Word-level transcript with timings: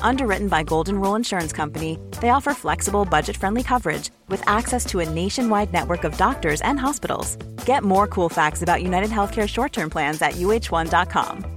Underwritten 0.00 0.48
by 0.48 0.62
Golden 0.62 0.98
Rule 0.98 1.16
Insurance 1.16 1.52
Company, 1.52 1.98
they 2.22 2.30
offer 2.30 2.54
flexible, 2.54 3.04
budget 3.04 3.36
friendly 3.36 3.62
coverage 3.62 4.10
with 4.28 4.42
access 4.48 4.86
to 4.86 5.00
a 5.00 5.08
nationwide 5.08 5.72
network 5.72 6.04
of 6.04 6.16
doctors 6.16 6.62
and 6.62 6.80
hospitals. 6.80 7.36
Get 7.66 7.82
more 7.84 8.06
cool 8.06 8.30
facts 8.30 8.62
about 8.62 8.82
United 8.82 9.10
Healthcare 9.10 9.48
short 9.48 9.72
term 9.74 9.90
plans 9.90 10.22
at 10.22 10.36
uh1.com. 10.36 11.56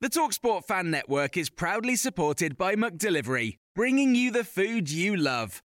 The 0.00 0.10
Talksport 0.10 0.64
Fan 0.64 0.90
Network 0.90 1.38
is 1.38 1.48
proudly 1.48 1.96
supported 1.96 2.58
by 2.58 2.74
McDelivery, 2.74 3.54
bringing 3.74 4.14
you 4.14 4.30
the 4.30 4.44
food 4.44 4.90
you 4.90 5.16
love. 5.16 5.62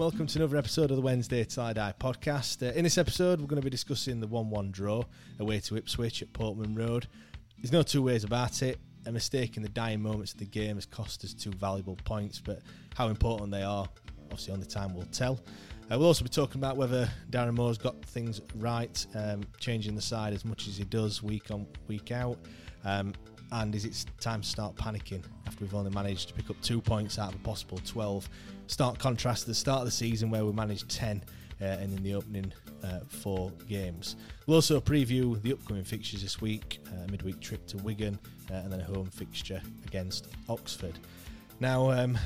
welcome 0.00 0.26
to 0.26 0.38
another 0.38 0.56
episode 0.56 0.90
of 0.90 0.96
the 0.96 1.02
Wednesday 1.02 1.44
Till 1.44 1.62
I 1.62 1.74
Die 1.74 1.94
podcast. 2.00 2.66
Uh, 2.66 2.72
in 2.72 2.84
this 2.84 2.96
episode, 2.96 3.38
we're 3.38 3.46
going 3.46 3.60
to 3.60 3.64
be 3.64 3.68
discussing 3.68 4.18
the 4.18 4.26
1 4.26 4.48
1 4.48 4.70
draw 4.70 5.04
away 5.38 5.60
to 5.60 5.76
Ipswich 5.76 6.22
at 6.22 6.32
Portman 6.32 6.74
Road. 6.74 7.06
There's 7.58 7.70
no 7.70 7.82
two 7.82 8.00
ways 8.00 8.24
about 8.24 8.62
it. 8.62 8.78
A 9.04 9.12
mistake 9.12 9.58
in 9.58 9.62
the 9.62 9.68
dying 9.68 10.00
moments 10.00 10.32
of 10.32 10.38
the 10.38 10.46
game 10.46 10.76
has 10.76 10.86
cost 10.86 11.22
us 11.22 11.34
two 11.34 11.50
valuable 11.50 11.98
points, 12.06 12.40
but 12.40 12.62
how 12.94 13.08
important 13.08 13.50
they 13.50 13.62
are, 13.62 13.86
obviously, 14.22 14.54
only 14.54 14.64
time 14.64 14.94
will 14.94 15.04
tell. 15.12 15.38
Uh, 15.92 15.98
we'll 15.98 16.06
also 16.06 16.24
be 16.24 16.30
talking 16.30 16.58
about 16.58 16.78
whether 16.78 17.06
Darren 17.28 17.54
Moore's 17.54 17.76
got 17.76 18.02
things 18.02 18.40
right, 18.54 19.06
um, 19.14 19.42
changing 19.58 19.94
the 19.94 20.00
side 20.00 20.32
as 20.32 20.46
much 20.46 20.66
as 20.66 20.78
he 20.78 20.84
does 20.84 21.22
week 21.22 21.50
on, 21.50 21.66
week 21.88 22.10
out. 22.10 22.38
Um, 22.86 23.12
and 23.52 23.74
is 23.74 23.84
it 23.84 24.06
time 24.18 24.40
to 24.40 24.48
start 24.48 24.76
panicking 24.76 25.24
after 25.46 25.62
we've 25.62 25.74
only 25.74 25.90
managed 25.90 26.28
to 26.28 26.34
pick 26.34 26.48
up 26.48 26.56
two 26.62 26.80
points 26.80 27.18
out 27.18 27.34
of 27.34 27.34
a 27.34 27.42
possible 27.42 27.78
12? 27.84 28.30
Stark 28.70 28.98
contrast 28.98 29.42
to 29.42 29.48
the 29.48 29.54
start 29.54 29.80
of 29.80 29.84
the 29.86 29.90
season 29.90 30.30
where 30.30 30.44
we 30.44 30.52
managed 30.52 30.88
10 30.88 31.24
uh, 31.60 31.64
and 31.64 31.92
in 31.92 32.04
the 32.04 32.14
opening 32.14 32.52
uh, 32.84 33.00
four 33.08 33.50
games. 33.68 34.14
We'll 34.46 34.54
also 34.54 34.80
preview 34.80 35.42
the 35.42 35.54
upcoming 35.54 35.82
fixtures 35.82 36.22
this 36.22 36.40
week 36.40 36.78
uh, 36.86 37.10
midweek 37.10 37.40
trip 37.40 37.66
to 37.66 37.78
Wigan 37.78 38.16
uh, 38.48 38.54
and 38.54 38.72
then 38.72 38.80
a 38.80 38.84
home 38.84 39.06
fixture 39.06 39.60
against 39.88 40.28
Oxford. 40.48 41.00
Now, 41.58 41.90
um, 41.90 42.16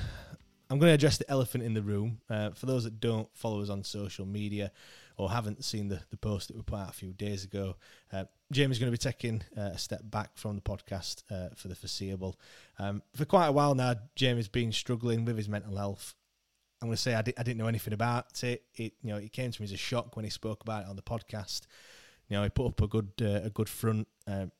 I'm 0.68 0.78
going 0.78 0.90
to 0.90 0.94
address 0.94 1.16
the 1.16 1.28
elephant 1.30 1.64
in 1.64 1.72
the 1.72 1.80
room. 1.80 2.18
Uh, 2.28 2.50
for 2.50 2.66
those 2.66 2.84
that 2.84 3.00
don't 3.00 3.26
follow 3.32 3.62
us 3.62 3.70
on 3.70 3.82
social 3.82 4.26
media 4.26 4.70
or 5.16 5.30
haven't 5.30 5.64
seen 5.64 5.88
the, 5.88 6.02
the 6.10 6.18
post 6.18 6.48
that 6.48 6.56
we 6.58 6.62
put 6.62 6.78
out 6.78 6.90
a 6.90 6.92
few 6.92 7.14
days 7.14 7.44
ago, 7.44 7.76
uh, 8.12 8.24
Jamie's 8.52 8.78
going 8.78 8.92
to 8.92 8.96
be 8.96 8.98
taking 8.98 9.42
a 9.56 9.78
step 9.78 10.02
back 10.04 10.36
from 10.36 10.56
the 10.56 10.60
podcast 10.60 11.22
for 11.56 11.68
the 11.68 11.74
foreseeable. 11.74 12.38
Um, 12.78 13.00
for 13.16 13.24
quite 13.24 13.46
a 13.46 13.52
while 13.52 13.74
now, 13.74 13.94
Jamie's 14.14 14.48
been 14.48 14.72
struggling 14.72 15.24
with 15.24 15.38
his 15.38 15.48
mental 15.48 15.78
health. 15.78 16.14
I'm 16.84 16.88
going 16.88 16.96
to 16.96 17.02
say 17.02 17.14
I, 17.14 17.22
di- 17.22 17.32
I 17.38 17.42
didn't 17.42 17.56
know 17.56 17.66
anything 17.66 17.94
about 17.94 18.44
it. 18.44 18.62
It 18.74 18.92
you 19.02 19.10
know 19.10 19.16
it 19.16 19.32
came 19.32 19.50
to 19.50 19.62
me 19.62 19.64
as 19.64 19.72
a 19.72 19.76
shock 19.78 20.16
when 20.16 20.24
he 20.24 20.30
spoke 20.30 20.60
about 20.60 20.82
it 20.82 20.88
on 20.90 20.96
the 20.96 21.02
podcast. 21.02 21.62
You 22.28 22.36
know, 22.36 22.42
he 22.42 22.50
put 22.50 22.66
up 22.66 22.82
a 22.82 22.86
good 22.86 23.10
uh, 23.22 23.40
a 23.46 23.48
good 23.48 23.70
front 23.70 24.06
um, 24.26 24.52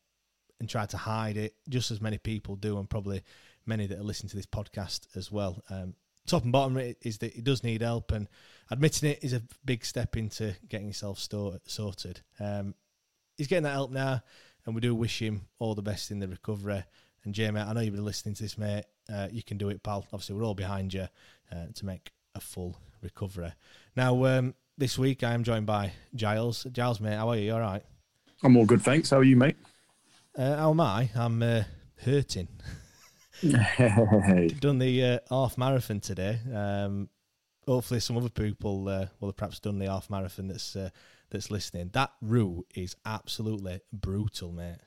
and 0.58 0.66
tried 0.66 0.88
to 0.90 0.96
hide 0.96 1.36
it, 1.36 1.54
just 1.68 1.90
as 1.90 2.00
many 2.00 2.16
people 2.16 2.56
do, 2.56 2.78
and 2.78 2.88
probably 2.88 3.22
many 3.66 3.86
that 3.86 3.98
are 3.98 4.02
listening 4.02 4.30
to 4.30 4.36
this 4.36 4.46
podcast 4.46 5.06
as 5.14 5.30
well. 5.30 5.62
Um, 5.68 5.96
top 6.26 6.44
and 6.44 6.52
bottom 6.52 6.78
is 7.02 7.18
that 7.18 7.34
he 7.34 7.42
does 7.42 7.62
need 7.62 7.82
help, 7.82 8.10
and 8.10 8.26
admitting 8.70 9.10
it 9.10 9.18
is 9.20 9.34
a 9.34 9.42
big 9.66 9.84
step 9.84 10.16
into 10.16 10.56
getting 10.66 10.86
yourself 10.86 11.18
sorted. 11.18 12.22
Um, 12.40 12.74
he's 13.36 13.48
getting 13.48 13.64
that 13.64 13.72
help 13.72 13.90
now, 13.90 14.22
and 14.64 14.74
we 14.74 14.80
do 14.80 14.94
wish 14.94 15.20
him 15.20 15.42
all 15.58 15.74
the 15.74 15.82
best 15.82 16.10
in 16.10 16.20
the 16.20 16.28
recovery. 16.28 16.84
And 17.22 17.34
Jamie, 17.34 17.60
I 17.60 17.72
know 17.74 17.80
you've 17.80 17.94
been 17.94 18.04
listening 18.04 18.34
to 18.36 18.42
this, 18.42 18.56
mate. 18.56 18.84
Uh, 19.12 19.28
you 19.30 19.42
can 19.42 19.58
do 19.58 19.68
it, 19.68 19.82
pal. 19.82 20.06
Obviously, 20.10 20.36
we're 20.36 20.44
all 20.44 20.54
behind 20.54 20.94
you 20.94 21.08
uh, 21.54 21.66
to 21.74 21.86
make 21.86 22.12
a 22.34 22.40
full 22.40 22.76
recovery. 23.02 23.52
Now, 23.96 24.24
um, 24.24 24.54
this 24.76 24.98
week 24.98 25.22
I 25.22 25.32
am 25.34 25.44
joined 25.44 25.66
by 25.66 25.92
Giles. 26.14 26.66
Giles, 26.72 27.00
mate, 27.00 27.14
how 27.14 27.28
are 27.28 27.36
you? 27.36 27.44
You 27.44 27.54
all 27.54 27.60
right? 27.60 27.82
I'm 28.42 28.56
all 28.56 28.66
good, 28.66 28.82
thanks. 28.82 29.10
How 29.10 29.18
are 29.18 29.24
you, 29.24 29.36
mate? 29.36 29.56
Uh, 30.36 30.56
how 30.56 30.70
am 30.70 30.80
I? 30.80 31.10
I'm 31.14 31.42
uh, 31.42 31.62
hurting. 31.96 32.48
Hey. 33.40 34.48
done 34.60 34.78
the 34.78 35.04
uh, 35.04 35.18
half 35.30 35.56
marathon 35.56 36.00
today. 36.00 36.38
Um, 36.52 37.08
hopefully, 37.66 38.00
some 38.00 38.16
other 38.16 38.28
people 38.28 38.88
uh, 38.88 39.06
will 39.20 39.28
have 39.28 39.36
perhaps 39.36 39.60
done 39.60 39.78
the 39.78 39.86
half 39.86 40.10
marathon 40.10 40.48
that's 40.48 40.74
uh, 40.74 40.90
that's 41.30 41.50
listening. 41.50 41.90
That 41.92 42.12
route 42.20 42.66
is 42.74 42.96
absolutely 43.04 43.80
brutal, 43.92 44.52
mate. 44.52 44.78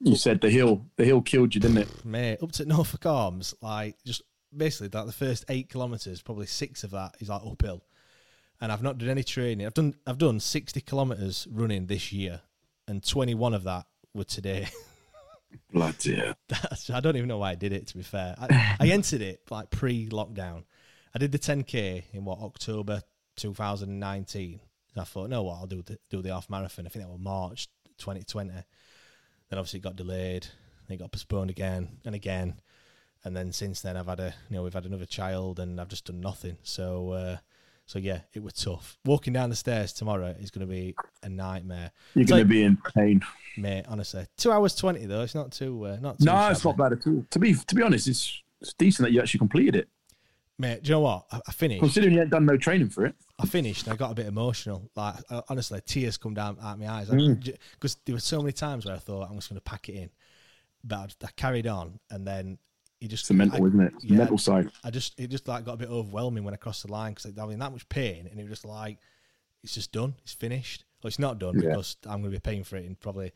You 0.00 0.16
said 0.16 0.40
the 0.40 0.50
hill, 0.50 0.86
the 0.96 1.04
hill 1.04 1.20
killed 1.20 1.54
you, 1.54 1.60
didn't 1.60 1.78
it? 1.78 2.04
Mate, 2.04 2.38
up 2.42 2.52
to 2.52 2.64
Norfolk 2.64 3.04
Arms, 3.04 3.54
like 3.60 3.96
just 4.04 4.22
basically 4.56 4.88
like 4.92 5.06
the 5.06 5.12
first 5.12 5.44
eight 5.48 5.70
kilometres, 5.70 6.22
probably 6.22 6.46
six 6.46 6.84
of 6.84 6.90
that 6.92 7.16
is 7.20 7.28
like 7.28 7.42
uphill. 7.44 7.82
And 8.60 8.70
I've 8.70 8.82
not 8.82 8.98
done 8.98 9.08
any 9.08 9.24
training. 9.24 9.66
I've 9.66 9.74
done 9.74 9.94
I've 10.06 10.18
done 10.18 10.40
sixty 10.40 10.80
kilometres 10.80 11.46
running 11.50 11.86
this 11.86 12.12
year, 12.12 12.42
and 12.86 13.02
twenty 13.02 13.34
one 13.34 13.54
of 13.54 13.64
that 13.64 13.86
were 14.14 14.24
today. 14.24 14.68
Bloody 15.72 16.16
hell. 16.16 16.34
I 16.92 17.00
don't 17.00 17.16
even 17.16 17.28
know 17.28 17.38
why 17.38 17.52
I 17.52 17.54
did 17.54 17.72
it. 17.72 17.86
To 17.88 17.96
be 17.96 18.02
fair, 18.02 18.36
I, 18.38 18.76
I 18.80 18.88
entered 18.88 19.22
it 19.22 19.40
like 19.50 19.70
pre-lockdown. 19.70 20.64
I 21.14 21.18
did 21.18 21.32
the 21.32 21.38
10k 21.38 22.04
in 22.12 22.24
what 22.24 22.38
October 22.38 23.02
2019. 23.36 24.60
I 24.96 25.04
thought, 25.04 25.30
no, 25.30 25.42
what 25.42 25.56
I'll 25.56 25.66
do 25.66 25.82
the, 25.82 25.98
do 26.08 26.22
the 26.22 26.32
half 26.32 26.50
marathon. 26.50 26.86
I 26.86 26.88
think 26.88 27.04
that 27.04 27.10
was 27.10 27.20
March 27.20 27.68
2020. 27.98 28.50
Then 28.50 28.64
obviously 29.52 29.78
it 29.78 29.82
got 29.82 29.96
delayed. 29.96 30.46
Then 30.86 30.96
it 30.96 30.98
got 30.98 31.12
postponed 31.12 31.50
again 31.50 31.98
and 32.04 32.14
again. 32.14 32.60
And 33.24 33.36
then 33.36 33.52
since 33.52 33.80
then, 33.82 33.96
I've 33.96 34.06
had 34.06 34.20
a 34.20 34.34
you 34.48 34.56
know 34.56 34.62
we've 34.62 34.72
had 34.74 34.86
another 34.86 35.06
child 35.06 35.60
and 35.60 35.80
I've 35.80 35.88
just 35.88 36.06
done 36.06 36.20
nothing. 36.20 36.56
So 36.62 37.10
uh, 37.12 37.36
so 37.86 37.98
yeah, 37.98 38.20
it 38.32 38.42
was 38.42 38.54
tough. 38.54 38.98
Walking 39.04 39.32
down 39.32 39.50
the 39.50 39.56
stairs 39.56 39.92
tomorrow 39.92 40.34
is 40.40 40.50
going 40.50 40.66
to 40.66 40.72
be 40.72 40.94
a 41.22 41.28
nightmare. 41.28 41.90
You're 42.14 42.24
going 42.24 42.40
like- 42.40 42.46
to 42.48 42.48
be 42.48 42.62
in 42.62 42.78
pain. 42.96 43.20
mate. 43.56 43.84
Honestly, 43.88 44.26
two 44.36 44.50
hours 44.52 44.74
twenty 44.74 45.04
though. 45.06 45.22
It's 45.22 45.34
not 45.34 45.52
too 45.52 45.84
uh, 45.86 45.96
not 46.00 46.18
too. 46.18 46.24
No, 46.26 46.48
it's 46.50 46.64
not 46.64 46.76
bad 46.76 46.92
at 46.92 47.06
all. 47.06 47.24
To 47.30 47.38
be 47.38 47.54
to 47.54 47.74
be 47.74 47.82
honest, 47.82 48.08
it's 48.08 48.42
it's 48.60 48.72
decent 48.74 49.06
that 49.06 49.12
you 49.12 49.20
actually 49.20 49.38
completed 49.38 49.76
it. 49.76 49.88
Mate, 50.58 50.82
do 50.82 50.88
you 50.88 50.94
know 50.96 51.00
what? 51.00 51.24
I, 51.32 51.40
I 51.48 51.52
finished. 51.52 51.80
Considering 51.80 52.12
you 52.12 52.18
hadn't 52.20 52.32
done 52.32 52.44
no 52.44 52.56
training 52.58 52.90
for 52.90 53.06
it. 53.06 53.14
I 53.38 53.46
finished 53.46 53.84
and 53.86 53.94
I 53.94 53.96
got 53.96 54.12
a 54.12 54.14
bit 54.14 54.26
emotional. 54.26 54.90
Like 54.94 55.14
uh, 55.30 55.40
honestly, 55.48 55.80
tears 55.86 56.16
come 56.18 56.34
down 56.34 56.58
out 56.62 56.78
my 56.78 56.88
eyes 56.88 57.08
Mm. 57.08 57.56
because 57.72 57.96
there 58.04 58.14
were 58.14 58.18
so 58.20 58.40
many 58.40 58.52
times 58.52 58.84
where 58.86 58.94
I 58.94 58.98
thought 58.98 59.28
I'm 59.28 59.36
just 59.36 59.48
going 59.48 59.56
to 59.58 59.62
pack 59.64 59.88
it 59.88 59.94
in, 59.94 60.10
but 60.84 60.96
I, 61.22 61.26
I 61.26 61.28
carried 61.36 61.66
on 61.66 61.98
and 62.10 62.26
then 62.26 62.58
it 63.00 63.08
just 63.08 63.22
It's 63.22 63.28
the 63.28 63.34
mental, 63.34 63.64
I, 63.64 63.68
isn't 63.68 63.80
it? 63.80 63.92
Yeah. 64.02 64.16
mental 64.18 64.38
side. 64.38 64.70
I 64.84 64.90
just 64.90 65.18
it 65.18 65.28
just 65.28 65.48
like 65.48 65.64
got 65.64 65.74
a 65.74 65.78
bit 65.78 65.88
overwhelming 65.88 66.44
when 66.44 66.54
I 66.54 66.56
crossed 66.58 66.84
the 66.86 66.92
line 66.92 67.12
because 67.14 67.36
I 67.38 67.44
was 67.44 67.54
in 67.54 67.60
that 67.60 67.72
much 67.72 67.88
pain 67.88 68.26
and 68.30 68.38
it 68.38 68.42
was 68.42 68.50
just 68.50 68.64
like 68.64 68.98
it's 69.62 69.74
just 69.74 69.92
done, 69.92 70.14
it's 70.22 70.32
finished. 70.32 70.84
Well, 71.02 71.08
it's 71.08 71.18
not 71.18 71.38
done 71.38 71.54
Yeah. 71.60 71.70
because 71.70 71.96
I'm 72.04 72.20
going 72.20 72.24
to 72.32 72.38
be 72.38 72.40
paying 72.40 72.64
for 72.64 72.76
it 72.76 72.84
in 72.84 72.94
probably 72.94 73.32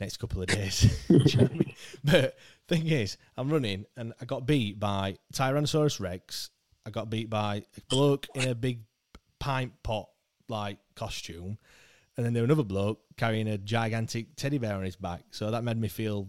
next 0.00 0.16
couple 0.18 0.40
of 0.40 0.48
days. 0.48 0.80
Do 1.08 1.14
you 1.16 1.20
know 1.36 1.42
what 1.44 1.50
I 1.50 1.54
mean? 1.54 1.74
But 2.04 2.36
thing 2.68 2.86
is, 2.88 3.16
I'm 3.36 3.50
running 3.50 3.86
and 3.96 4.12
I 4.20 4.24
got 4.24 4.46
beat 4.46 4.78
by 4.80 5.16
Tyrannosaurus 5.32 6.00
Rex. 6.00 6.50
I 6.86 6.90
got 6.90 7.10
beat 7.10 7.30
by 7.30 7.64
a 7.76 7.80
bloke 7.88 8.26
in 8.34 8.48
a 8.48 8.54
big 8.54 8.80
pint 9.38 9.72
pot 9.82 10.08
like 10.48 10.78
costume, 10.96 11.58
and 12.16 12.26
then 12.26 12.32
there 12.34 12.42
was 12.42 12.48
another 12.48 12.64
bloke 12.64 13.00
carrying 13.16 13.46
a 13.48 13.56
gigantic 13.58 14.34
teddy 14.36 14.58
bear 14.58 14.74
on 14.74 14.82
his 14.84 14.96
back. 14.96 15.22
So 15.30 15.50
that 15.52 15.62
made 15.64 15.76
me 15.80 15.86
feel 15.88 16.28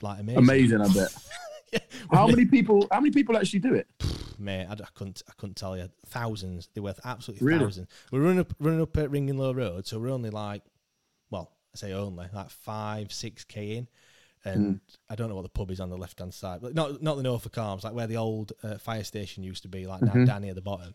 like 0.00 0.20
amazing. 0.20 0.38
Amazing, 0.38 0.80
I 0.80 0.88
bet. 0.88 1.14
How 2.12 2.26
many 2.26 2.44
people? 2.44 2.86
How 2.90 3.00
many 3.00 3.12
people 3.12 3.36
actually 3.36 3.60
do 3.60 3.74
it? 3.74 3.86
mate, 4.38 4.66
I, 4.68 4.72
I 4.72 4.88
couldn't, 4.94 5.22
I 5.28 5.32
couldn't 5.36 5.56
tell 5.56 5.76
you. 5.76 5.88
Thousands. 6.06 6.68
They're 6.74 6.82
worth 6.82 7.00
absolutely 7.04 7.46
Really? 7.46 7.64
thousands. 7.64 7.88
We're 8.12 8.20
running 8.20 8.40
up, 8.40 8.54
running 8.58 8.80
up 8.80 8.96
at 8.96 9.10
Ringinglow 9.10 9.54
Road, 9.56 9.86
so 9.86 9.98
we're 9.98 10.10
only 10.10 10.30
like, 10.30 10.62
well, 11.30 11.52
I 11.74 11.78
say 11.78 11.92
only 11.92 12.26
like 12.32 12.50
five, 12.50 13.12
six 13.12 13.44
k 13.44 13.76
in, 13.76 13.88
and 14.44 14.80
I 15.10 15.16
don't 15.16 15.28
know 15.28 15.34
what 15.34 15.42
the 15.42 15.48
pub 15.48 15.70
is 15.70 15.80
on 15.80 15.90
the 15.90 15.96
left 15.98 16.20
hand 16.20 16.32
side, 16.32 16.60
but 16.62 16.74
not 16.74 17.02
not 17.02 17.16
the 17.16 17.22
Norfolk 17.22 17.58
Arms, 17.58 17.84
like 17.84 17.94
where 17.94 18.06
the 18.06 18.16
old 18.16 18.52
uh, 18.62 18.78
fire 18.78 19.04
station 19.04 19.42
used 19.42 19.62
to 19.62 19.68
be, 19.68 19.86
like 19.86 20.02
now 20.02 20.24
down 20.24 20.42
near 20.42 20.54
the 20.54 20.62
bottom. 20.62 20.94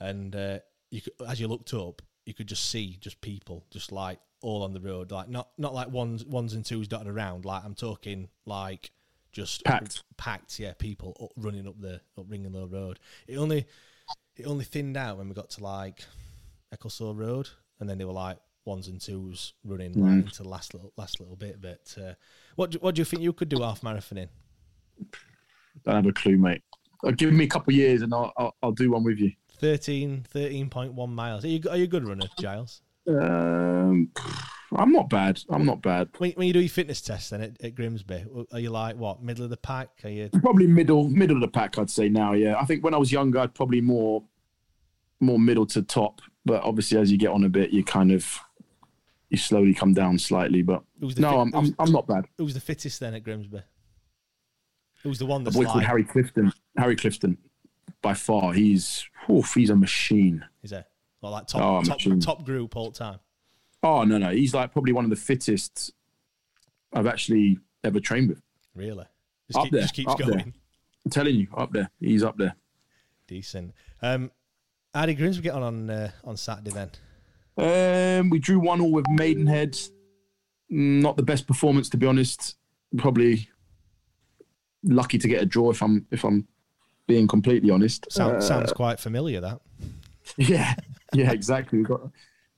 And 0.00 0.34
uh, 0.34 0.58
you 0.90 1.02
could, 1.02 1.12
as 1.28 1.40
you 1.40 1.46
looked 1.46 1.72
up, 1.74 2.02
you 2.24 2.34
could 2.34 2.48
just 2.48 2.68
see 2.70 2.96
just 3.00 3.20
people, 3.20 3.64
just 3.70 3.92
like 3.92 4.18
all 4.42 4.62
on 4.62 4.72
the 4.72 4.80
road, 4.80 5.12
like 5.12 5.28
not 5.28 5.50
not 5.58 5.74
like 5.74 5.88
ones 5.90 6.24
ones 6.24 6.54
and 6.54 6.64
twos 6.64 6.88
dotted 6.88 7.06
around. 7.06 7.44
Like 7.44 7.62
I'm 7.64 7.74
talking 7.74 8.28
like 8.46 8.90
just 9.32 9.64
Packed. 9.64 10.02
packed, 10.16 10.58
yeah, 10.58 10.72
people 10.78 11.16
up, 11.22 11.30
running 11.36 11.66
up 11.68 11.80
the 11.80 12.00
up 12.18 12.28
Ringinglow 12.28 12.72
Road. 12.72 12.98
It 13.26 13.36
only 13.36 13.66
it 14.36 14.46
only 14.46 14.64
thinned 14.64 14.96
out 14.96 15.18
when 15.18 15.28
we 15.28 15.34
got 15.34 15.50
to 15.50 15.62
like 15.64 16.04
Ecclesall 16.74 17.16
Road, 17.16 17.48
and 17.78 17.88
then 17.88 17.98
they 17.98 18.04
were 18.04 18.12
like 18.12 18.38
ones 18.64 18.88
and 18.88 19.00
twos 19.00 19.54
running 19.64 19.92
Mm. 19.94 20.02
like 20.02 20.24
into 20.26 20.42
the 20.42 20.48
last 20.48 20.74
little 20.74 20.92
last 20.96 21.20
little 21.20 21.36
bit. 21.36 21.60
But 21.60 21.94
uh, 22.00 22.14
what 22.56 22.70
do, 22.72 22.78
what 22.80 22.94
do 22.94 23.00
you 23.00 23.04
think 23.04 23.22
you 23.22 23.32
could 23.32 23.48
do 23.48 23.62
half 23.62 23.82
marathon 23.82 24.18
in? 24.18 24.28
Don't 25.84 25.94
have 25.96 26.06
a 26.06 26.12
clue, 26.12 26.36
mate. 26.36 26.62
Uh, 27.04 27.12
give 27.12 27.32
me 27.32 27.44
a 27.44 27.48
couple 27.48 27.72
of 27.72 27.76
years 27.76 28.02
and 28.02 28.12
I'll, 28.12 28.32
I'll 28.36 28.54
I'll 28.62 28.72
do 28.72 28.90
one 28.90 29.02
with 29.04 29.18
you. 29.18 29.32
13, 29.58 30.26
13.1 30.34 31.08
miles. 31.10 31.44
Are 31.44 31.48
you 31.48 31.60
are 31.70 31.76
you 31.76 31.84
a 31.84 31.86
good 31.86 32.06
runner, 32.06 32.26
Giles? 32.38 32.82
Um, 33.08 34.10
I'm 34.76 34.92
not 34.92 35.10
bad. 35.10 35.40
I'm 35.50 35.64
not 35.64 35.82
bad. 35.82 36.08
When, 36.18 36.30
when 36.32 36.46
you 36.46 36.52
do 36.52 36.60
your 36.60 36.68
fitness 36.68 37.00
test 37.00 37.30
then 37.30 37.40
at, 37.40 37.60
at 37.64 37.74
Grimsby, 37.74 38.24
are 38.52 38.60
you 38.60 38.70
like 38.70 38.96
what 38.96 39.22
middle 39.22 39.44
of 39.44 39.50
the 39.50 39.56
pack? 39.56 39.88
Are 40.04 40.08
you 40.08 40.28
Probably 40.42 40.66
middle 40.66 41.08
middle 41.08 41.36
of 41.36 41.42
the 41.42 41.48
pack, 41.48 41.78
I'd 41.78 41.90
say 41.90 42.08
now. 42.08 42.32
Yeah, 42.34 42.56
I 42.56 42.64
think 42.64 42.84
when 42.84 42.94
I 42.94 42.98
was 42.98 43.10
younger, 43.10 43.40
I'd 43.40 43.54
probably 43.54 43.80
more 43.80 44.22
more 45.20 45.38
middle 45.38 45.66
to 45.66 45.82
top. 45.82 46.20
But 46.44 46.62
obviously, 46.62 46.98
as 46.98 47.10
you 47.10 47.18
get 47.18 47.30
on 47.30 47.44
a 47.44 47.48
bit, 47.48 47.70
you 47.70 47.84
kind 47.84 48.12
of 48.12 48.38
you 49.28 49.38
slowly 49.38 49.74
come 49.74 49.92
down 49.92 50.18
slightly. 50.18 50.62
But 50.62 50.82
no, 51.00 51.08
fit- 51.10 51.24
I'm, 51.24 51.54
I'm 51.54 51.74
I'm 51.78 51.92
not 51.92 52.06
bad. 52.06 52.26
who's 52.38 52.54
the 52.54 52.60
fittest 52.60 53.00
then 53.00 53.14
at 53.14 53.24
Grimsby? 53.24 53.60
Who's 55.02 55.18
the 55.18 55.26
one 55.26 55.40
A 55.42 55.44
that's 55.44 55.56
boy 55.56 55.64
called 55.64 55.82
Harry 55.82 56.04
Clifton. 56.04 56.52
Harry 56.76 56.94
Clifton, 56.94 57.38
by 58.02 58.14
far, 58.14 58.52
he's 58.52 59.04
oof, 59.30 59.52
he's 59.54 59.70
a 59.70 59.76
machine. 59.76 60.44
is 60.62 60.72
it? 60.72 60.84
Or 61.22 61.30
like 61.30 61.46
top 61.46 61.60
Oh, 61.60 61.82
top, 61.82 62.00
top 62.20 62.44
group 62.44 62.76
all 62.76 62.90
the 62.90 62.98
time. 62.98 63.18
Oh 63.82 64.04
no, 64.04 64.18
no, 64.18 64.30
he's 64.30 64.54
like 64.54 64.72
probably 64.72 64.92
one 64.92 65.04
of 65.04 65.10
the 65.10 65.16
fittest 65.16 65.92
I've 66.92 67.06
actually 67.06 67.58
ever 67.84 68.00
trained 68.00 68.28
with. 68.28 68.42
Really? 68.74 69.04
Just, 69.48 69.58
Up 69.58 69.64
keep, 69.64 69.72
there, 69.72 69.82
just 69.82 69.94
keeps 69.94 70.12
up 70.12 70.18
there. 70.18 70.28
going. 70.28 70.54
I'm 71.04 71.10
telling 71.10 71.34
you, 71.36 71.46
up 71.56 71.72
there, 71.72 71.90
he's 71.98 72.22
up 72.22 72.36
there. 72.36 72.54
Decent. 73.26 73.72
Um, 74.02 74.30
how 74.94 75.06
did 75.06 75.14
Grimsby 75.16 75.42
get 75.42 75.54
on 75.54 75.62
on, 75.62 75.90
uh, 75.90 76.10
on 76.24 76.36
Saturday 76.36 76.70
then? 76.70 76.90
Um, 77.56 78.30
we 78.30 78.38
drew 78.38 78.58
one 78.58 78.80
all 78.80 78.92
with 78.92 79.06
Maidenhead. 79.08 79.72
Mm, 80.70 81.00
Not 81.02 81.16
the 81.16 81.22
best 81.22 81.46
performance, 81.46 81.88
to 81.90 81.96
be 81.96 82.06
honest. 82.06 82.56
Probably 82.96 83.48
lucky 84.82 85.18
to 85.18 85.28
get 85.28 85.42
a 85.42 85.46
draw 85.46 85.70
if 85.70 85.82
I'm 85.82 86.06
if 86.10 86.24
I'm 86.24 86.46
being 87.06 87.26
completely 87.28 87.70
honest. 87.70 88.10
Sound, 88.12 88.36
Uh, 88.36 88.40
sounds 88.40 88.72
quite 88.72 88.98
familiar. 89.00 89.40
That 89.40 89.60
Yeah, 90.36 90.74
yeah, 91.12 91.32
exactly. 91.32 91.78
We've 91.78 91.88
got 91.88 92.00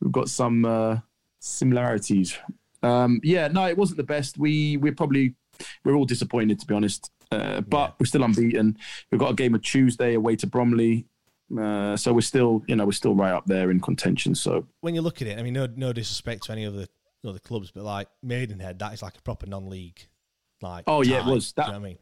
we've 0.00 0.12
got 0.12 0.28
some 0.28 0.64
uh, 0.64 0.98
similarities. 1.42 2.38
Um, 2.82 3.20
yeah, 3.22 3.48
no, 3.48 3.66
it 3.66 3.76
wasn't 3.76 3.98
the 3.98 4.04
best. 4.04 4.38
We 4.38 4.76
we're 4.76 4.94
probably 4.94 5.34
we're 5.84 5.94
all 5.94 6.04
disappointed 6.04 6.58
to 6.60 6.66
be 6.66 6.74
honest. 6.74 7.10
Uh, 7.30 7.60
but 7.62 7.88
Yeah. 7.88 7.92
we're 7.98 8.06
still 8.06 8.24
unbeaten. 8.24 8.76
We've 9.10 9.18
got 9.18 9.30
a 9.30 9.34
game 9.34 9.54
of 9.54 9.62
Tuesday 9.62 10.14
away 10.14 10.36
to 10.36 10.46
Bromley. 10.46 11.06
Uh, 11.56 11.96
so 11.96 12.12
we're 12.12 12.20
still, 12.22 12.62
you 12.66 12.76
know, 12.76 12.84
we're 12.86 12.92
still 12.92 13.14
right 13.14 13.32
up 13.32 13.46
there 13.46 13.70
in 13.70 13.80
contention. 13.80 14.34
So 14.34 14.66
when 14.80 14.94
you 14.94 15.02
look 15.02 15.20
at 15.22 15.28
it, 15.28 15.38
I 15.38 15.42
mean, 15.42 15.54
no 15.54 15.66
no 15.76 15.92
disrespect 15.92 16.44
to 16.44 16.52
any 16.52 16.64
of 16.64 16.74
the 16.74 16.88
other 17.26 17.38
clubs, 17.38 17.70
but 17.70 17.84
like 17.84 18.08
Maidenhead, 18.22 18.78
that 18.80 18.92
is 18.94 19.02
like 19.02 19.16
a 19.18 19.22
proper 19.22 19.46
non-league. 19.46 20.00
Like 20.60 20.84
Oh, 20.86 21.02
yeah, 21.02 21.26
it 21.26 21.30
was. 21.30 21.52
do 21.52 21.62
you 21.62 21.68
know 21.68 21.74
I 21.74 21.78
mean? 21.78 21.98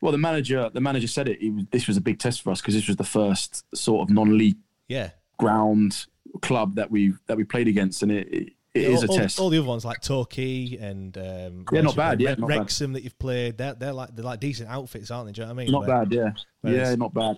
Well, 0.00 0.12
the 0.12 0.18
manager, 0.18 0.70
the 0.72 0.80
manager 0.80 1.06
said 1.06 1.28
it. 1.28 1.38
it 1.42 1.70
this 1.70 1.86
was 1.86 1.96
a 1.96 2.00
big 2.00 2.18
test 2.18 2.42
for 2.42 2.50
us 2.50 2.60
because 2.60 2.74
this 2.74 2.86
was 2.88 2.96
the 2.96 3.04
first 3.04 3.64
sort 3.74 4.02
of 4.08 4.14
non-league 4.14 4.56
Yeah, 4.88 5.10
ground 5.38 6.06
club 6.42 6.74
that 6.76 6.90
we 6.90 7.14
that 7.26 7.36
we 7.36 7.44
played 7.44 7.68
against, 7.68 8.02
and 8.02 8.10
it 8.12 8.28
it, 8.32 8.52
it 8.74 8.88
all, 8.88 8.94
is 8.94 9.02
a 9.02 9.08
test. 9.08 9.40
All 9.40 9.50
the 9.50 9.58
other 9.58 9.66
ones 9.66 9.84
like 9.84 10.00
Torquay 10.00 10.76
and 10.80 11.16
um, 11.18 11.64
Yeah, 11.72 11.80
not 11.80 11.96
bad, 11.96 12.20
yeah, 12.20 12.30
Re- 12.30 12.36
not 12.36 12.48
bad. 12.48 12.58
Wrexham 12.58 12.92
that 12.92 13.02
you've 13.02 13.18
played. 13.18 13.58
They're 13.58 13.74
they're 13.74 13.92
like 13.92 14.14
they're 14.14 14.24
like 14.24 14.40
decent 14.40 14.70
outfits, 14.70 15.10
aren't 15.10 15.26
they? 15.26 15.32
Do 15.32 15.40
you 15.40 15.46
know 15.46 15.54
what 15.54 15.60
I 15.60 15.64
mean? 15.64 15.72
not 15.72 15.86
Where- 15.86 16.04
bad, 16.04 16.12
yeah, 16.12 16.30
yeah, 16.62 16.94
not 16.94 17.12
bad. 17.14 17.36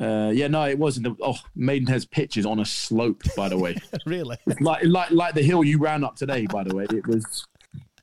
Uh, 0.00 0.30
yeah, 0.30 0.48
no, 0.48 0.62
it 0.66 0.78
wasn't. 0.78 1.04
The, 1.04 1.16
oh, 1.22 1.36
Maidenhead's 1.54 2.06
pitch 2.06 2.36
is 2.38 2.46
on 2.46 2.58
a 2.60 2.64
slope, 2.64 3.22
by 3.36 3.48
the 3.48 3.58
way, 3.58 3.76
really 4.06 4.38
like 4.60 4.82
like 4.84 5.10
like 5.10 5.34
the 5.34 5.42
hill 5.42 5.62
you 5.62 5.78
ran 5.78 6.02
up 6.04 6.16
today. 6.16 6.46
By 6.46 6.64
the 6.64 6.74
way, 6.74 6.86
it 6.90 7.06
was 7.06 7.46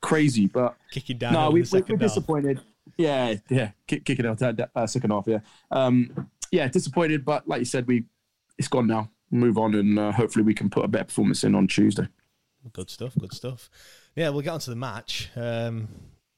crazy, 0.00 0.46
but 0.46 0.76
kicking 0.90 1.18
down. 1.18 1.32
no, 1.32 1.48
we, 1.48 1.54
we, 1.54 1.60
we're 1.60 1.64
second 1.64 2.00
half. 2.00 2.08
disappointed. 2.08 2.60
Yeah, 2.96 3.34
yeah, 3.50 3.72
kick, 3.86 4.04
kicking 4.04 4.26
out 4.26 4.38
that 4.38 4.70
uh, 4.74 4.86
second 4.86 5.10
half. 5.10 5.26
Yeah, 5.26 5.40
um, 5.70 6.30
yeah, 6.52 6.68
disappointed, 6.68 7.24
but 7.24 7.46
like 7.48 7.58
you 7.58 7.64
said, 7.64 7.86
we 7.86 8.04
it's 8.58 8.68
gone 8.68 8.86
now. 8.86 9.10
Move 9.30 9.58
on, 9.58 9.74
and 9.74 9.98
uh, 9.98 10.12
hopefully 10.12 10.44
we 10.44 10.54
can 10.54 10.70
put 10.70 10.84
a 10.84 10.88
better 10.88 11.04
performance 11.04 11.44
in 11.44 11.54
on 11.54 11.66
Tuesday. 11.66 12.06
Good 12.72 12.90
stuff. 12.90 13.14
Good 13.18 13.32
stuff. 13.32 13.70
Yeah, 14.14 14.30
we'll 14.30 14.42
get 14.42 14.50
on 14.50 14.60
to 14.60 14.70
the 14.70 14.76
match. 14.76 15.30
Um, 15.36 15.88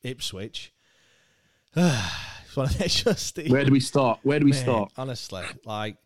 Ipswich. 0.02 0.72
it's 1.76 2.56
one 2.56 2.66
of 2.66 2.80
it's 2.80 3.02
just 3.04 3.38
Where 3.48 3.64
do 3.64 3.72
we 3.72 3.80
start? 3.80 4.20
Where 4.22 4.38
do 4.38 4.44
we 4.44 4.50
Mate, 4.52 4.58
start? 4.58 4.92
Honestly, 4.96 5.44
like 5.64 5.96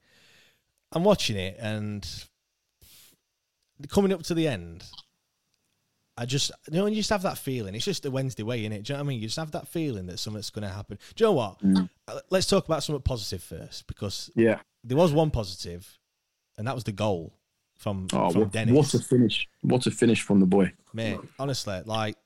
I'm 0.93 1.05
watching 1.05 1.37
it 1.37 1.57
and 1.59 2.07
coming 3.89 4.13
up 4.13 4.23
to 4.25 4.35
the 4.35 4.47
end, 4.47 4.85
I 6.17 6.27
just 6.27 6.53
you 6.71 6.77
know 6.79 6.85
when 6.85 6.93
you 6.93 7.01
just 7.01 7.11
have 7.11 7.23
that 7.23 7.39
feeling. 7.39 7.75
It's 7.75 7.85
just 7.85 8.07
a 8.07 8.11
Wednesday 8.11 8.43
way, 8.43 8.63
innit? 8.63 8.85
Do 8.85 8.93
you 8.93 8.97
know 8.97 9.03
what 9.03 9.07
I 9.07 9.09
mean? 9.09 9.21
You 9.21 9.27
just 9.27 9.39
have 9.39 9.51
that 9.53 9.69
feeling 9.69 10.07
that 10.07 10.19
something's 10.19 10.51
going 10.51 10.67
to 10.69 10.73
happen. 10.75 10.99
Do 11.17 11.25
you 11.25 11.29
know 11.29 11.33
what? 11.33 11.59
Mm. 11.61 11.89
Uh, 12.07 12.21
Let's 12.31 12.47
talk 12.47 12.67
about 12.67 12.83
something 12.85 13.03
positive 13.03 13.43
first 13.43 13.87
because 13.87 14.31
Yeah. 14.37 14.61
there 14.85 14.97
was 14.97 15.13
one 15.13 15.31
positive, 15.31 15.99
and 16.57 16.67
that 16.69 16.75
was 16.75 16.85
the 16.85 16.93
goal 16.93 17.35
from 17.85 18.07
Oh, 18.15 18.31
from 18.31 18.41
what, 18.41 18.51
Dennis. 18.53 18.75
what 18.75 18.95
a 18.95 18.99
finish! 18.99 19.47
What 19.61 19.87
a 19.87 19.91
finish 19.91 20.23
from 20.23 20.41
the 20.41 20.47
boy. 20.47 20.73
Mate, 20.95 21.21
honestly, 21.39 21.83
like 21.85 22.17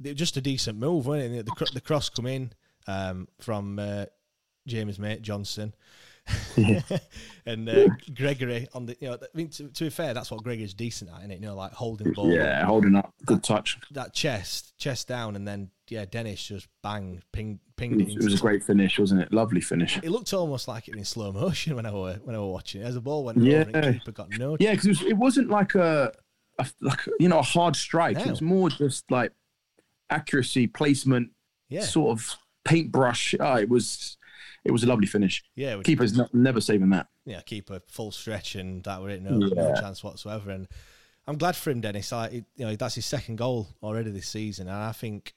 just 0.00 0.36
a 0.36 0.40
decent 0.40 0.78
move, 0.78 1.06
wasn't 1.06 1.34
it? 1.34 1.46
The, 1.46 1.70
the 1.74 1.80
cross 1.80 2.08
come 2.08 2.26
in 2.26 2.52
um, 2.86 3.26
from 3.40 3.78
uh, 3.80 4.06
James 4.68 4.98
mate 5.00 5.20
Johnson. 5.20 5.74
and 7.46 7.68
uh, 7.68 7.88
Gregory 8.14 8.68
on 8.74 8.86
the, 8.86 8.96
you 9.00 9.08
know, 9.08 9.14
I 9.14 9.26
mean, 9.34 9.48
to, 9.50 9.68
to 9.68 9.84
be 9.84 9.90
fair, 9.90 10.14
that's 10.14 10.30
what 10.30 10.42
Gregory's 10.42 10.74
decent 10.74 11.10
at, 11.10 11.18
isn't 11.18 11.30
it? 11.30 11.40
You 11.40 11.46
know, 11.46 11.54
like 11.54 11.72
holding 11.72 12.12
ball, 12.12 12.30
Yeah, 12.32 12.64
holding 12.64 12.94
up, 12.96 13.12
good 13.26 13.42
touch. 13.42 13.78
that 13.92 14.12
chest, 14.14 14.76
chest 14.78 15.08
down, 15.08 15.36
and 15.36 15.46
then 15.46 15.70
yeah, 15.88 16.04
Dennis 16.04 16.42
just 16.44 16.68
bang, 16.82 17.22
ping, 17.32 17.58
pinged 17.76 18.00
It 18.00 18.02
it. 18.02 18.06
was, 18.06 18.16
it 18.16 18.24
was 18.24 18.34
a 18.34 18.42
great 18.42 18.62
finish, 18.62 18.98
wasn't 18.98 19.22
it? 19.22 19.32
Lovely 19.32 19.60
finish. 19.60 19.96
It 19.98 20.10
looked 20.10 20.32
almost 20.32 20.68
like 20.68 20.88
it 20.88 20.94
in 20.96 21.04
slow 21.04 21.32
motion 21.32 21.74
when 21.76 21.86
I 21.86 21.90
were 21.92 22.14
when 22.24 22.36
I 22.36 22.38
were 22.38 22.50
watching 22.52 22.82
it. 22.82 22.84
As 22.84 22.94
the 22.94 23.00
ball 23.00 23.24
went 23.24 23.38
Yeah. 23.38 23.60
over, 23.66 23.70
and 23.78 23.94
keeper 23.98 24.12
got 24.12 24.30
no. 24.38 24.56
Yeah, 24.60 24.72
because 24.72 25.00
it, 25.02 25.04
was- 25.06 25.14
wasn't 25.14 25.50
like 25.50 25.74
a, 25.74 26.12
a 26.58 26.66
like 26.80 27.00
you 27.18 27.28
know 27.28 27.38
a 27.38 27.42
hard 27.42 27.74
strike. 27.76 28.16
No. 28.18 28.22
It 28.24 28.30
was 28.30 28.42
more 28.42 28.70
just 28.70 29.10
like 29.10 29.32
accuracy, 30.10 30.66
placement, 30.66 31.30
yeah, 31.68 31.82
sort 31.82 32.10
of 32.18 32.36
paintbrush. 32.64 33.34
Ah, 33.40 33.56
it 33.56 33.68
was 33.68 34.16
it 34.64 34.70
was 34.72 34.82
a 34.84 34.86
lovely 34.86 35.06
finish. 35.06 35.42
yeah, 35.54 35.80
Keeper's 35.82 36.16
not, 36.16 36.34
never 36.34 36.60
saving 36.60 36.90
that. 36.90 37.06
yeah, 37.24 37.40
keeper 37.42 37.80
full 37.88 38.10
stretch, 38.12 38.54
and 38.56 38.82
that 38.84 39.00
were 39.00 39.10
it. 39.10 39.22
No, 39.22 39.36
no 39.38 39.74
chance 39.74 40.02
whatsoever. 40.04 40.50
And 40.50 40.68
I'm 41.26 41.38
glad 41.38 41.56
for 41.56 41.70
him, 41.70 41.80
Dennis. 41.80 42.12
Like, 42.12 42.32
you 42.32 42.44
know, 42.58 42.74
that's 42.76 42.94
his 42.96 43.06
second 43.06 43.36
goal 43.36 43.68
already 43.82 44.10
this 44.10 44.28
season, 44.28 44.68
and 44.68 44.76
I 44.76 44.92
think 44.92 45.32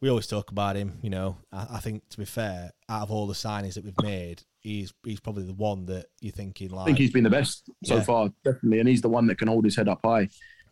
we 0.00 0.08
always 0.08 0.26
talk 0.26 0.50
about 0.50 0.76
him. 0.76 0.98
You 1.02 1.10
know, 1.10 1.36
I, 1.52 1.66
I 1.74 1.78
think 1.80 2.08
to 2.10 2.18
be 2.18 2.24
fair, 2.24 2.72
out 2.88 3.02
of 3.02 3.10
all 3.10 3.26
the 3.26 3.34
signings 3.34 3.74
that 3.74 3.84
we've 3.84 3.94
made, 4.02 4.42
he's 4.60 4.92
he's 5.04 5.20
probably 5.20 5.44
the 5.44 5.54
one 5.54 5.86
that 5.86 6.06
you're 6.20 6.32
thinking 6.32 6.70
like. 6.70 6.82
I 6.82 6.86
think 6.86 6.98
he's 6.98 7.12
been 7.12 7.24
the 7.24 7.30
best 7.30 7.68
so 7.84 7.96
Yeah. 7.96 8.02
far, 8.02 8.28
definitely, 8.44 8.80
and 8.80 8.88
he's 8.88 9.00
the 9.02 9.08
one 9.08 9.26
that 9.28 9.38
can 9.38 9.48
hold 9.48 9.64
his 9.64 9.76
head 9.76 9.88
up 9.88 10.00
high. 10.04 10.28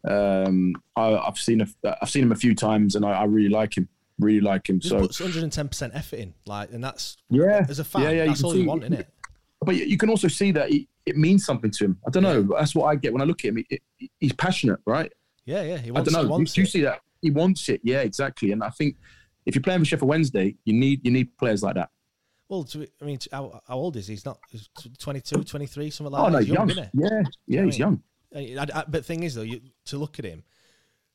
Um, 0.08 0.74
I, 0.96 1.14
I've 1.16 1.38
seen 1.38 1.60
a, 1.60 1.66
I've 2.02 2.08
seen 2.10 2.22
him 2.24 2.32
a 2.32 2.36
few 2.36 2.54
times, 2.54 2.94
and 2.96 3.04
I, 3.04 3.10
I 3.12 3.24
really 3.24 3.50
like 3.50 3.76
him. 3.76 3.88
Really 4.20 4.40
like 4.40 4.68
him. 4.68 4.78
just 4.80 4.90
So 4.90 5.00
puts 5.00 5.20
110 5.20 5.68
percent 5.68 5.92
effort 5.94 6.18
in, 6.18 6.34
like, 6.46 6.70
and 6.72 6.82
that's 6.84 7.16
yeah, 7.30 7.64
as 7.68 7.78
a 7.78 7.84
fan, 7.84 8.02
yeah, 8.02 8.10
yeah, 8.10 8.26
that's 8.26 8.40
can 8.40 8.46
all 8.46 8.56
you 8.56 8.66
want, 8.66 8.82
isn't 8.84 8.94
it? 9.00 9.08
But 9.64 9.76
you 9.76 9.84
you 9.84 9.96
can 9.98 10.08
also 10.10 10.28
see 10.28 10.52
that 10.52 10.70
he, 10.70 10.88
it 11.06 11.16
means 11.16 11.44
something 11.44 11.70
to 11.72 11.84
him. 11.84 11.98
I 12.06 12.10
don't 12.10 12.22
know. 12.22 12.42
That's 12.42 12.74
what 12.74 12.86
I 12.86 12.94
get 12.96 13.12
when 13.12 13.22
I 13.22 13.24
look 13.24 13.44
at 13.44 13.48
him. 13.48 13.56
He, 13.68 13.80
he- 13.98 14.10
he's 14.20 14.32
passionate, 14.32 14.80
right? 14.86 15.12
Yeah, 15.44 15.62
yeah. 15.62 15.78
He 15.78 15.88
I 15.90 15.92
wants, 15.92 16.12
don't 16.12 16.22
know. 16.22 16.26
Do, 16.26 16.30
wants 16.32 16.52
do 16.54 16.60
you 16.60 16.66
it. 16.66 16.70
see 16.70 16.80
that? 16.82 17.00
He 17.22 17.30
wants 17.30 17.68
it. 17.68 17.80
Yeah, 17.82 18.00
exactly. 18.00 18.52
And 18.52 18.62
I 18.62 18.70
think 18.70 18.96
if 19.46 19.54
you're 19.54 19.62
playing 19.62 19.80
for 19.80 19.84
Sheffield 19.86 20.08
Wednesday, 20.08 20.54
you 20.64 20.72
need 20.74 21.04
you 21.04 21.10
need 21.10 21.36
players 21.38 21.62
like 21.62 21.74
that. 21.74 21.90
Well, 22.48 22.64
to, 22.64 22.86
I 23.00 23.04
mean, 23.04 23.18
to, 23.18 23.28
how, 23.32 23.60
how 23.68 23.76
old 23.76 23.96
is 23.96 24.06
he? 24.08 24.14
He's 24.14 24.24
not 24.24 24.38
he's 24.50 24.68
22, 24.98 25.44
23, 25.44 25.90
something 25.90 26.12
like 26.12 26.20
oh 26.20 26.24
that. 26.24 26.28
Oh, 26.28 26.32
no, 26.32 26.38
He's 26.40 26.48
young. 26.48 26.68
he? 26.68 26.74
Yeah, 26.74 27.22
yeah, 27.46 27.60
I 27.60 27.64
he's 27.64 27.78
mean, 27.78 28.00
young. 28.34 28.58
I, 28.58 28.66
I, 28.80 28.84
but 28.88 29.04
thing 29.04 29.22
is, 29.22 29.34
though, 29.34 29.42
you, 29.42 29.60
to 29.86 29.98
look 29.98 30.18
at 30.18 30.24
him, 30.24 30.42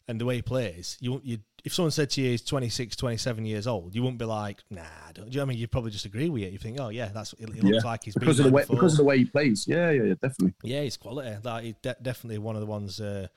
and 0.07 0.21
the 0.21 0.25
way 0.25 0.35
he 0.35 0.41
plays, 0.41 0.97
you 1.01 1.19
you 1.23 1.39
if 1.63 1.73
someone 1.73 1.89
said 1.91 2.11
to 2.11 2.21
you 2.21 2.29
he's 2.31 2.43
26, 2.43 2.95
27 2.95 3.43
years 3.43 3.65
old, 3.65 3.95
you 3.95 4.03
wouldn't 4.03 4.19
be 4.19 4.25
like, 4.25 4.63
nah, 4.69 4.83
don't, 5.15 5.25
do 5.25 5.31
you 5.31 5.37
know 5.37 5.41
what 5.41 5.45
I 5.47 5.49
mean? 5.49 5.57
You'd 5.57 5.71
probably 5.71 5.89
just 5.89 6.05
agree 6.05 6.29
with 6.29 6.43
it. 6.43 6.51
You 6.53 6.59
think, 6.59 6.79
oh 6.79 6.89
yeah, 6.89 7.09
that's 7.13 7.33
it, 7.33 7.49
it 7.49 7.63
looks 7.63 7.83
Yeah. 7.83 7.89
like 7.89 8.03
he's 8.03 8.13
because 8.13 8.39
of 8.39 8.45
the 8.45 8.51
way 8.51 8.61
before. 8.61 8.75
because 8.75 8.93
of 8.93 8.97
the 8.97 9.03
way 9.03 9.17
he 9.17 9.25
plays. 9.25 9.65
Yeah, 9.67 9.89
yeah, 9.89 10.03
yeah, 10.03 10.13
definitely. 10.21 10.53
Yeah, 10.63 10.81
he's 10.83 10.95
quality. 10.97 11.35
Like, 11.43 11.63
he's 11.63 11.75
de- 11.81 11.95
definitely 12.01 12.37
one 12.37 12.55
of 12.55 12.61
the 12.61 12.67
ones. 12.67 13.01
Uh, 13.01 13.27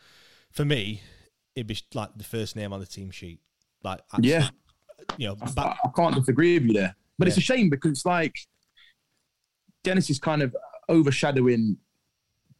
for 0.50 0.64
me, 0.66 1.00
it'd 1.56 1.66
be 1.68 1.78
like 1.94 2.10
the 2.16 2.24
first 2.24 2.54
name 2.54 2.72
on 2.74 2.80
the 2.80 2.86
team 2.86 3.10
sheet. 3.10 3.40
Like, 3.82 4.00
Yeah, 4.20 4.50
you 5.16 5.28
know, 5.28 5.36
I, 5.40 5.50
back, 5.52 5.78
I 5.82 5.88
can't 5.96 6.14
disagree 6.14 6.58
with 6.58 6.66
you 6.68 6.74
there. 6.74 6.96
But 7.18 7.28
it's 7.28 7.38
a 7.38 7.40
shame 7.40 7.70
because 7.70 7.92
it's 7.92 8.04
like 8.06 8.36
Dennis 9.84 10.10
is 10.10 10.18
kind 10.18 10.42
of 10.42 10.54
overshadowing 10.88 11.78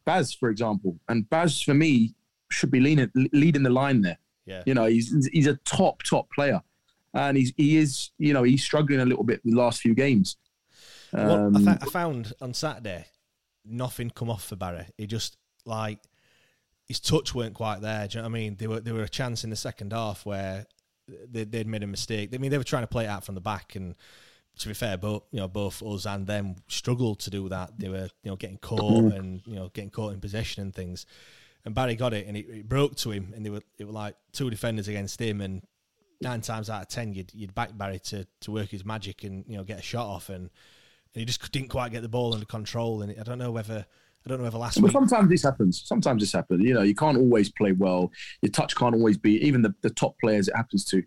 Baz, 0.05 0.33
for 0.33 0.49
example, 0.49 0.99
and 1.07 1.29
Baz 1.29 1.61
for 1.61 1.73
me 1.75 2.15
should 2.51 2.71
be 2.71 2.79
leading 2.79 3.11
leading 3.33 3.63
the 3.63 3.69
line 3.69 4.01
there. 4.01 4.17
yeah, 4.45 4.63
You 4.65 4.73
know, 4.73 4.85
he's 4.85 5.27
he's 5.31 5.47
a 5.47 5.55
top 5.57 6.03
top 6.03 6.29
player, 6.31 6.61
and 7.13 7.37
he's 7.37 7.53
he 7.57 7.77
is 7.77 8.11
you 8.17 8.33
know 8.33 8.43
he's 8.43 8.63
struggling 8.63 8.99
a 9.01 9.05
little 9.05 9.23
bit 9.23 9.41
the 9.43 9.51
last 9.55 9.81
few 9.81 9.93
games. 9.93 10.37
Well, 11.13 11.47
Um, 11.47 11.55
I, 11.57 11.61
fa- 11.73 11.79
I 11.81 11.85
found 11.89 12.33
on 12.41 12.53
Saturday 12.53 13.05
nothing 13.65 14.09
come 14.09 14.29
off 14.29 14.43
for 14.45 14.55
Barry. 14.55 14.85
He 14.97 15.07
just 15.07 15.37
like 15.65 15.99
his 16.87 16.99
touch 16.99 17.35
weren't 17.35 17.53
quite 17.55 17.81
there. 17.81 18.07
Do 18.07 18.17
you 18.17 18.23
know 18.23 18.29
what 18.29 18.35
I 18.35 18.39
mean? 18.41 18.55
There 18.57 18.69
were 18.69 18.79
there 18.79 18.93
were 18.93 19.03
a 19.03 19.09
chance 19.09 19.43
in 19.43 19.49
the 19.49 19.55
second 19.55 19.93
half 19.93 20.25
where 20.25 20.65
they, 21.31 21.43
they'd 21.43 21.67
made 21.67 21.83
a 21.83 21.87
mistake. 21.87 22.29
I 22.33 22.37
mean, 22.37 22.51
they 22.51 22.57
were 22.57 22.63
trying 22.63 22.83
to 22.83 22.87
play 22.87 23.05
it 23.05 23.09
out 23.09 23.23
from 23.23 23.35
the 23.35 23.41
back, 23.41 23.75
and 23.75 23.95
to 24.59 24.67
be 24.67 24.73
fair, 24.73 24.97
both 24.97 25.23
you 25.31 25.39
know 25.39 25.47
both 25.47 25.81
us 25.83 26.05
and 26.05 26.25
them 26.27 26.55
struggled 26.67 27.19
to 27.21 27.29
do 27.29 27.49
that. 27.49 27.77
They 27.77 27.89
were 27.89 28.09
you 28.23 28.31
know 28.31 28.35
getting 28.35 28.57
caught 28.57 29.13
and 29.13 29.41
you 29.45 29.55
know 29.55 29.69
getting 29.69 29.89
caught 29.91 30.13
in 30.13 30.19
possession 30.19 30.63
and 30.63 30.73
things. 30.75 31.05
And 31.69 31.75
Barry 31.75 31.95
got 31.95 32.13
it, 32.13 32.25
and 32.25 32.35
it, 32.35 32.49
it 32.49 32.67
broke 32.67 32.95
to 32.97 33.11
him, 33.11 33.31
and 33.35 33.45
they 33.45 33.51
were 33.51 33.61
it 33.77 33.85
were 33.85 33.93
like 33.93 34.15
two 34.33 34.49
defenders 34.49 34.87
against 34.87 35.21
him, 35.21 35.39
and 35.39 35.61
nine 36.19 36.41
times 36.41 36.67
out 36.67 36.81
of 36.81 36.87
ten, 36.87 37.13
you'd 37.13 37.31
you'd 37.33 37.53
back 37.53 37.77
Barry 37.77 37.99
to 37.99 38.25
to 38.41 38.51
work 38.51 38.69
his 38.69 38.83
magic 38.83 39.23
and 39.23 39.45
you 39.47 39.55
know 39.55 39.63
get 39.63 39.77
a 39.77 39.83
shot 39.83 40.07
off, 40.07 40.29
and, 40.29 40.45
and 40.45 40.49
he 41.13 41.25
just 41.25 41.51
didn't 41.51 41.69
quite 41.69 41.91
get 41.91 42.01
the 42.01 42.09
ball 42.09 42.33
under 42.33 42.47
control. 42.47 43.03
And 43.03 43.13
I 43.19 43.23
don't 43.23 43.37
know 43.37 43.51
whether 43.51 43.85
I 44.25 44.29
don't 44.29 44.39
know 44.39 44.45
whether 44.45 44.57
last 44.57 44.75
But 44.81 44.85
week. 44.85 44.93
sometimes 44.93 45.29
this 45.29 45.43
happens. 45.43 45.83
Sometimes 45.85 46.23
this 46.23 46.31
happens. 46.33 46.63
You 46.63 46.73
know, 46.73 46.81
you 46.81 46.95
can't 46.95 47.17
always 47.17 47.51
play 47.51 47.71
well. 47.71 48.11
Your 48.41 48.51
touch 48.51 48.75
can't 48.75 48.95
always 48.95 49.19
be 49.19 49.35
even 49.45 49.61
the, 49.61 49.75
the 49.81 49.91
top 49.91 50.15
players. 50.19 50.47
It 50.47 50.55
happens 50.55 50.85
to. 50.85 51.03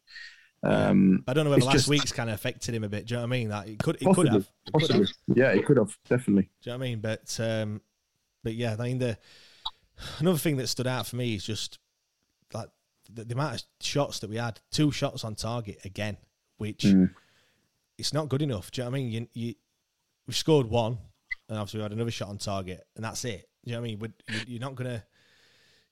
Um, 0.63 1.25
I 1.27 1.33
don't 1.33 1.43
know 1.45 1.51
whether 1.51 1.65
last 1.65 1.75
just- 1.75 1.89
week's 1.89 2.13
kind 2.13 2.31
of 2.31 2.35
affected 2.35 2.73
him 2.73 2.85
a 2.85 2.89
bit. 2.89 3.07
Do 3.07 3.15
you 3.15 3.17
know 3.17 3.23
what 3.27 3.35
I 3.35 3.39
mean? 3.39 3.49
That 3.49 3.69
it 3.69 3.79
could, 3.81 3.97
it 3.97 4.05
could 4.05 4.15
possibly, 4.15 4.31
have, 4.31 4.49
it 4.67 4.73
could 4.73 4.81
have. 4.83 5.01
possibly. 5.01 5.43
Yeah, 5.43 5.49
it 5.51 5.67
could 5.67 5.77
have 5.77 5.99
definitely. 6.09 6.51
Do 6.63 6.71
you 6.71 6.73
know 6.73 6.79
what 6.79 6.85
I 6.85 6.89
mean? 6.89 7.01
But 7.01 7.41
um, 7.41 7.81
but 8.45 8.55
yeah, 8.55 8.77
I 8.79 8.83
mean 8.85 8.99
the 8.99 9.19
another 10.19 10.39
thing 10.39 10.57
that 10.59 10.67
stood 10.69 10.87
out 10.87 11.07
for 11.07 11.17
me 11.17 11.35
is 11.35 11.45
just 11.45 11.79
like 12.53 12.69
the, 13.13 13.25
the 13.25 13.35
amount 13.35 13.55
of 13.57 13.63
shots 13.81 14.19
that 14.21 14.31
we 14.31 14.37
had. 14.37 14.61
Two 14.71 14.91
shots 14.91 15.25
on 15.25 15.35
target 15.35 15.79
again, 15.85 16.17
which 16.59 16.85
Mm. 16.85 17.11
it's 17.99 18.13
not 18.13 18.29
good 18.29 18.43
enough. 18.43 18.71
Do 18.71 18.81
you 18.81 18.85
know 18.85 18.91
what 18.91 18.97
I 18.97 19.01
mean? 19.01 19.11
You, 19.13 19.29
you 19.35 19.55
we 20.27 20.35
scored 20.35 20.67
one, 20.69 20.99
and 21.49 21.59
obviously 21.59 21.79
we 21.79 21.83
had 21.83 21.93
another 21.93 22.11
shot 22.11 22.29
on 22.29 22.39
target, 22.39 22.87
and 22.97 23.05
that's 23.05 23.25
it. 23.25 23.49
Do 23.65 23.71
you 23.71 23.77
know 23.77 23.81
what 23.81 23.87
I 23.87 23.91
mean? 23.91 23.99
We're, 23.99 24.13
you- 24.35 24.45
you're 24.55 24.61
not 24.61 24.75
gonna 24.75 25.03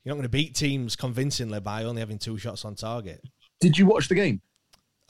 you're 0.04 0.14
not 0.14 0.18
gonna 0.18 0.28
beat 0.28 0.54
teams 0.54 0.96
convincingly 0.96 1.60
by 1.60 1.84
only 1.84 2.00
having 2.00 2.18
two 2.18 2.38
shots 2.38 2.64
on 2.64 2.74
target. 2.74 3.22
Did 3.60 3.76
you 3.76 3.86
watch 3.86 4.08
the 4.08 4.14
game? 4.14 4.40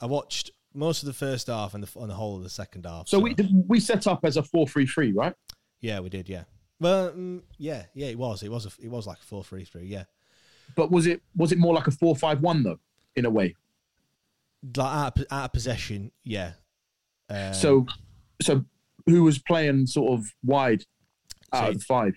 I 0.01 0.05
watched 0.07 0.51
most 0.73 1.03
of 1.03 1.07
the 1.07 1.13
first 1.13 1.47
half 1.47 1.73
and 1.73 1.83
the, 1.83 1.99
and 1.99 2.09
the 2.09 2.13
whole 2.15 2.37
of 2.37 2.43
the 2.43 2.49
second 2.49 2.85
half. 2.85 3.07
So 3.07 3.19
we 3.19 3.35
we 3.67 3.79
set 3.79 4.07
up 4.07 4.21
as 4.25 4.37
a 4.37 4.43
four 4.43 4.67
three 4.67 4.85
three, 4.85 5.11
right? 5.13 5.33
Yeah, 5.79 5.99
we 6.01 6.09
did. 6.09 6.27
Yeah. 6.29 6.43
Well, 6.81 7.11
mm, 7.11 7.41
yeah, 7.57 7.83
yeah, 7.93 8.07
it 8.07 8.17
was. 8.17 8.41
It 8.43 8.51
was. 8.51 8.65
A, 8.65 8.71
it 8.81 8.89
was 8.89 9.05
like 9.07 9.19
a 9.19 9.23
four 9.23 9.43
three 9.43 9.63
three. 9.63 9.85
Yeah, 9.85 10.03
But 10.75 10.91
was 10.91 11.05
it 11.07 11.21
was 11.35 11.51
it 11.51 11.59
more 11.59 11.73
like 11.73 11.87
a 11.87 11.91
four 11.91 12.15
five 12.15 12.41
one 12.41 12.63
though, 12.63 12.79
in 13.15 13.25
a 13.25 13.29
way? 13.29 13.55
like 14.75 14.77
out 14.93 15.17
of, 15.19 15.25
out 15.31 15.45
of 15.45 15.53
possession. 15.53 16.11
Yeah. 16.23 16.53
Um, 17.29 17.53
so 17.53 17.85
so 18.41 18.65
who 19.05 19.23
was 19.23 19.37
playing 19.39 19.87
sort 19.87 20.19
of 20.19 20.33
wide 20.43 20.83
out 21.53 21.65
So- 21.65 21.69
of 21.69 21.79
the 21.79 21.85
five? 21.85 22.13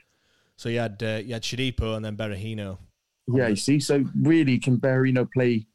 so 0.57 0.69
you 0.69 0.79
had 0.79 1.03
uh, 1.03 1.21
you 1.25 1.35
had 1.35 1.43
Shodipo 1.43 1.97
and 1.97 2.05
then 2.05 2.17
Berahino. 2.17 2.79
Yeah, 3.29 3.49
you 3.49 3.57
see. 3.57 3.81
So 3.81 4.05
really, 4.21 4.59
can 4.59 4.79
Berahino 4.79 5.31
play 5.31 5.67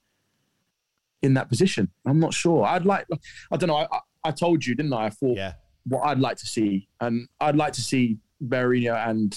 in 1.21 1.33
that 1.35 1.49
position? 1.49 1.89
I'm 2.05 2.19
not 2.19 2.33
sure. 2.33 2.65
I'd 2.65 2.85
like. 2.85 3.05
I 3.51 3.57
don't 3.57 3.67
know. 3.67 3.75
I, 3.77 3.87
I, 3.91 3.99
I 4.25 4.31
told 4.31 4.65
you, 4.65 4.73
didn't 4.75 4.93
I? 4.93 5.05
I 5.05 5.09
thought 5.09 5.37
Yeah, 5.37 5.53
what 5.85 6.01
I'd 6.07 6.19
like 6.19 6.37
to 6.37 6.45
see, 6.47 6.87
and 7.01 7.27
I'd 7.39 7.55
like 7.55 7.73
to 7.73 7.81
see 7.81 8.17
Berahino 8.43 8.95
and 9.07 9.35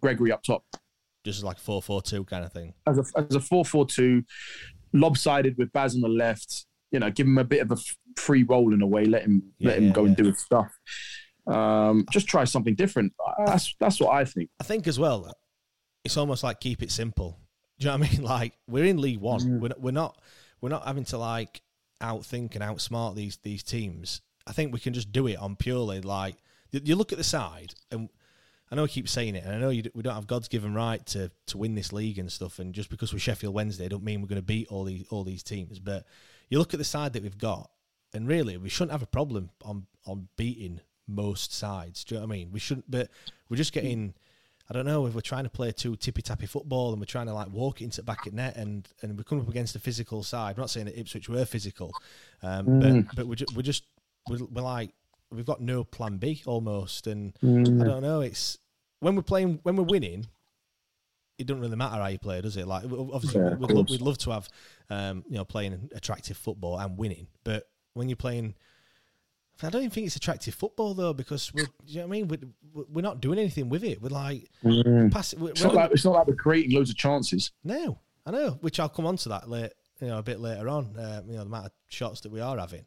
Gregory 0.00 0.32
up 0.32 0.42
top 0.42 0.64
just 1.24 1.42
like 1.42 1.58
four 1.58 1.82
four 1.82 2.02
two 2.02 2.24
kind 2.24 2.44
of 2.44 2.52
thing. 2.52 2.74
as 2.86 2.98
a 2.98 3.04
as 3.18 3.34
a 3.34 3.40
four 3.40 3.64
four 3.64 3.86
two, 3.86 4.22
lopsided 4.92 5.56
with 5.58 5.72
Baz 5.72 5.94
on 5.94 6.02
the 6.02 6.08
left. 6.08 6.66
You 6.92 7.00
know, 7.00 7.10
give 7.10 7.26
him 7.26 7.38
a 7.38 7.44
bit 7.44 7.62
of 7.62 7.72
a 7.72 7.76
free 8.16 8.44
roll 8.44 8.72
in 8.72 8.82
a 8.82 8.86
way. 8.86 9.06
Let 9.06 9.22
him 9.22 9.42
Yeah, 9.58 9.68
let 9.68 9.78
him 9.78 9.84
yeah, 9.86 9.92
go 9.92 10.04
and 10.04 10.16
do 10.16 10.24
his 10.24 10.38
stuff. 10.38 10.70
Um, 11.46 12.06
just 12.12 12.28
try 12.28 12.44
something 12.44 12.74
different. 12.74 13.12
That's 13.46 13.74
that's 13.80 13.98
what 14.00 14.14
I 14.14 14.24
think. 14.24 14.50
I 14.60 14.64
think 14.64 14.86
as 14.86 14.98
well, 14.98 15.32
it's 16.04 16.16
almost 16.16 16.44
like 16.44 16.60
keep 16.60 16.82
it 16.82 16.90
simple. 16.90 17.38
Do 17.78 17.86
you 17.86 17.92
know 17.92 17.98
what 17.98 18.08
I 18.08 18.12
mean? 18.12 18.22
Like 18.34 18.52
we're 18.68 18.84
in 18.84 19.00
League 19.00 19.20
One. 19.20 19.60
We're, 19.60 19.70
we're 19.78 19.90
not 19.92 20.20
we're 20.60 20.68
not 20.68 20.86
having 20.86 21.04
to 21.06 21.18
like 21.18 21.60
outthink 22.02 22.54
and 22.54 22.62
outsmart 22.62 23.16
these 23.16 23.38
these 23.42 23.62
teams. 23.62 24.20
I 24.46 24.52
think 24.52 24.74
we 24.74 24.78
can 24.78 24.92
just 24.92 25.10
do 25.10 25.26
it 25.26 25.38
on 25.38 25.56
purely 25.56 26.02
like 26.02 26.36
you- 26.84 26.96
look 26.96 27.12
at 27.12 27.18
the 27.18 27.24
side 27.24 27.74
and. 27.90 28.08
I 28.70 28.76
know 28.76 28.84
I 28.84 28.88
keep 28.88 29.08
saying 29.08 29.36
it, 29.36 29.44
and 29.44 29.54
I 29.54 29.58
know 29.58 29.68
you, 29.68 29.84
we 29.94 30.02
don't 30.02 30.14
have 30.14 30.26
God's 30.26 30.48
given 30.48 30.74
right 30.74 31.04
to, 31.08 31.30
to 31.46 31.58
win 31.58 31.74
this 31.76 31.92
league 31.92 32.18
and 32.18 32.32
stuff. 32.32 32.58
And 32.58 32.74
just 32.74 32.88
because 32.88 33.12
we're 33.12 33.18
Sheffield 33.20 33.54
Wednesday, 33.54 33.88
don't 33.88 34.02
mean 34.02 34.20
we're 34.20 34.26
going 34.26 34.40
to 34.40 34.42
beat 34.42 34.66
all 34.68 34.84
these 34.84 35.04
all 35.10 35.22
these 35.22 35.42
teams. 35.44 35.78
But 35.78 36.06
you 36.48 36.58
look 36.58 36.72
at 36.74 36.78
the 36.78 36.84
side 36.84 37.12
that 37.12 37.22
we've 37.22 37.38
got, 37.38 37.70
and 38.14 38.26
really, 38.26 38.56
we 38.56 38.70
shouldn't 38.70 38.90
have 38.92 39.02
a 39.02 39.06
problem 39.06 39.50
on 39.64 39.86
on 40.06 40.28
beating 40.36 40.80
most 41.06 41.52
sides. 41.52 42.04
Do 42.04 42.14
you 42.14 42.20
know 42.20 42.26
what 42.26 42.32
I 42.32 42.36
mean? 42.38 42.52
We 42.52 42.58
shouldn't, 42.58 42.90
but 42.90 43.10
we're 43.48 43.58
just 43.58 43.72
getting. 43.74 44.14
I 44.68 44.72
don't 44.72 44.86
know 44.86 45.06
if 45.06 45.14
we're 45.14 45.20
trying 45.20 45.44
to 45.44 45.50
play 45.50 45.70
too 45.70 45.94
tippy 45.94 46.22
tappy 46.22 46.46
football 46.46 46.90
and 46.92 47.00
we're 47.00 47.04
trying 47.04 47.26
to 47.26 47.34
like 47.34 47.50
walk 47.52 47.82
into 47.82 47.98
the 47.98 48.02
back 48.02 48.26
at 48.26 48.32
net 48.32 48.56
and 48.56 48.88
and 49.02 49.16
we 49.16 49.22
come 49.24 49.40
up 49.40 49.48
against 49.48 49.76
a 49.76 49.78
physical 49.78 50.22
side. 50.22 50.56
I'm 50.56 50.60
not 50.62 50.70
saying 50.70 50.86
that 50.86 50.98
Ipswich 50.98 51.28
were 51.28 51.44
physical, 51.44 51.92
um, 52.42 52.80
but 52.80 53.16
but 53.16 53.26
we're 53.28 53.34
just, 53.36 53.54
we're 53.54 53.62
just 53.62 53.84
we're, 54.28 54.38
we're 54.50 54.62
like 54.62 54.90
we've 55.30 55.46
got 55.46 55.60
no 55.60 55.84
plan 55.84 56.18
B 56.18 56.42
almost, 56.46 57.06
and 57.06 57.32
I 57.42 57.46
don't 57.84 58.02
know. 58.02 58.20
It's 58.20 58.58
when 59.00 59.16
we're 59.16 59.22
playing 59.22 59.60
when 59.62 59.76
we're 59.76 59.84
winning. 59.84 60.26
It 61.36 61.48
doesn't 61.48 61.60
really 61.60 61.74
matter 61.76 62.00
how 62.00 62.06
you 62.06 62.18
play, 62.18 62.40
does 62.40 62.56
it? 62.56 62.66
Like 62.68 62.84
obviously, 62.84 63.40
Yeah, 63.40 63.54
we'd, 63.56 63.72
love, 63.72 63.90
we'd 63.90 64.00
love 64.00 64.18
to 64.18 64.30
have, 64.30 64.48
um, 64.88 65.24
you 65.28 65.36
know, 65.36 65.44
playing 65.44 65.90
attractive 65.92 66.36
football 66.36 66.78
and 66.78 66.96
winning. 66.96 67.26
But 67.42 67.68
when 67.94 68.08
you're 68.08 68.14
playing, 68.14 68.54
I 69.60 69.68
don't 69.68 69.82
even 69.82 69.90
think 69.90 70.06
it's 70.06 70.14
attractive 70.14 70.54
football 70.54 70.94
though, 70.94 71.12
because 71.12 71.52
we're, 71.52 71.66
you 71.86 71.96
know 71.96 72.06
what 72.06 72.16
I 72.16 72.20
mean? 72.20 72.28
We're, 72.72 72.84
we're 72.88 73.02
not 73.02 73.20
doing 73.20 73.40
anything 73.40 73.68
with 73.68 73.82
it. 73.82 74.00
We're 74.00 74.10
like, 74.10 74.48
pass, 75.10 75.34
we're, 75.34 75.50
It's 75.50 75.64
not 75.64 75.72
we're- 75.72 75.82
like 75.82 75.90
it's 75.90 76.04
not 76.04 76.12
like 76.14 76.26
we're 76.28 76.34
creating 76.36 76.76
loads 76.76 76.90
of 76.90 76.96
chances. 76.96 77.50
no, 77.64 77.98
I 78.24 78.30
know. 78.30 78.50
Which 78.60 78.78
I'll 78.78 78.88
come 78.88 79.04
on 79.06 79.16
to 79.16 79.28
that 79.30 79.50
late, 79.50 79.72
you 80.00 80.06
know, 80.06 80.18
a 80.18 80.22
bit 80.22 80.38
later 80.38 80.68
on. 80.68 80.96
Uh, 80.96 81.22
you 81.26 81.32
know, 81.32 81.38
the 81.40 81.46
amount 81.46 81.66
of 81.66 81.72
shots 81.88 82.20
that 82.20 82.30
we 82.30 82.40
are 82.40 82.56
having. 82.56 82.84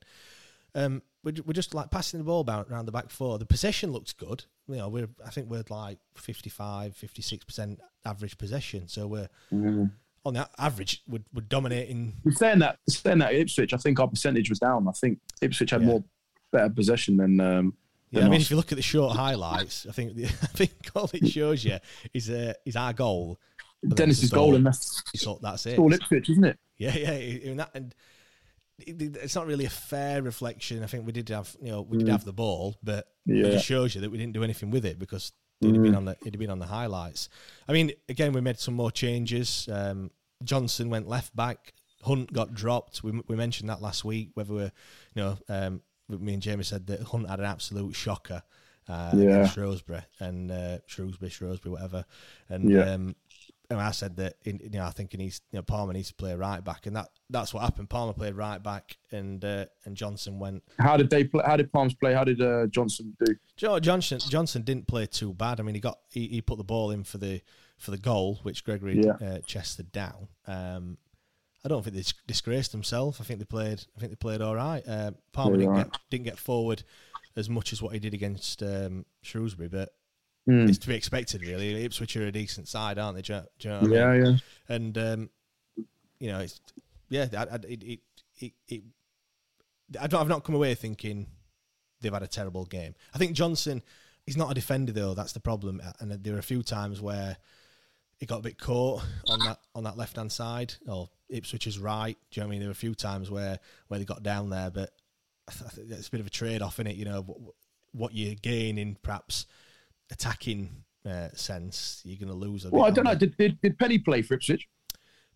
Um, 0.73 1.01
we're, 1.23 1.33
we're 1.45 1.53
just 1.53 1.73
like 1.73 1.91
passing 1.91 2.19
the 2.19 2.23
ball 2.23 2.41
about 2.41 2.69
around 2.69 2.85
the 2.85 2.91
back 2.91 3.09
four. 3.09 3.37
The 3.39 3.45
possession 3.45 3.91
looks 3.91 4.13
good. 4.13 4.45
You 4.67 4.75
know, 4.77 4.89
we're 4.89 5.09
I 5.25 5.29
think 5.29 5.49
we're 5.49 5.63
like 5.69 5.97
55, 6.15 6.95
56 6.95 7.45
percent 7.45 7.79
average 8.05 8.37
possession. 8.37 8.87
So 8.87 9.07
we're 9.07 9.29
on 9.51 10.33
the 10.33 10.41
a- 10.41 10.49
average. 10.61 11.01
We're, 11.07 11.23
we're 11.33 11.41
dominating. 11.41 12.13
We're 12.23 12.31
saying 12.33 12.59
that 12.59 12.79
saying 12.89 13.19
that 13.19 13.33
Ipswich, 13.33 13.73
I 13.73 13.77
think 13.77 13.99
our 13.99 14.07
percentage 14.07 14.49
was 14.49 14.59
down. 14.59 14.87
I 14.87 14.91
think 14.91 15.19
Ipswich 15.41 15.69
had 15.71 15.81
Yeah. 15.81 15.87
more 15.87 16.03
better 16.51 16.69
possession 16.69 17.17
than. 17.17 17.39
Um, 17.39 17.73
Yeah, 18.11 18.21
than 18.21 18.27
I 18.27 18.31
mean, 18.31 18.39
us. 18.41 18.45
if 18.45 18.51
you 18.51 18.57
look 18.57 18.71
at 18.71 18.77
the 18.77 18.81
short 18.81 19.15
highlights, 19.17 19.85
I 19.87 19.91
think 19.91 20.15
the, 20.15 20.25
I 20.25 20.47
think 20.55 20.71
all 20.95 21.09
it 21.13 21.27
shows 21.27 21.65
you 21.65 21.77
is 22.13 22.29
uh, 22.29 22.53
is 22.65 22.75
our 22.75 22.93
goal. 22.93 23.37
but 23.83 23.97
Dennis's 23.97 24.29
goal, 24.31 24.55
and 24.55 24.65
that's 24.65 25.03
that's 25.41 25.65
it. 25.65 25.71
it's 25.71 25.79
all 25.79 25.91
Ipswich, 25.93 26.29
isn't 26.29 26.43
it? 26.45 26.57
Yeah, 26.77 26.95
yeah, 26.95 27.11
and 27.49 27.59
that 27.59 27.71
and 27.73 27.85
it, 27.85 27.95
it- 27.95 27.95
it's 28.79 29.35
not 29.35 29.47
really 29.47 29.65
a 29.65 29.69
fair 29.69 30.21
reflection. 30.21 30.83
I 30.83 30.87
think 30.87 31.05
we 31.05 31.11
did 31.11 31.29
have, 31.29 31.55
you 31.61 31.71
know, 31.71 31.81
we 31.81 31.97
did 31.97 32.07
have 32.09 32.25
the 32.25 32.33
ball, 32.33 32.75
but 32.83 33.07
it 33.25 33.51
just 33.51 33.65
shows 33.65 33.95
you 33.95 34.01
that 34.01 34.11
we 34.11 34.17
didn't 34.17 34.33
do 34.33 34.43
anything 34.43 34.69
with 34.71 34.85
it 34.85 34.99
because 34.99 35.31
it'd 35.61 35.73
have 35.75 35.83
been 35.83 35.95
on 35.95 36.05
the 36.05 36.15
it'd 36.21 36.35
have 36.35 36.39
been 36.39 36.51
on 36.51 36.59
the 36.59 36.67
highlights. 36.67 37.29
I 37.67 37.73
mean, 37.73 37.91
again, 38.09 38.33
we 38.33 38.41
made 38.41 38.59
some 38.59 38.75
more 38.75 38.91
changes. 38.91 39.67
Um, 39.71 40.11
Johnson 40.43 40.89
went 40.89 41.07
left 41.07 41.35
back. 41.35 41.73
Hunt 42.03 42.31
got 42.31 42.53
dropped. 42.53 43.03
We, 43.03 43.21
we 43.27 43.35
mentioned 43.35 43.69
that 43.69 43.81
last 43.81 44.05
week. 44.05 44.29
Whether 44.35 44.53
we're, 44.53 44.71
you 45.15 45.23
know, 45.23 45.37
um, 45.49 45.81
me 46.07 46.33
and 46.33 46.41
Jamie 46.41 46.63
said 46.63 46.85
that 46.87 47.01
Hunt 47.01 47.27
had 47.27 47.39
an 47.39 47.45
absolute 47.45 47.95
shocker 47.95 48.43
uh, 48.87 49.13
Yeah. 49.15 49.23
against 49.23 49.55
Shrewsbury 49.55 50.01
and 50.19 50.51
uh, 50.51 50.77
Shrewsbury, 50.85 51.31
Shrewsbury, 51.31 51.73
whatever. 51.73 52.05
And 52.49 52.69
Yeah. 52.69 52.93
um, 52.93 53.15
and 53.69 53.79
I 53.81 53.91
said 53.91 54.15
that 54.17 54.35
in, 54.43 54.59
you 54.63 54.79
know 54.79 54.85
I 54.85 54.91
think 54.91 55.11
he 55.11 55.17
needs 55.17 55.41
you 55.51 55.57
know 55.57 55.63
Palmer 55.63 55.93
needs 55.93 56.09
to 56.09 56.13
play 56.15 56.33
right 56.35 56.63
back, 56.63 56.85
and 56.85 56.95
that 56.95 57.09
that's 57.29 57.53
what 57.53 57.63
happened. 57.63 57.89
Palmer 57.89 58.13
played 58.13 58.35
right 58.35 58.61
back, 58.61 58.97
and 59.11 59.43
uh, 59.43 59.65
and 59.85 59.95
Johnson 59.95 60.39
went. 60.39 60.63
How 60.79 60.97
did 60.97 61.09
they 61.09 61.23
play? 61.23 61.43
How 61.45 61.57
did 61.57 61.71
Palms 61.71 61.93
play? 61.95 62.13
How 62.13 62.23
did 62.23 62.41
uh, 62.41 62.67
Johnson 62.67 63.15
do? 63.19 63.25
Do 63.25 63.35
you 63.59 63.67
know 63.67 63.71
what, 63.73 63.83
Johnson 63.83 64.19
Johnson 64.29 64.61
didn't 64.63 64.87
play 64.87 65.05
too 65.05 65.33
bad. 65.33 65.59
I 65.59 65.63
mean, 65.63 65.75
he 65.75 65.81
got 65.81 65.99
he, 66.09 66.27
he 66.27 66.41
put 66.41 66.57
the 66.57 66.63
ball 66.63 66.91
in 66.91 67.03
for 67.03 67.17
the 67.17 67.41
for 67.77 67.91
the 67.91 67.97
goal, 67.97 68.39
which 68.43 68.63
Gregory 68.63 69.03
Yeah. 69.03 69.13
uh, 69.21 69.39
chested 69.45 69.91
down. 69.91 70.27
Um, 70.47 70.97
I 71.65 71.67
don't 71.69 71.83
think 71.83 71.95
they 71.95 72.03
disgraced 72.25 72.71
themselves. 72.71 73.19
I 73.19 73.23
think 73.25 73.39
they 73.39 73.45
played. 73.45 73.83
I 73.95 73.99
think 73.99 74.11
they 74.11 74.15
played 74.15 74.41
all 74.41 74.55
right. 74.55 74.81
Uh, 74.87 75.11
Palmer 75.33 75.55
Played 75.57 75.59
didn't 75.59 75.75
all 75.77 75.83
get 75.83 75.99
didn't 76.09 76.25
get 76.25 76.37
forward 76.37 76.83
as 77.35 77.49
much 77.49 77.73
as 77.73 77.81
what 77.81 77.93
he 77.93 77.99
did 77.99 78.13
against 78.13 78.63
um, 78.63 79.05
Shrewsbury, 79.21 79.67
but 79.67 79.89
Mm. 80.47 80.69
it's 80.69 80.77
to 80.79 80.87
be 80.87 80.95
expected, 80.95 81.41
really. 81.41 81.83
Ipswich 81.83 82.15
are 82.15 82.27
a 82.27 82.31
decent 82.31 82.67
side, 82.67 82.97
aren't 82.97 83.15
they? 83.15 83.21
Do 83.21 83.33
you, 83.33 83.41
do 83.59 83.67
you 83.67 83.73
know 83.73 83.79
what 83.79 83.83
I 83.83 83.87
mean? 83.87 84.25
Yeah, 84.25 84.29
yeah. 84.29 84.75
and 84.75 84.97
um, 84.97 85.29
you 86.19 86.31
know, 86.31 86.39
it's 86.39 86.61
yeah, 87.09 87.27
I, 87.33 87.41
I, 87.41 87.55
it, 87.55 87.83
it, 87.83 87.99
it, 88.39 88.53
it, 88.67 88.83
I 89.99 90.07
don't, 90.07 90.21
I've 90.21 90.27
not 90.27 90.43
come 90.43 90.55
away 90.55 90.73
thinking 90.75 91.27
they've 92.01 92.13
had 92.13 92.23
a 92.23 92.27
terrible 92.27 92.65
game. 92.65 92.95
I 93.13 93.17
think 93.17 93.33
Johnson, 93.33 93.81
he's 94.25 94.37
not 94.37 94.51
a 94.51 94.53
defender 94.53 94.91
though. 94.91 95.13
That's 95.13 95.33
the 95.33 95.39
problem, 95.39 95.81
and 95.99 96.11
there 96.11 96.33
were 96.33 96.39
a 96.39 96.43
few 96.43 96.63
times 96.63 97.01
where 97.01 97.37
he 98.17 98.25
got 98.25 98.39
a 98.39 98.43
bit 98.43 98.59
caught 98.59 99.03
on 99.29 99.39
that 99.39 99.59
on 99.75 99.83
that 99.83 99.97
left 99.97 100.15
hand 100.17 100.31
side 100.31 100.73
or 100.87 101.09
Ipswich's 101.31 101.77
right. 101.77 102.17
Do 102.31 102.39
you 102.39 102.43
know 102.43 102.47
what 102.47 102.49
I 102.49 102.51
mean? 102.51 102.59
There 102.61 102.69
were 102.69 102.73
a 102.73 102.75
few 102.75 102.95
times 102.95 103.29
where 103.29 103.59
where 103.87 103.99
they 103.99 104.05
got 104.05 104.23
down 104.23 104.49
there, 104.49 104.71
but 104.71 104.91
I 105.47 105.51
think 105.51 105.91
it's 105.91 106.07
a 106.07 106.11
bit 106.11 106.19
of 106.19 106.27
a 106.27 106.31
trade 106.31 106.61
off 106.61 106.79
in 106.79 106.87
it. 106.87 106.95
You 106.95 107.05
know 107.05 107.21
what, 107.21 107.37
what 107.91 108.13
you 108.13 108.35
gain 108.35 108.77
in 108.77 108.97
perhaps 109.01 109.45
attacking 110.11 110.83
uh, 111.05 111.29
sense, 111.33 112.01
you're 112.05 112.17
going 112.17 112.27
to 112.29 112.33
lose. 112.33 112.65
A 112.65 112.69
Well, 112.69 112.85
I 112.85 112.89
don't 112.91 113.05
know. 113.05 113.15
Did, 113.15 113.35
did, 113.37 113.59
did 113.61 113.77
Penney 113.79 113.99
play 113.99 114.21
for 114.21 114.33
Ipswich? 114.35 114.67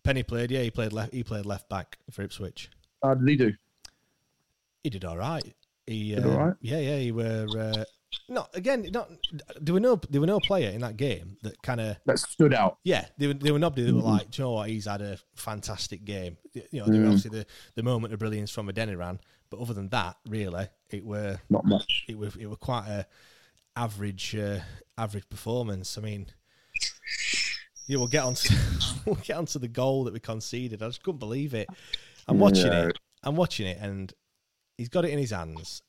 Penney 0.04 0.22
played, 0.22 0.50
yeah, 0.50 0.62
he 0.62 0.70
played 0.70 0.92
left. 0.92 1.12
He 1.12 1.22
played 1.22 1.46
left 1.46 1.68
back 1.68 1.98
for 2.10 2.22
Ipswich. 2.22 2.70
How 3.02 3.14
did 3.14 3.28
he 3.28 3.36
do? 3.36 3.52
He 4.82 4.90
did 4.90 5.04
all 5.04 5.16
right. 5.16 5.54
He 5.86 6.14
Did 6.14 6.26
uh, 6.26 6.30
all 6.30 6.38
right? 6.38 6.54
Yeah, 6.60 6.78
yeah. 6.78 6.98
He 6.98 7.12
were 7.12 7.46
uh, 7.58 7.84
not 8.28 8.50
again. 8.54 8.88
Not 8.92 9.10
there 9.60 9.72
were 9.74 9.80
no 9.80 10.00
there 10.10 10.20
were 10.20 10.26
no 10.26 10.40
player 10.40 10.70
in 10.70 10.80
that 10.80 10.96
game 10.96 11.36
that 11.42 11.60
kind 11.62 11.80
of 11.80 11.96
That 12.06 12.18
stood 12.18 12.52
out. 12.54 12.78
yeah. 12.84 13.06
They 13.18 13.28
were 13.28 13.34
they 13.34 13.50
were 13.52 13.58
nobody 13.58 13.84
that 13.84 13.94
were 13.94 14.00
Mm-hmm. 14.00 14.08
like, 14.08 14.30
"Do 14.30 14.42
you 14.42 14.46
know 14.48 14.52
what? 14.52 14.68
He's 14.70 14.86
had 14.86 15.02
a 15.02 15.18
fantastic 15.36 16.04
game. 16.04 16.36
You 16.52 16.62
know, 16.80 16.86
there 16.86 16.94
Mm. 16.96 17.00
were 17.02 17.06
obviously 17.06 17.30
the, 17.38 17.46
the 17.76 17.82
moment 17.82 18.12
of 18.12 18.18
brilliance 18.20 18.50
from 18.50 18.68
Adeniran, 18.68 19.18
but 19.50 19.60
other 19.60 19.74
than 19.74 19.88
that, 19.90 20.16
really, 20.28 20.66
it 20.90 21.04
were 21.04 21.38
Not 21.50 21.64
much. 21.64 22.04
it 22.08 22.18
were 22.18 22.30
it 22.38 22.46
were 22.46 22.56
quite 22.56 22.86
a 22.88 23.06
average 23.76 24.34
uh, 24.36 24.60
average 24.98 25.28
performance. 25.28 25.96
I 25.98 26.00
mean, 26.02 26.26
yeah, 27.86 27.96
we'll 27.98 28.06
get 28.08 28.24
on 28.24 28.34
to, 28.34 28.54
we'll 29.06 29.14
get 29.16 29.36
on 29.36 29.46
to 29.46 29.58
the 29.58 29.68
goal 29.68 30.04
that 30.04 30.12
we 30.12 30.20
conceded. 30.20 30.82
I 30.82 30.86
just 30.86 31.02
couldn't 31.02 31.18
believe 31.18 31.54
it. 31.54 31.68
I'm 32.28 32.38
watching 32.38 32.66
Yeah. 32.66 32.88
it. 32.88 32.98
I'm 33.24 33.36
watching 33.36 33.66
it, 33.66 33.78
and 33.80 34.12
he's 34.78 34.88
got 34.88 35.04
it 35.04 35.10
in 35.12 35.18
his 35.18 35.30
hands. 35.30 35.82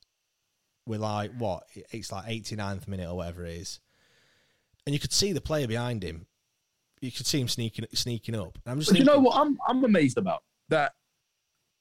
We're 0.85 0.99
like, 0.99 1.31
what? 1.37 1.63
It's 1.91 2.11
like 2.11 2.25
89th 2.25 2.87
minute 2.87 3.09
or 3.09 3.15
whatever 3.15 3.45
it 3.45 3.55
is, 3.57 3.79
and 4.85 4.93
you 4.93 4.99
could 4.99 5.13
see 5.13 5.31
the 5.33 5.41
player 5.41 5.67
behind 5.67 6.03
him. 6.03 6.27
You 7.01 7.11
could 7.11 7.25
see 7.25 7.39
him 7.41 7.47
sneaking 7.47 7.85
sneaking 7.93 8.35
up. 8.35 8.57
And 8.65 8.71
I'm 8.73 8.79
just 8.79 8.91
But 8.91 8.99
you 8.99 9.05
know 9.05 9.19
what 9.19 9.35
I'm 9.37 9.57
I'm 9.67 9.83
amazed 9.83 10.17
about? 10.17 10.43
That 10.69 10.93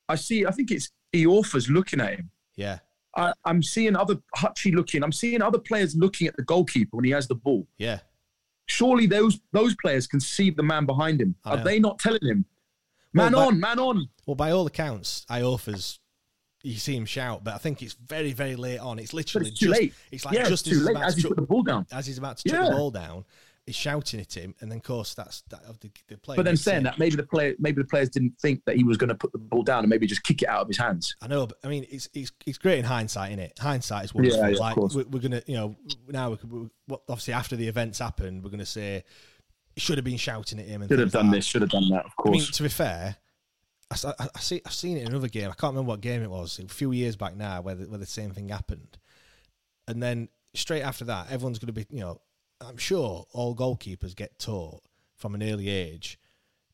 I 0.09 0.17
see, 0.17 0.47
I 0.47 0.51
think 0.51 0.71
it's 0.71 0.91
Iorfa's 1.15 1.69
looking 1.69 2.01
at 2.01 2.15
him. 2.19 2.31
Yeah, 2.57 2.79
I, 3.17 3.33
I'm 3.45 3.63
seeing 3.63 3.95
other 3.97 4.17
Hutchie 4.37 4.75
looking. 4.75 5.03
I'm 5.05 5.13
seeing 5.13 5.43
other 5.43 5.59
players 5.59 5.95
looking 5.97 6.27
at 6.27 6.37
the 6.37 6.43
goalkeeper 6.43 6.97
when 6.97 7.05
he 7.05 7.11
has 7.11 7.27
the 7.29 7.35
ball. 7.35 7.67
yeah. 7.79 7.99
Surely 8.67 9.07
those 9.07 9.41
those 9.53 9.75
players 9.83 10.07
can 10.07 10.21
see 10.21 10.49
the 10.51 10.63
man 10.63 10.87
behind 10.87 11.21
him. 11.21 11.35
I 11.45 11.51
Are 11.51 11.57
know. 11.59 11.65
they 11.65 11.79
not 11.81 11.99
telling 11.99 12.25
him, 12.25 12.45
man 13.13 13.33
but- 13.33 13.47
on, 13.49 13.61
man 13.61 13.79
on? 13.79 14.09
Well, 14.25 14.37
by 14.37 14.53
all 14.53 14.67
accounts, 14.67 15.27
Iorfa's 15.29 15.99
you 16.63 16.77
see 16.77 16.97
him 16.97 17.05
shout, 17.05 17.43
but 17.43 17.55
I 17.55 17.59
think 17.59 17.83
it's 17.83 17.95
very, 17.95 18.33
very 18.33 18.55
late 18.55 18.79
on. 18.79 19.01
It's 19.01 19.13
literally 19.13 19.49
it's 19.51 19.59
too 19.59 19.67
just, 19.67 19.81
late. 19.81 19.95
It's 20.13 20.25
like 20.25 20.35
yeah, 20.37 20.49
just 20.49 20.69
it's 20.69 20.77
he's 20.77 20.87
late 20.87 20.95
about 20.97 21.09
as 21.09 21.17
to 21.17 21.23
chuck- 21.23 21.29
put 21.31 21.37
the 21.37 21.43
ball 21.43 21.65
down. 21.65 21.87
as 21.91 22.07
he's 22.07 22.19
about 22.19 22.37
to 22.39 22.49
chuck 22.49 22.61
Yeah. 22.61 22.71
the 22.71 22.77
ball 22.77 22.93
down, 22.93 23.25
he's 23.67 23.77
shouting 23.77 24.21
at 24.21 24.33
him, 24.33 24.55
and 24.61 24.71
then 24.71 24.79
of 24.79 24.85
course 24.85 25.15
that's 25.15 25.43
that 25.51 25.63
of 25.65 25.79
the, 25.81 25.91
the 26.09 26.17
player. 26.17 26.37
But 26.37 26.45
then 26.45 26.57
saying 26.57 26.83
that, 26.85 26.99
maybe 26.99 27.17
the 27.17 27.23
player, 27.23 27.55
maybe 27.59 27.83
the 27.83 27.89
players 27.89 28.09
didn't 28.09 28.39
think 28.41 28.65
that 28.67 28.77
he 28.77 28.85
was 28.85 28.97
going 28.97 29.09
to 29.09 29.15
put 29.15 29.33
the 29.33 29.39
ball 29.39 29.63
down 29.63 29.81
and 29.81 29.89
maybe 29.89 30.07
just 30.07 30.23
kick 30.25 30.43
it 30.43 30.49
out 30.49 30.63
of 30.63 30.69
his 30.69 30.79
hands. 30.79 31.17
I 31.23 31.29
know, 31.29 31.47
but 31.47 31.59
I 31.65 31.69
mean, 31.69 31.87
it's 31.91 32.09
it's 32.15 32.33
it's 32.47 32.59
great 32.59 32.79
in 32.79 32.85
hindsight, 32.85 33.33
isn't 33.33 33.45
it? 33.45 33.59
Hindsight 33.59 34.07
is 34.07 34.15
wonderful. 34.15 34.41
Yeah, 34.41 34.49
yeah, 34.49 34.59
like 34.59 34.77
we're, 34.77 35.05
we're 35.05 35.21
gonna, 35.21 35.43
you 35.47 35.55
know, 35.55 35.77
now 36.09 36.31
we 36.31 36.37
could, 36.37 36.71
what 36.87 37.03
obviously 37.09 37.35
after 37.35 37.57
the 37.57 37.69
events 37.69 37.99
happened, 37.99 38.43
we're 38.43 38.51
gonna 38.51 38.67
say 38.67 39.05
he 39.75 39.81
should 39.81 39.99
have 39.99 40.05
been 40.05 40.17
shouting 40.17 40.59
at 40.59 40.67
him 40.67 40.83
and 40.83 40.91
Should 40.91 40.99
have 40.99 41.07
things 41.07 41.15
like 41.15 41.23
done 41.25 41.31
this. 41.33 41.45
Should 41.45 41.63
have 41.63 41.71
done 41.71 41.89
that. 41.91 42.05
Of 42.05 42.17
course. 42.17 42.37
I 42.37 42.39
mean, 42.39 42.47
to 42.53 42.63
be 42.63 42.69
fair, 42.69 43.17
I, 43.91 44.29
I 44.35 44.39
see, 44.39 44.61
I've 44.67 44.73
seen 44.73 44.97
it 44.97 45.03
in 45.03 45.09
another 45.09 45.29
game. 45.29 45.51
I 45.51 45.55
can't 45.55 45.73
remember 45.73 45.89
what 45.89 46.01
game 46.01 46.23
it 46.23 46.31
was. 46.31 46.59
A 46.59 46.69
few 46.69 46.93
years 46.93 47.17
back 47.17 47.37
now, 47.37 47.61
where 47.63 47.75
the, 47.75 47.89
where 47.89 47.99
the 47.99 48.07
same 48.07 48.33
thing 48.33 48.49
happened, 48.49 48.99
and 49.87 50.03
then 50.03 50.29
straight 50.55 50.83
after 50.83 51.05
that, 51.07 51.31
everyone's 51.31 51.59
going 51.59 51.69
to 51.69 51.73
be, 51.73 51.87
you 51.91 52.01
know, 52.01 52.21
I'm 52.65 52.77
sure 52.77 53.25
all 53.33 53.55
goalkeepers 53.55 54.15
get 54.17 54.39
taught 54.39 54.83
from 55.17 55.35
an 55.35 55.43
early 55.43 55.69
age. 55.69 56.19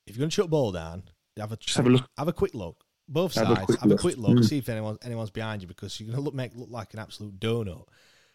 If 0.07 0.17
you're 0.17 0.21
going 0.23 0.31
to 0.31 0.35
shut 0.35 0.47
the 0.47 0.51
ball 0.51 0.73
down, 0.73 1.05
have 1.39 1.53
a 1.53 1.59
have 1.75 1.87
a 1.87 1.91
look. 1.91 2.09
Have 2.17 2.29
a 2.29 2.33
quick 2.33 2.55
look. 2.55 2.83
Both 3.09 3.35
Have 3.37 3.51
a 3.51 3.55
sides. 3.55 3.67
quick 3.67 3.81
have 3.81 3.91
a 3.91 3.97
quick 3.97 4.17
look. 4.19 4.39
Mm. 4.39 4.45
See 4.45 4.59
if 4.59 4.69
anyone 4.69 4.99
anyone's 5.03 5.31
behind 5.31 5.63
you 5.63 5.69
because 5.69 5.99
you're 5.99 6.07
going 6.09 6.17
to 6.19 6.23
look 6.23 6.35
make 6.35 6.55
look 6.55 6.71
like 6.71 6.93
an 6.95 7.01
absolute 7.01 7.39
donut. 7.41 7.85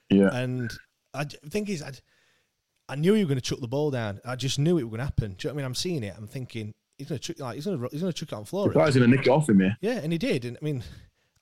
yeah. 0.10 0.34
And 0.36 0.72
I 1.14 1.26
the 1.26 1.50
thing 1.50 1.68
is, 1.68 1.84
I, 1.84 1.92
I 2.90 2.96
knew 2.96 3.14
you 3.14 3.26
were 3.26 3.30
going 3.30 3.38
to 3.40 3.42
chuck 3.42 3.60
the 3.60 3.68
ball 3.68 3.92
down. 3.92 4.20
I 4.26 4.36
just 4.36 4.58
knew 4.60 4.78
it 4.78 4.84
was 4.84 4.90
going 4.90 5.00
to 5.00 5.06
happen. 5.06 5.34
Do 5.34 5.48
you 5.48 5.50
know 5.50 5.54
what 5.56 5.60
I 5.60 5.64
mean? 5.64 5.66
I'm 5.66 5.76
seeing 5.76 6.04
it. 6.04 6.14
I'm 6.18 6.28
thinking 6.28 6.74
he's 6.98 7.08
going 7.08 7.20
to 7.20 7.34
chuck 7.34 7.40
like 7.40 7.56
he's 7.56 7.66
going 7.66 7.80
to 7.80 7.88
he's 7.92 8.02
going 8.02 8.12
to 8.14 8.18
chuck 8.20 8.30
it 8.32 8.36
on 8.36 8.44
the 8.44 8.48
floor. 8.48 8.68
The 8.70 8.74
guy's 8.76 8.96
going 8.96 9.10
to 9.10 9.16
nick 9.16 9.28
it 9.28 9.30
off 9.32 9.48
him 9.50 9.60
here. 9.60 9.78
Yeah, 9.82 10.00
and 10.02 10.12
he 10.12 10.18
did. 10.18 10.46
And 10.46 10.58
I 10.62 10.66
mean, 10.66 10.84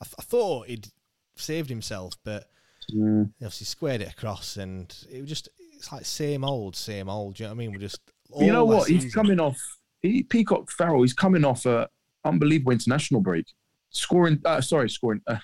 I, 0.01 0.05
th- 0.05 0.15
I 0.19 0.23
thought 0.23 0.67
he'd 0.67 0.87
saved 1.35 1.69
himself, 1.69 2.13
but 2.23 2.45
Mm. 2.93 3.31
he 3.39 3.45
obviously 3.45 3.65
squared 3.65 4.01
it 4.01 4.11
across, 4.11 4.57
and 4.57 4.93
it 5.09 5.21
was 5.21 5.29
just 5.29 5.47
it's 5.81 5.91
like 5.91 6.05
same 6.05 6.43
old, 6.43 6.75
same 6.75 7.09
old. 7.09 7.35
Do 7.35 7.43
you 7.43 7.47
know 7.49 7.53
what 7.53 7.55
I 7.55 7.57
mean? 7.59 7.71
We're 7.71 7.79
just 7.79 7.99
you 8.39 8.51
know 8.53 8.65
what? 8.65 8.87
He's 8.87 9.13
coming 9.13 9.39
off. 9.39 9.57
He, 10.01 10.23
Peacock 10.23 10.69
Farrell. 10.71 11.01
He's 11.01 11.13
coming 11.13 11.43
off 11.43 11.65
a 11.65 11.89
unbelievable 12.23 12.71
international 12.71 13.19
break, 13.21 13.45
scoring. 13.89 14.39
Uh, 14.45 14.61
sorry, 14.61 14.89
scoring, 14.89 15.21
uh, 15.27 15.37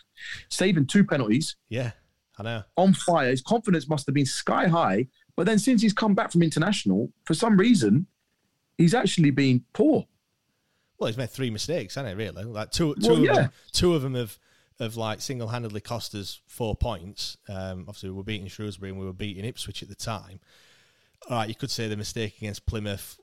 saving 0.50 0.86
two 0.86 1.04
penalties, 1.04 1.56
Yeah, 1.70 1.92
I 2.38 2.44
know. 2.44 2.64
on 2.76 2.94
fire. 2.94 3.30
His 3.32 3.42
confidence 3.42 3.90
must 3.90 4.06
have 4.06 4.14
been 4.16 4.26
sky 4.28 4.68
high. 4.68 5.08
But 5.36 5.46
then 5.48 5.60
since 5.60 5.82
he's 5.82 5.94
come 5.94 6.14
back 6.16 6.32
from 6.32 6.44
international, 6.44 7.12
for 7.26 7.34
some 7.34 7.58
reason, 7.58 8.08
he's 8.78 8.94
actually 8.94 9.32
been 9.32 9.64
poor. 9.74 10.06
Well, 11.00 11.08
he's 11.08 11.18
made 11.18 11.30
three 11.30 11.50
mistakes, 11.52 11.96
hasn't 11.96 12.10
he? 12.18 12.24
Really, 12.26 12.44
like 12.44 12.72
two, 12.72 12.96
two, 12.96 13.08
Well, 13.10 13.18
of 13.18 13.24
yeah. 13.24 13.34
them, 13.34 13.52
two 13.72 13.94
of 13.96 14.02
them 14.04 14.14
have 14.16 14.38
have 14.80 14.96
like 14.96 15.22
single 15.22 15.48
handedly 15.48 15.82
cost 15.82 16.14
us 16.16 16.40
four 16.48 16.76
points. 16.76 17.38
Um, 17.50 17.86
obviously, 17.88 18.10
we 18.10 18.18
were 18.18 18.24
beating 18.24 18.48
Shrewsbury 18.48 18.92
and 18.92 19.00
we 19.00 19.06
were 19.06 19.14
beating 19.14 19.46
Ipswich 19.46 19.82
at 19.82 19.90
the 19.90 19.96
time. 19.96 20.40
All 21.30 21.38
right, 21.38 21.50
you 21.50 21.56
could 21.56 21.72
say 21.72 21.88
the 21.88 21.98
mistake 21.98 22.38
against 22.38 22.66
Plymouth. 22.66 23.18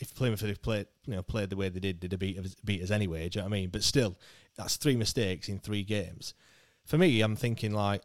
If 0.00 0.14
Plymouth 0.14 0.40
had 0.40 0.60
played, 0.60 0.86
you 1.06 1.14
know, 1.14 1.22
played 1.22 1.50
the 1.50 1.56
way 1.56 1.68
they 1.68 1.78
did, 1.78 2.00
they'd 2.00 2.10
have 2.10 2.18
beat 2.18 2.38
us, 2.38 2.56
beat 2.64 2.82
us 2.82 2.90
anyway. 2.90 3.28
Do 3.28 3.38
you 3.38 3.42
know 3.42 3.48
what 3.48 3.56
I 3.56 3.60
mean? 3.60 3.70
But 3.70 3.84
still, 3.84 4.16
that's 4.56 4.76
three 4.76 4.96
mistakes 4.96 5.48
in 5.48 5.60
three 5.60 5.84
games. 5.84 6.34
For 6.84 6.98
me, 6.98 7.20
I'm 7.20 7.36
thinking 7.36 7.72
like, 7.72 8.02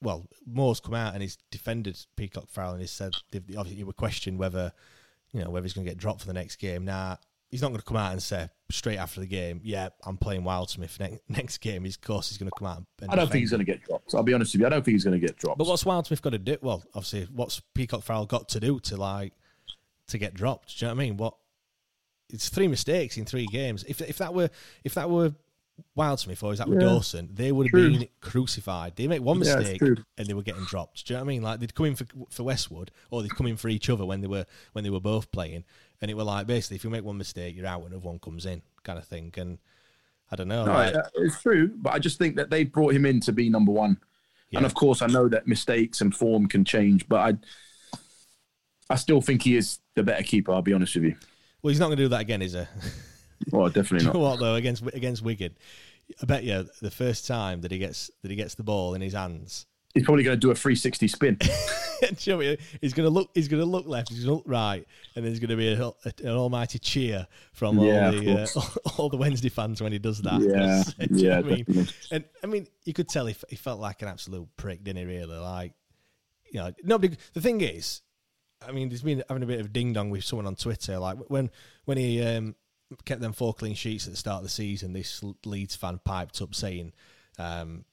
well, 0.00 0.28
Moore's 0.46 0.80
come 0.80 0.94
out 0.94 1.14
and 1.14 1.22
he's 1.22 1.36
defended 1.50 1.98
Peacock 2.16 2.48
Farrell 2.48 2.72
and 2.72 2.80
he 2.80 2.86
said 2.86 3.14
obviously 3.34 3.74
he 3.74 3.84
were 3.84 3.92
questioned 3.92 4.38
whether, 4.38 4.72
you 5.32 5.42
know, 5.42 5.50
whether 5.50 5.64
he's 5.64 5.72
going 5.72 5.84
to 5.84 5.90
get 5.90 5.98
dropped 5.98 6.20
for 6.20 6.28
the 6.28 6.32
next 6.32 6.56
game. 6.56 6.84
Now 6.84 7.18
he's 7.50 7.62
not 7.62 7.68
going 7.68 7.80
to 7.80 7.84
come 7.84 7.96
out 7.96 8.12
and 8.12 8.22
say 8.22 8.48
straight 8.70 8.98
after 8.98 9.20
the 9.20 9.26
game, 9.26 9.60
"Yeah, 9.64 9.88
I'm 10.04 10.16
playing 10.16 10.42
Wildsmith 10.42 10.98
next 11.00 11.20
next 11.28 11.58
game." 11.58 11.84
His 11.84 11.96
course 11.96 12.28
he's 12.28 12.38
going 12.38 12.50
to 12.50 12.58
come 12.58 12.68
out. 12.68 12.84
And 13.00 13.10
I 13.10 13.16
don't 13.16 13.30
think 13.30 13.40
he's 13.40 13.50
going 13.50 13.64
to 13.64 13.70
get 13.70 13.82
dropped. 13.82 14.14
I'll 14.14 14.22
be 14.22 14.34
honest 14.34 14.54
with 14.54 14.60
you. 14.60 14.66
I 14.66 14.70
don't 14.70 14.84
think 14.84 14.94
he's 14.94 15.04
going 15.04 15.18
to 15.20 15.26
get 15.26 15.36
dropped. 15.36 15.58
but 15.58 15.66
what's 15.66 15.84
Wildsmith 15.84 16.20
got 16.22 16.30
to 16.30 16.38
do? 16.38 16.56
Well, 16.60 16.84
obviously, 16.94 17.26
what's 17.32 17.60
Peacock 17.74 18.02
Farrell 18.02 18.26
got 18.26 18.48
to 18.50 18.60
do 18.60 18.80
to 18.80 18.96
like 18.96 19.32
to 20.08 20.18
get 20.18 20.34
dropped? 20.34 20.78
Do 20.78 20.84
you 20.84 20.88
know 20.90 20.94
what 20.96 21.00
I 21.02 21.04
mean? 21.04 21.16
What? 21.16 21.34
It's 22.30 22.48
three 22.50 22.68
mistakes 22.68 23.16
in 23.16 23.24
three 23.24 23.46
games. 23.46 23.84
If 23.88 24.00
if 24.02 24.18
that 24.18 24.34
were 24.34 24.50
if 24.84 24.94
that 24.94 25.08
were 25.08 25.32
Wildsmith 25.96 26.42
or 26.42 26.52
is 26.52 26.58
that 26.58 26.68
were 26.68 26.74
Yeah. 26.74 26.88
Dawson, 26.88 27.30
they 27.32 27.52
would 27.52 27.66
have 27.68 27.70
True. 27.70 27.90
been 27.98 28.08
crucified. 28.20 28.96
They 28.96 29.06
make 29.06 29.22
one 29.22 29.38
mistake 29.38 29.78
true. 29.78 29.96
and 30.18 30.26
they 30.26 30.34
were 30.34 30.42
getting 30.42 30.64
dropped. 30.64 31.06
Do 31.06 31.14
you 31.14 31.16
know 31.16 31.24
what 31.24 31.28
I 31.30 31.32
mean? 31.32 31.42
Like 31.42 31.60
they'd 31.60 31.74
come 31.74 31.86
in 31.86 31.94
for 31.94 32.04
for 32.30 32.42
Westwood 32.42 32.90
or 33.10 33.22
they'd 33.22 33.34
come 33.34 33.46
in 33.46 33.56
for 33.56 33.68
each 33.68 33.88
other 33.88 34.04
when 34.04 34.20
they 34.20 34.26
were 34.26 34.44
when 34.72 34.82
they 34.84 34.90
were 34.90 35.00
both 35.00 35.30
playing, 35.32 35.64
and 36.00 36.10
it 36.10 36.14
were 36.14 36.24
like 36.24 36.46
basically 36.46 36.76
if 36.76 36.84
you 36.84 36.90
make 36.90 37.04
one 37.04 37.18
mistake, 37.18 37.56
you're 37.56 37.66
out, 37.66 37.82
and 37.82 37.92
another 37.92 38.06
one 38.06 38.18
comes 38.18 38.46
in, 38.46 38.62
kind 38.84 38.98
of 38.98 39.04
thing. 39.06 39.32
And 39.36 39.58
I 40.30 40.36
don't 40.36 40.48
know. 40.48 40.64
No, 40.64 40.72
like- 40.72 40.94
uh, 40.94 41.02
it's 41.16 41.40
true, 41.42 41.70
but 41.76 41.92
I 41.94 41.98
just 41.98 42.18
think 42.18 42.36
that 42.36 42.50
they 42.50 42.64
brought 42.64 42.94
him 42.94 43.06
in 43.06 43.20
to 43.20 43.32
be 43.32 43.48
number 43.48 43.72
one. 43.72 43.98
Yeah. 44.50 44.58
And 44.60 44.66
of 44.66 44.74
course, 44.74 45.02
I 45.02 45.06
know 45.06 45.28
that 45.28 45.46
mistakes 45.46 46.00
and 46.00 46.14
form 46.14 46.46
can 46.46 46.64
change, 46.64 47.06
but 47.08 47.38
I, 47.92 47.98
I 48.90 48.96
still 48.96 49.20
think 49.20 49.42
he 49.42 49.56
is 49.56 49.78
the 49.94 50.02
better 50.02 50.22
keeper. 50.22 50.52
I'll 50.52 50.62
be 50.62 50.72
honest 50.72 50.94
with 50.94 51.04
you. 51.04 51.16
well, 51.62 51.70
he's 51.70 51.80
not 51.80 51.86
going 51.86 51.98
to 51.98 52.04
do 52.04 52.08
that 52.08 52.20
again, 52.22 52.42
is 52.42 52.52
he? 52.54 52.62
Well, 53.52 53.68
definitely 53.68 53.98
Do 54.00 54.04
you 54.06 54.12
know 54.14 54.20
not. 54.20 54.30
what 54.30 54.40
though? 54.40 54.54
Against 54.56 54.82
against 54.92 55.22
Wigan, 55.22 55.54
I 56.20 56.26
bet 56.26 56.42
you 56.42 56.68
the 56.82 56.90
first 56.90 57.24
time 57.26 57.60
that 57.60 57.70
he 57.70 57.78
gets 57.78 58.10
that 58.22 58.30
he 58.32 58.36
gets 58.36 58.56
the 58.56 58.64
ball 58.64 58.94
in 58.94 59.00
his 59.00 59.12
hands, 59.12 59.64
He's 59.94 60.04
probably 60.04 60.22
going 60.22 60.36
to 60.36 60.40
do 60.40 60.50
a 60.50 60.54
360 60.54 61.08
spin. 61.08 61.38
You 62.20 62.32
know 62.32 62.56
he's 62.80 62.92
going 62.92 63.08
to 63.08 63.10
look. 63.10 63.30
He's 63.34 63.48
going 63.48 63.60
to 63.60 63.68
look 63.68 63.88
left. 63.88 64.10
He's 64.10 64.24
going 64.24 64.28
to 64.28 64.34
look 64.36 64.44
right, 64.46 64.86
and 65.16 65.24
there's 65.24 65.40
going 65.40 65.50
to 65.50 65.56
be 65.56 65.72
a, 65.72 65.82
a, 65.84 66.12
an 66.22 66.36
almighty 66.36 66.78
cheer 66.78 67.26
from 67.52 67.76
all 67.80 67.90
of 67.90 68.24
the 68.24 68.42
uh, 68.42 68.90
all 68.98 69.08
the 69.08 69.16
Wednesday 69.16 69.48
fans 69.48 69.82
when 69.82 69.90
he 69.90 69.98
does 69.98 70.22
that. 70.22 70.40
Yeah, 70.40 71.06
Do 71.08 71.14
yeah, 71.16 71.38
I 71.38 71.42
mean? 71.42 71.64
definitely. 71.64 71.94
And 72.12 72.24
I 72.44 72.46
mean, 72.46 72.68
you 72.84 72.92
could 72.92 73.08
tell 73.08 73.26
he, 73.26 73.34
he 73.48 73.56
felt 73.56 73.80
like 73.80 74.00
an 74.02 74.08
absolute 74.08 74.48
prick, 74.56 74.84
didn't 74.84 74.98
he? 74.98 75.06
Really, 75.06 75.36
like 75.38 75.72
you 76.52 76.60
know, 76.60 76.72
nobody. 76.84 77.16
The 77.32 77.40
thing 77.40 77.60
is, 77.62 78.02
I 78.66 78.70
mean, 78.70 78.88
there's 78.88 79.02
been 79.02 79.24
having 79.28 79.42
a 79.42 79.46
bit 79.46 79.60
of 79.60 79.72
ding 79.72 79.92
dong 79.92 80.10
with 80.10 80.22
someone 80.22 80.46
on 80.46 80.54
Twitter, 80.54 80.98
like 80.98 81.18
when 81.28 81.50
when 81.84 81.98
he 81.98 82.22
um, 82.22 82.54
kept 83.04 83.20
them 83.20 83.32
four 83.32 83.54
clean 83.54 83.74
sheets 83.74 84.06
at 84.06 84.12
the 84.12 84.16
start 84.16 84.38
of 84.38 84.44
the 84.44 84.50
season. 84.50 84.92
This 84.92 85.22
Leeds 85.44 85.74
fan 85.74 86.00
piped 86.04 86.40
up 86.40 86.54
saying, 86.54 86.92
um, 87.38 87.84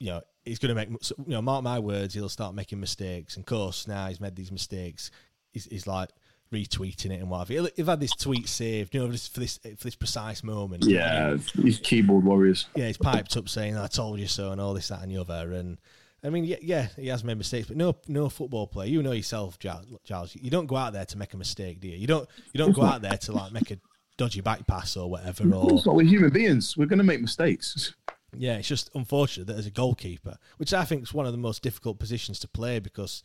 you 0.00 0.06
know, 0.06 0.22
he's 0.44 0.58
going 0.58 0.70
to 0.70 0.74
make, 0.74 0.88
you 0.88 1.24
know, 1.26 1.42
mark 1.42 1.62
my 1.62 1.78
words, 1.78 2.14
he'll 2.14 2.28
start 2.28 2.54
making 2.54 2.80
mistakes. 2.80 3.36
And 3.36 3.42
of 3.42 3.46
course, 3.46 3.86
now 3.86 4.08
he's 4.08 4.20
made 4.20 4.34
these 4.34 4.50
mistakes. 4.50 5.10
He's, 5.52 5.66
he's 5.66 5.86
like 5.86 6.08
retweeting 6.52 7.12
it 7.12 7.20
and 7.20 7.30
whatever. 7.30 7.52
He'll, 7.52 7.68
he'll 7.76 7.86
had 7.86 8.00
this 8.00 8.12
tweet 8.12 8.48
saved, 8.48 8.94
you 8.94 9.00
know, 9.00 9.12
just 9.12 9.32
for 9.32 9.40
this 9.40 9.58
for 9.58 9.84
this 9.84 9.94
precise 9.94 10.42
moment. 10.42 10.84
Yeah, 10.84 11.36
these 11.54 11.78
keyboard 11.78 12.24
warriors. 12.24 12.66
Yeah, 12.74 12.86
he's 12.86 12.96
piped 12.96 13.36
up 13.36 13.48
saying, 13.48 13.76
"I 13.76 13.86
told 13.86 14.18
you 14.18 14.26
so," 14.26 14.50
and 14.52 14.60
all 14.60 14.74
this, 14.74 14.88
that, 14.88 15.02
and 15.02 15.10
the 15.12 15.18
other. 15.18 15.52
And 15.52 15.78
I 16.24 16.30
mean, 16.30 16.44
yeah, 16.44 16.56
yeah, 16.60 16.88
he 16.96 17.08
has 17.08 17.24
made 17.24 17.38
mistakes, 17.38 17.68
but 17.68 17.76
no, 17.76 17.96
no 18.08 18.28
football 18.28 18.66
player. 18.66 18.88
You 18.88 19.02
know 19.02 19.12
yourself, 19.12 19.58
Charles. 19.58 20.36
You 20.40 20.50
don't 20.50 20.66
go 20.66 20.76
out 20.76 20.92
there 20.92 21.04
to 21.06 21.18
make 21.18 21.34
a 21.34 21.36
mistake, 21.36 21.80
do 21.80 21.88
you? 21.88 21.96
You 21.96 22.06
don't. 22.06 22.28
You 22.52 22.58
don't 22.58 22.72
go 22.72 22.82
out 22.82 23.02
there 23.02 23.16
to 23.16 23.32
like 23.32 23.52
make 23.52 23.70
a 23.70 23.78
dodgy 24.16 24.40
back 24.40 24.66
pass 24.66 24.96
or 24.96 25.10
whatever. 25.10 25.44
Or 25.54 25.80
we're 25.94 26.06
human 26.06 26.30
beings. 26.30 26.76
We're 26.76 26.86
going 26.86 26.98
to 26.98 27.04
make 27.04 27.20
mistakes. 27.20 27.94
Yeah, 28.36 28.56
it's 28.56 28.68
just 28.68 28.90
unfortunate 28.94 29.46
that 29.48 29.56
as 29.56 29.66
a 29.66 29.70
goalkeeper, 29.70 30.36
which 30.58 30.72
I 30.72 30.84
think 30.84 31.02
is 31.02 31.14
one 31.14 31.26
of 31.26 31.32
the 31.32 31.38
most 31.38 31.62
difficult 31.62 31.98
positions 31.98 32.38
to 32.40 32.48
play 32.48 32.78
because 32.78 33.22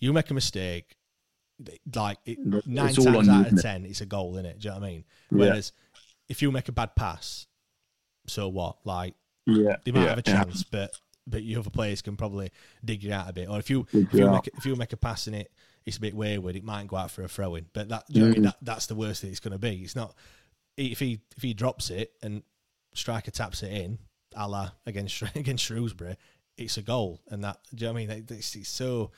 you 0.00 0.12
make 0.12 0.30
a 0.30 0.34
mistake, 0.34 0.96
like 1.94 2.18
it, 2.24 2.38
nine 2.66 2.94
times 2.94 3.28
out 3.28 3.52
of 3.52 3.62
ten, 3.62 3.84
it's 3.84 4.00
a 4.00 4.06
goal, 4.06 4.34
isn't 4.34 4.46
it? 4.46 4.58
Do 4.58 4.68
you 4.68 4.74
know 4.74 4.80
what 4.80 4.86
I 4.86 4.90
mean? 4.90 5.04
Whereas 5.30 5.72
yeah. 5.74 6.00
if 6.28 6.42
you 6.42 6.52
make 6.52 6.68
a 6.68 6.72
bad 6.72 6.96
pass, 6.96 7.46
so 8.26 8.48
what? 8.48 8.76
Like, 8.84 9.14
yeah, 9.46 9.76
they 9.84 9.92
might 9.92 10.02
yeah, 10.02 10.08
have 10.08 10.18
a 10.18 10.22
chance, 10.22 10.64
yeah. 10.70 10.80
but 10.80 11.00
but 11.26 11.42
your 11.42 11.60
other 11.60 11.70
players 11.70 12.02
can 12.02 12.16
probably 12.16 12.50
dig 12.84 13.02
you 13.02 13.12
out 13.12 13.28
a 13.28 13.32
bit. 13.32 13.48
Or 13.48 13.58
if 13.58 13.70
you 13.70 13.86
if 13.92 14.12
you, 14.12 14.30
make, 14.30 14.48
if 14.48 14.66
you 14.66 14.76
make 14.76 14.92
a 14.92 14.96
pass 14.96 15.26
in 15.26 15.34
it, 15.34 15.50
it's 15.84 15.96
a 15.96 16.00
bit 16.00 16.14
wayward. 16.14 16.56
It 16.56 16.64
might 16.64 16.86
go 16.86 16.96
out 16.96 17.10
for 17.10 17.22
a 17.22 17.28
throw 17.28 17.54
in, 17.54 17.66
but 17.72 17.88
that, 17.88 18.08
mm. 18.10 18.16
I 18.16 18.24
mean? 18.24 18.34
Mm. 18.34 18.42
that 18.44 18.56
that's 18.62 18.86
the 18.86 18.94
worst 18.94 19.22
that 19.22 19.28
it's 19.28 19.40
going 19.40 19.52
to 19.52 19.58
be. 19.58 19.82
It's 19.82 19.96
not 19.96 20.14
if 20.76 20.98
he 20.98 21.20
if 21.36 21.42
he 21.42 21.54
drops 21.54 21.90
it 21.90 22.12
and 22.22 22.42
striker 22.94 23.30
taps 23.30 23.62
it 23.62 23.72
in, 23.72 23.98
a 24.36 24.48
la 24.48 24.70
against 24.86 25.22
against 25.34 25.64
Shrewsbury, 25.64 26.16
it's 26.56 26.76
a 26.76 26.82
goal, 26.82 27.20
and 27.28 27.42
that 27.44 27.58
do 27.74 27.84
you 27.84 27.88
know 27.88 27.94
what 27.94 28.02
I 28.02 28.06
mean? 28.06 28.26
It's, 28.30 28.54
it's 28.54 28.68
so 28.68 29.10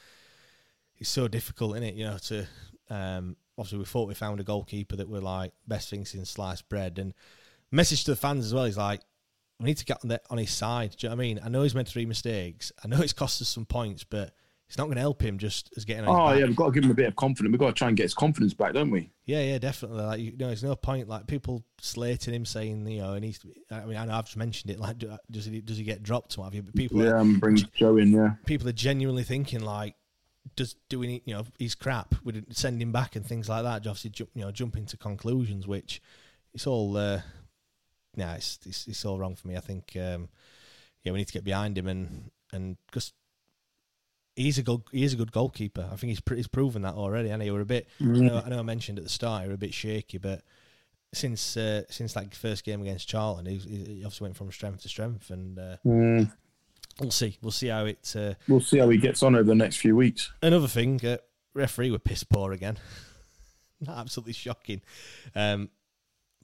it's 0.96 1.11
so 1.11 1.28
difficult, 1.28 1.76
isn't 1.76 1.88
it? 1.88 1.94
You 1.94 2.07
know, 2.07 2.18
to 2.18 2.46
um, 2.90 3.37
obviously 3.57 3.78
we 3.78 3.85
thought 3.85 4.09
we 4.09 4.14
found 4.14 4.40
a 4.40 4.44
goalkeeper 4.44 4.96
that 4.96 5.09
were 5.09 5.20
like 5.20 5.52
best 5.66 5.90
thing 5.90 6.04
since 6.04 6.31
sliced 6.31 6.68
bread, 6.68 6.98
and 6.98 7.14
message 7.70 8.04
to 8.04 8.12
the 8.12 8.16
fans 8.16 8.44
as 8.46 8.54
well 8.54 8.64
is 8.64 8.76
like 8.76 9.00
we 9.61 9.66
need 9.66 9.76
to 9.76 9.85
get 9.85 9.98
on, 10.02 10.09
the, 10.09 10.20
on 10.31 10.38
his 10.38 10.50
side. 10.50 10.94
Do 10.96 11.07
you 11.07 11.11
know 11.11 11.16
what 11.16 11.22
I 11.22 11.26
mean? 11.26 11.40
I 11.44 11.48
know 11.48 11.62
he's 11.62 11.74
made 11.74 11.88
three 11.88 12.07
mistakes. 12.07 12.72
I 12.83 12.88
know 12.88 13.00
it's 13.00 13.12
cost 13.12 13.42
us 13.42 13.48
some 13.48 13.66
points, 13.66 14.04
but 14.04 14.33
it's 14.68 14.76
not 14.76 14.85
going 14.85 14.96
to 14.96 15.00
help 15.00 15.22
him 15.22 15.38
just 15.38 15.72
as 15.78 15.87
getting. 15.87 16.04
oh 16.07 16.33
yeah, 16.33 16.44
we've 16.44 16.54
got 16.54 16.66
to 16.66 16.72
give 16.72 16.85
him 16.85 16.90
a 16.90 16.94
bit 16.94 17.09
of 17.09 17.16
confidence. 17.16 17.52
We've 17.52 17.59
got 17.59 17.68
to 17.68 17.72
try 17.72 17.88
and 17.88 17.96
get 17.96 18.02
his 18.02 18.12
confidence 18.12 18.52
back, 18.52 18.74
don't 18.74 18.90
we? 18.90 19.11
Yeah, 19.24 19.40
yeah, 19.40 19.59
definitely. 19.59 20.02
Like 20.02 20.20
you 20.20 20.37
know, 20.37 20.48
there's 20.48 20.62
no 20.62 20.76
point 20.76 21.09
like 21.09 21.26
people 21.26 21.64
slating 21.81 22.35
him, 22.35 22.44
saying 22.44 22.87
you 22.87 23.00
know, 23.00 23.14
he 23.14 23.20
needs 23.20 23.38
to. 23.38 23.46
Be, 23.46 23.54
I 23.70 23.87
mean, 23.87 23.96
I 23.96 24.04
know 24.04 24.12
I've 24.12 24.26
just 24.26 24.37
mentioned 24.37 24.70
it. 24.70 24.78
Like, 24.78 24.98
does 25.31 25.46
he 25.46 25.62
does 25.62 25.78
he 25.78 25.85
get 25.85 26.02
dropped? 26.02 26.37
What 26.37 26.44
have 26.44 26.54
you? 26.54 26.62
But 26.62 26.74
people, 26.74 27.02
yeah, 27.02 27.18
and 27.18 27.40
bring 27.40 27.57
Joe 27.57 27.96
in. 27.96 28.12
Yeah, 28.12 28.33
people 28.44 28.68
are 28.68 28.72
genuinely 28.72 29.24
thinking 29.24 29.61
like, 29.61 29.94
does 30.54 30.76
do 30.90 30.98
we 30.98 31.07
need 31.07 31.22
you 31.24 31.35
know 31.35 31.46
he's 31.59 31.74
crap? 31.74 32.14
We 32.22 32.44
send 32.50 32.83
him 32.83 32.92
back 32.92 33.16
and 33.16 33.24
things 33.24 33.48
like 33.48 33.62
that. 33.62 33.83
Just 33.83 34.04
you 34.04 34.26
know, 34.35 34.50
jumping 34.50 34.85
to 34.87 34.98
conclusions, 34.98 35.66
which 35.66 36.02
it's 36.52 36.66
all. 36.66 36.94
Uh, 36.96 37.22
yeah, 38.16 38.35
it's, 38.35 38.59
it's, 38.66 38.87
it's 38.88 39.04
all 39.04 39.18
wrong 39.18 39.37
for 39.37 39.48
me. 39.48 39.57
I 39.57 39.61
think 39.61 39.96
um, 39.96 40.28
yeah, 41.04 41.12
we 41.12 41.18
need 41.18 41.28
to 41.28 41.33
get 41.33 41.44
behind 41.44 41.78
him 41.78 41.87
and 41.87 42.31
and 42.52 42.76
because 42.87 43.12
he's 44.38 44.57
a 44.57 44.62
good 44.62 44.83
he 44.92 45.03
is 45.03 45.12
a 45.12 45.16
good 45.16 45.33
goalkeeper. 45.33 45.88
I 45.92 45.96
think 45.96 46.11
he's 46.11 46.22
he's 46.37 46.48
proven 46.48 46.83
that 46.83 46.94
already. 46.94 47.33
I 47.33 47.37
know 47.37 47.53
we're 47.53 47.61
a 47.61 47.66
bit. 47.66 47.88
Mm. 48.01 48.16
I, 48.16 48.20
know, 48.20 48.42
I, 48.44 48.48
know, 48.48 48.59
I 48.61 48.62
mentioned 48.62 48.98
at 48.98 49.05
the 49.05 49.11
start 49.11 49.44
we 49.44 49.51
are 49.51 49.55
a 49.55 49.59
bit 49.59 49.74
shaky, 49.74 50.18
but 50.18 50.42
since 51.12 51.57
uh, 51.57 51.83
since 51.90 52.16
like 52.16 52.35
first 52.35 52.64
game 52.64 52.81
against 52.81 53.09
Charlton, 53.09 53.46
he, 53.46 53.57
he 53.57 54.05
obviously 54.05 54.27
went 54.27 54.37
from 54.37 54.51
strength 54.53 54.83
to 54.83 54.88
strength, 54.88 55.31
and 55.31 55.59
uh, 55.59 55.77
mm. 55.85 56.31
we'll 57.01 57.11
see. 57.11 57.37
We'll 57.42 57.51
see 57.51 57.68
how 57.68 57.87
it. 57.87 58.14
Uh, 58.16 58.35
we'll 58.46 58.61
see 58.61 58.79
how 58.79 58.88
he 58.88 58.98
gets 58.98 59.22
on 59.22 59.35
over 59.35 59.44
the 59.44 59.55
next 59.55 59.79
few 59.79 59.96
weeks. 59.96 60.33
Another 60.42 60.68
thing, 60.68 61.05
uh, 61.05 61.18
referee 61.55 61.90
were 61.90 61.98
piss 61.98 62.24
poor 62.24 62.53
again. 62.53 62.79
Absolutely 63.88 64.33
shocking. 64.33 64.81
Um, 65.35 65.70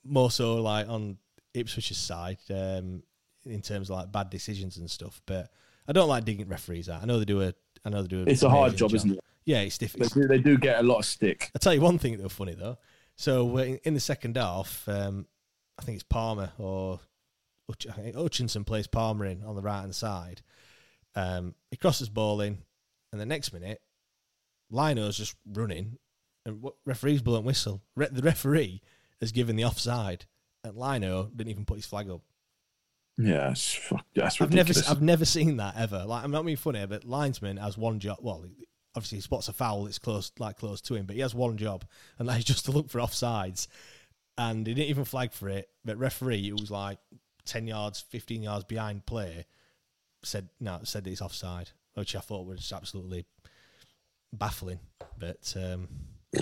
more 0.04 0.30
so 0.30 0.56
like 0.56 0.88
on 0.88 1.18
Ipswich's 1.54 1.96
side 1.96 2.38
um, 2.50 3.02
in 3.44 3.62
terms 3.62 3.90
of 3.90 3.96
like 3.96 4.12
bad 4.12 4.30
decisions 4.30 4.76
and 4.76 4.90
stuff. 4.90 5.20
But 5.26 5.50
I 5.86 5.92
don't 5.92 6.08
like 6.08 6.24
digging 6.24 6.48
referees 6.48 6.88
out. 6.88 7.02
I 7.02 7.06
know 7.06 7.18
they 7.18 7.24
do 7.24 7.42
a. 7.42 7.54
I 7.84 7.90
know 7.90 8.02
they 8.02 8.08
do. 8.08 8.20
A 8.22 8.24
it's 8.24 8.42
a 8.42 8.50
hard 8.50 8.72
job, 8.72 8.90
job, 8.90 8.96
isn't 8.96 9.12
it? 9.12 9.20
Yeah, 9.44 9.60
it's 9.60 9.78
difficult. 9.78 10.12
They 10.14 10.20
do, 10.20 10.28
they 10.28 10.38
do 10.38 10.58
get 10.58 10.80
a 10.80 10.82
lot 10.82 10.98
of 10.98 11.04
stick. 11.04 11.50
I 11.54 11.58
tell 11.58 11.74
you 11.74 11.80
one 11.80 11.98
thing 11.98 12.16
that 12.16 12.22
was 12.22 12.32
funny 12.32 12.54
though. 12.54 12.78
So 13.16 13.56
in, 13.58 13.78
in 13.84 13.94
the 13.94 14.00
second 14.00 14.36
half, 14.36 14.88
um, 14.88 15.26
I 15.78 15.82
think 15.82 15.96
it's 15.96 16.04
Palmer 16.04 16.52
or 16.58 17.00
Hutchinson 17.68 18.64
plays 18.64 18.86
Palmer 18.86 19.26
in 19.26 19.42
on 19.44 19.54
the 19.54 19.62
right 19.62 19.80
hand 19.80 19.94
side. 19.94 20.42
Um, 21.14 21.54
he 21.70 21.76
crosses 21.76 22.08
ball 22.08 22.40
in, 22.40 22.58
and 23.12 23.20
the 23.20 23.26
next 23.26 23.52
minute, 23.52 23.80
Lino's 24.70 25.16
just 25.16 25.36
running, 25.46 25.98
and 26.44 26.62
what 26.62 26.74
referee's 26.84 27.22
blowing 27.22 27.44
whistle. 27.44 27.82
Re- 27.94 28.08
the 28.10 28.22
referee 28.22 28.82
has 29.20 29.30
given 29.30 29.56
the 29.56 29.64
offside 29.64 30.26
and 30.64 30.76
Lino 30.76 31.30
didn't 31.36 31.50
even 31.50 31.64
put 31.64 31.76
his 31.76 31.86
flag 31.86 32.10
up. 32.10 32.22
Yeah, 33.16 33.50
it's, 33.50 33.72
fuck, 33.74 34.04
that's 34.14 34.40
I've 34.40 34.52
never, 34.52 34.72
I've 34.88 35.02
never 35.02 35.24
seen 35.24 35.58
that 35.58 35.76
ever. 35.76 36.04
Like, 36.04 36.24
I'm 36.24 36.30
not 36.30 36.44
being 36.44 36.56
funny, 36.56 36.84
but 36.86 37.04
linesman 37.04 37.58
has 37.58 37.78
one 37.78 38.00
job. 38.00 38.18
Well, 38.20 38.44
obviously, 38.96 39.18
he 39.18 39.22
spots 39.22 39.48
a 39.48 39.52
foul 39.52 39.84
that's 39.84 39.98
close, 39.98 40.32
like 40.38 40.58
close 40.58 40.80
to 40.82 40.94
him, 40.94 41.06
but 41.06 41.14
he 41.14 41.22
has 41.22 41.34
one 41.34 41.56
job, 41.56 41.84
and 42.18 42.28
that 42.28 42.38
is 42.38 42.44
just 42.44 42.64
to 42.64 42.72
look 42.72 42.90
for 42.90 42.98
offsides. 42.98 43.68
And 44.36 44.66
he 44.66 44.74
didn't 44.74 44.90
even 44.90 45.04
flag 45.04 45.32
for 45.32 45.48
it. 45.48 45.68
But 45.84 45.96
referee, 45.96 46.48
it 46.48 46.60
was 46.60 46.70
like 46.70 46.98
ten 47.44 47.68
yards, 47.68 48.00
fifteen 48.00 48.42
yards 48.42 48.64
behind 48.64 49.06
play, 49.06 49.46
said 50.24 50.48
no, 50.58 50.80
said 50.82 51.04
that 51.04 51.10
he's 51.10 51.22
offside, 51.22 51.70
which 51.94 52.16
I 52.16 52.20
thought 52.20 52.46
was 52.46 52.72
absolutely 52.74 53.26
baffling. 54.32 54.80
But 55.16 55.54
um, 55.56 55.88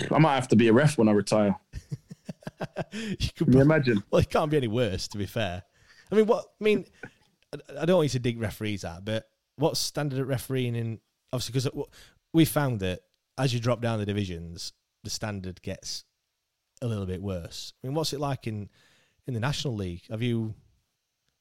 I 0.09 0.17
might 0.17 0.35
have 0.35 0.47
to 0.49 0.55
be 0.55 0.69
a 0.69 0.73
ref 0.73 0.97
when 0.97 1.07
I 1.07 1.11
retire. 1.11 1.55
you 2.93 3.17
could 3.35 3.45
Can 3.45 3.53
you 3.53 3.61
imagine? 3.61 4.03
Well, 4.09 4.21
it 4.21 4.29
can't 4.31 4.49
be 4.49 4.57
any 4.57 4.67
worse, 4.67 5.07
to 5.09 5.19
be 5.19 5.27
fair. 5.27 5.63
I 6.13 6.17
mean, 6.17 6.27
what? 6.27 6.45
I 6.61 6.63
mean, 6.63 6.85
I 7.79 7.85
don't 7.85 7.97
want 7.97 8.05
you 8.05 8.09
to 8.09 8.19
dig 8.19 8.39
referees 8.39 8.85
out, 8.85 9.03
but 9.03 9.27
what's 9.55 9.79
standard 9.79 10.19
at 10.19 10.27
refereeing 10.27 10.75
in? 10.75 10.99
Obviously, 11.31 11.53
because 11.53 11.87
we 12.33 12.45
found 12.45 12.79
that 12.81 13.01
as 13.37 13.53
you 13.53 13.59
drop 13.59 13.81
down 13.81 13.97
the 13.97 14.05
divisions, 14.05 14.73
the 15.03 15.09
standard 15.09 15.61
gets 15.63 16.05
a 16.81 16.87
little 16.87 17.07
bit 17.07 17.21
worse. 17.21 17.73
I 17.83 17.87
mean, 17.87 17.95
what's 17.95 18.13
it 18.13 18.19
like 18.19 18.45
in 18.45 18.69
in 19.25 19.33
the 19.33 19.39
National 19.39 19.75
League? 19.75 20.03
Have 20.09 20.21
you? 20.21 20.53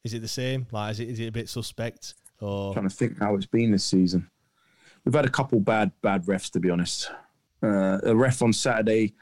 Is 0.04 0.14
it 0.14 0.20
the 0.20 0.28
same? 0.28 0.66
Like, 0.72 0.92
is 0.92 1.00
it 1.00 1.08
is 1.10 1.20
it 1.20 1.26
a 1.26 1.32
bit 1.32 1.50
suspect? 1.50 2.14
Or 2.40 2.68
I'm 2.68 2.74
trying 2.74 2.88
to 2.88 2.94
think 2.94 3.18
how 3.18 3.34
it's 3.34 3.46
been 3.46 3.72
this 3.72 3.84
season. 3.84 4.28
We've 5.04 5.14
had 5.14 5.26
a 5.26 5.30
couple 5.30 5.60
bad 5.60 5.92
bad 6.00 6.24
refs, 6.24 6.50
to 6.52 6.60
be 6.60 6.70
honest. 6.70 7.10
Uh, 7.62 7.98
a 8.04 8.16
ref 8.16 8.40
on 8.40 8.52
Saturday 8.52 9.14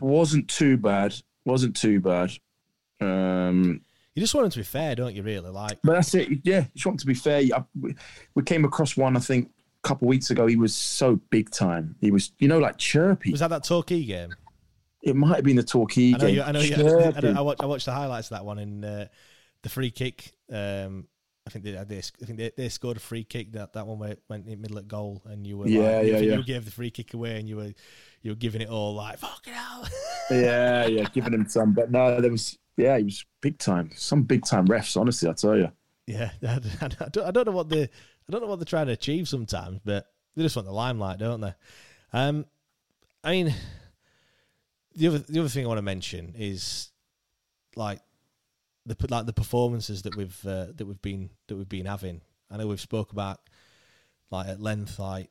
wasn't 0.00 0.48
too 0.48 0.76
bad. 0.76 1.14
Wasn't 1.44 1.76
too 1.76 2.00
bad. 2.00 2.32
Um, 3.00 3.80
you 4.14 4.20
just 4.20 4.34
want 4.34 4.46
him 4.46 4.50
to 4.52 4.58
be 4.60 4.64
fair, 4.64 4.94
don't 4.94 5.14
you? 5.14 5.22
Really, 5.22 5.50
like. 5.50 5.78
But 5.82 5.92
that's 5.92 6.14
it. 6.14 6.28
Yeah, 6.42 6.60
you 6.60 6.70
just 6.74 6.86
want 6.86 7.00
to 7.00 7.06
be 7.06 7.14
fair. 7.14 7.42
we 8.34 8.42
came 8.42 8.64
across 8.64 8.96
one, 8.96 9.16
I 9.16 9.20
think, 9.20 9.50
a 9.84 9.88
couple 9.88 10.06
of 10.06 10.10
weeks 10.10 10.30
ago. 10.30 10.46
He 10.46 10.56
was 10.56 10.74
so 10.74 11.16
big 11.30 11.50
time. 11.50 11.96
He 12.00 12.10
was, 12.10 12.32
you 12.38 12.48
know, 12.48 12.58
like 12.58 12.78
chirpy. 12.78 13.30
Was 13.30 13.40
that 13.40 13.50
that 13.50 13.64
Torquay 13.64 14.04
game? 14.04 14.34
It 15.02 15.14
might 15.14 15.36
have 15.36 15.44
been 15.44 15.56
the 15.56 15.62
Torquay 15.62 16.14
I 16.14 16.18
know 16.18 16.18
game. 16.18 16.34
You, 16.34 16.42
I 16.42 16.52
know. 16.52 16.60
You, 16.60 16.74
I, 16.76 17.20
know 17.20 17.34
I, 17.36 17.40
watched, 17.42 17.62
I 17.62 17.66
watched 17.66 17.84
the 17.84 17.92
highlights 17.92 18.30
of 18.30 18.38
that 18.38 18.44
one 18.44 18.58
in 18.58 18.84
uh, 18.84 19.06
the 19.62 19.68
free 19.68 19.90
kick. 19.90 20.32
Um, 20.50 21.08
I 21.46 21.50
think 21.50 21.64
they, 21.64 21.72
they, 21.72 21.98
I 21.98 22.24
think 22.24 22.38
they, 22.38 22.50
they 22.56 22.68
scored 22.68 22.96
a 22.96 23.00
free 23.00 23.22
kick 23.22 23.52
that 23.52 23.72
that 23.74 23.86
one 23.86 23.98
where 23.98 24.10
it 24.10 24.22
went 24.28 24.48
in 24.48 24.60
middle 24.60 24.78
at 24.78 24.88
goal, 24.88 25.22
and 25.26 25.46
you 25.46 25.58
were 25.58 25.68
yeah, 25.68 25.80
like, 25.80 26.06
yeah, 26.06 26.18
you, 26.18 26.30
yeah. 26.30 26.36
You 26.38 26.44
gave 26.44 26.64
the 26.64 26.72
free 26.72 26.90
kick 26.90 27.14
away, 27.14 27.38
and 27.38 27.48
you 27.48 27.56
were 27.56 27.72
you 28.22 28.32
were 28.32 28.36
giving 28.36 28.62
it 28.62 28.68
all 28.68 28.94
like 28.94 29.18
fucking 29.18 29.52
hell. 29.52 29.86
yeah, 30.30 30.86
yeah, 30.86 31.06
giving 31.14 31.32
him 31.32 31.48
some, 31.48 31.72
but 31.72 31.90
no, 31.90 32.20
there 32.20 32.30
was 32.30 32.58
yeah, 32.76 32.98
he 32.98 33.04
was 33.04 33.24
big 33.40 33.58
time. 33.58 33.90
Some 33.94 34.24
big 34.24 34.44
time 34.44 34.66
refs, 34.66 35.00
honestly, 35.00 35.28
I 35.28 35.32
tell 35.32 35.56
you. 35.56 35.70
Yeah, 36.06 36.30
I, 36.42 36.60
I, 36.80 36.88
don't, 36.88 37.26
I 37.26 37.30
don't 37.30 37.46
know 37.46 37.52
what 37.52 37.68
the 37.68 37.84
I 37.84 38.32
don't 38.32 38.40
know 38.40 38.48
what 38.48 38.58
they're 38.58 38.64
trying 38.64 38.86
to 38.86 38.92
achieve 38.92 39.28
sometimes, 39.28 39.80
but 39.84 40.06
they 40.34 40.42
just 40.42 40.56
want 40.56 40.66
the 40.66 40.74
limelight, 40.74 41.18
don't 41.18 41.40
they? 41.40 41.54
Um, 42.12 42.44
I 43.22 43.30
mean, 43.30 43.54
the 44.96 45.08
other 45.08 45.18
the 45.18 45.40
other 45.40 45.48
thing 45.48 45.64
I 45.64 45.68
want 45.68 45.78
to 45.78 45.82
mention 45.82 46.34
is 46.36 46.90
like 47.76 48.00
the 48.86 48.96
like 49.10 49.26
the 49.26 49.32
performances 49.32 50.02
that 50.02 50.16
we've 50.16 50.46
uh, 50.46 50.66
that 50.74 50.86
we've 50.86 51.02
been 51.02 51.30
that 51.48 51.56
we've 51.56 51.68
been 51.68 51.86
having. 51.86 52.20
I 52.50 52.56
know 52.56 52.68
we've 52.68 52.80
spoke 52.80 53.12
about 53.12 53.40
like 54.30 54.48
at 54.48 54.60
length, 54.60 54.98
like 54.98 55.30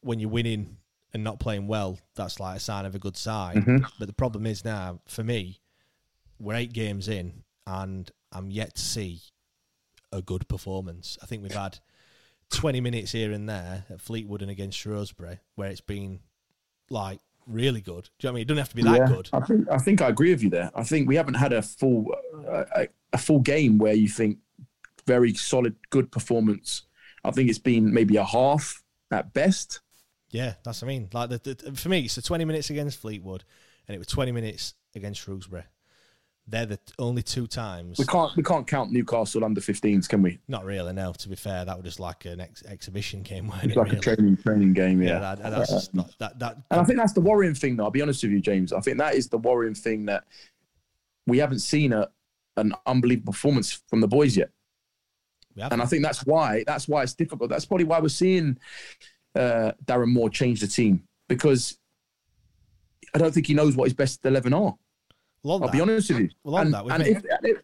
when 0.00 0.20
you're 0.20 0.30
winning 0.30 0.78
and 1.12 1.24
not 1.24 1.40
playing 1.40 1.66
well, 1.66 1.98
that's 2.14 2.38
like 2.38 2.56
a 2.56 2.60
sign 2.60 2.86
of 2.86 2.94
a 2.94 2.98
good 2.98 3.16
side. 3.16 3.56
Mm-hmm. 3.56 3.84
But 3.98 4.06
the 4.06 4.14
problem 4.14 4.46
is 4.46 4.64
now 4.64 5.00
for 5.08 5.24
me, 5.24 5.60
we're 6.38 6.54
eight 6.54 6.72
games 6.72 7.08
in, 7.08 7.42
and 7.66 8.10
I'm 8.32 8.50
yet 8.50 8.76
to 8.76 8.82
see 8.82 9.20
a 10.12 10.22
good 10.22 10.48
performance. 10.48 11.18
I 11.22 11.26
think 11.26 11.42
we've 11.42 11.52
had 11.52 11.78
twenty 12.50 12.80
minutes 12.80 13.12
here 13.12 13.32
and 13.32 13.48
there 13.48 13.84
at 13.90 14.00
Fleetwood 14.00 14.42
and 14.42 14.50
against 14.50 14.78
Shrewsbury 14.78 15.40
where 15.56 15.70
it's 15.70 15.80
been 15.80 16.20
like 16.88 17.20
really 17.46 17.80
good. 17.80 18.08
Do 18.18 18.26
you 18.26 18.28
know 18.28 18.32
what 18.32 18.32
I 18.32 18.34
mean? 18.34 18.42
It 18.42 18.48
doesn't 18.48 18.58
have 18.58 18.68
to 18.70 18.76
be 18.76 18.82
that 18.82 18.98
Yeah, 18.98 19.06
good. 19.06 19.28
I 19.32 19.40
think 19.40 19.68
I 19.70 19.78
think 19.78 20.02
I 20.02 20.08
agree 20.08 20.30
with 20.30 20.42
you 20.42 20.50
there. 20.50 20.70
I 20.74 20.84
think 20.84 21.08
we 21.08 21.16
haven't 21.16 21.34
had 21.34 21.52
a 21.52 21.62
full 21.62 22.14
a, 22.46 22.88
a 23.12 23.18
full 23.18 23.40
game 23.40 23.78
where 23.78 23.94
you 23.94 24.08
think 24.08 24.38
very 25.06 25.34
solid, 25.34 25.74
good 25.90 26.10
performance. 26.12 26.82
I 27.24 27.30
think 27.30 27.48
it's 27.50 27.58
been 27.58 27.92
maybe 27.92 28.16
a 28.16 28.24
half 28.24 28.82
at 29.10 29.32
best. 29.32 29.80
Yeah, 30.30 30.54
that's 30.64 30.82
what 30.82 30.86
I 30.86 30.92
mean. 30.92 31.08
Like 31.12 31.30
the, 31.30 31.38
the, 31.38 31.72
for 31.74 31.88
me, 31.88 32.00
it's 32.00 32.14
the 32.14 32.22
twenty 32.22 32.44
minutes 32.44 32.70
against 32.70 33.00
Fleetwood, 33.00 33.44
and 33.88 33.94
it 33.94 33.98
was 33.98 34.06
twenty 34.06 34.32
minutes 34.32 34.74
against 34.94 35.20
Shrewsbury. 35.20 35.64
They're 36.50 36.66
the 36.66 36.78
only 36.98 37.22
two 37.22 37.46
times. 37.46 37.98
We 37.98 38.04
can't 38.04 38.34
we 38.36 38.42
can't 38.42 38.66
count 38.66 38.90
Newcastle 38.90 39.44
under 39.44 39.60
15s, 39.60 40.08
can 40.08 40.20
we? 40.20 40.40
Not 40.48 40.64
really. 40.64 40.92
No, 40.92 41.12
to 41.12 41.28
be 41.28 41.36
fair, 41.36 41.64
that 41.64 41.76
was 41.76 41.84
just 41.84 42.00
like 42.00 42.24
an 42.24 42.40
ex- 42.40 42.64
exhibition 42.64 43.22
game. 43.22 43.52
It's 43.62 43.74
it, 43.74 43.76
like 43.76 43.86
really? 43.86 43.98
a 43.98 44.00
training 44.00 44.36
training 44.36 44.72
game, 44.72 45.00
Yeah, 45.00 45.20
yeah. 45.20 45.34
that, 45.36 45.50
that's 45.50 45.94
not, 45.94 46.10
that 46.18 46.38
that. 46.40 46.56
And 46.70 46.80
I 46.80 46.84
think 46.84 46.98
that's 46.98 47.12
the 47.12 47.20
worrying 47.20 47.54
thing, 47.54 47.76
though. 47.76 47.84
I'll 47.84 47.90
be 47.90 48.02
honest 48.02 48.22
with 48.22 48.32
you, 48.32 48.40
James. 48.40 48.72
I 48.72 48.80
think 48.80 48.98
that 48.98 49.14
is 49.14 49.28
the 49.28 49.38
worrying 49.38 49.74
thing 49.74 50.06
that 50.06 50.24
we 51.26 51.38
haven't 51.38 51.60
seen 51.60 51.92
a 51.92 52.08
an 52.56 52.74
unbelievable 52.84 53.32
performance 53.32 53.82
from 53.88 54.00
the 54.00 54.08
boys 54.08 54.36
yet. 54.36 54.50
And 55.70 55.82
I 55.82 55.86
think 55.86 56.02
that's 56.02 56.24
why 56.24 56.64
that's 56.66 56.88
why 56.88 57.02
it's 57.02 57.14
difficult. 57.14 57.50
That's 57.50 57.64
probably 57.66 57.84
why 57.84 58.00
we're 58.00 58.08
seeing 58.08 58.58
uh, 59.34 59.72
Darren 59.84 60.08
Moore 60.08 60.30
change 60.30 60.60
the 60.60 60.66
team 60.66 61.04
because 61.28 61.78
I 63.14 63.18
don't 63.18 63.32
think 63.32 63.46
he 63.46 63.54
knows 63.54 63.76
what 63.76 63.84
his 63.84 63.94
best 63.94 64.24
eleven 64.24 64.54
are. 64.54 64.74
Well, 65.42 65.54
I'll 65.54 65.58
that, 65.60 65.72
be 65.72 65.80
honest 65.80 66.10
with 66.10 66.20
you. 66.20 66.28
Well, 66.44 66.56
on 66.56 66.66
and, 66.66 66.74
that, 66.74 66.86
made- 66.86 67.16
if, 67.16 67.24
if- 67.42 67.62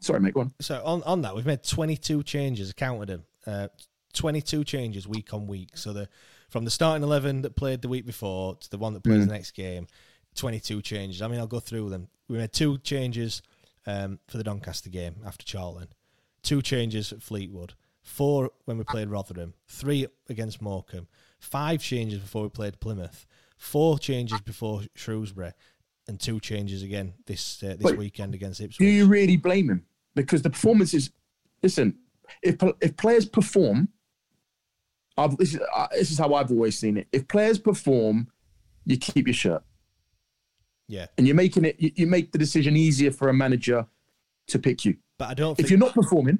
sorry, 0.00 0.20
mate, 0.20 0.34
go 0.34 0.40
on. 0.40 0.54
So 0.60 0.82
on, 0.84 1.02
on 1.04 1.22
that, 1.22 1.34
we've 1.34 1.46
made 1.46 1.62
22 1.62 2.22
changes. 2.22 2.70
I 2.70 2.72
counted 2.72 3.08
them. 3.08 3.24
Uh, 3.46 3.68
22 4.14 4.64
changes 4.64 5.06
week 5.06 5.32
on 5.32 5.46
week. 5.46 5.76
So 5.76 5.92
the 5.92 6.08
from 6.48 6.64
the 6.64 6.70
starting 6.70 7.02
11 7.02 7.42
that 7.42 7.56
played 7.56 7.82
the 7.82 7.88
week 7.88 8.06
before 8.06 8.56
to 8.56 8.70
the 8.70 8.78
one 8.78 8.94
that 8.94 9.04
plays 9.04 9.26
the 9.26 9.32
next 9.32 9.50
game, 9.52 9.86
22 10.34 10.80
changes. 10.80 11.20
I 11.20 11.28
mean, 11.28 11.38
I'll 11.38 11.46
go 11.46 11.60
through 11.60 11.90
them. 11.90 12.08
We 12.26 12.38
made 12.38 12.52
two 12.52 12.78
changes 12.78 13.42
um, 13.86 14.18
for 14.26 14.38
the 14.38 14.44
Doncaster 14.44 14.90
game 14.90 15.16
after 15.26 15.44
Charlton, 15.44 15.88
two 16.42 16.62
changes 16.62 17.12
at 17.12 17.22
Fleetwood, 17.22 17.74
four 18.02 18.50
when 18.64 18.78
we 18.78 18.84
played 18.84 19.08
Rotherham, 19.08 19.54
three 19.66 20.06
against 20.28 20.62
Morecambe, 20.62 21.08
five 21.38 21.82
changes 21.82 22.20
before 22.20 22.44
we 22.44 22.48
played 22.48 22.80
Plymouth, 22.80 23.26
four 23.56 23.98
changes 23.98 24.40
before 24.40 24.82
Shrewsbury, 24.94 25.52
and 26.08 26.18
two 26.18 26.40
changes 26.40 26.82
again 26.82 27.14
this 27.26 27.62
uh, 27.62 27.76
this 27.78 27.82
Wait, 27.82 27.98
weekend 27.98 28.34
against 28.34 28.60
Ipswich. 28.60 28.78
Do 28.78 28.86
you 28.86 29.06
really 29.06 29.36
blame 29.36 29.70
him? 29.70 29.84
Because 30.14 30.42
the 30.42 30.50
performance 30.50 30.94
is. 30.94 31.10
Listen, 31.62 31.98
if 32.42 32.56
if 32.80 32.96
players 32.96 33.26
perform, 33.26 33.88
I've, 35.16 35.36
this 35.36 35.54
is 35.54 35.60
uh, 35.74 35.88
this 35.92 36.10
is 36.10 36.18
how 36.18 36.34
I've 36.34 36.50
always 36.50 36.78
seen 36.78 36.96
it. 36.96 37.08
If 37.12 37.28
players 37.28 37.58
perform, 37.58 38.28
you 38.84 38.96
keep 38.96 39.26
your 39.26 39.34
shirt, 39.34 39.62
yeah. 40.86 41.06
and 41.16 41.26
you're 41.26 41.36
making 41.36 41.64
it. 41.64 41.76
You, 41.78 41.90
you 41.94 42.06
make 42.06 42.32
the 42.32 42.38
decision 42.38 42.76
easier 42.76 43.10
for 43.10 43.28
a 43.28 43.34
manager 43.34 43.86
to 44.48 44.58
pick 44.58 44.84
you. 44.84 44.96
But 45.18 45.30
I 45.30 45.34
don't 45.34 45.52
If 45.52 45.56
think 45.56 45.70
you're 45.70 45.78
not 45.78 45.94
performing, 45.94 46.38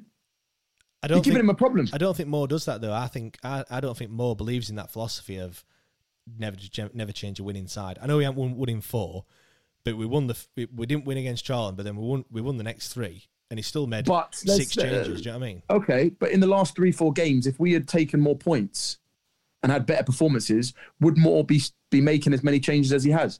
I 1.03 1.07
don't. 1.07 1.17
you're 1.17 1.23
giving 1.23 1.37
think, 1.37 1.43
him 1.43 1.49
a 1.49 1.55
problem. 1.55 1.89
I 1.93 1.97
don't 1.97 2.15
think 2.15 2.29
Moore 2.29 2.47
does 2.47 2.65
that 2.65 2.81
though. 2.81 2.93
I 2.93 3.07
think 3.07 3.37
I, 3.43 3.63
I 3.69 3.79
don't 3.81 3.97
think 3.97 4.11
Moore 4.11 4.35
believes 4.35 4.69
in 4.69 4.77
that 4.77 4.91
philosophy 4.91 5.37
of 5.37 5.63
never 6.37 6.57
never 6.93 7.11
change 7.11 7.39
a 7.39 7.43
winning 7.43 7.67
side. 7.67 7.99
I 8.01 8.07
know 8.07 8.17
we 8.17 8.23
haven't 8.23 8.39
won, 8.39 8.55
won 8.55 8.69
in 8.69 8.81
four, 8.81 9.25
but 9.89 9.97
we 9.97 10.05
won 10.05 10.27
the 10.27 10.37
we, 10.55 10.67
we 10.75 10.85
didn't 10.85 11.05
win 11.05 11.17
against 11.17 11.45
Charlton, 11.45 11.75
but 11.75 11.83
then 11.83 11.95
we 11.95 12.05
won 12.05 12.25
we 12.31 12.41
won 12.41 12.57
the 12.57 12.63
next 12.63 12.93
three, 12.93 13.23
and 13.49 13.57
he 13.57 13.63
still 13.63 13.87
made 13.87 14.05
But 14.05 14.35
six 14.35 14.47
let's, 14.47 14.77
uh, 14.77 14.81
changes. 14.81 15.21
do 15.21 15.29
you 15.29 15.33
know 15.33 15.39
what 15.39 15.43
I 15.43 15.47
mean? 15.47 15.63
Okay, 15.69 16.09
but 16.09 16.31
in 16.31 16.39
the 16.39 16.47
last 16.47 16.75
three, 16.75 16.91
four 16.91 17.11
games, 17.11 17.47
if 17.47 17.59
we 17.59 17.73
had 17.73 17.87
taken 17.87 18.19
more 18.19 18.35
points 18.37 18.99
and 19.63 19.71
had 19.71 19.85
better 19.85 20.03
performances, 20.03 20.73
would 20.99 21.17
Moore 21.17 21.43
be 21.43 21.61
be 21.89 22.01
making 22.01 22.33
as 22.33 22.43
many 22.43 22.59
changes 22.59 22.93
as 22.93 23.03
he 23.03 23.11
has? 23.11 23.39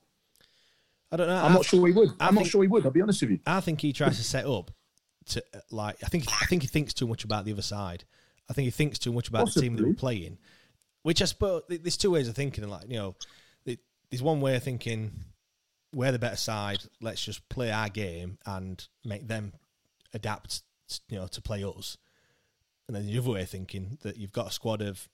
I 1.11 1.17
don't 1.17 1.27
know. 1.27 1.35
I'm 1.35 1.51
I, 1.51 1.55
not 1.55 1.65
sure 1.65 1.85
he 1.85 1.93
would. 1.93 2.09
I'm 2.19 2.35
not 2.35 2.47
sure 2.47 2.61
he 2.61 2.67
would. 2.67 2.85
I'll 2.85 2.91
be 2.91 3.01
honest 3.01 3.21
with 3.21 3.31
you. 3.31 3.39
I 3.45 3.61
think 3.61 3.81
he 3.81 3.93
tries 3.93 4.17
to 4.17 4.23
set 4.23 4.45
up 4.45 4.71
to 5.27 5.43
like. 5.69 5.97
I 6.03 6.07
think 6.07 6.25
I 6.41 6.45
think 6.45 6.63
he 6.63 6.67
thinks 6.67 6.93
too 6.93 7.07
much 7.07 7.23
about 7.23 7.45
the 7.45 7.53
other 7.53 7.61
side. 7.61 8.05
I 8.49 8.53
think 8.53 8.65
he 8.65 8.71
thinks 8.71 8.97
too 8.97 9.13
much 9.13 9.27
about 9.27 9.53
the 9.53 9.61
team 9.61 9.75
that 9.75 9.85
we're 9.85 9.93
playing. 9.93 10.39
Which 11.03 11.21
I 11.21 11.25
suppose 11.25 11.61
there's 11.69 11.97
two 11.97 12.11
ways 12.11 12.27
of 12.27 12.35
thinking. 12.35 12.67
Like 12.67 12.89
you 12.89 12.97
know, 12.97 13.15
there's 14.09 14.23
one 14.23 14.41
way 14.41 14.55
of 14.55 14.63
thinking 14.63 15.11
we're 15.93 16.11
the 16.11 16.19
better 16.19 16.35
side. 16.35 16.79
Let's 17.01 17.23
just 17.23 17.47
play 17.49 17.71
our 17.71 17.89
game 17.89 18.37
and 18.45 18.85
make 19.05 19.27
them 19.27 19.53
adapt. 20.13 20.61
You 21.07 21.19
know, 21.19 21.27
to 21.27 21.41
play 21.41 21.63
us. 21.63 21.97
And 22.87 22.95
then 22.95 23.05
the 23.05 23.17
other 23.19 23.29
way 23.29 23.43
of 23.43 23.49
thinking 23.49 23.99
that 24.01 24.17
you've 24.17 24.31
got 24.31 24.47
a 24.47 24.51
squad 24.51 24.81
of 24.81 25.07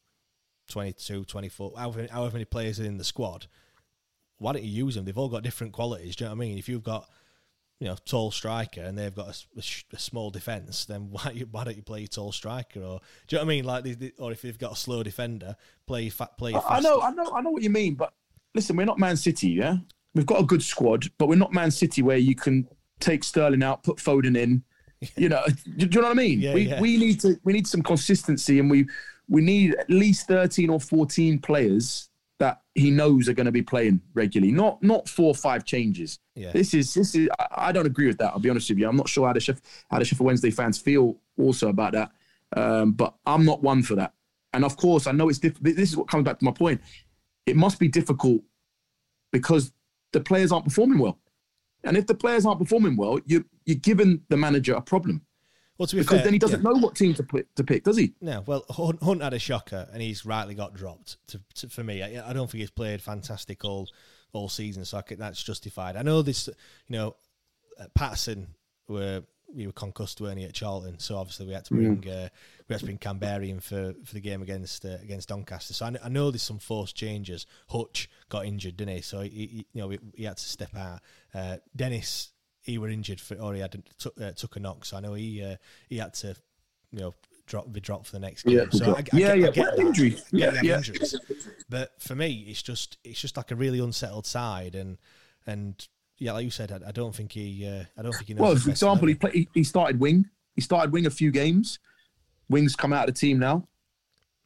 22, 0.70 1.26
24, 1.26 1.74
however, 1.78 2.08
however 2.10 2.34
many 2.34 2.46
players 2.46 2.80
are 2.80 2.86
in 2.86 2.98
the 2.98 3.04
squad. 3.04 3.48
Why 4.38 4.54
don't 4.54 4.64
you 4.64 4.86
use 4.86 4.96
them? 4.96 5.04
They've 5.06 5.18
all 5.18 5.28
got 5.30 5.44
different 5.44 5.74
qualities. 5.74 6.16
Do 6.16 6.24
you 6.24 6.30
know 6.30 6.36
what 6.36 6.44
I 6.44 6.48
mean? 6.48 6.58
If 6.58 6.70
you've 6.70 6.84
got 6.84 7.10
you 7.82 7.88
know, 7.88 7.98
tall 8.06 8.32
striker 8.32 8.80
and 8.82 8.98
they've 8.98 9.14
got 9.14 9.28
a 9.28 9.60
a, 9.60 9.64
a 9.94 10.00
small 10.00 10.30
defense, 10.30 10.86
then 10.86 11.10
why 11.12 11.32
you, 11.34 11.48
why 11.52 11.66
don't 11.66 11.76
you 11.76 11.84
play 11.84 12.00
your 12.00 12.08
tall 12.08 12.32
striker? 12.32 12.80
Or 12.80 13.00
do 13.28 13.36
you 13.36 13.38
know 13.38 13.46
what 13.46 13.52
I 13.52 13.56
mean? 13.56 13.66
Like, 13.66 13.84
they, 13.84 13.92
they- 13.94 14.14
or 14.18 14.32
if 14.32 14.44
you've 14.46 14.58
got 14.60 14.72
a 14.74 14.78
slow 14.78 15.04
defender, 15.04 15.56
play 15.86 16.04
your 16.04 16.12
fat, 16.12 16.38
play 16.38 16.54
I 16.54 16.60
I 16.60 16.80
know. 16.80 17.02
I 17.02 17.12
know, 17.12 17.32
I 17.34 17.42
know 17.42 17.52
what 17.52 17.64
you 17.64 17.70
mean. 17.70 17.96
But 17.96 18.14
listen, 18.54 18.78
we're 18.78 18.86
not 18.86 18.98
Man 19.00 19.18
City, 19.18 19.50
yeah. 19.50 19.76
We've 20.16 20.26
got 20.26 20.40
a 20.40 20.46
good 20.46 20.64
squad, 20.64 21.12
but 21.18 21.28
we're 21.28 21.36
not 21.36 21.54
Man 21.54 21.70
City 21.70 22.02
where 22.02 22.18
you 22.18 22.36
can 22.36 22.68
take 23.00 23.24
Sterling 23.24 23.62
out, 23.62 23.84
put 23.84 23.98
Foden 23.98 24.38
in. 24.38 24.64
You 25.18 25.30
know, 25.30 25.44
do, 25.78 25.86
you 25.86 26.02
know 26.02 26.08
what 26.08 26.12
I 26.12 26.14
mean? 26.16 26.40
Yeah, 26.40 26.54
we 26.54 26.62
yeah. 26.62 26.82
we 26.82 26.98
need 26.98 27.20
to 27.20 27.40
we 27.44 27.54
need 27.54 27.68
some 27.68 27.84
consistency, 27.84 28.60
and 28.60 28.72
we 28.72 28.88
we 29.28 29.42
need 29.42 29.76
at 29.76 29.88
least 29.90 30.26
thirteen 30.26 30.70
or 30.70 30.80
fourteen 30.80 31.38
players 31.38 32.10
that 32.40 32.62
he 32.74 32.92
knows 32.92 33.30
are 33.30 33.34
going 33.34 33.46
to 33.46 33.52
be 33.52 33.62
playing 33.62 34.02
regularly. 34.14 34.52
Not 34.52 34.82
not 34.82 35.08
four 35.08 35.28
or 35.28 35.36
five 35.36 35.64
changes. 35.66 36.20
Yeah. 36.34 36.52
This 36.52 36.74
is 36.74 36.94
this 36.94 37.14
is. 37.14 37.28
I, 37.40 37.68
I 37.68 37.72
don't 37.72 37.86
agree 37.86 38.08
with 38.08 38.18
that. 38.18 38.32
I'll 38.32 38.40
be 38.40 38.50
honest 38.50 38.70
with 38.70 38.80
you. 38.80 38.88
I'm 38.88 38.96
not 38.96 39.10
sure 39.10 39.28
how 39.28 39.34
the 39.34 39.40
Sheff, 39.40 39.60
how 39.92 40.00
the 40.00 40.06
Sheffield 40.06 40.26
Wednesday 40.26 40.50
fans 40.50 40.80
feel 40.80 41.18
also 41.38 41.70
about 41.70 41.92
that. 41.92 42.12
Um, 42.56 42.94
but 42.94 43.14
I'm 43.26 43.46
not 43.46 43.62
one 43.62 43.84
for 43.84 43.96
that. 43.96 44.14
And 44.54 44.64
of 44.64 44.78
course, 44.78 45.08
I 45.08 45.12
know 45.12 45.30
it's 45.30 45.40
diff- 45.40 45.60
This 45.60 45.90
is 45.90 45.98
what 45.98 46.08
comes 46.08 46.24
back 46.24 46.40
to 46.40 46.46
my 46.46 46.52
point. 46.52 46.82
It 47.46 47.58
must 47.58 47.80
be 47.80 47.90
difficult 47.90 48.42
because 49.32 49.72
the 50.12 50.20
players 50.20 50.52
aren't 50.52 50.66
performing 50.66 51.00
well. 51.00 51.20
And 51.84 51.98
if 51.98 52.08
the 52.08 52.16
players 52.16 52.46
aren't 52.46 52.60
performing 52.60 52.98
well, 52.98 53.20
you 53.26 53.46
you're 53.66 53.78
giving 53.78 54.22
the 54.30 54.38
manager 54.38 54.74
a 54.74 54.82
problem 54.82 55.26
Well, 55.78 55.88
to 55.88 55.96
be 55.96 56.02
because 56.02 56.18
fair, 56.18 56.24
then 56.24 56.34
he 56.34 56.40
doesn't 56.40 56.64
yeah. 56.64 56.70
know 56.70 56.78
what 56.78 56.96
team 56.96 57.14
to 57.16 57.24
pick, 57.24 57.54
to 57.56 57.64
pick, 57.64 57.84
does 57.84 57.98
he? 57.98 58.14
No, 58.22 58.44
well, 58.46 58.66
Hunt, 58.70 59.04
Hunt 59.04 59.22
had 59.22 59.34
a 59.34 59.40
shocker, 59.40 59.88
and 59.92 60.02
he's 60.02 60.26
rightly 60.26 60.56
got 60.56 60.74
dropped. 60.74 61.18
To, 61.28 61.42
to, 61.56 61.70
for 61.70 61.84
me, 61.84 62.02
I, 62.02 62.30
I 62.30 62.34
don't 62.34 62.50
think 62.50 62.62
he's 62.62 62.72
played 62.72 63.02
fantastic 63.02 63.66
all 63.66 63.90
all 64.32 64.50
season, 64.50 64.84
so 64.86 64.98
I 64.98 65.02
think 65.02 65.20
that's 65.20 65.42
justified. 65.44 65.96
I 65.96 66.02
know 66.02 66.22
this, 66.22 66.48
you 66.48 66.98
know, 66.98 67.16
uh, 67.80 67.86
Paterson 67.94 68.48
were 68.88 69.24
we 69.54 69.66
were 69.66 69.74
concussed, 69.74 70.20
weren't 70.22 70.40
he, 70.40 70.46
at 70.46 70.54
Charlton? 70.54 71.00
So 71.00 71.18
obviously 71.18 71.48
we 71.48 71.54
had 71.54 71.66
to 71.66 71.74
bring 71.74 72.10
uh, 72.10 72.30
we 72.68 72.74
had 72.74 72.80
to 72.80 72.86
bring 72.86 72.98
Kamberi 72.98 73.50
in 73.50 73.60
for, 73.60 73.94
for 74.04 74.14
the 74.14 74.20
game 74.20 74.42
against 74.42 74.86
uh, 74.86 74.98
against 75.02 75.30
Doncaster. 75.30 75.74
So 75.74 75.86
I, 75.86 75.96
I 76.04 76.10
know 76.10 76.32
there's 76.32 76.42
some 76.42 76.60
forced 76.60 76.96
changes. 76.96 77.46
Hutch 77.70 78.10
got 78.30 78.46
injured, 78.46 78.78
didn't 78.78 78.96
he? 78.96 79.02
So 79.02 79.22
he, 79.22 79.30
he 79.30 79.66
you 79.74 79.82
know 79.82 79.90
he, 79.90 80.00
he 80.16 80.24
had 80.24 80.38
to 80.38 80.44
step 80.44 80.76
out. 80.76 81.00
Uh, 81.34 81.58
Dennis 81.76 82.32
he 82.66 82.78
were 82.78 82.90
injured 82.90 83.22
for 83.22 83.36
or 83.36 83.54
he 83.54 83.62
had 83.62 83.84
took, 83.98 84.20
uh, 84.20 84.32
took 84.32 84.56
a 84.56 84.60
knock. 84.60 84.86
So 84.86 84.98
I 84.98 85.00
know 85.00 85.14
he 85.14 85.44
uh, 85.44 85.56
he 85.88 85.98
had 85.98 86.14
to 86.16 86.36
you 86.92 87.00
know 87.00 87.14
drop 87.46 87.72
be 87.72 87.80
dropped 87.80 88.08
for 88.08 88.14
the 88.14 88.20
next 88.20 88.44
game. 88.44 88.58
Yeah, 88.58 88.66
so 88.72 88.96
I, 88.96 89.00
I, 89.00 89.04
yeah, 89.14 89.36
get, 89.36 89.38
yeah. 89.38 89.48
I 89.48 89.52
get 89.52 89.80
injuries. 89.80 90.24
Yeah, 90.32 90.60
yeah. 90.62 90.78
injuries. 90.78 91.16
But 91.70 91.92
for 92.02 92.16
me, 92.16 92.46
it's 92.48 92.62
just 92.62 92.98
it's 93.04 93.22
just 93.22 93.38
like 93.38 93.52
a 93.52 93.56
really 93.56 93.80
unsettled 93.80 94.26
side, 94.26 94.76
and 94.76 94.98
and 95.46 95.88
yeah, 96.18 96.32
like 96.34 96.46
you 96.46 96.52
said, 96.52 96.72
I, 96.72 96.90
I 96.90 96.92
don't 96.92 97.14
think 97.16 97.32
he 97.32 97.68
uh, 97.68 97.84
I 97.98 98.02
don't 98.02 98.14
think 98.14 98.28
he 98.28 98.34
knows. 98.34 98.42
Well, 98.42 98.56
for 98.56 98.70
example, 98.70 99.08
he 99.08 99.16
played. 99.16 99.34
He, 99.34 99.50
he 99.54 99.64
started 99.64 100.00
wing. 100.00 100.26
He 100.56 100.62
started 100.62 100.92
wing 100.92 101.06
a 101.06 101.10
few 101.10 101.32
games. 101.32 101.80
Wings 102.50 102.76
come 102.76 102.94
out 102.94 103.10
of 103.10 103.16
the 103.16 103.20
team 103.20 103.40
now. 103.40 103.68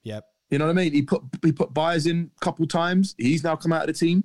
Yep, 0.03 0.25
You 0.49 0.57
know 0.57 0.65
what 0.65 0.71
I 0.71 0.73
mean? 0.73 0.93
He 0.93 1.01
put 1.01 1.21
he 1.43 1.51
put 1.51 1.73
Byers 1.73 2.07
in 2.07 2.31
a 2.35 2.39
couple 2.43 2.65
times. 2.65 3.13
He's 3.17 3.43
now 3.43 3.55
come 3.55 3.73
out 3.73 3.81
of 3.81 3.87
the 3.87 3.93
team. 3.93 4.23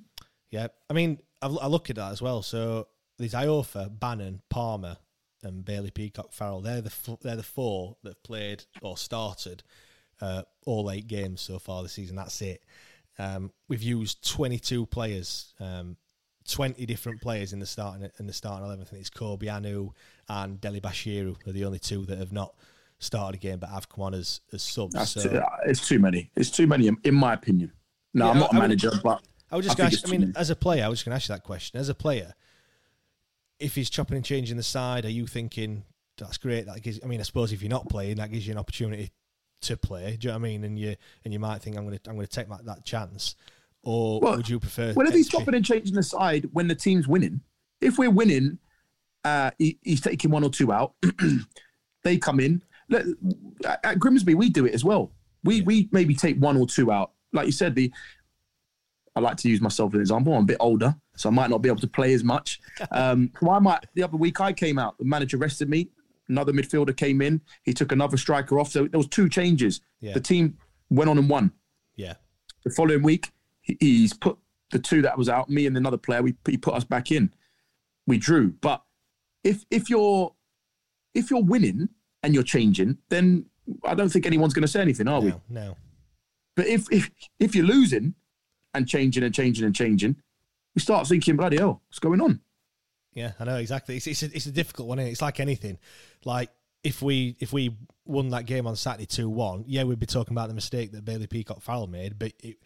yep. 0.50 0.74
I 0.88 0.92
mean, 0.94 1.18
I, 1.42 1.48
I 1.48 1.66
look 1.66 1.90
at 1.90 1.96
that 1.96 2.12
as 2.12 2.22
well. 2.22 2.42
So 2.42 2.86
there's 3.18 3.34
Iorfa, 3.34 3.90
Bannan, 3.98 4.40
Palmer, 4.48 4.96
and 5.42 5.64
Bailey 5.64 5.90
Peacock 5.90 6.32
Farrell. 6.32 6.60
They're 6.60 6.80
the 6.80 6.94
f- 7.06 7.18
they're 7.20 7.36
the 7.36 7.42
four 7.42 7.96
that 8.04 8.10
have 8.10 8.22
played 8.22 8.64
or 8.80 8.96
started 8.96 9.62
uh, 10.20 10.42
all 10.64 10.90
eight 10.90 11.08
games 11.08 11.40
so 11.40 11.58
far 11.58 11.82
this 11.82 11.92
season. 11.92 12.16
That's 12.16 12.40
it. 12.40 12.62
Um, 13.18 13.52
we've 13.68 13.82
used 13.82 14.28
22 14.28 14.86
players, 14.86 15.54
um, 15.60 15.96
20 16.48 16.84
different 16.86 17.20
players 17.22 17.52
in 17.52 17.58
the 17.58 17.66
starting 17.66 18.08
in 18.18 18.26
the 18.26 18.32
starting 18.32 18.64
eleven. 18.66 18.82
I 18.82 18.88
think 18.88 19.00
it's 19.00 19.10
Corbeanu 19.10 19.90
and 20.28 20.60
Dele-Bashiru 20.60 21.46
are 21.46 21.52
the 21.52 21.64
only 21.64 21.78
two 21.78 22.04
that 22.06 22.18
have 22.18 22.32
not 22.32 22.54
started 22.98 23.38
a 23.38 23.42
game 23.42 23.58
but 23.58 23.70
have 23.70 23.88
come 23.88 24.04
on 24.04 24.14
as 24.14 24.40
as 24.52 24.62
subs. 24.62 24.94
That's 24.94 25.12
so 25.12 25.22
too, 25.28 25.38
uh, 25.38 25.46
it's 25.66 25.86
too 25.86 25.98
many. 25.98 26.30
It's 26.36 26.50
too 26.50 26.66
many, 26.66 26.90
in, 27.04 27.14
my 27.14 27.32
opinion. 27.32 27.72
No, 28.12 28.26
Yeah, 28.26 28.30
I'm 28.32 28.38
not 28.38 28.52
I- 28.52 28.56
a 28.56 28.60
I 28.60 28.60
would- 28.60 28.68
manager, 28.68 28.90
but 29.02 29.22
I 29.50 29.56
was 29.56 29.66
just 29.66 29.80
I 29.80 29.86
I 29.86 30.10
mean, 30.10 30.20
many. 30.20 30.32
as 30.36 30.50
a 30.50 30.56
player, 30.56 30.84
I 30.84 30.88
was 30.88 30.98
just 30.98 31.06
going 31.06 31.12
to 31.12 31.16
ask 31.16 31.28
you 31.28 31.34
that 31.34 31.44
question. 31.44 31.78
As 31.80 31.88
a 31.88 31.94
player, 31.94 32.34
if 33.58 33.74
he's 33.74 33.88
chopping 33.90 34.16
and 34.16 34.24
changing 34.24 34.56
the 34.56 34.62
side, 34.62 35.04
are 35.04 35.10
you 35.10 35.26
thinking 35.26 35.84
that's 36.18 36.38
great? 36.38 36.66
That 36.66 36.82
gives. 36.82 37.00
I 37.02 37.06
mean, 37.06 37.20
I 37.20 37.22
suppose 37.24 37.52
if 37.52 37.62
you're 37.62 37.70
not 37.70 37.88
playing, 37.88 38.16
that 38.16 38.30
gives 38.32 38.46
you 38.46 38.52
an 38.52 38.58
opportunity 38.58 39.12
to 39.62 39.76
play. 39.76 40.16
Do 40.16 40.26
you 40.26 40.32
know 40.32 40.38
what 40.38 40.46
I 40.46 40.48
mean? 40.50 40.64
And 40.64 40.78
you 40.78 40.96
and 41.24 41.32
you 41.32 41.38
might 41.38 41.62
think 41.62 41.76
I'm 41.78 41.86
going 41.86 41.98
to 41.98 42.10
I'm 42.10 42.16
going 42.16 42.26
to 42.26 42.32
take 42.32 42.48
my, 42.48 42.58
that 42.64 42.84
chance, 42.84 43.34
or 43.84 44.20
Well, 44.20 44.36
would 44.36 44.48
you 44.48 44.58
prefer? 44.60 44.92
Whenever 44.94 45.16
he's 45.16 45.26
extra- 45.26 45.40
stopping 45.40 45.54
and 45.54 45.64
changing 45.64 45.94
the 45.94 46.02
side 46.02 46.48
when 46.52 46.68
the 46.68 46.74
team's 46.74 47.06
winning, 47.08 47.40
if 47.80 47.98
we're 47.98 48.10
winning, 48.10 48.58
uh, 49.24 49.50
he, 49.58 49.78
he's 49.82 50.00
taking 50.00 50.30
one 50.30 50.44
or 50.44 50.50
two 50.50 50.72
out. 50.72 50.94
they 52.02 52.18
come 52.18 52.40
in. 52.40 52.62
Let, 52.90 53.06
at 53.82 53.98
Grimsby, 53.98 54.34
we 54.34 54.48
do 54.50 54.66
it 54.66 54.74
as 54.74 54.84
well. 54.84 55.12
We 55.42 55.62
we 55.62 55.88
maybe 55.92 56.14
take 56.14 56.36
one 56.38 56.56
or 56.56 56.66
two 56.66 56.90
out. 56.92 57.12
Like 57.32 57.46
you 57.46 57.52
said, 57.52 57.74
the 57.74 57.92
I 59.16 59.20
like 59.20 59.36
to 59.38 59.48
use 59.48 59.60
myself 59.60 59.90
as 59.92 59.94
an 59.94 60.00
example. 60.00 60.34
I'm 60.34 60.42
a 60.42 60.46
bit 60.46 60.56
older, 60.60 60.94
so 61.16 61.28
I 61.28 61.32
might 61.32 61.48
not 61.50 61.58
be 61.62 61.68
able 61.68 61.80
to 61.80 61.86
play 61.86 62.12
as 62.14 62.24
much. 62.24 62.60
Um, 62.90 63.30
so 63.40 63.50
I 63.50 63.58
might. 63.58 63.86
The 63.94 64.02
other 64.02 64.16
week 64.16 64.40
I 64.40 64.52
came 64.52 64.78
out. 64.78 64.98
The 64.98 65.04
manager 65.04 65.36
rested 65.36 65.68
me. 65.68 65.88
Another 66.28 66.52
midfielder 66.52 66.96
came 66.96 67.20
in. 67.22 67.40
He 67.62 67.72
took 67.72 67.92
another 67.92 68.16
striker 68.16 68.58
off. 68.58 68.70
So 68.70 68.86
there 68.86 68.98
was 68.98 69.06
two 69.08 69.28
changes. 69.28 69.80
Yeah. 70.00 70.14
The 70.14 70.20
team 70.20 70.58
went 70.90 71.08
on 71.10 71.18
and 71.18 71.28
won. 71.28 71.52
Yeah, 71.96 72.14
The 72.64 72.70
following 72.70 73.02
week, 73.02 73.30
he's 73.64 74.12
put 74.12 74.38
the 74.70 74.78
two 74.78 75.02
that 75.02 75.18
was 75.18 75.28
out, 75.28 75.48
me 75.48 75.66
and 75.66 75.76
another 75.76 75.96
player. 75.96 76.22
We 76.22 76.34
he 76.46 76.56
put 76.56 76.74
us 76.74 76.84
back 76.84 77.10
in. 77.10 77.32
We 78.06 78.18
drew. 78.18 78.52
But 78.60 78.82
if 79.42 79.64
if 79.70 79.90
you're 79.90 80.34
if 81.14 81.30
you're 81.30 81.42
winning 81.42 81.88
and 82.22 82.34
you're 82.34 82.42
changing, 82.42 82.98
then 83.08 83.46
I 83.84 83.94
don't 83.94 84.08
think 84.08 84.26
anyone's 84.26 84.54
going 84.54 84.62
to 84.62 84.68
say 84.68 84.80
anything, 84.80 85.08
are 85.08 85.20
we? 85.20 85.30
no, 85.30 85.40
no. 85.48 85.76
But 86.56 86.66
if 86.66 86.90
if 86.92 87.10
if 87.38 87.54
you're 87.54 87.66
losing 87.66 88.14
and 88.74 88.88
changing 88.88 89.22
and 89.22 89.34
changing 89.34 89.64
and 89.64 89.74
changing, 89.74 90.16
we 90.74 90.80
start 90.80 91.06
thinking, 91.06 91.36
bloody 91.36 91.56
hell, 91.56 91.82
what's 91.88 91.98
going 91.98 92.20
on? 92.20 92.40
Yeah, 93.14 93.32
I 93.38 93.44
know 93.44 93.56
exactly. 93.56 93.96
It's 93.96 94.06
it's 94.06 94.22
a, 94.22 94.26
it's 94.26 94.46
a 94.46 94.52
difficult 94.52 94.88
one. 94.88 94.98
Isn't 94.98 95.08
it? 95.08 95.12
It's 95.12 95.22
like 95.22 95.40
anything. 95.40 95.78
Like 96.24 96.50
if 96.82 97.00
we 97.00 97.36
if 97.40 97.52
we 97.52 97.76
won 98.04 98.28
that 98.30 98.46
game 98.46 98.66
on 98.66 98.76
Saturday 98.76 99.06
two 99.06 99.28
one, 99.28 99.64
yeah, 99.66 99.84
we'd 99.84 99.98
be 99.98 100.06
talking 100.06 100.34
about 100.34 100.48
the 100.48 100.54
mistake 100.54 100.92
that 100.92 101.04
Bailey 101.04 101.26
Peacock 101.26 101.62
Farrell 101.62 101.86
made. 101.86 102.18
But 102.18 102.32
it, 102.40 102.56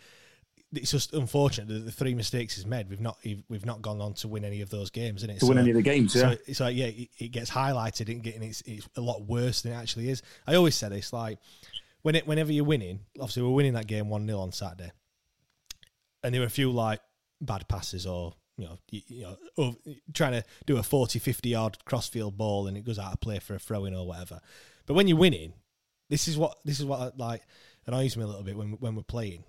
it's 0.73 0.91
just 0.91 1.15
unfortunate 1.15 1.69
that 1.69 1.85
the 1.85 1.93
three 1.93 2.15
mistakes 2.15 2.57
he's 2.57 2.67
made, 2.67 2.91
we've 2.91 3.01
not 3.01 3.19
we've 3.49 3.65
not 3.65 3.81
gone 3.81 4.01
on 4.01 4.15
to 4.15 4.29
win 4.29 4.45
any 4.45 4.61
of 4.61 4.71
those 4.71 4.91
games, 4.91 5.21
isn't 5.21 5.31
it? 5.31 5.41
To 5.41 5.47
win 5.47 5.59
any 5.59 5.71
of 5.71 5.77
the 5.77 5.83
games, 5.83 6.15
yeah. 6.15 6.33
So 6.33 6.37
it's 6.47 6.61
like 6.61 6.77
yeah, 6.77 6.87
it, 6.87 7.09
it 7.19 7.29
gets 7.29 7.51
highlighted 7.51 8.11
and 8.13 8.23
getting 8.23 8.43
it's, 8.43 8.63
it's 8.67 8.89
a 8.97 9.01
lot 9.01 9.23
worse 9.23 9.63
than 9.63 9.73
it 9.73 9.77
actually 9.77 10.11
is. 10.11 10.23
I 10.47 10.55
always 10.57 10.77
say 10.77 10.89
this 10.89 11.13
like 11.13 11.39
when 12.03 12.15
it 12.15 12.27
whenever 12.27 12.53
you're 12.53 12.65
winning, 12.65 13.01
obviously 13.19 13.43
we're 13.43 13.51
winning 13.51 13.75
that 13.75 13.87
game 13.87 14.09
one 14.09 14.27
0 14.27 14.39
on 14.39 14.53
Saturday, 14.53 14.93
and 16.23 16.35
there 16.35 16.41
were 16.41 16.47
a 16.47 16.51
few 16.51 16.71
like 16.71 17.01
bad 17.41 17.67
passes 17.69 18.07
or 18.07 18.35
you 18.57 18.65
know 18.67 18.79
you, 18.91 19.01
you 19.07 19.23
know 19.23 19.37
ov- 19.57 19.77
trying 20.13 20.33
to 20.33 20.45
do 20.67 20.77
a 20.77 20.83
40 20.83 21.19
50 21.19 21.49
yard 21.49 21.79
crossfield 21.85 22.37
ball 22.37 22.67
and 22.67 22.77
it 22.77 22.85
goes 22.85 22.99
out 22.99 23.13
of 23.13 23.21
play 23.21 23.39
for 23.39 23.55
a 23.55 23.59
throw 23.59 23.85
in 23.85 23.95
or 23.95 24.07
whatever. 24.07 24.41
But 24.87 24.95
when 24.95 25.09
you're 25.09 25.19
winning, 25.19 25.53
this 26.11 26.29
is 26.29 26.37
what 26.37 26.59
this 26.65 26.79
is 26.79 26.85
what 26.85 27.19
like 27.19 27.43
annoys 27.87 28.17
me 28.17 28.25
a 28.25 28.27
little 28.27 28.43
bit 28.43 28.57
when 28.57 28.73
when 28.73 28.95
we're 28.95 29.03
playing. 29.03 29.45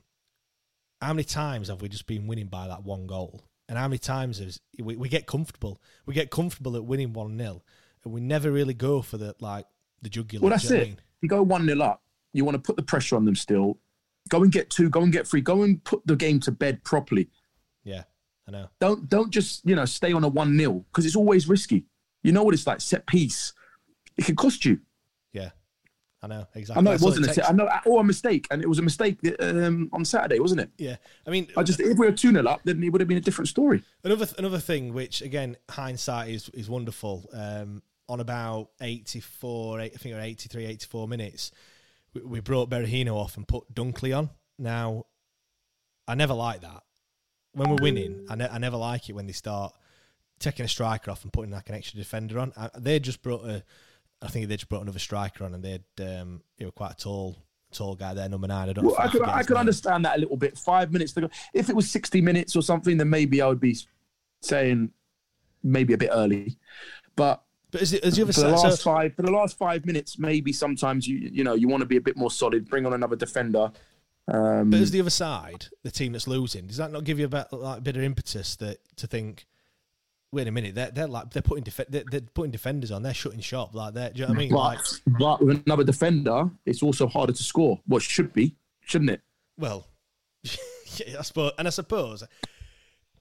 How 1.01 1.13
many 1.13 1.23
times 1.23 1.69
have 1.69 1.81
we 1.81 1.89
just 1.89 2.07
been 2.07 2.27
winning 2.27 2.47
by 2.47 2.67
that 2.67 2.83
one 2.83 3.07
goal? 3.07 3.41
And 3.67 3.77
how 3.77 3.87
many 3.87 3.99
times 3.99 4.39
has 4.39 4.59
we, 4.79 4.95
we 4.95 5.09
get 5.09 5.27
comfortable? 5.27 5.81
We 6.05 6.13
get 6.13 6.31
comfortable 6.31 6.75
at 6.75 6.83
winning 6.83 7.13
one 7.13 7.37
0 7.37 7.61
and 8.03 8.13
we 8.13 8.19
never 8.19 8.51
really 8.51 8.73
go 8.73 9.01
for 9.01 9.17
the 9.17 9.35
like 9.39 9.65
the 10.01 10.09
jugular. 10.09 10.43
Well, 10.43 10.51
that's 10.51 10.69
it. 10.71 10.81
I 10.81 10.85
mean? 10.85 10.97
You 11.21 11.29
go 11.29 11.41
one 11.43 11.65
0 11.65 11.81
up. 11.81 12.01
You 12.33 12.45
want 12.45 12.55
to 12.55 12.61
put 12.61 12.75
the 12.75 12.83
pressure 12.83 13.15
on 13.15 13.25
them 13.25 13.35
still. 13.35 13.77
Go 14.29 14.43
and 14.43 14.51
get 14.51 14.69
two. 14.69 14.89
Go 14.89 15.01
and 15.01 15.11
get 15.11 15.27
three. 15.27 15.41
Go 15.41 15.63
and 15.63 15.83
put 15.83 16.05
the 16.05 16.15
game 16.15 16.39
to 16.41 16.51
bed 16.51 16.83
properly. 16.83 17.29
Yeah, 17.83 18.03
I 18.47 18.51
know. 18.51 18.69
Don't 18.79 19.07
don't 19.07 19.31
just 19.31 19.65
you 19.65 19.75
know 19.75 19.85
stay 19.85 20.13
on 20.13 20.23
a 20.23 20.27
one 20.27 20.57
0 20.57 20.85
because 20.91 21.05
it's 21.05 21.15
always 21.15 21.47
risky. 21.47 21.85
You 22.23 22.31
know 22.31 22.43
what 22.43 22.53
it's 22.53 22.67
like. 22.67 22.81
Set 22.81 23.07
piece. 23.07 23.53
It 24.17 24.25
can 24.25 24.35
cost 24.35 24.65
you. 24.65 24.79
I 26.21 26.27
know 26.27 26.45
exactly. 26.53 26.79
I 26.79 26.83
know 26.83 26.91
it 26.91 27.01
wasn't 27.01 27.25
a 27.27 27.33
takes. 27.33 27.51
know 27.51 27.69
or 27.85 28.01
a 28.01 28.03
mistake, 28.03 28.45
and 28.51 28.61
it 28.61 28.67
was 28.67 28.79
a 28.79 28.81
mistake 28.81 29.19
um, 29.39 29.89
on 29.93 30.03
Saturday, 30.03 30.39
wasn't 30.39 30.61
it? 30.61 30.69
Yeah, 30.77 30.97
I 31.25 31.29
mean, 31.29 31.47
I 31.55 31.63
just 31.63 31.79
if 31.79 31.97
we 31.97 32.07
were 32.07 32.11
two 32.11 32.31
0 32.31 32.45
up, 32.45 32.61
then 32.65 32.83
it 32.83 32.89
would 32.89 32.99
have 32.99 33.07
been 33.07 33.17
a 33.17 33.21
different 33.21 33.47
story. 33.47 33.83
Another 34.03 34.27
another 34.37 34.59
thing, 34.59 34.93
which 34.93 35.21
again 35.21 35.55
hindsight 35.69 36.29
is 36.29 36.49
is 36.49 36.69
wonderful. 36.69 37.29
Um, 37.31 37.81
on 38.09 38.19
about 38.19 38.69
eighty 38.81 39.21
four, 39.21 39.79
I 39.79 39.89
think 39.89 40.15
or 40.15 40.19
83, 40.19 40.65
84 40.65 41.07
minutes, 41.07 41.51
we, 42.13 42.21
we 42.21 42.39
brought 42.41 42.69
Berahino 42.69 43.15
off 43.15 43.37
and 43.37 43.47
put 43.47 43.73
Dunkley 43.73 44.17
on. 44.17 44.29
Now, 44.57 45.05
I 46.07 46.15
never 46.15 46.33
like 46.33 46.61
that. 46.61 46.83
When 47.53 47.69
we're 47.69 47.77
winning, 47.81 48.25
I, 48.29 48.35
ne- 48.35 48.49
I 48.49 48.57
never 48.57 48.77
like 48.77 49.09
it 49.09 49.13
when 49.13 49.25
they 49.25 49.33
start 49.33 49.73
taking 50.39 50.65
a 50.65 50.67
striker 50.67 51.11
off 51.11 51.23
and 51.23 51.31
putting 51.31 51.51
like 51.51 51.69
an 51.69 51.75
extra 51.75 51.97
defender 51.97 52.39
on. 52.39 52.51
I, 52.57 52.69
they 52.77 52.99
just 52.99 53.21
brought 53.21 53.45
a, 53.45 53.63
I 54.21 54.27
think 54.27 54.47
they 54.47 54.55
just 54.57 54.69
brought 54.69 54.81
another 54.81 54.99
striker 54.99 55.43
on, 55.45 55.53
and 55.53 55.63
they'd 55.63 55.83
um, 56.01 56.41
they 56.57 56.65
were 56.65 56.71
quite 56.71 56.91
a 56.91 56.95
tall 56.97 57.37
tall 57.71 57.95
guy 57.95 58.13
there, 58.13 58.27
number 58.27 58.47
nine. 58.47 58.69
I 58.69 58.73
don't. 58.73 58.85
Well, 58.85 58.95
I 58.99 59.07
could 59.07 59.21
I 59.23 59.43
could 59.43 59.57
understand 59.57 60.03
that 60.05 60.17
a 60.17 60.19
little 60.19 60.37
bit. 60.37 60.57
Five 60.57 60.91
minutes 60.91 61.13
to 61.13 61.21
go. 61.21 61.29
If 61.53 61.69
it 61.69 61.75
was 61.75 61.89
sixty 61.89 62.21
minutes 62.21 62.55
or 62.55 62.61
something, 62.61 62.97
then 62.97 63.09
maybe 63.09 63.41
I 63.41 63.47
would 63.47 63.59
be 63.61 63.77
saying 64.41 64.91
maybe 65.63 65.93
a 65.93 65.97
bit 65.97 66.09
early. 66.11 66.57
But 67.15 67.43
But 67.71 67.81
as, 67.81 67.91
the- 67.91 68.03
as 68.05 68.15
the 68.15 68.23
other 68.23 68.33
for 68.33 68.41
the 68.41 68.49
last 68.49 68.81
so, 68.81 68.91
five 68.91 69.15
for 69.15 69.21
the 69.21 69.31
last 69.31 69.57
five 69.57 69.85
minutes, 69.85 70.17
maybe 70.19 70.51
sometimes 70.51 71.07
you 71.07 71.17
you 71.31 71.43
know 71.43 71.53
you 71.55 71.67
want 71.67 71.81
to 71.81 71.87
be 71.87 71.97
a 71.97 72.01
bit 72.01 72.17
more 72.17 72.31
solid. 72.31 72.69
Bring 72.69 72.85
on 72.85 72.93
another 72.93 73.15
defender. 73.15 73.71
Um, 74.31 74.69
But 74.69 74.79
as 74.81 74.91
the 74.91 74.99
other 75.01 75.09
side, 75.09 75.65
the 75.83 75.89
team 75.89 76.11
that's 76.11 76.27
losing, 76.27 76.67
does 76.67 76.77
that 76.77 76.91
not 76.91 77.03
give 77.03 77.17
you 77.17 77.25
a 77.25 77.29
bit, 77.29 77.47
like, 77.51 77.79
a 77.79 77.81
bit 77.81 77.97
of 77.97 78.03
impetus 78.03 78.55
that 78.57 78.77
to 78.97 79.07
think, 79.07 79.47
wait 80.31 80.47
a 80.47 80.51
minute, 80.51 80.75
they're, 80.75 80.91
they're 80.91 81.07
like 81.07 81.31
they're 81.31 81.41
putting 81.41 81.63
def- 81.63 81.87
they're, 81.89 82.03
they're 82.09 82.21
putting 82.21 82.51
defenders 82.51 82.91
on, 82.91 83.03
they're 83.03 83.13
shutting 83.13 83.39
shop 83.39 83.73
like 83.73 83.93
that. 83.95 84.13
Do 84.13 84.21
you 84.21 84.27
know 84.27 84.33
what 84.33 84.37
I 84.37 84.39
mean? 84.39 84.51
but, 84.51 84.57
Like, 84.57 84.79
but 85.19 85.45
with 85.45 85.63
another 85.65 85.83
defender, 85.83 86.49
it's 86.65 86.83
also 86.83 87.07
harder 87.07 87.33
to 87.33 87.43
score. 87.43 87.79
What 87.87 88.01
should 88.01 88.33
be, 88.33 88.55
shouldn't 88.81 89.09
it? 89.11 89.21
well, 89.57 89.87
yeah, 90.43 91.19
I 91.19 91.21
suppose, 91.23 91.51
and 91.57 91.67
I 91.67 91.71
suppose 91.71 92.23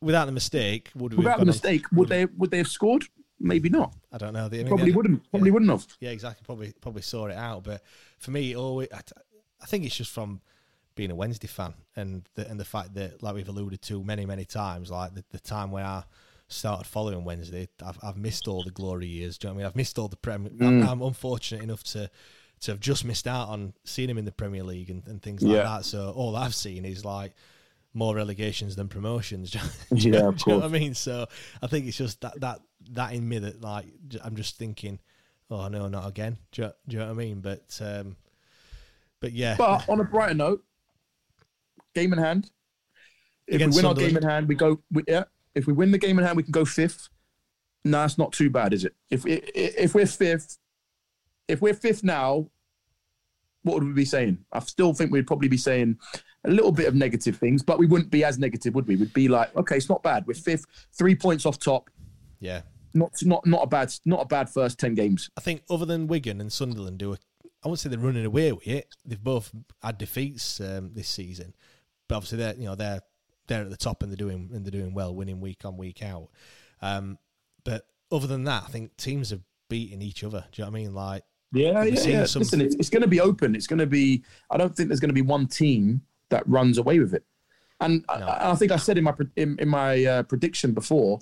without 0.01 0.27
the 0.27 0.33
mistake, 0.33 0.91
would 0.95 1.13
we? 1.13 1.19
Without 1.19 1.37
the 1.37 1.43
on- 1.43 1.47
mistake, 1.49 1.85
would 1.93 2.09
they 2.09 2.27
would 2.27 2.51
they 2.51 2.59
have 2.59 2.69
scored? 2.69 3.05
Maybe 3.41 3.69
not. 3.69 3.95
I 4.13 4.19
don't 4.19 4.33
know. 4.33 4.49
They, 4.49 4.59
I 4.59 4.63
mean, 4.63 4.69
Probably 4.69 4.93
wouldn't. 4.93 5.31
Probably 5.31 5.49
yeah. 5.49 5.53
wouldn't 5.55 5.71
have. 5.71 5.87
Yeah, 6.01 6.11
exactly. 6.11 6.43
Probably 6.45 6.73
probably 6.81 7.03
saw 7.03 7.27
it 7.27 7.37
out, 7.37 7.65
but 7.65 7.83
for 8.19 8.33
me, 8.33 8.57
always 8.57 8.89
I, 8.93 9.01
I 9.63 9.67
think 9.67 9.85
it's 9.85 9.97
just 9.97 10.11
from 10.11 10.41
being 10.97 11.11
a 11.13 11.15
Wednesday 11.15 11.47
fan 11.47 11.75
and 11.95 12.29
the, 12.35 12.49
and 12.51 12.59
the 12.59 12.65
fact 12.65 12.95
that, 12.95 13.23
like 13.23 13.37
we've 13.37 13.49
alluded 13.49 13.81
to 13.83 14.03
many 14.03 14.27
many 14.27 14.45
times, 14.45 14.91
like 14.91 15.15
the, 15.15 15.25
the 15.31 15.39
time 15.39 15.71
when 15.71 15.85
I 15.85 16.03
started 16.49 16.87
following 16.87 17.25
Wednesday, 17.25 17.69
I've 17.85 17.99
I've 18.03 18.17
missed 18.17 18.49
all 18.49 18.63
the 18.63 18.71
glory 18.71 19.07
years. 19.07 19.39
Do 19.39 19.47
you 19.47 19.51
know 19.51 19.55
what 19.55 19.61
I 19.61 19.63
mean? 19.63 19.67
I've 19.67 19.77
missed 19.77 19.99
all 19.99 20.09
the 20.09 20.17
Prem. 20.17 20.47
I'm, 20.61 20.83
I'm 20.83 21.03
unfortunate 21.03 21.63
enough 21.63 21.83
to 21.85 22.11
to 22.61 22.71
have 22.73 22.81
just 22.81 23.05
missed 23.05 23.27
out 23.29 23.49
on 23.49 23.73
seeing 23.85 24.11
him 24.11 24.19
in 24.19 24.25
the 24.25 24.33
Premier 24.33 24.65
League 24.65 24.91
and, 24.91 25.07
and 25.07 25.23
things 25.23 25.43
like 25.43 25.55
Yeah. 25.57 25.63
that. 25.63 25.85
So 25.85 26.11
all 26.17 26.35
I've 26.35 26.55
seen 26.55 26.85
is 26.85 27.05
like 27.05 27.35
more 27.95 28.17
relegations 28.17 28.75
than 28.77 28.89
promotions. 28.89 29.51
Do 29.53 29.59
Yeah, 29.93 29.97
you 30.03 30.11
know- 30.11 30.29
of 30.31 30.39
do 30.39 30.45
you 30.51 30.53
know 30.57 30.63
what 30.63 30.75
I 30.75 30.79
mean? 30.79 30.95
So 30.95 31.27
I 31.63 31.67
think 31.69 31.87
it's 31.87 31.97
just 31.97 32.21
that 32.23 32.41
that 32.41 32.61
that 32.93 33.13
in 33.13 33.29
me 33.29 33.39
that 33.41 33.61
like 33.61 33.87
I'm 34.25 34.35
just 34.37 34.57
thinking, 34.57 34.99
oh 35.51 35.69
no, 35.69 35.89
not 35.89 36.09
again. 36.09 36.39
Do 36.53 36.63
you, 36.63 36.69
do 36.89 36.97
you 36.97 36.99
know 37.01 37.07
what 37.07 37.13
I 37.13 37.17
mean? 37.17 37.41
But 37.41 37.81
um, 37.85 38.17
but 39.21 39.33
yeah, 39.33 39.57
But 39.59 39.89
on 39.89 40.01
a 40.01 40.05
brighter 40.05 40.35
note, 40.35 40.65
game 41.95 42.13
in 42.13 42.19
hand. 42.19 42.51
If 43.47 43.57
Against 43.57 43.77
we 43.77 43.83
win 43.83 43.87
our 43.89 43.95
game 43.95 44.17
in 44.17 44.23
hand, 44.23 44.47
we 44.49 44.55
go. 44.55 44.81
We, 44.91 45.05
yeah. 45.09 45.25
If 45.59 45.67
we 45.67 45.73
win 45.73 45.91
the 45.91 45.99
game 45.99 46.19
in 46.19 46.25
hand, 46.25 46.37
we 46.37 46.43
can 46.43 46.53
go 46.53 46.65
fifth. 46.65 47.09
No, 47.85 48.05
it's 48.05 48.19
not 48.19 48.33
too 48.33 48.51
bad, 48.51 48.73
is 48.73 48.85
it? 48.85 48.95
If 49.11 49.25
we 49.25 49.35
if 49.55 49.95
we're 49.95 50.07
fifth, 50.07 50.59
if 51.49 51.61
we're 51.61 51.75
fifth 51.75 52.03
now, 52.05 52.49
what 53.63 53.75
would 53.75 53.85
we 53.85 53.93
be 53.93 54.05
saying? 54.05 54.39
I 54.53 54.61
still 54.61 54.95
think 54.95 55.11
we'd 55.13 55.27
probably 55.27 55.49
be 55.49 55.57
saying 55.57 55.99
a 56.45 56.51
little 56.51 56.73
bit 56.73 56.87
of 56.89 56.95
negative 56.95 57.37
things, 57.37 57.63
but 57.63 57.79
we 57.79 57.87
wouldn't 57.87 58.11
be 58.11 58.25
as 58.25 58.39
negative, 58.39 58.75
would 58.75 58.87
we? 58.87 58.97
We'd 58.97 59.13
be 59.13 59.29
like, 59.29 59.55
okay, 59.57 59.77
it's 59.77 59.89
not 59.89 60.03
bad. 60.03 60.27
We're 60.27 60.35
fifth, 60.35 60.65
three 60.97 61.15
points 61.15 61.45
off 61.47 61.59
top. 61.59 61.91
yeah. 62.41 62.63
Not 62.95 63.13
not 63.23 63.47
not 63.47 63.63
a 63.65 63.67
bad 63.67 63.93
not 64.07 64.23
a 64.23 64.25
bad 64.25 64.49
first 64.49 64.79
ten 64.81 64.95
games. 64.95 65.29
I 65.37 65.43
think 65.43 65.63
other 65.69 65.85
than 65.85 66.07
Wigan 66.07 66.41
and 66.41 66.51
Sunderland, 66.51 66.99
do 66.99 67.13
a, 67.13 67.19
I 67.63 67.69
won't 67.69 67.79
say 67.79 67.91
they're 67.91 67.99
running 67.99 68.25
away 68.25 68.51
with 68.51 68.67
it. 68.67 68.89
They've 69.05 69.23
both 69.23 69.53
had 69.83 69.99
defeats 69.99 70.59
um, 70.61 70.95
this 70.95 71.09
season, 71.09 71.55
but 72.09 72.17
obviously 72.17 72.39
they're 72.39 72.55
you 72.55 72.65
know 72.65 72.75
they're 72.75 73.03
they're 73.49 73.63
at 73.63 73.71
the 73.71 73.77
top 73.77 74.03
and 74.03 74.13
they're 74.13 74.17
doing 74.17 74.51
and 74.53 74.65
they're 74.65 74.71
doing 74.71 74.95
well, 74.95 75.15
winning 75.15 75.41
week 75.41 75.65
on 75.65 75.77
week 75.77 76.03
out. 76.03 76.29
Um, 76.81 77.19
but 77.65 77.87
other 78.13 78.27
than 78.27 78.45
that, 78.45 78.63
I 78.65 78.69
think 78.69 78.97
teams 78.97 79.33
are 79.33 79.41
beating 79.69 80.01
each 80.01 80.23
other. 80.25 80.45
Do 80.53 80.63
you 80.63 80.65
know 80.65 80.71
what 80.71 80.79
I 80.79 80.83
mean? 80.83 80.95
Like 80.95 81.25
Yeah, 81.53 81.83
yeah, 81.85 82.01
yeah. 82.03 82.25
some- 82.27 82.41
Listen, 82.41 82.61
it's, 82.61 82.75
it's 82.77 82.91
going 82.91 83.03
to 83.03 83.09
be 83.09 83.21
open. 83.21 83.55
It's 83.55 83.67
going 83.67 83.81
to 83.81 83.87
be. 83.87 84.23
I 84.51 84.57
don't 84.57 84.75
think 84.75 84.89
there's 84.89 85.01
going 85.01 85.11
to 85.11 85.15
be 85.15 85.23
one 85.23 85.47
team 85.47 86.03
that 86.31 86.49
runs 86.49 86.79
away 86.79 86.99
with 87.01 87.15
it. 87.15 87.25
And 87.81 88.05
No. 88.09 88.15
I, 88.27 88.51
I 88.53 88.55
think 88.55 88.73
I 88.73 88.77
said 88.77 88.99
in 88.99 89.05
my 89.05 89.15
in, 89.37 89.57
in 89.59 89.69
my 89.69 90.05
uh, 90.05 90.23
prediction 90.25 90.73
before, 90.73 91.19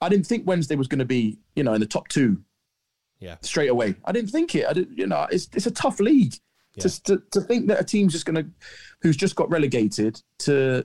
I 0.00 0.08
didn't 0.08 0.26
think 0.26 0.46
Wednesday 0.46 0.76
was 0.76 0.88
going 0.88 0.98
to 0.98 1.04
be 1.04 1.38
you 1.56 1.62
know 1.64 1.74
in 1.74 1.80
the 1.80 1.86
top 1.86 2.08
two 2.08 2.42
yeah, 3.20 3.36
straight 3.42 3.70
away. 3.70 3.94
I 4.04 4.12
didn't 4.12 4.30
think 4.30 4.54
it. 4.54 4.66
I 4.66 4.72
didn't. 4.72 4.98
You 4.98 5.06
know, 5.06 5.26
it's 5.30 5.48
it's 5.54 5.66
a 5.66 5.70
tough 5.70 6.00
league. 6.00 6.34
To, 6.80 7.02
to 7.04 7.22
to 7.30 7.40
think 7.40 7.68
that 7.68 7.80
a 7.80 7.84
team's 7.84 8.12
just 8.12 8.26
going 8.26 8.34
to, 8.44 8.50
who's 9.00 9.16
just 9.16 9.36
got 9.36 9.48
relegated, 9.48 10.20
to 10.40 10.84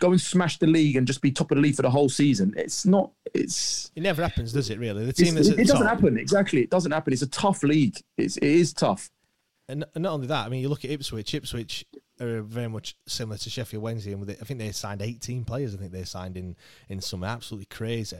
go 0.00 0.10
and 0.10 0.20
smash 0.20 0.58
the 0.58 0.66
league 0.66 0.96
and 0.96 1.06
just 1.06 1.20
be 1.20 1.30
top 1.30 1.52
of 1.52 1.56
the 1.56 1.62
league 1.62 1.76
for 1.76 1.82
the 1.82 1.90
whole 1.90 2.08
season. 2.08 2.52
It's 2.56 2.84
not. 2.84 3.12
It's 3.32 3.92
it 3.94 4.02
never 4.02 4.22
happens, 4.22 4.52
does 4.52 4.70
it? 4.70 4.78
Really, 4.78 5.04
the 5.06 5.12
team 5.12 5.36
that's 5.36 5.48
it, 5.48 5.56
doesn't 5.58 5.76
top- 5.76 5.86
happen 5.86 6.18
exactly. 6.18 6.62
It 6.62 6.70
doesn't 6.70 6.90
happen. 6.90 7.12
It's 7.12 7.22
a 7.22 7.28
tough 7.28 7.62
league. 7.62 7.96
It's, 8.16 8.36
it 8.38 8.42
is 8.42 8.72
tough. 8.72 9.10
And, 9.68 9.84
and 9.94 10.02
not 10.02 10.14
only 10.14 10.26
that, 10.26 10.46
I 10.46 10.48
mean, 10.48 10.62
you 10.62 10.68
look 10.68 10.84
at 10.84 10.90
Ipswich. 10.90 11.32
Ipswich 11.32 11.84
are 12.20 12.42
very 12.42 12.68
much 12.68 12.96
similar 13.06 13.38
to 13.38 13.50
Sheffield 13.50 13.84
Wednesday, 13.84 14.10
and 14.10 14.20
with 14.20 14.30
it, 14.30 14.38
I 14.40 14.44
think 14.44 14.58
they 14.58 14.72
signed 14.72 15.00
18 15.00 15.44
players. 15.44 15.74
I 15.74 15.78
think 15.78 15.92
they 15.92 16.02
signed 16.02 16.36
in 16.36 16.56
in 16.88 17.00
summer, 17.00 17.28
absolutely 17.28 17.66
crazy. 17.66 18.16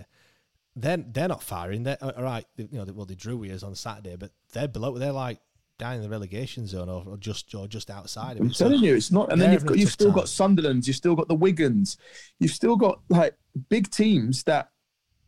Then 0.76 1.00
they're, 1.02 1.12
they're 1.12 1.28
not 1.28 1.42
firing. 1.42 1.82
They're 1.82 1.98
all 2.00 2.22
right. 2.22 2.44
They, 2.56 2.68
you 2.70 2.78
know, 2.78 2.84
they, 2.84 2.92
well, 2.92 3.06
they 3.06 3.16
drew 3.16 3.42
us 3.46 3.64
on 3.64 3.74
Saturday, 3.74 4.14
but 4.16 4.30
they're 4.52 4.68
below. 4.68 4.96
They're 4.96 5.12
like 5.12 5.40
down 5.80 5.94
in 5.94 6.02
the 6.02 6.08
relegation 6.08 6.66
zone 6.66 6.88
or, 6.88 7.02
or 7.06 7.16
just 7.16 7.52
or 7.54 7.66
just 7.66 7.90
outside 7.90 8.36
of 8.36 8.42
I'm 8.42 8.50
it. 8.50 8.54
So 8.54 8.66
telling 8.66 8.84
you, 8.84 8.94
it's 8.94 9.10
not. 9.10 9.32
And 9.32 9.40
then 9.40 9.52
you've 9.52 9.66
got 9.66 9.78
you've 9.78 9.90
still 9.90 10.10
time. 10.10 10.16
got 10.16 10.28
Sunderland's, 10.28 10.86
you've 10.86 10.96
still 10.96 11.16
got 11.16 11.26
the 11.26 11.36
Wigans, 11.36 11.96
you've 12.38 12.52
still 12.52 12.76
got 12.76 13.00
like 13.08 13.36
big 13.68 13.90
teams 13.90 14.44
that 14.44 14.70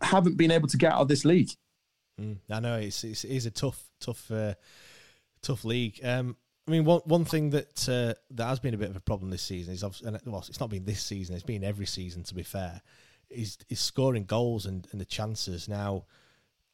haven't 0.00 0.36
been 0.36 0.50
able 0.50 0.68
to 0.68 0.76
get 0.76 0.92
out 0.92 1.00
of 1.00 1.09
this 1.09 1.24
league. 1.24 1.50
Mm, 2.20 2.36
I 2.50 2.61
know 2.61 2.76
it's, 2.76 3.03
it's 3.03 3.24
it 3.24 3.30
is 3.30 3.46
a 3.46 3.50
tough 3.50 3.82
tough 3.98 4.30
uh, 4.30 4.55
tough 5.40 5.64
league. 5.64 5.98
Um, 6.05 6.36
I 6.68 6.70
mean, 6.70 6.84
one 6.84 7.00
one 7.07 7.24
thing 7.24 7.50
that 7.50 7.88
uh, 7.88 8.14
that 8.30 8.46
has 8.46 8.61
been 8.61 8.74
a 8.74 8.78
bit 8.78 8.90
of 8.90 8.96
a 8.96 9.00
problem 9.00 9.30
this 9.30 9.42
season 9.42 9.74
is, 9.74 9.82
and 9.82 10.20
well, 10.26 10.44
it's 10.48 10.61
not 10.61 10.70
been 10.70 10.84
this 10.84 11.03
season; 11.03 11.34
it's 11.34 11.44
been 11.44 11.64
every 11.64 11.86
season. 11.86 12.22
To 12.24 12.34
be 12.34 12.44
fair, 12.44 12.82
is 13.30 13.59
is 13.68 13.80
scoring 13.80 14.24
goals 14.24 14.66
and, 14.66 14.86
and 14.92 15.00
the 15.00 15.05
chances. 15.05 15.68
Now, 15.68 16.05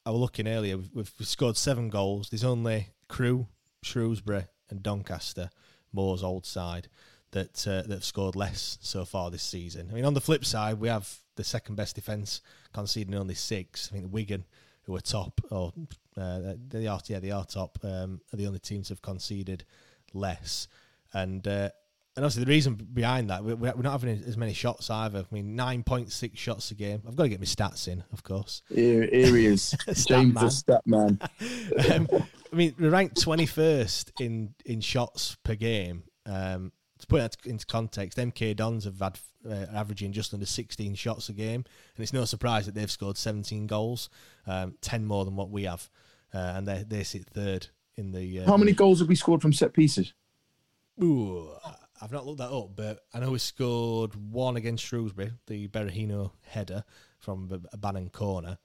I 0.05 0.11
was 0.11 0.19
looking 0.19 0.47
earlier; 0.47 0.77
we've, 0.77 0.91
we've 0.93 1.27
scored 1.27 1.57
seven 1.57 1.89
goals. 1.89 2.29
There's 2.29 2.43
only 2.43 2.89
Crewe, 3.07 3.47
Shrewsbury, 3.83 4.45
and 4.69 4.83
Doncaster, 4.83 5.49
Moore's 5.91 6.23
old 6.23 6.45
side, 6.45 6.87
that 7.31 7.67
uh, 7.67 7.81
that 7.83 7.91
have 7.91 8.03
scored 8.03 8.35
less 8.35 8.77
so 8.81 9.05
far 9.05 9.29
this 9.29 9.43
season. 9.43 9.89
I 9.91 9.93
mean, 9.93 10.05
on 10.05 10.13
the 10.13 10.21
flip 10.21 10.45
side, 10.45 10.79
we 10.79 10.87
have 10.87 11.19
the 11.35 11.43
second 11.43 11.75
best 11.75 11.95
defence, 11.95 12.41
conceding 12.73 13.15
only 13.15 13.35
six. 13.35 13.89
I 13.91 13.95
think 13.95 14.11
Wigan, 14.11 14.45
who 14.83 14.95
are 14.95 15.01
top, 15.01 15.41
or 15.49 15.73
uh, 16.17 16.53
they 16.67 16.87
are, 16.87 16.99
yeah, 17.05 17.19
they 17.19 17.31
are 17.31 17.45
top, 17.45 17.77
um, 17.83 18.21
are 18.33 18.37
the 18.37 18.47
only 18.47 18.59
teams 18.59 18.89
have 18.89 19.01
conceded 19.01 19.63
less. 20.13 20.67
And 21.13 21.47
uh, 21.47 21.69
and 22.15 22.25
obviously 22.25 22.43
the 22.43 22.49
reason 22.49 22.73
behind 22.75 23.29
that, 23.29 23.43
we're, 23.43 23.55
we're 23.55 23.81
not 23.81 23.91
having 23.91 24.21
as 24.27 24.35
many 24.35 24.53
shots 24.53 24.89
either. 24.89 25.19
I 25.19 25.33
mean, 25.33 25.55
nine 25.55 25.83
point 25.83 26.11
six 26.11 26.37
shots 26.37 26.71
a 26.71 26.75
game. 26.75 27.01
I've 27.07 27.15
got 27.15 27.23
to 27.23 27.29
get 27.29 27.39
my 27.39 27.45
stats 27.45 27.87
in, 27.87 28.03
of 28.11 28.23
course. 28.23 28.61
Here, 28.67 29.07
here 29.09 29.35
he 29.35 29.45
is, 29.45 29.73
James 30.07 30.33
man. 30.33 30.43
the 30.43 30.49
stat 30.51 30.81
man. 30.85 31.19
um, 31.91 32.07
I 32.51 32.55
mean, 32.55 32.75
we're 32.79 32.89
ranked 32.89 33.21
twenty 33.21 33.45
first 33.45 34.11
in 34.19 34.53
in 34.65 34.81
shots 34.81 35.37
per 35.43 35.55
game. 35.55 36.03
Um, 36.25 36.71
to 36.99 37.07
put 37.07 37.19
that 37.19 37.37
into 37.45 37.65
context, 37.65 38.17
MK 38.17 38.55
Dons 38.55 38.83
have 38.83 38.99
had 38.99 39.19
uh, 39.49 39.65
averaging 39.73 40.11
just 40.11 40.33
under 40.33 40.45
sixteen 40.45 40.95
shots 40.95 41.29
a 41.29 41.33
game, 41.33 41.63
and 41.95 42.03
it's 42.03 42.13
no 42.13 42.25
surprise 42.25 42.65
that 42.65 42.75
they've 42.75 42.91
scored 42.91 43.17
seventeen 43.17 43.67
goals, 43.67 44.09
um, 44.47 44.75
ten 44.81 45.05
more 45.05 45.25
than 45.25 45.35
what 45.35 45.49
we 45.49 45.63
have, 45.63 45.89
uh, 46.33 46.37
and 46.55 46.67
they 46.67 46.83
they 46.87 47.03
sit 47.03 47.25
third 47.25 47.67
in 47.95 48.11
the. 48.11 48.41
Uh, 48.41 48.45
How 48.45 48.57
many 48.57 48.73
goals 48.73 48.99
have 48.99 49.07
we 49.09 49.15
scored 49.15 49.41
from 49.41 49.53
set 49.53 49.73
pieces? 49.73 50.13
Ooh, 51.01 51.49
I've 52.01 52.11
not 52.11 52.25
looked 52.25 52.39
that 52.39 52.51
up, 52.51 52.75
but 52.75 52.99
I 53.13 53.19
know 53.19 53.31
we 53.31 53.39
scored 53.39 54.15
one 54.15 54.57
against 54.57 54.83
Shrewsbury, 54.83 55.31
the 55.47 55.67
Berahino 55.69 56.31
header 56.45 56.83
from 57.19 57.49
a- 57.51 57.67
a 57.73 57.77
Bannan 57.77 58.09
corner, 58.09 58.57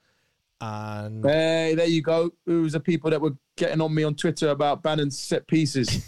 and 0.61 1.25
Hey, 1.25 1.75
there 1.77 1.87
you 1.87 2.03
go. 2.03 2.31
Who's 2.47 2.73
the 2.73 2.81
people 2.81 3.11
that 3.11 3.21
were 3.21 3.37
getting 3.57 3.81
on 3.81 3.95
me 3.95 4.03
on 4.05 4.15
Twitter 4.15 4.49
about 4.49 4.83
banning 4.83 5.11
set 5.11 5.47
pieces? 5.47 6.05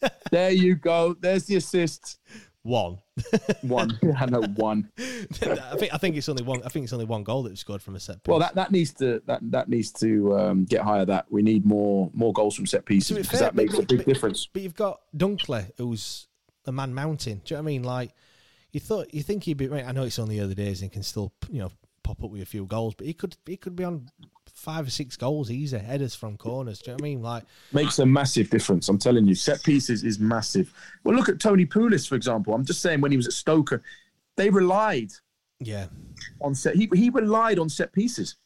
there 0.30 0.50
you 0.50 0.74
go. 0.76 1.14
There's 1.18 1.44
the 1.44 1.56
assist. 1.56 2.18
one. 2.62 2.98
One. 3.62 3.98
I 4.18 4.26
know 4.26 4.40
one. 4.56 4.90
I 4.98 5.76
think 5.76 5.92
I 5.94 5.98
think 5.98 6.16
it's 6.16 6.28
only 6.28 6.42
one. 6.42 6.62
I 6.64 6.68
think 6.68 6.84
it's 6.84 6.92
only 6.94 7.04
one 7.04 7.22
goal 7.22 7.42
that 7.42 7.50
we 7.50 7.56
scored 7.56 7.82
from 7.82 7.96
a 7.96 8.00
set 8.00 8.22
piece. 8.22 8.30
Well, 8.30 8.38
that, 8.38 8.54
that 8.54 8.72
needs 8.72 8.94
to 8.94 9.22
that 9.26 9.40
that 9.50 9.68
needs 9.68 9.92
to 9.94 10.38
um, 10.38 10.64
get 10.64 10.80
higher. 10.82 11.04
That 11.04 11.26
we 11.30 11.42
need 11.42 11.66
more 11.66 12.10
more 12.14 12.32
goals 12.32 12.56
from 12.56 12.66
set 12.66 12.86
pieces 12.86 13.16
because 13.16 13.40
fair, 13.40 13.48
that 13.48 13.54
makes 13.54 13.74
but- 13.74 13.84
a 13.84 13.86
big 13.86 13.98
but- 13.98 14.06
difference. 14.06 14.48
But 14.50 14.62
you've 14.62 14.74
got 14.74 15.00
Dunkley, 15.16 15.70
who's 15.76 16.28
a 16.66 16.72
man 16.72 16.94
mountain. 16.94 17.42
Do 17.44 17.54
you 17.54 17.56
know 17.56 17.62
what 17.62 17.68
I 17.68 17.72
mean? 17.72 17.82
Like 17.82 18.14
you 18.72 18.80
thought, 18.80 19.12
you 19.12 19.22
think 19.22 19.44
he'd 19.44 19.58
be. 19.58 19.68
Right, 19.68 19.84
I 19.84 19.92
know 19.92 20.04
it's 20.04 20.18
only 20.18 20.40
other 20.40 20.54
days 20.54 20.80
and 20.80 20.90
can 20.90 21.02
still, 21.02 21.32
you 21.50 21.60
know, 21.60 21.72
pop 22.14 22.24
up 22.24 22.30
with 22.30 22.42
a 22.42 22.46
few 22.46 22.66
goals, 22.66 22.94
but 22.94 23.06
he 23.06 23.14
could 23.14 23.36
he 23.46 23.56
could 23.56 23.76
be 23.76 23.84
on 23.84 24.08
five 24.52 24.86
or 24.86 24.90
six 24.90 25.16
goals 25.16 25.50
easy, 25.50 25.78
headers 25.78 26.14
from 26.14 26.36
corners. 26.36 26.80
Do 26.80 26.90
you 26.90 26.96
know 26.96 27.02
what 27.02 27.02
I 27.02 27.10
mean? 27.10 27.22
Like 27.22 27.44
Makes 27.72 27.98
a 27.98 28.06
massive 28.06 28.50
difference. 28.50 28.88
I'm 28.88 28.98
telling 28.98 29.26
you, 29.26 29.34
set 29.34 29.62
pieces 29.62 30.04
is 30.04 30.18
massive. 30.18 30.72
Well, 31.04 31.14
look 31.14 31.28
at 31.28 31.40
Tony 31.40 31.66
Pulis, 31.66 32.08
for 32.08 32.16
example. 32.16 32.54
I'm 32.54 32.64
just 32.64 32.82
saying 32.82 33.00
when 33.00 33.10
he 33.10 33.16
was 33.16 33.26
at 33.26 33.32
Stoker, 33.32 33.82
they 34.36 34.50
relied 34.50 35.12
yeah, 35.60 35.86
on 36.40 36.54
set. 36.54 36.74
He 36.74 36.88
he 36.94 37.10
relied 37.10 37.58
on 37.58 37.68
set 37.68 37.92
pieces. 37.92 38.36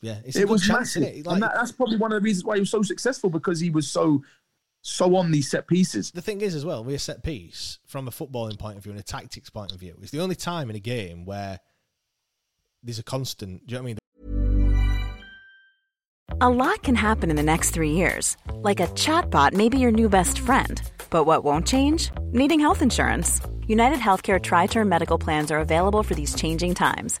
yeah. 0.00 0.18
It 0.24 0.48
was 0.48 0.62
chance, 0.62 0.96
massive, 0.96 1.02
it? 1.02 1.26
Like, 1.26 1.34
and 1.34 1.42
that, 1.42 1.52
that's 1.54 1.72
probably 1.72 1.96
one 1.96 2.12
of 2.12 2.20
the 2.20 2.24
reasons 2.24 2.44
why 2.44 2.56
he 2.56 2.60
was 2.60 2.70
so 2.70 2.82
successful 2.82 3.30
because 3.30 3.60
he 3.60 3.70
was 3.70 3.88
so 3.88 4.22
so 4.82 5.14
on 5.16 5.30
these 5.30 5.50
set 5.50 5.66
pieces. 5.66 6.10
the 6.10 6.22
thing 6.22 6.40
is, 6.40 6.54
as 6.54 6.64
well, 6.64 6.82
with 6.82 6.94
a 6.94 6.98
set 6.98 7.22
piece, 7.22 7.78
from 7.86 8.08
a 8.08 8.10
footballing 8.10 8.58
point 8.58 8.78
of 8.78 8.82
view 8.82 8.92
and 8.92 9.00
a 9.00 9.04
tactics 9.04 9.50
point 9.50 9.72
of 9.72 9.78
view, 9.78 9.96
it's 10.00 10.10
the 10.10 10.20
only 10.20 10.34
time 10.34 10.70
in 10.70 10.76
a 10.76 10.80
game 10.80 11.24
where 11.24 11.60
there's 12.82 12.98
a 12.98 13.04
constant. 13.04 13.66
Do 13.66 13.72
you 13.74 13.78
know 13.78 13.82
what 13.82 13.88
I 13.88 13.92
mean? 13.92 13.96
A 16.42 16.48
lot 16.48 16.82
can 16.82 16.94
happen 16.94 17.28
in 17.28 17.36
the 17.36 17.42
next 17.42 17.70
three 17.70 17.92
years. 17.92 18.36
Like 18.54 18.80
a 18.80 18.86
chatbot 18.88 19.52
may 19.52 19.68
be 19.68 19.78
your 19.78 19.90
new 19.90 20.08
best 20.08 20.38
friend. 20.38 20.80
But 21.10 21.24
what 21.24 21.44
won't 21.44 21.66
change? 21.66 22.10
Needing 22.32 22.60
health 22.60 22.80
insurance. 22.80 23.40
United 23.66 23.98
Healthcare 23.98 24.40
Tri 24.40 24.66
Term 24.66 24.88
Medical 24.88 25.18
Plans 25.18 25.50
are 25.50 25.58
available 25.58 26.02
for 26.02 26.14
these 26.14 26.34
changing 26.34 26.74
times. 26.74 27.20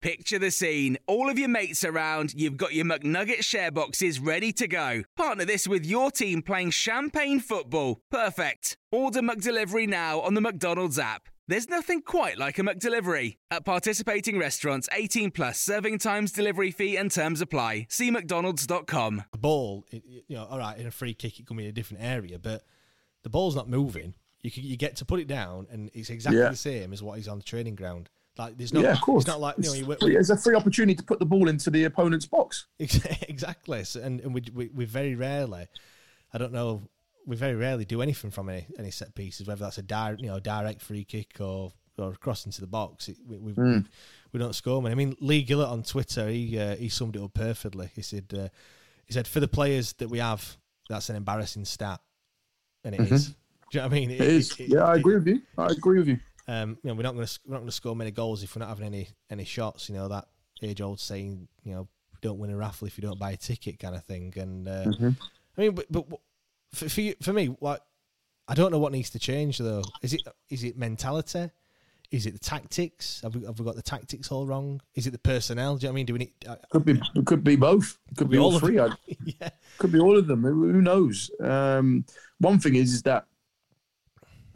Picture 0.00 0.38
the 0.38 0.52
scene. 0.52 0.96
All 1.08 1.28
of 1.28 1.40
your 1.40 1.48
mates 1.48 1.82
around, 1.84 2.32
you've 2.36 2.56
got 2.56 2.72
your 2.72 2.84
McNugget 2.84 3.42
share 3.42 3.72
boxes 3.72 4.20
ready 4.20 4.52
to 4.52 4.68
go. 4.68 5.02
Partner 5.16 5.44
this 5.44 5.66
with 5.66 5.84
your 5.84 6.12
team 6.12 6.40
playing 6.40 6.70
champagne 6.70 7.40
football. 7.40 8.00
Perfect. 8.08 8.76
Order 8.92 9.22
McDelivery 9.22 9.88
now 9.88 10.20
on 10.20 10.34
the 10.34 10.40
McDonald's 10.40 11.00
app. 11.00 11.28
There's 11.48 11.68
nothing 11.68 12.02
quite 12.02 12.38
like 12.38 12.60
a 12.60 12.62
McDelivery. 12.62 13.38
At 13.50 13.64
participating 13.64 14.38
restaurants, 14.38 14.88
18 14.92 15.32
plus 15.32 15.58
serving 15.58 15.98
times, 15.98 16.30
delivery 16.30 16.70
fee, 16.70 16.96
and 16.96 17.10
terms 17.10 17.40
apply. 17.40 17.88
See 17.90 18.12
McDonald's.com. 18.12 19.24
the 19.32 19.38
ball, 19.38 19.84
it- 19.90 20.04
it- 20.06 20.24
you 20.28 20.36
know, 20.36 20.44
all 20.44 20.58
right, 20.58 20.78
in 20.78 20.86
a 20.86 20.92
free 20.92 21.14
kick, 21.14 21.40
it 21.40 21.46
can 21.46 21.56
be 21.56 21.64
in 21.64 21.70
a 21.70 21.72
different 21.72 22.04
area, 22.04 22.38
but 22.38 22.62
the 23.24 23.30
ball's 23.30 23.56
not 23.56 23.68
moving. 23.68 24.14
You 24.42 24.52
can, 24.52 24.62
you 24.62 24.76
get 24.76 24.94
to 24.96 25.04
put 25.04 25.18
it 25.18 25.26
down, 25.26 25.66
and 25.70 25.90
it's 25.92 26.08
exactly 26.10 26.40
Yeah. 26.40 26.50
the 26.50 26.56
same 26.56 26.92
as 26.92 27.02
what 27.02 27.18
is 27.18 27.26
on 27.26 27.38
the 27.38 27.44
training 27.44 27.74
ground. 27.74 28.10
Like 28.38 28.56
there's 28.56 28.72
no, 28.72 28.80
yeah, 28.80 28.92
of 28.92 29.00
course. 29.00 29.22
It's 29.24 29.28
not 29.28 29.40
like 29.40 29.56
you 29.58 29.64
know, 29.64 29.70
It's 29.70 29.78
you, 29.80 29.96
free- 30.08 30.16
it's 30.16 30.30
a 30.30 30.36
free 30.36 30.54
opportunity 30.54 30.94
to 30.94 31.02
put 31.02 31.18
the 31.18 31.26
ball 31.26 31.48
into 31.48 31.70
the 31.70 31.84
opponent's 31.84 32.24
box. 32.26 32.66
exactly, 32.78 33.82
so, 33.84 34.00
and, 34.00 34.20
and 34.20 34.32
we, 34.34 34.42
we 34.54 34.68
we 34.72 34.84
very 34.84 35.14
rarely, 35.14 35.66
I 36.32 36.38
don't 36.38 36.52
know, 36.52 36.88
we 37.26 37.34
very 37.36 37.54
rarely 37.56 37.84
do 37.84 38.00
anything 38.00 38.30
from 38.30 38.48
any 38.48 38.66
any 38.78 38.90
set 38.92 39.14
pieces, 39.14 39.46
whether 39.48 39.64
that's 39.64 39.78
a 39.78 39.82
direct, 39.82 40.20
you 40.20 40.28
know, 40.28 40.38
direct 40.40 40.82
free 40.82 41.04
kick 41.04 41.40
or 41.40 41.72
or 41.98 42.12
cross 42.14 42.46
into 42.46 42.60
the 42.60 42.66
box. 42.68 43.08
It, 43.08 43.16
we 43.26 43.38
we, 43.38 43.52
Hmm. 43.52 43.78
we 44.32 44.38
don't 44.38 44.54
score 44.54 44.80
many. 44.80 44.92
I 44.92 44.94
mean, 44.94 45.16
Lee 45.20 45.44
Gillett 45.44 45.68
on 45.68 45.82
Twitter, 45.82 46.28
he 46.28 46.58
uh, 46.58 46.76
he 46.76 46.88
summed 46.88 47.16
it 47.16 47.22
up 47.22 47.34
perfectly. 47.34 47.90
He 47.96 48.02
said 48.02 48.26
uh, 48.32 48.48
he 49.04 49.12
said 49.12 49.26
for 49.26 49.40
the 49.40 49.48
players 49.48 49.94
that 49.94 50.08
we 50.10 50.18
have, 50.20 50.56
that's 50.88 51.10
an 51.10 51.16
embarrassing 51.16 51.64
stat, 51.64 52.00
and 52.84 52.94
it 52.94 53.00
is. 53.10 53.28
Do 53.28 53.34
you 53.72 53.80
know 53.80 53.86
what 53.88 53.92
I 53.92 53.94
mean? 53.96 54.10
Mm-hmm. 54.10 54.22
It 54.22 54.28
is. 54.28 54.58
yeah, 54.60 54.84
I 54.84 54.94
it- 54.94 55.00
agree 55.00 55.14
with 55.16 55.26
you. 55.26 55.42
I 55.58 55.66
agree 55.66 55.98
with 55.98 56.08
you. 56.08 56.18
Um, 56.48 56.78
you 56.82 56.88
know, 56.88 56.94
we're 56.94 57.02
not 57.02 57.14
going 57.14 57.26
to 57.26 57.38
we're 57.46 57.52
not 57.52 57.60
going 57.60 57.68
to 57.68 57.72
score 57.72 57.94
many 57.94 58.10
goals 58.10 58.42
if 58.42 58.56
we're 58.56 58.60
not 58.60 58.70
having 58.70 58.86
any 58.86 59.08
any 59.30 59.44
shots. 59.44 59.88
You 59.88 59.94
know 59.94 60.08
that 60.08 60.26
age 60.62 60.80
old 60.80 60.98
saying, 60.98 61.46
you 61.62 61.74
know, 61.74 61.88
don't 62.22 62.38
win 62.38 62.50
a 62.50 62.56
raffle 62.56 62.88
if 62.88 62.98
you 62.98 63.02
don't 63.02 63.18
buy 63.18 63.32
a 63.32 63.36
ticket, 63.36 63.78
kind 63.78 63.94
of 63.94 64.04
thing. 64.04 64.32
And 64.36 64.66
uh, 64.66 64.84
Mm-hmm. 64.86 65.10
I 65.56 65.60
mean, 65.60 65.72
but, 65.72 65.86
but 65.90 66.06
for 66.72 66.88
for, 66.88 67.00
you, 67.00 67.14
for 67.20 67.32
me, 67.32 67.46
what 67.46 67.84
I 68.46 68.54
don't 68.54 68.72
know 68.72 68.78
what 68.78 68.92
needs 68.92 69.10
to 69.10 69.18
change 69.18 69.58
though. 69.58 69.82
Is 70.02 70.14
it 70.14 70.22
is 70.48 70.64
it 70.64 70.76
mentality? 70.78 71.50
Is 72.10 72.24
it 72.24 72.32
the 72.32 72.38
tactics? 72.38 73.20
Have 73.22 73.34
we 73.34 73.44
have 73.44 73.58
we 73.58 73.64
got 73.64 73.76
the 73.76 73.82
tactics 73.82 74.32
all 74.32 74.46
wrong? 74.46 74.80
Is 74.94 75.06
it 75.06 75.10
the 75.10 75.18
personnel? 75.18 75.76
Do 75.76 75.82
you 75.82 75.88
know 75.88 75.92
what 75.92 75.94
I 75.94 75.96
mean? 75.96 76.06
Do 76.06 76.12
we 76.14 76.18
need? 76.20 76.32
Uh, 76.48 76.56
Could 76.70 76.84
be. 76.86 77.00
Could 77.26 77.44
be 77.44 77.56
both. 77.56 77.98
It 78.10 78.16
could 78.16 78.30
be 78.30 78.38
all 78.38 78.58
three. 78.58 78.76
yeah, 79.24 79.50
could 79.76 79.92
be 79.92 80.00
all 80.00 80.16
of 80.16 80.26
them. 80.26 80.42
Who 80.42 80.72
who 80.72 80.80
knows? 80.80 81.30
Um, 81.40 82.06
one 82.38 82.58
thing 82.58 82.76
is, 82.76 82.94
is 82.94 83.02
that 83.02 83.26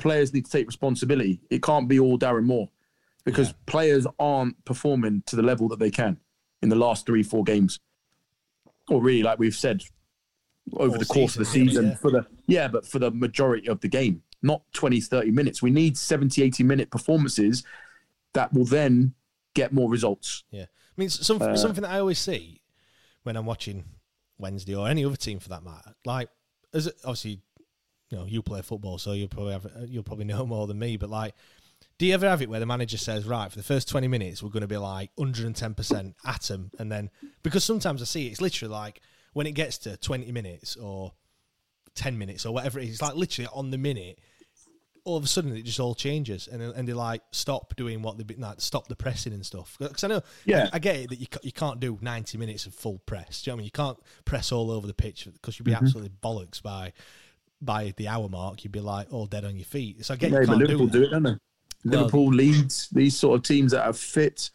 players 0.02 0.34
need 0.34 0.44
to 0.44 0.50
take 0.50 0.66
responsibility. 0.66 1.40
It 1.48 1.62
can't 1.62 1.88
be 1.88 2.00
all 2.00 2.18
Darren 2.18 2.44
Moore 2.44 2.68
because 3.24 3.54
players 3.66 4.06
aren't 4.18 4.62
performing 4.64 5.22
to 5.26 5.36
the 5.36 5.42
level 5.42 5.68
that 5.68 5.78
they 5.78 5.90
can 5.90 6.18
in 6.60 6.68
the 6.68 6.76
last 6.76 7.06
three, 7.06 7.22
four 7.22 7.44
games. 7.44 7.78
Or 8.88 9.00
really, 9.00 9.22
like 9.22 9.38
we've 9.38 9.54
said, 9.54 9.82
over 10.74 10.94
All 10.94 10.98
the 10.98 11.04
course 11.04 11.36
of 11.36 11.38
the 11.38 11.44
season, 11.44 11.90
yeah. 11.90 11.94
for 11.94 12.10
the 12.10 12.26
yeah, 12.46 12.68
but 12.68 12.84
for 12.86 12.98
the 12.98 13.10
majority 13.12 13.68
of 13.68 13.80
the 13.80 13.88
game, 13.88 14.22
not 14.42 14.62
20, 14.72 15.00
30 15.00 15.30
minutes. 15.30 15.62
We 15.62 15.70
need 15.70 15.96
70, 15.96 16.42
80 16.42 16.64
minute 16.64 16.90
performances 16.90 17.64
that 18.34 18.52
will 18.52 18.64
then 18.64 19.14
get 19.54 19.72
more 19.72 19.88
results. 19.88 20.44
yeah. 20.50 20.62
I 20.64 21.00
mean, 21.00 21.08
some, 21.08 21.40
Uh, 21.40 21.56
something 21.56 21.82
that 21.82 21.90
I 21.90 22.00
always 22.00 22.18
see 22.18 22.60
when 23.22 23.36
I'm 23.36 23.46
watching 23.46 23.84
Wednesday 24.36 24.74
or 24.74 24.88
any 24.88 25.04
other 25.04 25.16
team 25.16 25.38
for 25.38 25.48
that 25.48 25.62
matter. 25.62 25.94
Like, 26.04 26.28
as 26.74 26.86
obviously, 27.04 27.40
you 28.12 28.18
know, 28.18 28.26
you 28.26 28.42
play 28.42 28.62
football, 28.62 28.98
so 28.98 29.12
you'll 29.12 29.26
probably 29.28 29.54
have 29.54 29.66
you'll 29.88 30.02
probably 30.04 30.24
know 30.32 30.46
more 30.46 30.66
than 30.68 30.78
me. 30.78 30.96
But 30.98 31.10
like, 31.10 31.34
do 31.98 32.06
you 32.06 32.14
ever 32.14 32.28
have 32.28 32.42
it 32.42 32.48
where 32.48 32.60
the 32.60 32.66
manager 32.66 32.98
says, 32.98 33.26
right, 33.26 33.50
for 33.50 33.56
the 33.56 33.62
first 33.64 33.88
twenty 33.88 34.06
minutes, 34.06 34.42
we're 34.42 34.50
going 34.50 34.60
to 34.60 34.68
be 34.68 34.76
like 34.76 35.10
110 35.16 35.74
percent 35.74 36.14
at 36.24 36.50
'em," 36.50 36.70
and 36.78 36.92
then 36.92 37.10
because 37.42 37.64
sometimes 37.64 38.02
I 38.02 38.04
see 38.04 38.26
it, 38.26 38.30
it's 38.32 38.40
literally 38.40 38.72
like 38.72 39.00
when 39.32 39.46
it 39.46 39.52
gets 39.52 39.78
to 39.78 39.96
20 39.96 40.30
minutes 40.30 40.76
or 40.76 41.14
10 41.94 42.18
minutes 42.18 42.44
or 42.44 42.52
whatever 42.52 42.78
it 42.78 42.84
is, 42.84 42.90
it's 42.90 43.02
like 43.02 43.14
literally 43.14 43.48
on 43.52 43.70
the 43.70 43.78
minute. 43.78 44.18
All 45.04 45.16
of 45.16 45.24
a 45.24 45.26
sudden, 45.26 45.56
it 45.56 45.62
just 45.62 45.80
all 45.80 45.96
changes, 45.96 46.46
and 46.46 46.62
and 46.62 46.86
they 46.86 46.92
like 46.92 47.22
stop 47.32 47.74
doing 47.74 48.02
what 48.02 48.18
they've 48.18 48.26
been 48.26 48.38
like, 48.38 48.60
stop 48.60 48.86
the 48.86 48.94
pressing 48.94 49.32
and 49.32 49.44
stuff. 49.44 49.76
Because 49.80 50.04
I 50.04 50.06
know, 50.06 50.20
Yeah. 50.44 50.68
I, 50.72 50.76
I 50.76 50.78
get 50.78 50.94
it 50.94 51.10
that 51.10 51.18
you 51.18 51.26
you 51.42 51.50
can't 51.50 51.80
do 51.80 51.98
ninety 52.00 52.38
minutes 52.38 52.66
of 52.66 52.74
full 52.74 52.98
press. 53.00 53.42
Do 53.42 53.50
you 53.50 53.52
know 53.52 53.56
what 53.56 53.56
I 53.56 53.58
mean? 53.58 53.64
You 53.64 53.70
can't 53.72 53.98
press 54.24 54.52
all 54.52 54.70
over 54.70 54.86
the 54.86 54.94
pitch 54.94 55.26
because 55.32 55.58
you'd 55.58 55.64
be 55.64 55.72
Mm-hmm. 55.72 55.86
absolutely 55.86 56.12
bollocks 56.22 56.62
by 56.62 56.92
by 57.64 57.94
the 57.96 58.08
hour 58.08 58.28
mark. 58.28 58.64
You'd 58.64 58.72
be 58.72 58.80
like 58.80 59.12
all 59.12 59.26
dead 59.26 59.44
on 59.44 59.56
your 59.56 59.64
feet. 59.64 60.04
So 60.04 60.14
I 60.14 60.16
get 60.16 60.32
Yeah, 60.32 60.44
but 60.46 60.58
Liverpool 60.58 60.86
do, 60.88 60.98
do, 61.00 61.04
it, 61.04 61.10
don't 61.10 61.22
they? 61.22 61.36
Liverpool, 61.84 62.28
Leeds, 62.28 62.88
these 62.92 63.16
sort 63.16 63.38
of 63.38 63.44
teams 63.44 63.72
that 63.72 63.84
are 63.86 63.92
fit, 63.92 64.50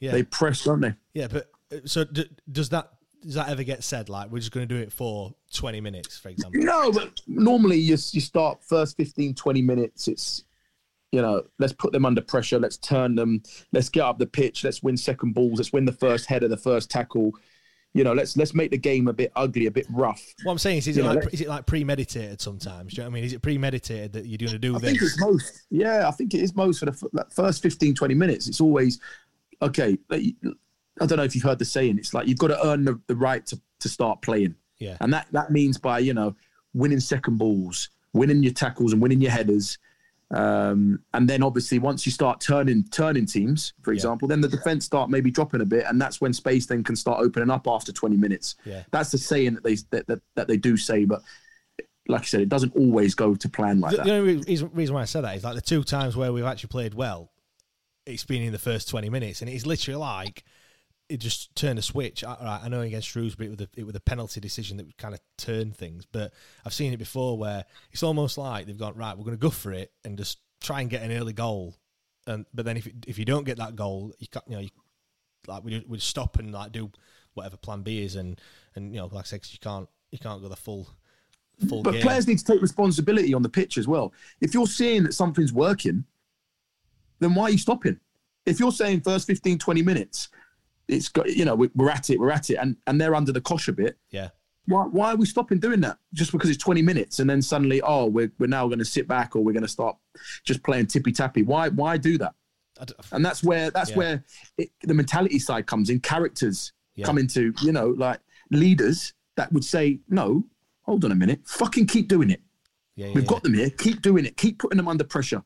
Yeah, 0.00 0.12
they 0.12 0.22
press, 0.22 0.64
don't 0.64 0.80
they? 0.80 0.94
yeah, 1.14 1.28
but 1.28 1.50
uh, 1.72 1.76
so 1.84 2.04
d- 2.04 2.28
does 2.50 2.68
that 2.70 2.90
does 3.22 3.34
that 3.34 3.48
ever 3.48 3.64
get 3.64 3.82
said? 3.82 4.08
Like 4.08 4.30
we're 4.30 4.38
just 4.38 4.52
going 4.52 4.66
to 4.66 4.74
do 4.74 4.80
it 4.80 4.92
for 4.92 5.34
twenty 5.52 5.80
minutes, 5.80 6.18
for 6.18 6.28
example. 6.28 6.60
No, 6.62 6.92
but 6.92 7.20
normally 7.26 7.76
you, 7.76 7.96
you 8.12 8.20
start 8.20 8.62
first 8.64 8.96
15, 8.96 9.34
20 9.34 9.60
minutes. 9.62 10.06
It's, 10.06 10.44
you 11.10 11.20
know, 11.20 11.42
let's 11.58 11.72
put 11.72 11.90
them 11.92 12.06
under 12.06 12.20
pressure. 12.20 12.60
Let's 12.60 12.76
turn 12.76 13.16
them. 13.16 13.42
Let's 13.72 13.88
get 13.88 14.02
up 14.04 14.18
the 14.18 14.26
pitch. 14.26 14.62
Let's 14.62 14.84
win 14.84 14.96
second 14.96 15.32
balls. 15.34 15.58
Let's 15.58 15.72
win 15.72 15.84
the 15.84 15.92
first 15.92 16.26
header, 16.26 16.46
the 16.46 16.56
first 16.56 16.90
tackle. 16.90 17.32
You 17.98 18.04
know, 18.04 18.12
let's 18.12 18.36
let's 18.36 18.54
make 18.54 18.70
the 18.70 18.78
game 18.78 19.08
a 19.08 19.12
bit 19.12 19.32
ugly, 19.34 19.66
a 19.66 19.72
bit 19.72 19.86
rough. 19.90 20.24
What 20.44 20.52
I'm 20.52 20.58
saying 20.58 20.78
is, 20.78 20.86
is 20.86 20.96
You 20.96 21.02
it 21.02 21.06
know, 21.06 21.14
like 21.14 21.34
is 21.34 21.40
it 21.40 21.48
like 21.48 21.66
premeditated 21.66 22.40
sometimes? 22.40 22.94
Do 22.94 23.00
you 23.00 23.02
know 23.02 23.10
what 23.10 23.12
I 23.12 23.14
mean? 23.14 23.24
Is 23.24 23.32
it 23.32 23.42
premeditated 23.42 24.12
that 24.12 24.26
you're 24.26 24.38
going 24.38 24.52
to 24.52 24.58
do 24.60 24.76
I 24.76 24.78
this? 24.78 24.88
I 24.88 24.92
think 24.92 25.02
it's 25.02 25.20
most. 25.20 25.62
Yeah, 25.70 26.06
I 26.06 26.12
think 26.12 26.32
it 26.32 26.40
is 26.40 26.54
most 26.54 26.78
for 26.78 26.84
the 26.84 26.92
f- 26.92 27.02
like, 27.12 27.32
first 27.32 27.60
15, 27.60 27.96
20 27.96 28.14
minutes. 28.14 28.46
It's 28.46 28.60
always, 28.60 29.00
okay, 29.60 29.98
like, 30.08 30.22
I 31.00 31.06
don't 31.06 31.18
know 31.18 31.24
if 31.24 31.34
you've 31.34 31.42
heard 31.42 31.58
the 31.58 31.64
saying. 31.64 31.98
It's 31.98 32.14
like 32.14 32.28
you've 32.28 32.38
got 32.38 32.48
to 32.48 32.66
earn 32.68 32.84
the, 32.84 33.00
the 33.08 33.16
right 33.16 33.44
to, 33.46 33.60
to 33.80 33.88
start 33.88 34.22
playing. 34.22 34.54
Yeah. 34.78 34.96
And 35.00 35.12
that, 35.12 35.26
that 35.32 35.50
means 35.50 35.76
by, 35.76 35.98
you 35.98 36.14
know, 36.14 36.36
winning 36.74 37.00
second 37.00 37.38
balls, 37.38 37.90
winning 38.12 38.44
your 38.44 38.52
tackles 38.52 38.92
and 38.92 39.02
winning 39.02 39.20
your 39.20 39.32
headers. 39.32 39.76
Um, 40.30 41.00
and 41.14 41.28
then 41.28 41.42
obviously 41.42 41.78
once 41.78 42.04
you 42.04 42.12
start 42.12 42.40
turning 42.40 42.84
turning 42.90 43.24
teams, 43.26 43.72
for 43.82 43.92
Yeah. 43.92 43.96
example, 43.96 44.28
then 44.28 44.40
the 44.42 44.48
defense 44.48 44.84
start 44.84 45.08
maybe 45.08 45.30
dropping 45.30 45.62
a 45.62 45.64
bit, 45.64 45.84
and 45.88 46.00
that's 46.00 46.20
when 46.20 46.32
space 46.34 46.66
then 46.66 46.84
can 46.84 46.96
start 46.96 47.20
opening 47.20 47.50
up 47.50 47.66
after 47.66 47.92
20 47.92 48.16
minutes. 48.16 48.56
Yeah. 48.64 48.82
That's 48.90 49.10
the 49.10 49.18
saying 49.18 49.54
that 49.54 49.64
they 49.64 49.76
that, 49.90 50.06
that, 50.06 50.20
that 50.34 50.48
they 50.48 50.56
do 50.58 50.76
say, 50.76 51.04
but 51.06 51.22
like 52.08 52.22
I 52.22 52.24
said, 52.24 52.40
it 52.42 52.48
doesn't 52.48 52.74
always 52.76 53.14
go 53.14 53.34
to 53.34 53.48
plan 53.48 53.80
like 53.80 53.92
The, 53.92 53.96
that. 53.98 54.06
the 54.06 54.12
only 54.14 54.36
reason, 54.74 54.94
why 54.94 55.02
I 55.02 55.04
said 55.06 55.22
that 55.22 55.36
is 55.36 55.44
like 55.44 55.54
the 55.54 55.60
two 55.60 55.82
times 55.82 56.16
where 56.16 56.32
we've 56.32 56.44
actually 56.44 56.68
played 56.68 56.94
well, 56.94 57.30
it's 58.06 58.24
been 58.24 58.42
in 58.42 58.52
the 58.52 58.58
first 58.58 58.88
twenty 58.88 59.08
minutes, 59.10 59.40
and 59.40 59.50
it's 59.50 59.64
literally 59.66 59.96
like 59.98 60.44
it 61.08 61.18
just 61.18 61.54
turned 61.56 61.78
a 61.78 61.82
switch. 61.82 62.22
I, 62.24 62.36
right, 62.42 62.60
I 62.64 62.68
know 62.68 62.80
against 62.82 63.08
Shrewsbury 63.08 63.48
it 63.48 63.50
was 63.58 63.60
a, 63.60 63.68
it 63.80 63.86
was 63.86 63.96
a 63.96 64.00
penalty 64.00 64.40
decision 64.40 64.76
that 64.76 64.86
would 64.86 64.96
kind 64.98 65.14
of 65.14 65.20
turned 65.36 65.76
things, 65.76 66.04
but 66.10 66.32
I've 66.66 66.74
seen 66.74 66.92
it 66.92 66.98
before 66.98 67.38
where 67.38 67.64
it's 67.92 68.02
almost 68.02 68.36
like 68.38 68.66
they've 68.66 68.76
gone 68.78 68.94
right. 68.96 69.16
We're 69.16 69.24
going 69.24 69.36
to 69.36 69.40
go 69.40 69.50
for 69.50 69.72
it 69.72 69.92
and 70.04 70.18
just 70.18 70.38
try 70.60 70.80
and 70.80 70.90
get 70.90 71.02
an 71.02 71.12
early 71.12 71.32
goal, 71.32 71.76
and 72.26 72.44
but 72.52 72.64
then 72.64 72.76
if 72.76 72.86
it- 72.86 72.94
if 73.06 73.18
you 73.18 73.24
don't 73.24 73.44
get 73.44 73.56
that 73.58 73.74
goal, 73.76 74.12
you 74.18 74.26
can't 74.28 74.44
you 74.48 74.54
know 74.56 74.60
you, 74.62 74.70
like 75.46 75.64
we 75.64 75.82
we 75.88 75.98
stop 75.98 76.38
and 76.38 76.52
like 76.52 76.72
do 76.72 76.90
whatever 77.34 77.56
plan 77.56 77.82
B 77.82 78.02
is, 78.02 78.16
and 78.16 78.40
and 78.74 78.92
you 78.92 79.00
know 79.00 79.06
like 79.06 79.24
I 79.24 79.28
said, 79.28 79.42
'cause 79.42 79.52
you 79.52 79.58
can't 79.60 79.88
you 80.10 80.18
can't 80.18 80.42
go 80.42 80.48
the 80.48 80.56
full 80.56 80.88
full 81.68 81.82
But 81.82 81.92
game. 81.92 82.02
players 82.02 82.26
need 82.26 82.38
to 82.38 82.44
take 82.44 82.60
responsibility 82.60 83.32
on 83.34 83.42
the 83.42 83.48
pitch 83.48 83.78
as 83.78 83.88
well. 83.88 84.12
If 84.40 84.52
you're 84.54 84.66
seeing 84.66 85.04
that 85.04 85.14
something's 85.14 85.52
working, 85.52 86.04
then 87.18 87.34
why 87.34 87.44
are 87.44 87.50
you 87.50 87.58
stopping? 87.58 87.98
If 88.46 88.60
you're 88.60 88.72
saying 88.72 89.00
first 89.02 89.26
15, 89.26 89.58
20 89.58 89.82
minutes, 89.82 90.28
it's 90.88 91.08
got 91.08 91.28
you 91.30 91.44
know 91.44 91.54
we- 91.54 91.70
we're 91.74 91.90
at 91.90 92.10
it, 92.10 92.18
we're 92.18 92.30
at 92.30 92.50
it, 92.50 92.56
and 92.56 92.76
and 92.86 93.00
they're 93.00 93.14
under 93.14 93.32
the 93.32 93.40
cosh 93.40 93.68
a 93.68 93.72
bit. 93.72 93.98
yeah. 94.10 94.30
Why, 94.66 94.82
why 94.84 95.12
are 95.14 95.16
we 95.16 95.24
stopping 95.24 95.60
doing 95.60 95.80
that? 95.80 95.96
Just 96.12 96.30
because 96.30 96.50
it's 96.50 96.62
20 96.62 96.82
minutes 96.82 97.20
and 97.20 97.30
then 97.30 97.40
suddenly, 97.40 97.80
oh, 97.80 98.04
we're, 98.04 98.30
we're 98.38 98.48
now 98.48 98.66
going 98.66 98.80
to 98.80 98.84
sit 98.84 99.08
back 99.08 99.34
or 99.34 99.42
we're 99.42 99.54
going 99.54 99.62
to 99.62 99.66
start 99.68 99.96
just 100.44 100.62
playing 100.62 100.88
tippy 100.88 101.10
tappy. 101.10 101.42
Why 101.42 101.70
why 101.70 101.96
do 101.96 102.18
that? 102.18 102.34
And 103.12 103.24
that's 103.24 103.42
where 103.42 103.70
that's 103.70 103.90
Yeah. 103.90 103.96
where 103.96 104.24
it, 104.58 104.70
the 104.82 104.92
mentality 104.92 105.38
side 105.38 105.66
comes 105.66 105.88
in. 105.88 106.00
Characters 106.00 106.74
Yeah. 106.96 107.06
come 107.06 107.16
into 107.16 107.54
you 107.62 107.72
know 107.72 107.88
like 107.96 108.20
leaders 108.50 109.14
that 109.36 109.50
would 109.54 109.64
say, 109.64 110.00
no, 110.10 110.44
hold 110.82 111.02
on 111.04 111.12
a 111.12 111.14
minute, 111.14 111.40
fucking 111.46 111.86
keep 111.86 112.06
doing 112.08 112.28
it. 112.28 112.42
yeah, 112.94 113.06
yeah 113.06 113.12
We've 113.14 113.26
got 113.26 113.42
them 113.42 113.54
here. 113.54 113.70
Keep 113.70 114.02
doing 114.02 114.26
it. 114.26 114.36
Keep 114.36 114.58
putting 114.58 114.76
them 114.76 114.88
under 114.88 115.04
pressure. 115.04 115.42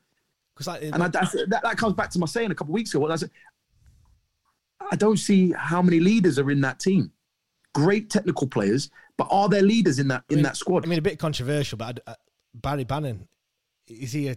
'Cause, 0.56 0.66
like, 0.66 0.82
And 0.82 1.02
I, 1.02 1.08
that, 1.08 1.48
that 1.62 1.76
comes 1.78 1.94
back 1.94 2.10
to 2.10 2.18
my 2.18 2.26
saying 2.26 2.50
a 2.50 2.54
couple 2.54 2.72
of 2.72 2.74
weeks 2.74 2.90
ago. 2.92 3.00
What 3.00 3.10
I 3.10 3.16
said, 3.16 3.30
I 4.90 4.96
don't 4.96 5.18
see 5.18 5.52
how 5.52 5.82
many 5.82 6.00
leaders 6.00 6.38
are 6.38 6.50
in 6.50 6.60
that 6.62 6.80
team. 6.80 7.12
Great 7.74 8.10
technical 8.10 8.46
players, 8.46 8.90
but 9.16 9.28
are 9.30 9.48
there 9.48 9.62
leaders 9.62 9.98
in 9.98 10.08
that 10.08 10.24
in 10.28 10.34
I 10.34 10.36
mean- 10.36 10.42
that 10.44 10.56
squad? 10.56 10.84
I 10.84 10.88
mean, 10.88 10.98
a 10.98 11.02
bit 11.02 11.18
controversial, 11.18 11.78
but 11.78 12.00
uh, 12.06 12.14
Barry 12.54 12.84
Bannan 12.84 13.26
is 13.88 14.12
he 14.12 14.28
a 14.28 14.36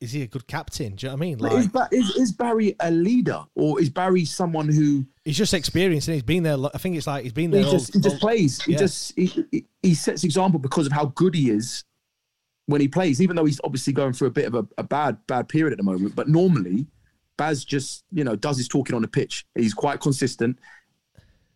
is 0.00 0.10
he 0.10 0.22
a 0.22 0.26
good 0.26 0.48
captain? 0.48 0.96
Do 0.96 1.06
you 1.06 1.10
know 1.10 1.14
what 1.14 1.22
I 1.22 1.26
mean? 1.26 1.38
Like 1.38 1.52
is, 1.52 1.68
Ba- 1.68 1.88
is, 1.92 2.16
is 2.16 2.32
Barry 2.32 2.74
a 2.80 2.90
leader 2.90 3.44
or 3.54 3.80
is 3.80 3.88
Barry 3.88 4.24
someone 4.24 4.68
who 4.68 5.06
he's 5.24 5.38
just 5.38 5.54
experienced 5.54 6.08
and 6.08 6.14
he's 6.14 6.24
been 6.24 6.42
there. 6.42 6.56
I 6.74 6.78
think 6.78 6.96
it's 6.96 7.06
like 7.06 7.22
he's 7.22 7.32
been 7.32 7.52
there. 7.52 7.62
he 7.62 7.70
just 7.70 7.94
he 7.94 8.00
just 8.00 8.14
all- 8.14 8.20
plays? 8.20 8.60
He 8.62 8.72
yeah. 8.72 8.78
just 8.78 9.16
he, 9.16 9.26
he, 9.52 9.64
he 9.80 9.94
sets 9.94 10.24
example 10.24 10.58
because 10.58 10.86
of 10.86 10.92
how 10.92 11.06
good 11.14 11.36
he 11.36 11.50
is 11.50 11.84
when 12.66 12.80
he 12.80 12.88
plays. 12.88 13.22
Even 13.22 13.36
though 13.36 13.44
he's 13.44 13.60
obviously 13.62 13.92
going 13.92 14.12
through 14.12 14.26
a 14.26 14.32
bit 14.32 14.46
of 14.46 14.56
a, 14.56 14.66
a 14.76 14.82
bad 14.82 15.18
bad 15.28 15.48
period 15.48 15.70
at 15.72 15.76
the 15.76 15.84
moment, 15.84 16.16
but 16.16 16.28
normally 16.28 16.86
Baz 17.42 17.64
just 17.64 18.04
you 18.12 18.24
know 18.24 18.36
does 18.36 18.56
his 18.56 18.68
talking 18.68 18.94
on 18.96 19.02
the 19.02 19.08
pitch. 19.08 19.34
He's 19.54 19.74
quite 19.74 20.00
consistent. 20.00 20.58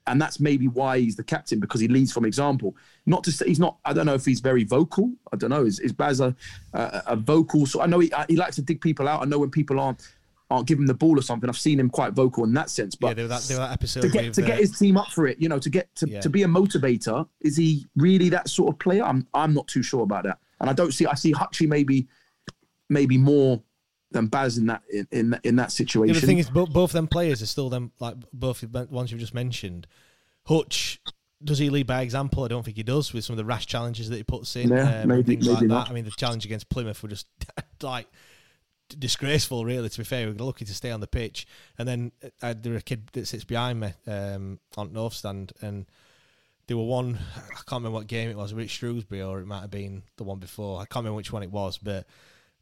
And 0.09 0.22
that's 0.22 0.39
maybe 0.39 0.68
why 0.68 1.01
he's 1.01 1.16
the 1.16 1.24
captain 1.24 1.59
because 1.59 1.80
he 1.80 1.89
leads 1.89 2.12
from 2.12 2.24
example. 2.24 2.76
Not 3.07 3.24
to 3.24 3.32
say 3.32 3.45
he's 3.49 3.59
not. 3.59 3.78
I 3.84 3.93
don't 3.93 4.07
know 4.07 4.14
if 4.14 4.24
he's 4.24 4.39
very 4.39 4.62
vocal. 4.62 5.12
I 5.32 5.37
don't 5.37 5.51
know. 5.51 5.64
Is, 5.64 5.80
is 5.80 5.93
Baz 5.93 6.20
a, 6.20 6.30
a, 6.74 7.03
a 7.09 7.16
vocal? 7.16 7.66
So 7.66 7.80
I 7.80 7.87
know 7.87 7.99
he, 7.99 8.12
he 8.28 8.37
likes 8.37 8.55
to 8.57 8.62
dig 8.62 8.80
people 8.80 9.09
out. 9.09 9.20
I 9.22 9.24
know 9.24 9.41
when 9.41 9.51
people 9.51 9.80
aren't 9.80 10.01
aren't 10.49 10.68
giving 10.68 10.87
the 10.87 10.95
ball 10.95 11.18
or 11.18 11.22
something. 11.22 11.49
I've 11.51 11.59
seen 11.59 11.80
him 11.80 11.91
quite 11.91 12.12
vocal 12.12 12.45
in 12.45 12.53
that 12.55 12.70
sense. 12.70 12.95
But 12.95 13.09
yeah, 13.09 13.14
there 13.14 13.24
was 13.24 13.30
that, 13.49 13.55
was 13.55 13.59
that 13.59 13.72
episode 13.72 14.03
to 14.03 14.09
get 14.09 14.32
to 14.34 14.45
uh, 14.45 14.47
get 14.47 14.59
his 14.61 14.78
team 14.78 14.97
up 14.97 15.09
for 15.09 15.26
it, 15.26 15.41
you 15.43 15.49
know, 15.49 15.59
to 15.59 15.70
get 15.70 15.93
to, 15.97 16.09
Yeah. 16.09 16.20
to 16.20 16.30
be 16.30 16.45
a 16.45 16.47
motivator, 16.61 17.26
is 17.41 17.57
he 17.57 17.84
really 17.97 18.28
that 18.28 18.49
sort 18.49 18.72
of 18.72 18.78
player? 18.78 19.03
I'm 19.03 19.26
I'm 19.34 19.53
not 19.55 19.66
too 19.66 19.82
sure 19.82 20.05
about 20.05 20.22
that, 20.22 20.39
and 20.61 20.70
I 20.70 20.72
don't 20.72 20.93
see. 20.93 21.07
I 21.07 21.14
see 21.14 21.32
Hutchie 21.32 21.68
maybe 21.68 22.07
maybe 22.89 23.18
more 23.18 23.61
than 24.13 24.27
Baz 24.29 24.57
in 24.59 24.67
that 24.67 24.83
in 24.93 25.07
in, 25.11 25.31
that- 25.31 25.45
in 25.45 25.57
that 25.57 25.63
Yeah, 25.65 25.69
situation. 25.69 26.15
the 26.15 26.21
thing 26.27 26.39
is, 26.39 26.49
both, 26.51 26.71
both 26.73 26.93
them 26.93 27.07
players 27.09 27.43
are 27.43 27.47
still 27.47 27.69
them 27.69 27.93
like 28.01 28.15
both 28.33 28.61
the 28.61 28.87
ones 28.91 29.11
you've 29.11 29.21
just 29.21 29.35
mentioned. 29.35 29.87
Hutch 30.47 31.01
does 31.45 31.59
he 31.59 31.69
lead 31.69 31.87
by 31.87 32.01
example? 32.01 32.45
I 32.45 32.49
don't 32.49 32.65
think 32.65 32.77
he 32.79 32.83
does 32.83 33.13
with 33.13 33.25
some 33.25 33.35
of 33.35 33.39
the 33.39 33.45
rash 33.45 33.67
challenges 33.67 34.09
that 34.09 34.17
he 34.17 34.23
puts 34.23 34.57
in. 34.57 34.71
Yeah, 34.71 35.03
um, 35.03 35.09
maybe- 35.09 35.23
things 35.25 35.47
like 35.47 35.57
maybe 35.57 35.67
that. 35.69 35.75
not. 35.75 35.91
I 35.91 35.93
mean, 35.93 36.05
the 36.05 36.11
challenge 36.13 36.45
against 36.47 36.69
Plymouth 36.71 37.03
were 37.03 37.09
just 37.11 37.27
like 37.83 38.07
disgraceful. 38.99 39.65
Really, 39.65 39.89
to 39.89 39.99
be 39.99 40.05
fair, 40.05 40.27
we 40.27 40.33
were 40.33 40.45
lucky 40.45 40.65
to 40.65 40.75
stay 40.75 40.91
on 40.91 41.01
the 41.01 41.07
pitch. 41.07 41.47
And 41.79 41.87
then 41.89 42.13
uh, 42.43 42.55
there 42.61 42.75
a 42.77 42.81
kid 42.81 43.11
that 43.13 43.27
sits 43.27 43.45
behind 43.45 43.81
me 43.81 43.93
um, 44.07 44.61
on 44.77 44.93
North 44.93 45.15
Stand, 45.15 45.53
and 45.61 45.87
there 46.69 46.77
were 46.77 46.85
one. 46.85 47.19
I 47.37 47.55
can't 47.55 47.83
remember 47.83 47.99
what 47.99 48.07
game 48.07 48.31
it 48.31 48.37
was. 48.37 48.55
Which 48.55 48.71
Shrewsbury 48.71 49.23
or 49.23 49.41
it 49.41 49.47
might 49.47 49.61
have 49.63 49.71
been 49.71 50.03
the 50.17 50.25
one 50.25 50.39
before. 50.39 50.79
I 50.81 50.85
can't 50.85 51.05
remember 51.05 51.17
which 51.17 51.33
one 51.33 51.43
it 51.43 51.51
was, 51.51 51.79
but 51.79 52.07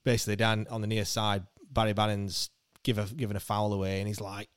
basically 0.04 0.36
down 0.36 0.66
on 0.70 0.80
the 0.80 0.86
near 0.86 1.04
side, 1.04 1.44
Barry 1.70 1.92
Bannan's 1.92 2.50
give 2.82 2.98
a 2.98 3.04
given 3.04 3.36
a 3.36 3.40
foul 3.40 3.72
away, 3.72 3.98
and 3.98 4.08
he's 4.08 4.20
like 4.20 4.48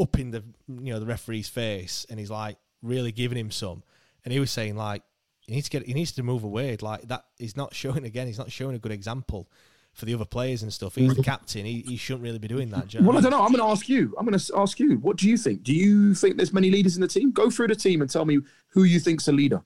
up 0.00 0.18
in 0.18 0.30
the 0.30 0.42
you 0.68 0.92
know 0.92 1.00
the 1.00 1.06
referee's 1.06 1.48
face, 1.48 2.06
and 2.08 2.18
he's 2.18 2.30
like 2.30 2.56
really 2.82 3.12
giving 3.12 3.38
him 3.38 3.50
some, 3.50 3.82
and 4.24 4.32
he 4.32 4.40
was 4.40 4.50
saying 4.50 4.76
like 4.76 5.02
he 5.40 5.54
needs 5.54 5.68
to 5.68 5.78
get 5.78 5.86
he 5.86 5.94
needs 5.94 6.12
to 6.12 6.22
move 6.22 6.44
away 6.44 6.76
like 6.80 7.02
that. 7.08 7.24
He's 7.38 7.56
not 7.56 7.74
showing 7.74 8.04
again. 8.04 8.26
He's 8.26 8.38
not 8.38 8.50
showing 8.50 8.76
a 8.76 8.78
good 8.78 8.92
example 8.92 9.48
for 9.92 10.06
the 10.06 10.14
other 10.14 10.24
players 10.24 10.62
and 10.62 10.72
stuff. 10.72 10.94
He's 10.94 11.14
the 11.14 11.22
captain. 11.22 11.66
He, 11.66 11.84
he 11.86 11.96
shouldn't 11.96 12.22
really 12.22 12.38
be 12.38 12.48
doing 12.48 12.70
that. 12.70 12.88
do 12.88 12.98
you 12.98 13.04
well, 13.04 13.18
I 13.18 13.20
don't 13.20 13.30
know. 13.30 13.42
I'm 13.42 13.52
going 13.52 13.62
to 13.62 13.70
ask 13.70 13.88
you. 13.88 14.14
I'm 14.18 14.24
going 14.24 14.38
to 14.38 14.52
ask 14.56 14.80
you. 14.80 14.96
What 14.98 15.18
do 15.18 15.28
you 15.28 15.36
think? 15.36 15.62
Do 15.62 15.74
you 15.74 16.14
think 16.14 16.38
there's 16.38 16.52
many 16.52 16.70
leaders 16.70 16.96
in 16.96 17.02
the 17.02 17.08
team? 17.08 17.30
Go 17.30 17.50
through 17.50 17.68
the 17.68 17.74
team 17.74 18.00
and 18.00 18.08
tell 18.08 18.24
me 18.24 18.38
who 18.68 18.84
you 18.84 18.98
think's 18.98 19.28
a 19.28 19.32
leader. 19.32 19.62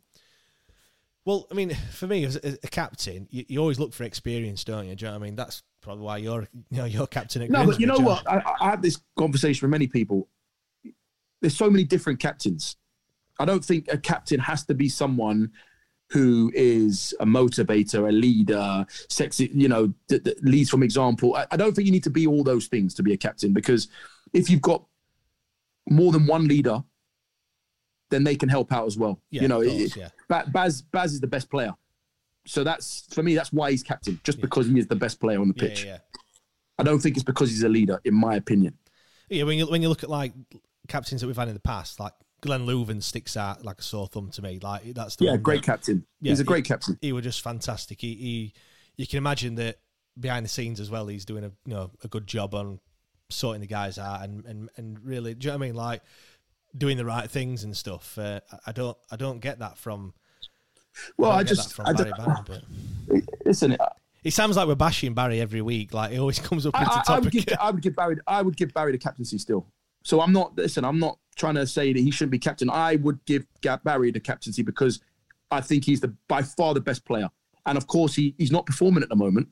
Well, 1.26 1.46
I 1.50 1.54
mean, 1.54 1.74
for 1.90 2.06
me 2.06 2.24
as 2.24 2.36
a, 2.36 2.56
captain, 2.68 3.28
you, 3.30 3.44
you 3.48 3.60
always 3.60 3.78
look 3.78 3.92
for 3.92 4.04
experience, 4.04 4.64
don't 4.64 4.88
you? 4.88 4.94
Do 4.94 5.04
you 5.04 5.10
know 5.10 5.18
what 5.18 5.24
I 5.24 5.26
mean? 5.26 5.36
That's 5.36 5.62
probably 5.82 6.04
why 6.04 6.16
you're 6.18 6.48
you 6.70 6.78
know 6.78 6.86
you're 6.86 7.06
captain 7.06 7.42
at 7.42 7.50
No, 7.50 7.66
but 7.66 7.78
you 7.78 7.86
know 7.86 7.96
Grimsby, 7.96 8.08
what? 8.08 8.30
I, 8.30 8.54
I 8.60 8.70
have 8.70 8.80
this 8.80 8.98
conversation 9.18 9.66
with 9.66 9.72
many 9.72 9.86
people. 9.86 10.28
There's 11.42 11.56
so 11.56 11.68
many 11.68 11.84
different 11.84 12.18
captains. 12.18 12.76
I 13.38 13.44
don't 13.44 13.62
think 13.62 13.92
a 13.92 13.98
captain 13.98 14.40
has 14.40 14.64
to 14.64 14.74
be 14.74 14.88
someone 14.88 15.50
who 16.10 16.50
is 16.54 17.14
a 17.20 17.26
motivator, 17.26 18.08
a 18.08 18.12
leader, 18.12 18.86
sexy, 19.10 19.50
you 19.52 19.68
know, 19.68 19.92
that, 20.08 20.24
that 20.24 20.42
leads 20.42 20.70
from 20.70 20.82
example. 20.82 21.34
I, 21.34 21.46
I 21.50 21.56
don't 21.56 21.74
think 21.74 21.84
you 21.84 21.92
need 21.92 22.04
to 22.04 22.10
be 22.10 22.26
all 22.26 22.44
those 22.44 22.68
things 22.68 22.94
to 22.94 23.02
be 23.02 23.12
a 23.12 23.16
captain 23.16 23.52
because 23.52 23.88
if 24.32 24.48
you've 24.48 24.62
got 24.62 24.84
more 25.90 26.12
than 26.12 26.26
one 26.26 26.46
leader, 26.48 26.82
then 28.16 28.24
they 28.24 28.34
can 28.36 28.48
help 28.48 28.72
out 28.72 28.86
as 28.86 28.96
well. 28.96 29.20
Yeah, 29.30 29.42
you 29.42 29.48
know, 29.48 29.62
course, 29.62 29.96
it- 29.96 29.96
yeah. 29.96 30.08
Baz 30.48 30.82
Baz 30.82 31.12
is 31.12 31.20
the 31.20 31.26
best 31.26 31.50
player, 31.50 31.74
so 32.46 32.64
that's 32.64 33.06
for 33.14 33.22
me. 33.22 33.34
That's 33.34 33.52
why 33.52 33.70
he's 33.70 33.82
captain, 33.82 34.18
just 34.24 34.40
because 34.40 34.66
he 34.66 34.78
is 34.78 34.86
the 34.86 34.96
best 34.96 35.20
player 35.20 35.40
on 35.40 35.48
the 35.48 35.54
pitch. 35.54 35.84
yeah, 35.84 35.92
yeah. 35.92 35.98
I 36.78 36.82
don't 36.82 36.98
think 36.98 37.16
it's 37.16 37.24
because 37.24 37.50
he's 37.50 37.62
a 37.62 37.68
leader, 37.68 38.00
in 38.04 38.14
my 38.14 38.34
opinion. 38.36 38.76
Yeah, 39.28 39.44
when 39.44 39.58
you 39.58 39.66
when 39.66 39.82
you 39.82 39.88
look 39.88 40.02
at 40.02 40.10
like 40.10 40.32
captains 40.88 41.20
that 41.20 41.26
we've 41.26 41.36
had 41.36 41.48
in 41.48 41.54
the 41.54 41.60
past, 41.60 41.98
like 42.00 42.12
Glenn 42.42 42.66
Loovens 42.66 43.02
sticks 43.04 43.36
out 43.36 43.64
like 43.64 43.78
a 43.80 43.82
sore 43.82 44.06
thumb 44.06 44.30
to 44.30 44.42
me. 44.42 44.58
Like 44.62 44.94
that's 44.94 45.16
the 45.16 45.24
Yeah, 45.26 45.36
great 45.36 45.62
that- 45.62 45.66
captain. 45.66 46.06
Yeah, 46.20 46.30
he's 46.32 46.40
a 46.40 46.42
he- 46.42 46.46
great 46.46 46.64
captain. 46.64 46.98
He 47.00 47.12
was 47.12 47.24
just 47.24 47.42
fantastic. 47.42 48.00
He, 48.00 48.14
he 48.14 48.52
you 48.96 49.06
can 49.06 49.18
imagine 49.18 49.54
that 49.56 49.78
behind 50.18 50.44
the 50.44 50.48
scenes 50.50 50.80
as 50.80 50.90
well. 50.90 51.06
He's 51.06 51.24
doing 51.24 51.44
a 51.44 51.52
you 51.64 51.74
know 51.74 51.90
a 52.04 52.08
good 52.08 52.26
job 52.26 52.54
on 52.54 52.78
sorting 53.30 53.60
the 53.60 53.66
guys 53.66 53.98
out 53.98 54.22
and 54.22 54.44
and 54.44 54.68
and 54.76 54.98
really, 55.04 55.34
do 55.34 55.46
you 55.46 55.52
know 55.52 55.58
what 55.58 55.64
I 55.64 55.66
mean? 55.68 55.74
Like 55.76 56.02
doing 56.76 56.96
the 56.96 57.04
right 57.04 57.30
things 57.30 57.64
and 57.64 57.76
stuff. 57.76 58.18
Uh, 58.18 58.40
I- 58.52 58.58
I 58.68 58.72
don't 58.72 58.96
I 59.10 59.16
don't 59.16 59.40
get 59.40 59.58
that 59.60 59.78
from. 59.78 60.14
Well, 61.18 61.30
don't 61.30 61.40
I 61.40 61.42
just, 61.42 61.74
from 61.74 61.86
I 61.86 61.92
Barry 61.92 62.10
don't, 62.16 62.46
Barry, 62.46 62.62
but 63.08 63.22
listen. 63.44 63.76
I, 63.78 63.88
it 64.24 64.32
sounds 64.32 64.56
like 64.56 64.66
we're 64.66 64.74
bashing 64.74 65.14
Barry 65.14 65.40
every 65.40 65.62
week. 65.62 65.94
Like 65.94 66.12
it 66.12 66.18
always 66.18 66.38
comes 66.48 66.66
up 66.66 66.74
into 66.74 66.90
I, 66.90 67.02
I 67.16 67.18
would 67.18 67.30
give, 67.30 67.44
I 67.60 67.70
would 67.70 67.82
give 67.82 67.94
Barry, 67.94 68.16
I 68.26 68.42
would 68.42 68.56
give 68.56 68.72
Barry 68.74 68.92
the 68.92 68.98
captaincy 68.98 69.38
still. 69.38 69.66
So 70.02 70.20
I'm 70.20 70.32
not. 70.32 70.56
Listen, 70.56 70.84
I'm 70.84 70.98
not 70.98 71.18
trying 71.36 71.54
to 71.56 71.66
say 71.66 71.92
that 71.92 71.98
he 72.00 72.10
shouldn't 72.10 72.30
be 72.32 72.38
captain. 72.38 72.70
I 72.70 72.96
would 72.96 73.24
give 73.26 73.46
Barry 73.84 74.10
the 74.10 74.20
captaincy 74.20 74.62
because 74.62 75.00
I 75.50 75.60
think 75.60 75.84
he's 75.84 76.00
the 76.00 76.14
by 76.28 76.42
far 76.42 76.74
the 76.74 76.80
best 76.80 77.04
player. 77.04 77.28
And 77.66 77.76
of 77.76 77.86
course, 77.88 78.14
he, 78.14 78.34
he's 78.38 78.52
not 78.52 78.64
performing 78.64 79.02
at 79.02 79.08
the 79.08 79.16
moment, 79.16 79.48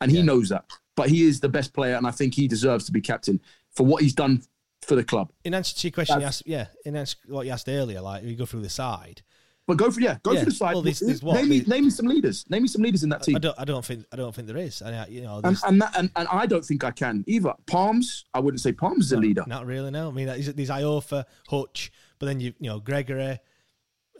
and 0.00 0.10
he 0.10 0.18
Yeah. 0.18 0.24
knows 0.24 0.48
that. 0.50 0.64
But 0.96 1.08
he 1.08 1.22
is 1.24 1.40
the 1.40 1.48
best 1.48 1.72
player, 1.72 1.94
and 1.96 2.06
I 2.06 2.10
think 2.10 2.34
he 2.34 2.46
deserves 2.48 2.84
to 2.86 2.92
be 2.92 3.00
captain 3.00 3.40
for 3.70 3.86
what 3.86 4.02
he's 4.02 4.14
done 4.14 4.42
for 4.84 4.94
the 4.94 5.04
club. 5.04 5.30
in 5.44 5.54
answer 5.54 5.74
to 5.74 5.86
your 5.86 5.92
question, 5.92 6.20
you 6.20 6.26
asked, 6.26 6.42
yeah, 6.46 6.66
in 6.84 6.96
answer 6.96 7.16
to 7.26 7.32
what 7.32 7.46
you 7.46 7.52
asked 7.52 7.68
earlier, 7.68 8.00
like 8.00 8.24
you 8.24 8.36
go 8.36 8.46
through 8.46 8.62
the 8.62 8.68
side. 8.68 9.22
But 9.66 9.78
go 9.78 9.90
for 9.90 10.00
yeah, 10.00 10.18
go 10.22 10.32
Yeah, 10.32 10.40
for 10.40 10.44
the 10.46 10.50
side. 10.50 10.74
well, 10.74 10.82
what? 10.82 11.36
name, 11.36 11.48
me, 11.48 11.60
name 11.66 11.84
me 11.84 11.90
some 11.90 12.06
leaders. 12.06 12.44
Name 12.50 12.62
me 12.62 12.68
some 12.68 12.82
leaders 12.82 13.02
in 13.02 13.08
that 13.08 13.22
team. 13.22 13.36
I 13.36 13.38
don't, 13.38 13.58
I 13.58 13.64
don't 13.64 13.84
think, 13.84 14.04
I 14.12 14.16
don't 14.16 14.34
think 14.34 14.46
there 14.46 14.58
is. 14.58 14.82
And 14.82 14.94
I, 14.94 15.06
you 15.06 15.22
know, 15.22 15.40
and, 15.42 15.56
and, 15.66 15.80
that, 15.80 15.96
and 15.96 16.10
and 16.16 16.28
I 16.30 16.44
don't 16.44 16.64
think 16.64 16.84
I 16.84 16.90
can 16.90 17.24
either. 17.26 17.54
Palms, 17.66 18.26
I 18.34 18.40
wouldn't 18.40 18.60
say 18.60 18.72
Palms 18.72 19.06
is 19.06 19.12
a 19.12 19.16
leader. 19.16 19.42
Not 19.46 19.64
really, 19.64 19.90
no. 19.90 20.08
I 20.08 20.12
mean, 20.12 20.26
there's, 20.26 20.48
Iorfa, 20.48 21.24
Hutch, 21.48 21.90
but 22.18 22.26
then 22.26 22.40
you, 22.40 22.52
you 22.60 22.68
know, 22.68 22.78
Gregory, 22.78 23.38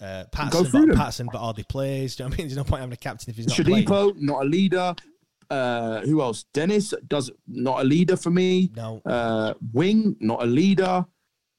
uh, 0.00 0.24
Paterson, 0.32 0.88
but. 0.88 0.96
Paterson, 0.96 1.28
but 1.30 1.38
hardly 1.38 1.64
plays. 1.64 2.16
Do 2.16 2.22
you 2.22 2.24
know 2.24 2.30
what 2.30 2.34
I 2.34 2.38
mean? 2.38 2.48
There's 2.48 2.56
no 2.56 2.64
point 2.64 2.80
having 2.80 2.94
a 2.94 2.96
captain 2.96 3.30
if 3.30 3.36
he's 3.36 3.46
not. 3.46 3.56
Shodipo, 3.56 4.16
not 4.16 4.42
a 4.42 4.48
leader. 4.48 4.94
Uh, 5.50 6.00
who 6.02 6.20
else? 6.22 6.44
Dennis 6.52 6.92
does 7.08 7.30
not 7.46 7.80
a 7.80 7.84
leader 7.84 8.16
for 8.16 8.30
me. 8.30 8.70
No. 8.76 9.00
Uh, 9.04 9.54
Wing, 9.72 10.16
not 10.20 10.42
a 10.42 10.46
leader. 10.46 11.04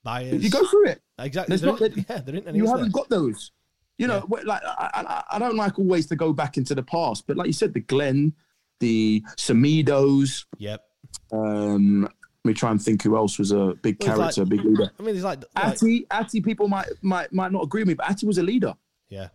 Byers. 0.04 0.44
You 0.44 0.50
go 0.50 0.66
through 0.68 0.88
it. 0.88 1.02
exactly. 1.20 1.58
There's 1.58 1.62
There 1.62 1.72
not- 1.90 2.10
yeah, 2.10 2.18
there 2.22 2.36
isn't 2.36 2.48
any. 2.48 2.58
You 2.60 2.66
haven't 2.68 2.82
there? 2.84 2.90
got 2.92 3.10
those. 3.10 3.52
You 3.98 4.08
know, 4.08 4.20
wh- 4.22 4.44
like 4.46 4.62
I, 4.66 4.90
I, 5.30 5.36
I 5.36 5.40
don't 5.40 5.56
like 5.56 5.80
always 5.80 6.06
to 6.08 6.16
go 6.16 6.34
back 6.34 6.58
into 6.58 6.76
the 6.76 6.84
past, 6.84 7.26
but 7.28 7.38
like 7.38 7.48
you 7.48 7.54
said, 7.54 7.74
the 7.74 7.80
Glen, 7.80 8.34
the 8.82 9.24
Semedos. 9.38 10.46
Yep. 10.58 10.84
Um, 11.32 12.02
let 12.04 12.12
me 12.44 12.54
try 12.54 12.72
and 12.72 12.82
think 12.82 13.04
who 13.04 13.16
else 13.16 13.40
was 13.40 13.52
a 13.52 13.74
big 13.82 13.98
Well, 14.02 14.18
character, 14.18 14.42
like- 14.42 14.50
big 14.50 14.64
leader. 14.66 14.92
I 15.00 15.02
mean, 15.04 15.14
there's 15.16 15.24
like, 15.24 15.40
like 15.56 15.66
Atty, 15.66 16.06
Atty, 16.12 16.42
people 16.42 16.68
might 16.68 16.88
might 17.02 17.32
might 17.34 17.52
not 17.52 17.64
agree 17.64 17.82
with 17.82 17.88
me, 17.88 17.94
but 17.96 18.10
Atty 18.10 18.26
was 18.28 18.38
a 18.38 18.44
leader. 18.44 18.74
yeah, 19.10 19.30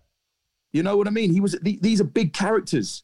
You 0.73 0.83
know 0.83 0.97
what 0.97 1.09
I 1.09 1.11
mean? 1.11 1.31
He 1.33 1.41
was. 1.41 1.59
th- 1.65 1.81
These 1.81 2.01
are 2.01 2.05
big 2.05 2.33
characters, 2.33 3.03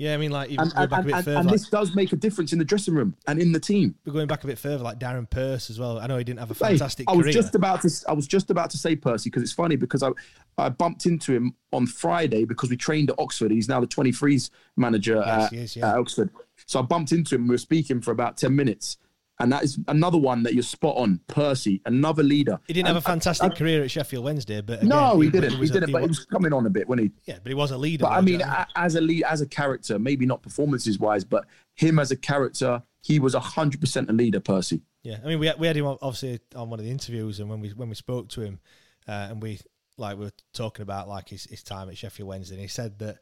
yeah. 0.00 0.14
I 0.14 0.16
mean, 0.16 0.30
like 0.30 0.50
even 0.50 0.62
and, 0.64 0.72
going 0.72 0.82
and, 0.82 0.90
back 0.90 1.00
a 1.00 1.04
bit 1.04 1.14
and, 1.14 1.24
further, 1.24 1.36
and 1.38 1.46
like, 1.46 1.52
this 1.52 1.68
does 1.68 1.94
make 1.94 2.12
a 2.12 2.16
difference 2.16 2.52
in 2.52 2.58
the 2.58 2.64
dressing 2.64 2.94
room 2.94 3.14
and 3.26 3.40
in 3.40 3.52
the 3.52 3.60
team. 3.60 3.94
we're 4.04 4.12
going 4.12 4.26
back 4.26 4.42
a 4.42 4.46
bit 4.46 4.58
further, 4.58 4.82
like 4.82 4.98
Darren 4.98 5.28
Purse 5.28 5.70
as 5.70 5.78
well. 5.78 5.98
I 5.98 6.06
know 6.06 6.16
he 6.16 6.24
didn't 6.24 6.40
have 6.40 6.50
a 6.50 6.54
Hey, 6.54 6.70
fantastic 6.70 7.08
I 7.08 7.12
was 7.12 7.24
career. 7.24 7.32
just 7.34 7.54
about 7.54 7.82
to. 7.82 7.90
I 8.08 8.12
was 8.12 8.26
just 8.26 8.50
about 8.50 8.70
to 8.70 8.78
say 8.78 8.96
Percy 8.96 9.30
because 9.30 9.42
it's 9.42 9.52
funny 9.52 9.76
because 9.76 10.02
I, 10.02 10.10
I 10.58 10.70
bumped 10.70 11.06
into 11.06 11.32
him 11.32 11.54
on 11.72 11.86
Friday 11.86 12.44
because 12.44 12.70
we 12.70 12.76
trained 12.76 13.10
at 13.10 13.16
Oxford. 13.18 13.50
He's 13.50 13.68
now 13.68 13.80
the 13.80 13.86
23s 13.86 14.50
manager 14.76 15.22
Yes, 15.24 15.46
at, 15.46 15.52
is, 15.52 15.76
yeah. 15.76 15.90
at 15.90 15.96
Oxford. 15.98 16.30
So 16.66 16.78
I 16.78 16.82
bumped 16.82 17.12
into 17.12 17.34
him. 17.34 17.46
We 17.46 17.54
were 17.54 17.58
speaking 17.58 18.00
for 18.00 18.10
about 18.10 18.36
10 18.36 18.54
minutes, 18.54 18.96
and 19.40 19.50
that 19.52 19.64
is 19.64 19.78
another 19.88 20.18
one 20.18 20.42
that 20.44 20.54
you're 20.54 20.62
spot 20.62 20.96
on. 20.96 21.20
Percy, 21.26 21.80
another 21.86 22.22
leader. 22.22 22.58
he 22.66 22.72
didn't 22.72 22.88
have 22.88 22.96
a 22.96 23.00
fantastic 23.00 23.46
and- 23.46 23.56
career 23.56 23.82
at 23.82 23.90
Sheffield 23.90 24.24
Wednesday, 24.24 24.60
but 24.60 24.78
again, 24.78 24.88
no, 24.90 25.18
he, 25.20 25.30
didn't. 25.30 25.52
He, 25.52 25.64
a- 25.64 25.68
didn't. 25.68 25.92
But 25.92 26.02
he 26.02 26.08
was 26.08 26.24
coming 26.26 26.52
on 26.52 26.66
a 26.66 26.70
bit, 26.70 26.88
wasn't 26.88 27.08
he? 27.08 27.32
yeah, 27.32 27.38
but 27.42 27.48
he 27.50 27.54
was 27.54 27.70
a 27.70 27.78
leader. 27.78 28.02
But 28.04 28.12
I 28.12 28.16
though, 28.16 28.22
mean, 28.22 28.32
you 28.34 28.38
know 28.40 28.46
what 28.48 28.68
a- 28.76 28.78
as 28.78 28.94
a 28.94 29.00
lead, 29.00 29.24
as 29.24 29.40
a 29.40 29.46
character, 29.46 29.98
maybe 29.98 30.26
not 30.26 30.42
performances 30.42 30.98
wise, 30.98 31.24
but 31.24 31.46
him 31.74 31.98
as 31.98 32.10
a 32.10 32.16
character, 32.16 32.82
he 33.02 33.18
was 33.18 33.34
hundred 33.34 33.80
percent 33.80 34.10
a 34.10 34.12
leader. 34.12 34.40
Percy. 34.40 34.82
Yeah, 35.02 35.18
I 35.24 35.26
mean, 35.26 35.38
we 35.38 35.50
we 35.58 35.66
had 35.66 35.76
him 35.76 35.86
obviously 35.86 36.40
on 36.54 36.68
one 36.70 36.78
of 36.78 36.84
the 36.84 36.90
interviews, 36.90 37.40
and 37.40 37.48
when 37.48 37.60
we 37.60 37.70
when 37.70 37.88
we 37.88 37.94
spoke 37.94 38.28
to 38.30 38.42
him, 38.42 38.60
uh, 39.08 39.28
and 39.30 39.42
we 39.42 39.58
like 39.96 40.18
we 40.18 40.24
were 40.26 40.32
talking 40.52 40.82
about 40.82 41.08
like 41.08 41.28
his, 41.30 41.44
his 41.44 41.62
time 41.62 41.88
at 41.88 41.96
Sheffield 41.96 42.28
Wednesday, 42.28 42.54
and 42.56 42.62
he 42.62 42.68
said 42.68 42.98
that 42.98 43.18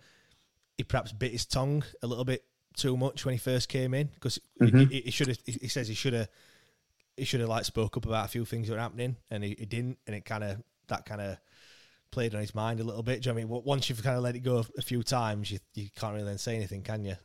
he 0.76 0.84
perhaps 0.84 1.12
bit 1.12 1.32
his 1.32 1.46
tongue 1.46 1.84
a 2.02 2.06
little 2.06 2.24
bit 2.24 2.44
too 2.76 2.96
much 2.96 3.24
when 3.24 3.32
he 3.34 3.38
first 3.38 3.68
came 3.68 3.94
in 3.94 4.08
because 4.14 4.38
Mm-hmm. 4.60 4.86
he, 4.86 5.00
he 5.02 5.10
should 5.10 5.28
have. 5.28 5.38
He 5.46 5.68
says 5.68 5.86
he 5.88 5.94
should 5.94 6.12
have 6.14 6.28
he 7.16 7.24
should 7.24 7.40
have 7.40 7.48
like 7.48 7.64
spoke 7.64 7.96
up 7.96 8.06
about 8.06 8.24
a 8.24 8.28
few 8.28 8.44
things 8.44 8.68
that 8.68 8.74
were 8.74 8.80
happening, 8.80 9.16
and 9.30 9.44
he, 9.44 9.54
he 9.58 9.66
didn't, 9.66 9.98
and 10.06 10.16
it 10.16 10.24
kind 10.24 10.42
of 10.44 10.62
that 10.88 11.06
kind 11.06 11.20
of 11.20 11.38
played 12.10 12.34
on 12.34 12.40
his 12.40 12.54
mind 12.54 12.80
a 12.80 12.84
little 12.84 13.02
bit. 13.02 13.22
Do 13.22 13.28
you 13.28 13.32
know 13.32 13.36
what 13.46 13.54
I 13.54 13.54
mean? 13.58 13.64
Once 13.66 13.88
you've 13.88 14.02
kind 14.02 14.16
of 14.16 14.22
let 14.22 14.34
it 14.34 14.40
go 14.40 14.64
a 14.76 14.82
few 14.82 15.02
times, 15.02 15.50
you 15.50 15.58
you 15.74 15.88
can't 15.96 16.14
really 16.14 16.26
then 16.26 16.38
say 16.38 16.56
anything, 16.56 16.82
can 16.82 17.04
you? 17.04 17.16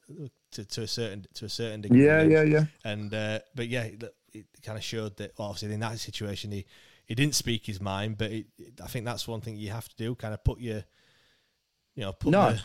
To, 0.52 0.66
to 0.66 0.82
a 0.84 0.88
certain 0.88 1.26
to 1.36 1.46
a 1.46 1.50
certain 1.50 1.82
degree. 1.82 2.06
Yeah, 2.06 2.22
yeah, 2.22 2.44
yeah. 2.44 2.66
And 2.86 3.14
uh, 3.14 3.40
but 3.56 3.68
yeah, 3.68 3.84
it, 3.84 4.04
it 4.34 4.46
kind 4.64 4.78
of 4.78 4.84
showed 4.84 5.18
that 5.18 5.34
well, 5.38 5.48
obviously 5.50 5.74
in 5.74 5.80
that 5.80 6.00
situation 6.00 6.52
he 6.52 6.66
he 7.06 7.16
didn't 7.16 7.36
speak 7.36 7.66
his 7.66 7.82
mind, 7.82 8.18
but 8.18 8.32
it, 8.32 8.46
I 8.84 8.88
think 8.88 9.06
that's 9.06 9.28
one 9.28 9.42
thing 9.42 9.56
you 9.56 9.72
have 9.72 9.90
to 9.90 9.96
do, 9.96 10.14
kind 10.16 10.34
of 10.34 10.44
put 10.44 10.60
your 10.60 10.84
you 11.96 12.04
know 12.04 12.14
put 12.14 12.32
No, 12.32 12.56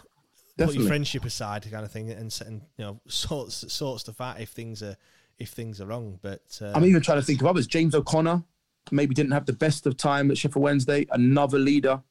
the, 0.59 0.67
put 0.67 0.75
your 0.75 0.87
friendship 0.87 1.25
aside, 1.25 1.67
kind 1.71 1.85
of 1.85 1.91
thing, 1.91 2.11
and 2.11 2.37
and 2.47 2.63
you 2.77 2.85
know 2.85 3.01
sort 3.09 3.53
sort 3.53 4.01
stuff 4.01 4.21
out 4.21 4.41
if 4.41 4.51
things 4.51 4.83
are 4.83 4.97
if 5.39 5.51
things 5.51 5.81
are 5.81 5.87
wrong. 5.87 6.19
But 6.21 6.59
uh, 6.61 6.73
I'm 6.75 6.85
even 6.85 7.01
trying 7.01 7.19
to 7.19 7.25
think 7.25 7.41
of 7.41 7.47
others. 7.47 7.67
James 7.67 7.95
O'Connor 7.95 8.43
maybe 8.91 9.15
didn't 9.15 9.33
have 9.33 9.47
the 9.47 9.53
best 9.53 9.87
of 9.87 9.97
time 9.97 10.31
at 10.31 10.39
Sheffield 10.39 10.63
Wednesday. 10.63 11.07
Another 11.11 11.59
leader. 11.59 12.03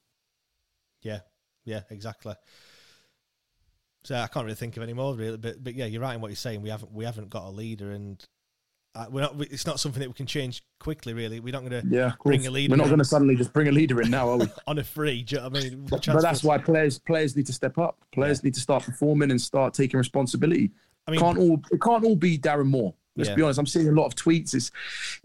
Yeah, 1.01 1.19
yeah, 1.65 1.81
exactly. 1.89 2.33
So 4.03 4.15
I 4.15 4.27
can't 4.27 4.45
really 4.45 4.55
think 4.55 4.77
of 4.77 4.83
any 4.83 4.93
more 4.93 5.13
really, 5.13 5.37
but 5.37 5.63
but 5.63 5.75
yeah, 5.75 5.85
you're 5.85 6.01
right 6.01 6.15
in 6.15 6.21
what 6.21 6.29
you're 6.29 6.35
saying. 6.37 6.61
We 6.61 6.69
haven't 6.69 6.93
we 6.93 7.05
haven't 7.05 7.29
got 7.29 7.43
a 7.43 7.49
leader, 7.49 7.91
and 7.91 8.25
we're 9.09 9.21
not. 9.21 9.35
It's 9.39 9.65
not 9.65 9.79
something 9.79 9.99
that 10.01 10.07
we 10.09 10.13
can 10.13 10.25
change 10.25 10.63
quickly. 10.79 11.13
Really, 11.13 11.39
we're 11.39 11.51
not 11.53 11.67
going 11.67 11.81
to 11.81 11.87
Yeah, 11.87 12.13
bring 12.23 12.45
a 12.47 12.51
leader 12.51 12.71
We're 12.71 12.77
not 12.77 12.87
going 12.87 12.99
to 12.99 13.05
suddenly 13.05 13.35
just 13.35 13.53
bring 13.53 13.67
a 13.67 13.71
leader 13.71 14.01
in 14.01 14.09
now, 14.09 14.29
are 14.29 14.37
we? 14.37 14.47
on 14.67 14.79
a 14.79 14.83
free. 14.83 15.25
You 15.27 15.37
know 15.37 15.45
I 15.45 15.49
mean? 15.49 15.85
but 15.89 16.01
Transfer- 16.03 16.21
that's 16.21 16.43
why 16.43 16.57
players 16.57 16.99
players 16.99 17.35
need 17.35 17.45
to 17.47 17.53
step 17.53 17.77
up. 17.77 17.97
Players 18.13 18.43
need 18.43 18.53
to 18.55 18.59
start 18.59 18.83
performing 18.83 19.31
and 19.31 19.39
start 19.41 19.73
taking 19.73 19.97
responsibility. 19.97 20.71
I 21.07 21.11
mean- 21.11 21.19
can't 21.19 21.37
all 21.37 21.61
it 21.71 21.81
can't 21.81 22.03
all 22.03 22.15
be 22.15 22.37
Darren 22.37 22.67
Moore. 22.67 22.93
Let's 23.15 23.29
Yeah. 23.29 23.35
be 23.35 23.41
honest. 23.41 23.59
I'm 23.59 23.65
seeing 23.65 23.87
a 23.87 23.91
lot 23.91 24.05
of 24.05 24.15
tweets. 24.15 24.53
It's 24.53 24.71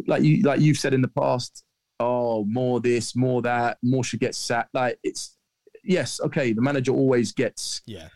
like 0.06 0.22
you 0.22 0.42
like 0.42 0.60
you've 0.60 0.78
said 0.78 0.94
in 0.94 1.02
the 1.02 1.08
past. 1.08 1.64
Oh, 2.00 2.44
Moore 2.46 2.80
this, 2.80 3.14
Moore 3.14 3.42
that, 3.42 3.78
Moore 3.82 4.02
should 4.02 4.18
get 4.20 4.34
sacked. 4.34 4.74
Like 4.74 4.98
it's 5.04 5.36
yes, 5.84 6.20
okay. 6.20 6.52
The 6.52 6.62
manager 6.62 6.92
always 6.92 7.32
gets 7.32 7.80
Yeah, 7.86 8.08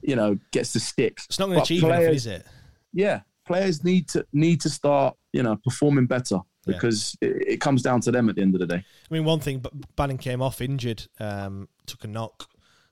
you 0.00 0.16
know 0.16 0.38
gets 0.50 0.72
the 0.72 0.80
stick. 0.80 1.18
it's 1.28 1.38
not 1.38 1.46
going 1.46 1.56
to 1.56 1.60
But 1.60 1.64
achieve 1.64 1.84
anything, 1.84 1.98
players- 2.04 2.16
is 2.16 2.26
it? 2.26 2.46
yeah, 2.92 3.20
players 3.46 3.84
need 3.84 4.08
to 4.10 4.26
need 4.32 4.60
to 4.62 4.70
start, 4.70 5.16
you 5.32 5.42
know, 5.42 5.56
performing 5.64 6.06
better 6.06 6.36
Yeah. 6.66 6.74
because 6.74 7.16
it, 7.20 7.48
it 7.54 7.60
comes 7.60 7.82
down 7.82 8.00
to 8.02 8.10
them 8.10 8.28
at 8.28 8.36
the 8.36 8.42
end 8.42 8.54
of 8.54 8.60
the 8.60 8.66
day. 8.66 8.84
I 9.10 9.14
mean, 9.14 9.24
one 9.24 9.40
thing, 9.40 9.58
but 9.60 9.72
Bannan 9.96 10.18
came 10.18 10.40
off 10.42 10.60
injured, 10.60 11.06
um, 11.20 11.68
took 11.86 12.04
a 12.04 12.08
knock 12.08 12.48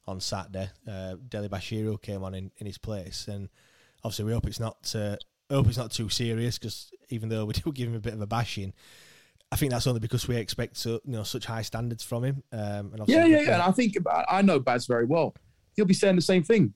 on 0.06 0.20
Saturday. 0.20 0.70
Uh, 0.88 1.14
Dele-Bashiru 1.28 2.00
came 2.02 2.24
on 2.24 2.34
in, 2.34 2.50
in 2.58 2.66
his 2.66 2.78
place, 2.78 3.28
and 3.28 3.48
obviously 4.02 4.24
we 4.24 4.32
hope 4.32 4.46
it's 4.46 4.60
not. 4.60 4.92
Uh, 4.94 5.16
hope 5.50 5.66
it's 5.66 5.76
not 5.78 5.90
too 5.90 6.08
serious 6.08 6.58
because 6.58 6.92
even 7.08 7.28
though 7.28 7.44
we 7.44 7.52
do 7.54 7.72
give 7.72 7.88
him 7.88 7.94
a 7.96 8.00
bit 8.00 8.14
of 8.14 8.20
a 8.20 8.26
bashing, 8.26 8.72
I 9.52 9.56
think 9.56 9.72
that's 9.72 9.86
only 9.86 9.98
because 10.00 10.28
we 10.28 10.36
expect 10.36 10.76
so 10.76 11.00
you 11.04 11.12
know 11.12 11.22
such 11.24 11.44
high 11.46 11.62
standards 11.62 12.04
from 12.04 12.24
him. 12.24 12.42
Um, 12.52 12.92
and 12.94 13.08
Yeah, 13.08 13.24
yeah, 13.26 13.40
yeah. 13.40 13.54
And 13.54 13.62
I 13.62 13.70
think 13.72 13.94
I 14.28 14.42
know 14.42 14.58
Baz 14.60 14.86
very 14.86 15.06
well. 15.06 15.34
He'll 15.76 15.84
be 15.86 15.94
saying 15.94 16.16
the 16.16 16.22
same 16.22 16.42
thing. 16.42 16.74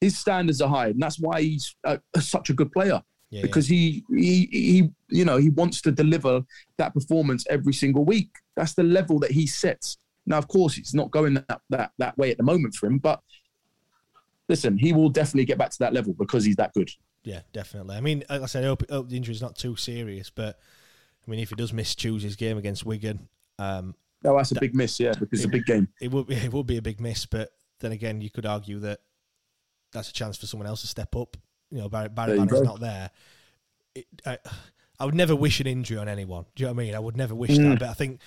His 0.00 0.16
standards 0.18 0.60
are 0.60 0.68
high, 0.68 0.88
and 0.88 1.02
that's 1.02 1.18
why 1.18 1.42
he's 1.42 1.74
uh, 1.84 1.98
such 2.18 2.50
a 2.50 2.54
good 2.54 2.70
player. 2.72 3.02
yeah, 3.30 3.42
because 3.42 3.66
he, 3.66 4.04
he 4.10 4.48
he 4.52 4.90
you 5.08 5.24
know 5.24 5.36
he 5.36 5.50
wants 5.50 5.82
to 5.82 5.92
deliver 5.92 6.42
that 6.76 6.94
performance 6.94 7.44
every 7.50 7.72
single 7.72 8.04
week. 8.04 8.30
That's 8.56 8.74
the 8.74 8.84
level 8.84 9.18
that 9.20 9.32
he 9.32 9.46
sets. 9.46 9.98
Now, 10.26 10.38
of 10.38 10.46
course, 10.48 10.78
it's 10.78 10.94
not 10.94 11.10
going 11.10 11.34
that 11.34 11.60
that 11.70 11.92
that 11.98 12.16
way 12.16 12.30
at 12.30 12.36
the 12.36 12.44
moment 12.44 12.74
for 12.74 12.86
him, 12.86 12.98
but 12.98 13.20
listen, 14.48 14.78
he 14.78 14.92
will 14.92 15.08
definitely 15.08 15.44
get 15.44 15.58
back 15.58 15.70
to 15.70 15.78
that 15.80 15.92
level 15.92 16.14
because 16.14 16.44
he's 16.44 16.56
that 16.56 16.72
good. 16.74 16.90
Yeah, 17.24 17.40
definitely. 17.52 17.96
I 17.96 18.00
mean, 18.00 18.24
like 18.30 18.42
I 18.42 18.46
said, 18.46 18.64
I 18.64 18.68
hope, 18.68 18.84
I 18.90 18.94
hope 18.94 19.08
the 19.08 19.16
injury's 19.16 19.42
not 19.42 19.56
too 19.56 19.76
serious, 19.76 20.30
but 20.30 20.58
I 21.26 21.30
mean, 21.30 21.40
if 21.40 21.50
he 21.50 21.56
does 21.56 21.72
miss 21.72 21.94
Tuesday's 21.94 22.36
game 22.36 22.56
against 22.56 22.86
Wigan, 22.86 23.28
um, 23.58 23.94
No, 24.24 24.36
that's 24.36 24.52
a 24.52 24.60
big 24.60 24.74
miss, 24.74 24.98
yeah, 24.98 25.12
because 25.12 25.40
it's 25.40 25.44
a 25.44 25.48
big 25.48 25.66
game. 25.66 25.88
it 26.00 26.10
would 26.10 26.26
be, 26.26 26.34
it 26.36 26.52
would 26.52 26.66
be 26.66 26.78
a 26.78 26.82
big 26.82 27.00
miss. 27.00 27.26
But 27.26 27.50
then 27.80 27.92
again, 27.92 28.20
you 28.20 28.30
could 28.30 28.46
argue 28.46 28.78
that 28.80 29.00
that's 29.92 30.10
a 30.10 30.12
chance 30.12 30.36
for 30.36 30.46
someone 30.46 30.66
else 30.66 30.80
to 30.82 30.86
step 30.86 31.14
up. 31.16 31.36
You 31.70 31.78
know, 31.78 31.88
Barry, 31.88 32.08
Barry 32.08 32.36
Bannan's 32.38 32.62
not 32.62 32.80
there. 32.80 33.10
It, 33.94 34.06
I, 34.26 34.38
I 34.98 35.04
would 35.04 35.14
never 35.14 35.36
wish 35.36 35.60
an 35.60 35.66
injury 35.66 35.98
on 35.98 36.08
anyone. 36.08 36.44
Do 36.54 36.62
you 36.62 36.66
know 36.68 36.72
what 36.74 36.82
I 36.82 36.84
mean? 36.84 36.94
I 36.94 36.98
would 36.98 37.16
never 37.16 37.34
wish 37.34 37.50
Mm. 37.50 37.70
that, 37.70 37.78
but 37.80 37.88
I 37.88 37.94
think 37.94 38.20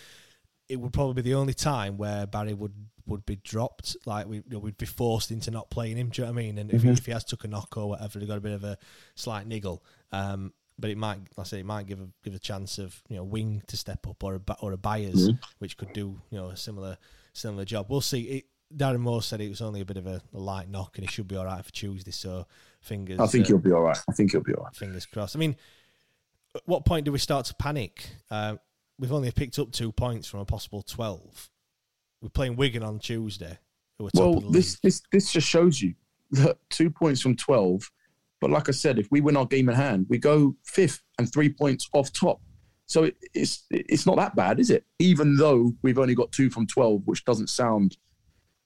it 0.70 0.80
would 0.80 0.94
probably 0.94 1.22
be 1.22 1.30
the 1.30 1.36
only 1.36 1.54
time 1.54 1.98
where 1.98 2.26
Barry 2.28 2.54
would 2.54 2.74
would 3.08 3.26
be 3.26 3.36
dropped. 3.38 3.98
Like 4.06 4.28
we 4.28 4.38
you 4.38 4.44
know, 4.52 4.60
we'd 4.60 4.78
be 4.78 4.86
forced 4.86 5.32
into 5.32 5.52
not 5.52 5.70
playing 5.70 5.98
him. 5.98 6.10
Do 6.10 6.22
you 6.22 6.28
know 6.28 6.34
what 6.34 6.40
I 6.40 6.44
mean? 6.44 6.58
And 6.60 6.72
if, 6.72 6.84
he, 6.84 6.90
Mhm. 6.90 6.98
if 6.98 7.06
he 7.08 7.12
has 7.12 7.24
took 7.26 7.44
a 7.44 7.48
knock 7.48 7.76
or 7.76 7.90
whatever, 7.90 8.20
he 8.20 8.26
got 8.28 8.38
a 8.38 8.42
bit 8.42 8.54
of 8.54 8.64
a 8.64 8.78
slight 9.16 9.48
niggle. 9.48 9.84
Um, 10.12 10.54
but 10.80 10.90
it 10.92 10.98
might, 10.98 11.18
like 11.36 11.40
I 11.40 11.44
say, 11.44 11.60
it 11.60 11.66
might 11.66 11.88
give 11.88 12.00
a 12.00 12.08
give 12.24 12.34
a 12.36 12.40
chance 12.40 12.78
of 12.78 13.02
you 13.10 13.18
know 13.18 13.24
wing 13.24 13.64
to 13.68 13.76
step 13.76 14.08
up 14.08 14.24
or 14.24 14.36
a 14.36 14.42
or 14.62 14.72
a 14.72 14.78
Byers, 14.78 15.30
Mhm. 15.30 15.40
which 15.60 15.78
could 15.78 15.92
do 15.94 16.22
you 16.30 16.38
know 16.38 16.50
a 16.50 16.58
similar 16.58 16.98
similar 17.34 17.66
job. 17.66 17.88
We'll 17.90 18.02
see. 18.02 18.22
It, 18.22 18.46
Darren 18.76 19.00
Moore 19.00 19.22
said 19.22 19.42
it 19.42 19.50
was 19.50 19.62
only 19.62 19.82
a 19.82 19.86
bit 19.86 19.98
of 19.98 20.08
a, 20.08 20.22
a 20.34 20.40
light 20.40 20.70
knock 20.70 20.98
and 20.98 21.06
he 21.06 21.12
should 21.12 21.28
be 21.28 21.36
all 21.36 21.46
right 21.46 21.64
for 21.64 21.72
Tuesday. 21.72 22.12
So 22.12 22.48
fingers. 22.82 23.20
I 23.20 23.28
think 23.28 23.46
uh, 23.46 23.48
he'll 23.50 23.58
be 23.60 23.72
all 23.72 23.82
right. 23.82 23.98
I 24.10 24.14
think 24.14 24.32
he'll 24.32 24.42
be 24.42 24.54
all 24.54 24.64
right. 24.64 24.76
fingers 24.76 25.06
crossed. 25.06 25.36
I 25.36 25.40
mean, 25.40 25.56
at 26.56 26.62
what 26.66 26.86
point 26.86 27.06
do 27.06 27.12
we 27.12 27.20
start 27.20 27.46
to 27.48 27.56
panic? 27.56 28.08
Uh, 28.30 28.56
we've 29.00 29.12
only 29.12 29.32
picked 29.32 29.60
up 29.60 29.72
two 29.72 29.92
points 29.92 30.28
from 30.28 30.40
a 30.40 30.46
possible 30.46 30.82
twelve. 30.82 31.50
We're 32.22 32.30
playing 32.30 32.56
Wigan 32.56 32.84
on 32.84 33.00
Tuesday. 33.00 33.58
Who 33.98 34.08
are 34.08 34.10
top 34.12 34.20
Well, 34.20 34.38
of 34.38 34.44
the 34.46 34.50
this 34.52 34.80
this 34.80 35.02
this 35.12 35.32
just 35.32 35.48
shows 35.48 35.82
you 35.82 35.94
that 36.32 36.58
two 36.70 36.90
points 36.90 37.22
from 37.22 37.36
twelve. 37.36 37.90
But 38.40 38.50
like 38.50 38.70
I 38.70 38.72
said, 38.72 38.98
if 38.98 39.08
we 39.12 39.22
win 39.22 39.38
our 39.38 39.46
game 39.46 39.70
in 39.70 39.76
hand, 39.76 40.08
we 40.10 40.18
go 40.18 40.56
fifth 40.64 41.02
and 41.20 41.32
three 41.32 41.50
points 41.50 41.88
off 41.94 42.12
top. 42.12 42.42
So 42.88 43.04
it, 43.06 43.16
it's 43.34 43.66
it's 43.70 44.06
not 44.06 44.18
that 44.18 44.36
bad, 44.36 44.60
is 44.60 44.70
it? 44.70 44.84
Even 45.00 45.38
though 45.38 45.74
we've 45.82 46.00
only 46.00 46.16
got 46.16 46.32
two 46.32 46.50
from 46.50 46.68
twelve, 46.68 47.04
which 47.06 47.24
doesn't 47.24 47.50
sound 47.50 47.98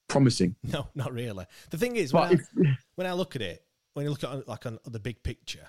promising. 0.07 0.55
no, 0.63 0.87
not 0.95 1.13
really. 1.13 1.45
The 1.69 1.77
thing 1.77 1.95
is, 1.95 2.13
when 2.13 2.23
I, 2.23 2.37
when 2.95 3.07
I 3.07 3.13
look 3.13 3.35
at 3.35 3.41
it, 3.41 3.63
when 3.93 4.05
you 4.05 4.09
look 4.09 4.23
at 4.23 4.33
it 4.33 4.47
like 4.47 4.65
on 4.65 4.79
the 4.85 4.99
big 4.99 5.23
picture, 5.23 5.67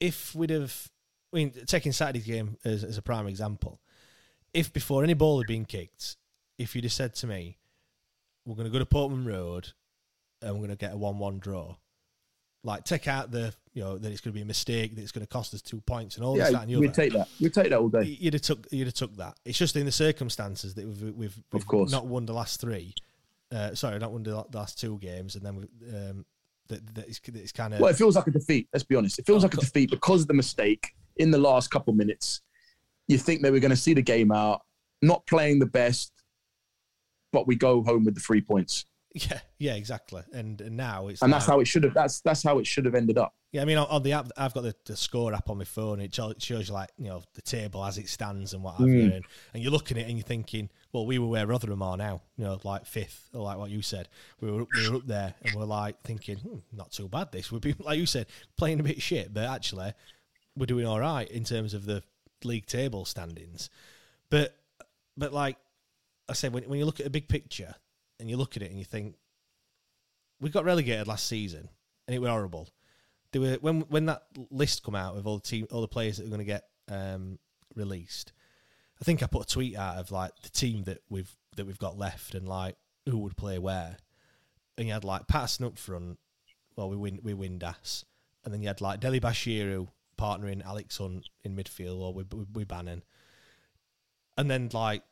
if 0.00 0.34
we'd 0.34 0.50
have, 0.50 0.90
I 1.32 1.36
mean, 1.36 1.52
taking 1.66 1.92
Saturday's 1.92 2.26
game 2.26 2.56
as, 2.64 2.84
as 2.84 2.98
a 2.98 3.02
prime 3.02 3.26
example, 3.26 3.80
if 4.52 4.72
before 4.72 5.04
any 5.04 5.14
ball 5.14 5.38
had 5.38 5.46
been 5.46 5.64
kicked, 5.64 6.16
if 6.58 6.74
you'd 6.74 6.84
have 6.84 6.92
said 6.92 7.14
to 7.16 7.26
me, 7.26 7.58
"We're 8.44 8.56
going 8.56 8.66
to 8.66 8.72
go 8.72 8.78
to 8.78 8.86
Portman 8.86 9.24
Road 9.24 9.72
and 10.42 10.54
we're 10.54 10.66
going 10.66 10.70
to 10.70 10.76
get 10.76 10.92
a 10.92 10.96
one-one 10.96 11.38
draw," 11.38 11.76
like 12.62 12.84
take 12.84 13.08
out 13.08 13.30
the, 13.30 13.54
you 13.72 13.82
know, 13.82 13.96
that 13.96 14.10
it's 14.12 14.20
going 14.20 14.32
to 14.32 14.36
be 14.36 14.42
a 14.42 14.46
mistake, 14.46 14.94
that 14.96 15.02
it's 15.02 15.12
going 15.12 15.24
to 15.26 15.32
cost 15.32 15.54
us 15.54 15.62
two 15.62 15.80
points, 15.82 16.16
and 16.16 16.24
all 16.24 16.34
this, 16.34 16.46
yeah, 16.46 16.50
that, 16.52 16.62
and 16.62 16.70
the 16.70 16.76
we 16.76 16.88
other. 16.88 16.94
take 16.94 17.12
that. 17.12 17.28
We 17.40 17.48
take 17.48 17.70
that 17.70 17.78
all 17.78 17.88
day. 17.88 18.02
You'd 18.02 18.34
have 18.34 18.42
took 18.42 18.66
you'd 18.70 18.86
have 18.86 18.94
took 18.94 19.16
that. 19.16 19.38
It's 19.44 19.58
just 19.58 19.76
in 19.76 19.86
the 19.86 19.92
circumstances 19.92 20.74
that 20.74 20.86
we've 20.86 21.02
we've, 21.16 21.42
we've 21.52 21.66
course. 21.66 21.90
not 21.90 22.06
won 22.06 22.26
the 22.26 22.34
last 22.34 22.60
three. 22.60 22.94
Uh, 23.52 23.74
sorry, 23.74 23.98
not 23.98 24.12
won 24.12 24.22
the 24.22 24.44
last 24.52 24.78
two 24.80 24.98
games, 24.98 25.34
and 25.36 25.44
then 25.44 25.56
we, 25.56 25.62
um, 25.96 26.24
that, 26.68 26.94
that 26.94 27.08
it's, 27.08 27.18
that 27.20 27.36
it's 27.36 27.52
kind 27.52 27.74
of 27.74 27.80
Well, 27.80 27.90
it 27.90 27.96
feels 27.96 28.14
like 28.14 28.26
a 28.26 28.30
defeat. 28.30 28.68
Let's 28.72 28.84
be 28.84 28.94
honest. 28.94 29.18
It 29.18 29.26
feels 29.26 29.42
Oh, 29.42 29.46
like 29.46 29.54
a 29.54 29.60
defeat 29.60 29.90
because 29.90 30.22
of 30.22 30.28
the 30.28 30.34
mistake 30.34 30.94
in 31.16 31.30
the 31.30 31.38
last 31.38 31.70
couple 31.70 31.92
minutes. 31.92 32.42
You 33.08 33.18
think 33.18 33.42
that 33.42 33.50
we're 33.50 33.58
going 33.60 33.70
to 33.70 33.76
see 33.76 33.92
the 33.94 34.02
game 34.02 34.30
out, 34.30 34.62
not 35.02 35.26
playing 35.26 35.58
the 35.58 35.66
best, 35.66 36.12
but 37.32 37.48
we 37.48 37.56
go 37.56 37.82
home 37.82 38.04
with 38.04 38.14
the 38.14 38.20
three 38.20 38.40
points, 38.40 38.84
yeah 39.12 39.40
yeah 39.58 39.74
exactly. 39.74 40.22
And, 40.32 40.60
and 40.60 40.76
now 40.76 41.08
it's 41.08 41.22
and 41.22 41.32
that's 41.32 41.46
how 41.46 41.60
it 41.60 41.66
should 41.66 41.84
have. 41.84 41.94
That's 41.94 42.20
that's 42.20 42.42
how 42.42 42.58
it 42.58 42.66
should 42.66 42.84
have 42.84 42.94
ended 42.94 43.18
up. 43.18 43.34
yeah. 43.52 43.62
I 43.62 43.64
mean, 43.64 43.76
on, 43.78 43.86
on 43.88 44.02
the 44.02 44.12
app, 44.12 44.30
I've 44.36 44.54
got 44.54 44.62
the, 44.62 44.74
the 44.84 44.96
score 44.96 45.34
app 45.34 45.50
on 45.50 45.58
my 45.58 45.64
phone. 45.64 46.00
It 46.00 46.14
shows 46.14 46.68
you 46.68 46.74
like 46.74 46.90
you 46.96 47.06
know 47.08 47.22
the 47.34 47.42
table 47.42 47.84
as 47.84 47.98
it 47.98 48.08
stands 48.08 48.54
and 48.54 48.62
what 48.62 48.76
have 48.76 48.88
you, 48.88 49.10
Mm. 49.10 49.14
and, 49.16 49.24
and 49.54 49.62
you're 49.62 49.72
looking 49.72 49.96
at 49.98 50.04
it 50.04 50.08
and 50.08 50.16
you're 50.18 50.24
thinking, 50.24 50.70
well, 50.92 51.06
we 51.06 51.18
were 51.18 51.26
where 51.26 51.46
Rotherham 51.46 51.82
are 51.82 51.96
now. 51.96 52.22
You 52.36 52.44
know, 52.44 52.60
like 52.64 52.86
fifth 52.86 53.28
or 53.34 53.42
like 53.42 53.58
what 53.58 53.70
you 53.70 53.82
said. 53.82 54.08
We 54.40 54.50
were 54.50 54.66
we 54.76 54.88
were 54.90 54.96
up 54.96 55.06
there, 55.06 55.34
and 55.42 55.54
we're 55.54 55.64
like 55.64 56.00
thinking, 56.02 56.36
hmm, 56.38 56.58
not 56.72 56.92
too 56.92 57.08
bad. 57.08 57.32
This 57.32 57.50
would 57.50 57.62
be 57.62 57.74
like 57.80 57.98
you 57.98 58.06
said, 58.06 58.26
playing 58.56 58.80
a 58.80 58.84
bit 58.84 59.02
shit, 59.02 59.34
but 59.34 59.44
actually 59.44 59.92
we're 60.56 60.66
doing 60.66 60.86
all 60.86 61.00
right 61.00 61.28
in 61.30 61.44
terms 61.44 61.74
of 61.74 61.84
the 61.84 62.02
league 62.44 62.66
table 62.66 63.04
standings. 63.04 63.70
But 64.30 64.56
but 65.16 65.32
like 65.32 65.56
I 66.28 66.32
said, 66.34 66.52
when 66.52 66.62
when 66.64 66.78
you 66.78 66.84
look 66.84 67.00
at 67.00 67.06
a 67.06 67.10
big 67.10 67.26
picture 67.28 67.74
and 68.20 68.30
you 68.30 68.36
look 68.36 68.56
at 68.56 68.62
it 68.62 68.70
and 68.70 68.78
you 68.78 68.84
think 68.84 69.16
we 70.40 70.50
got 70.50 70.64
relegated 70.64 71.06
last 71.06 71.26
season 71.26 71.68
and 72.06 72.14
it 72.14 72.18
was 72.18 72.30
horrible. 72.30 72.68
There 73.32 73.40
were 73.40 73.54
when 73.60 73.82
when 73.82 74.06
that 74.06 74.22
list 74.50 74.82
come 74.82 74.94
out 74.94 75.16
of 75.16 75.26
all 75.26 75.36
the 75.36 75.42
team 75.42 75.66
all 75.70 75.80
the 75.80 75.88
players 75.88 76.16
that 76.16 76.26
are 76.26 76.30
going 76.30 76.40
to 76.40 76.44
get 76.44 76.64
um, 76.88 77.38
released. 77.74 78.32
I 79.00 79.04
think 79.04 79.22
I 79.22 79.26
put 79.26 79.44
a 79.44 79.48
tweet 79.48 79.76
out 79.76 79.98
of 79.98 80.10
like 80.10 80.32
the 80.42 80.50
team 80.50 80.84
that 80.84 80.98
we've 81.08 81.34
that 81.56 81.66
we've 81.66 81.78
got 81.78 81.96
left 81.96 82.34
and 82.34 82.48
like 82.48 82.76
who 83.06 83.18
would 83.18 83.36
play 83.36 83.58
where, 83.58 83.96
and 84.76 84.88
you 84.88 84.92
had 84.92 85.04
like 85.04 85.28
Paterson 85.28 85.66
up 85.66 85.78
front. 85.78 86.18
Well, 86.76 86.90
we 86.90 86.96
win 86.96 87.20
we 87.22 87.34
Windass, 87.34 88.04
and 88.44 88.52
then 88.52 88.60
you 88.60 88.68
had 88.68 88.80
like 88.80 89.00
Dele-Bashiru 89.00 89.88
partnering 90.18 90.64
Alex 90.64 90.98
Hunt 90.98 91.28
in 91.44 91.56
midfield 91.56 92.00
or 92.00 92.12
we 92.12 92.24
with, 92.24 92.48
with 92.52 92.68
Bannan, 92.68 93.02
and 94.36 94.50
then 94.50 94.68
like 94.72 95.02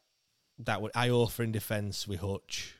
that 0.59 0.83
would 0.83 0.93
Iorfa 0.93 1.45
in 1.45 1.53
defence 1.53 2.09
with 2.09 2.21
Hutch, 2.21 2.75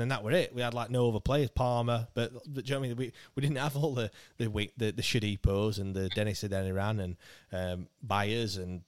and 0.00 0.10
then 0.10 0.16
that 0.16 0.24
were 0.24 0.32
it. 0.32 0.54
We 0.54 0.62
had 0.62 0.72
like 0.72 0.88
no 0.90 1.10
other 1.10 1.20
players, 1.20 1.50
Palmer, 1.50 2.08
but, 2.14 2.32
but 2.32 2.64
do 2.64 2.68
you 2.68 2.74
know 2.74 2.80
what 2.80 2.86
I 2.86 2.88
mean? 2.88 2.96
We 2.96 3.12
we 3.34 3.42
didn't 3.42 3.58
have 3.58 3.76
all 3.76 3.92
the 3.92 4.10
the 4.38 4.48
the, 4.78 4.92
the 4.92 5.02
Shodipos 5.02 5.78
and 5.78 5.94
the 5.94 6.08
Dennis 6.08 6.42
Adeniran 6.42 7.00
and 7.00 7.16
um, 7.52 7.88
Byers 8.02 8.56
and 8.56 8.80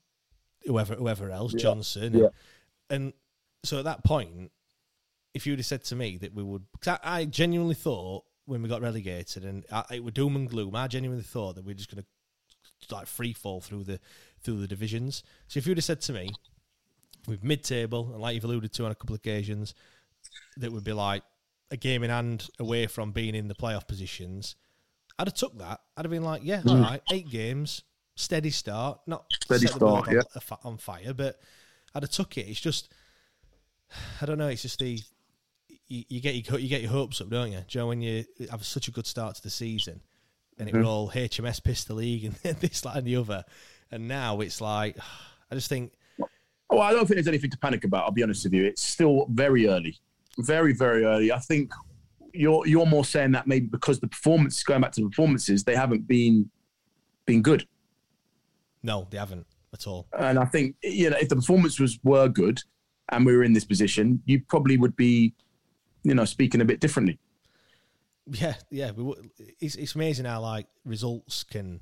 whoever 0.64 0.94
whoever 0.94 1.30
else, 1.30 1.52
Johnson, 1.52 2.14
yeah. 2.14 2.28
and, 2.88 3.02
and 3.02 3.12
so 3.62 3.78
at 3.78 3.84
that 3.84 4.04
point, 4.04 4.50
if 5.34 5.46
you'd 5.46 5.58
have 5.58 5.66
said 5.66 5.84
to 5.84 5.96
me 5.96 6.16
that 6.16 6.34
we 6.34 6.42
would, 6.42 6.64
'cause 6.80 6.98
I, 7.02 7.20
I 7.20 7.24
genuinely 7.26 7.74
thought 7.74 8.24
when 8.46 8.62
we 8.62 8.68
got 8.68 8.80
relegated 8.80 9.44
and 9.44 9.64
I, 9.70 9.84
it 9.92 10.04
was 10.04 10.14
doom 10.14 10.34
and 10.34 10.48
gloom, 10.48 10.74
I 10.74 10.88
genuinely 10.88 11.24
thought 11.24 11.56
that 11.56 11.64
we 11.64 11.72
are 11.72 11.76
just 11.76 11.94
going 11.94 12.02
to 12.02 12.94
like 12.94 13.06
free 13.06 13.34
fall 13.34 13.60
through 13.60 13.84
the 13.84 14.00
through 14.42 14.60
the 14.60 14.66
divisions. 14.66 15.22
So 15.46 15.58
if 15.58 15.66
you'd 15.66 15.76
have 15.76 15.84
said 15.84 16.00
to 16.02 16.12
me, 16.12 16.30
with 17.26 17.44
mid 17.44 17.62
table 17.62 18.10
and 18.12 18.20
like 18.20 18.34
you've 18.34 18.44
alluded 18.44 18.72
to 18.72 18.84
on 18.84 18.90
a 18.90 18.94
couple 18.94 19.14
of 19.14 19.20
occasions, 19.20 19.74
that 20.58 20.72
would 20.72 20.84
be 20.84 20.92
like 20.92 21.22
a 21.70 21.76
game 21.76 22.02
in 22.02 22.10
hand 22.10 22.48
away 22.58 22.86
from 22.86 23.12
being 23.12 23.34
in 23.34 23.48
the 23.48 23.54
playoff 23.54 23.86
positions, 23.86 24.56
I'd 25.18 25.28
have 25.28 25.34
took 25.34 25.58
that. 25.58 25.80
I'd 25.96 26.04
have 26.04 26.10
been 26.10 26.24
like, 26.24 26.42
yeah, 26.44 26.62
all 26.66 26.78
right, 26.78 27.00
eight 27.10 27.30
games, 27.30 27.82
steady 28.14 28.50
start, 28.50 29.00
not 29.06 29.28
Mm. 29.30 29.44
Steady 29.44 29.66
the 29.66 29.72
start, 29.72 30.08
on, 30.64 30.72
on 30.72 30.78
fire, 30.78 31.14
but 31.14 31.40
I'd 31.94 32.02
have 32.02 32.10
took 32.10 32.36
it. 32.38 32.48
It's 32.48 32.60
just, 32.60 32.92
I 34.20 34.26
don't 34.26 34.38
know. 34.38 34.48
It's 34.48 34.62
just 34.62 34.78
the 34.78 35.00
you, 35.88 36.04
you 36.08 36.20
get 36.20 36.34
your 36.34 36.58
you 36.58 36.68
get 36.68 36.80
your 36.80 36.90
hopes 36.90 37.20
up, 37.20 37.28
don't 37.28 37.52
you? 37.52 37.60
Joe? 37.68 37.88
When 37.88 38.00
you 38.00 38.24
have 38.50 38.64
such 38.64 38.88
a 38.88 38.90
good 38.90 39.06
start 39.06 39.34
to 39.36 39.42
the 39.42 39.50
season, 39.50 40.00
and 40.58 40.68
it 40.68 40.74
was 40.74 40.86
all 40.86 41.10
HMS 41.10 41.62
pistol 41.62 41.96
league 41.96 42.24
and 42.24 42.34
this, 42.60 42.80
that, 42.82 42.96
and 42.96 43.06
the 43.06 43.16
other, 43.16 43.44
and 43.90 44.08
now 44.08 44.40
it's 44.40 44.60
like, 44.60 44.96
I 45.50 45.54
just 45.54 45.68
think, 45.68 45.92
Oh, 46.70 46.80
I 46.80 46.92
don't 46.92 47.00
think 47.00 47.16
there's 47.16 47.28
anything 47.28 47.50
to 47.50 47.58
panic 47.58 47.84
about. 47.84 48.04
I'll 48.04 48.12
be 48.12 48.22
honest 48.22 48.44
with 48.44 48.54
you. 48.54 48.64
It's 48.64 48.80
still 48.80 49.26
very 49.28 49.68
early, 49.68 49.98
very 50.38 50.72
very 50.72 51.04
early. 51.04 51.32
I 51.32 51.38
think 51.38 51.72
you're 52.32 52.66
you're 52.66 52.86
more 52.86 53.04
saying 53.04 53.32
that 53.32 53.46
maybe 53.46 53.66
because 53.66 54.00
the 54.00 54.08
performance 54.08 54.62
going 54.62 54.80
back 54.80 54.92
to 54.92 55.02
the 55.02 55.08
performances, 55.08 55.64
they 55.64 55.76
haven't 55.76 56.06
been 56.06 56.50
been 57.26 57.42
good. 57.42 57.66
no, 58.82 59.06
they 59.10 59.18
haven't 59.18 59.46
at 59.72 59.86
all. 59.86 60.08
And 60.18 60.38
I 60.38 60.44
think 60.44 60.76
you 60.82 61.10
know 61.10 61.16
if 61.20 61.28
the 61.28 61.36
performance 61.36 61.78
was 61.78 61.98
were 62.02 62.28
good 62.28 62.60
and 63.10 63.26
we 63.26 63.36
were 63.36 63.44
in 63.44 63.52
this 63.52 63.64
position, 63.64 64.22
you 64.24 64.40
probably 64.48 64.76
would 64.76 64.96
be, 64.96 65.34
you 66.02 66.14
know, 66.14 66.24
speaking 66.24 66.60
a 66.60 66.64
bit 66.64 66.80
differently. 66.80 67.18
Yeah, 68.26 68.54
yeah. 68.70 68.92
We, 68.92 69.14
it's 69.60 69.74
it's 69.74 69.94
amazing 69.94 70.24
how 70.24 70.40
like 70.40 70.66
results 70.84 71.44
can 71.44 71.80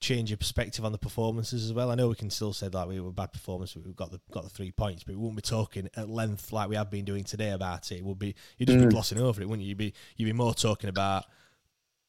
change 0.00 0.30
your 0.30 0.36
perspective 0.36 0.84
on 0.84 0.92
the 0.92 0.98
performances 0.98 1.64
as 1.64 1.72
well. 1.72 1.90
I 1.90 1.94
know 1.96 2.08
we 2.08 2.14
can 2.14 2.30
still 2.30 2.52
say 2.52 2.68
that 2.68 2.88
we 2.88 3.00
were 3.00 3.10
bad 3.10 3.32
performance, 3.32 3.74
we've 3.74 3.96
got 3.96 4.10
the 4.12 4.20
got 4.30 4.44
the 4.44 4.50
three 4.50 4.70
points, 4.70 5.02
but 5.04 5.14
we 5.16 5.20
won't 5.20 5.36
be 5.36 5.42
talking 5.42 5.88
at 5.96 6.08
length 6.08 6.52
like 6.52 6.68
we 6.68 6.76
have 6.76 6.90
been 6.90 7.04
doing 7.04 7.24
today 7.24 7.50
about 7.50 7.90
it. 7.90 7.96
It 7.98 8.04
would 8.04 8.18
be 8.18 8.34
you'd 8.58 8.66
just 8.68 8.78
be 8.78 8.86
glossing 8.86 9.18
over 9.18 9.42
it, 9.42 9.48
wouldn't 9.48 9.62
you? 9.64 9.70
You'd 9.70 9.78
be 9.78 9.94
you'd 10.16 10.26
be 10.26 10.32
more 10.32 10.54
talking 10.54 10.88
about 10.88 11.24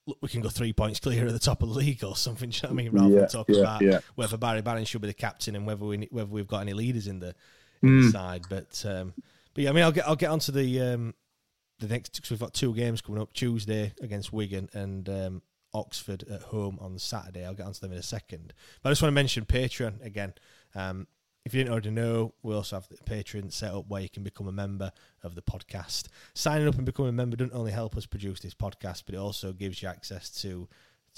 look, 0.06 0.18
we 0.22 0.30
can 0.30 0.42
go 0.42 0.50
three 0.50 0.74
points 0.74 1.00
clear 1.00 1.26
at 1.26 1.34
the 1.34 1.40
top 1.40 1.64
of 1.64 1.70
the 1.70 1.76
league 1.76 2.04
or 2.04 2.16
something. 2.16 2.50
Do 2.52 2.58
you 2.58 2.62
know 2.64 2.76
what 2.76 2.80
I 2.80 2.84
mean? 2.84 2.92
Rather 2.94 3.10
Yeah, 3.10 3.20
than 3.22 3.30
talking 3.30 3.56
yeah, 3.56 3.62
about 3.62 3.82
yeah. 3.82 4.00
whether 4.16 4.38
Barry 4.38 4.62
Barron 4.62 4.86
should 4.86 5.02
be 5.02 5.08
the 5.08 5.14
captain 5.14 5.56
and 5.56 5.66
whether 5.66 5.86
we 5.86 6.08
whether 6.12 6.30
we've 6.30 6.48
got 6.48 6.60
any 6.62 6.74
leaders 6.74 7.08
in 7.08 7.20
the, 7.20 7.34
in 7.82 8.02
the 8.02 8.12
side. 8.12 8.44
But 8.50 8.84
um, 8.88 9.14
but 9.54 9.64
yeah, 9.64 9.70
I 9.72 9.74
mean, 9.74 9.84
I'll 9.84 9.92
get 9.92 10.08
I'll 10.08 10.16
get 10.16 10.30
onto 10.30 10.52
the 10.52 10.80
um, 10.82 11.14
the 11.80 11.88
next 11.88 12.16
because 12.16 12.30
we've 12.32 12.40
got 12.40 12.54
two 12.54 12.74
games 12.76 13.02
coming 13.02 13.22
up 13.22 13.34
Tuesday 13.34 13.94
against 14.02 14.32
Wigan 14.34 14.70
and 14.74 15.10
um, 15.10 15.42
Oxford 15.74 16.24
at 16.30 16.42
home 16.44 16.78
on 16.82 16.98
Saturday. 17.00 17.46
I'll 17.46 17.54
get 17.54 17.66
onto 17.66 17.80
them 17.80 17.92
in 17.92 17.98
a 18.00 18.04
second. 18.04 18.54
But 18.82 18.90
I 18.90 18.92
just 18.92 19.02
want 19.02 19.12
to 19.12 19.16
mention 19.16 19.46
Patreon 19.46 20.04
again. 20.06 20.34
Um, 20.76 21.08
if 21.46 21.54
you 21.54 21.62
didn't 21.62 21.72
already 21.72 21.92
know, 21.92 22.34
we 22.44 22.54
also 22.54 22.76
have 22.76 22.88
the 22.90 22.98
Patreon 22.98 23.52
set 23.52 23.74
up 23.74 23.86
where 23.88 24.02
you 24.02 24.10
can 24.10 24.24
become 24.24 24.48
a 24.48 24.52
member 24.52 24.92
of 25.24 25.36
the 25.36 25.42
podcast. 25.42 26.08
Signing 26.34 26.68
up 26.68 26.76
and 26.76 26.86
becoming 26.86 27.10
a 27.10 27.14
member 27.14 27.38
doesn't 27.38 27.54
only 27.56 27.72
help 27.72 27.96
us 27.98 28.06
produce 28.06 28.40
this 28.42 28.54
podcast, 28.54 29.04
but 29.06 29.16
it 29.16 29.20
also 29.20 29.54
gives 29.54 29.82
you 29.82 29.88
access 29.88 30.30
to 30.42 30.68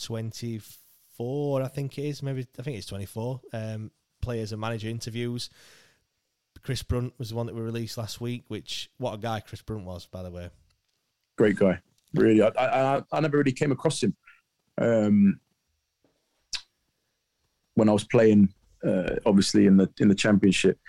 24, 0.01 1.61
I 1.63 1.67
think 1.67 1.97
it 1.97 2.03
is, 2.05 2.21
maybe, 2.23 2.45
I 2.59 2.61
think 2.61 2.77
it's 2.77 2.85
24 2.87 3.41
um, 3.53 3.91
players 4.21 4.51
and 4.51 4.61
manager 4.61 4.89
interviews. 4.89 5.49
Chris 6.63 6.83
Brunt 6.83 7.13
was 7.17 7.29
the 7.29 7.35
one 7.35 7.47
that 7.47 7.55
we 7.55 7.61
released 7.61 7.97
last 7.97 8.21
week, 8.21 8.43
which, 8.47 8.89
what 8.97 9.13
a 9.13 9.17
guy 9.17 9.39
Chris 9.39 9.61
Brunt 9.63 9.85
was, 9.85 10.05
by 10.05 10.21
the 10.21 10.29
way. 10.29 10.49
Great 11.37 11.55
guy, 11.57 11.79
really. 12.13 12.41
I 12.41 12.47
I, 12.49 12.97
I- 12.97 13.03
I 13.11 13.19
never 13.19 13.37
really 13.37 13.51
came 13.51 13.71
across 13.71 14.03
him. 14.03 14.15
Um, 14.77 15.39
when 17.75 17.89
I 17.89 17.93
was 17.93 18.03
playing, 18.03 18.53
uh, 18.85 19.15
obviously 19.25 19.65
in 19.65 19.77
the 19.77 19.89
in 19.99 20.07
the 20.07 20.15
championship. 20.15 20.79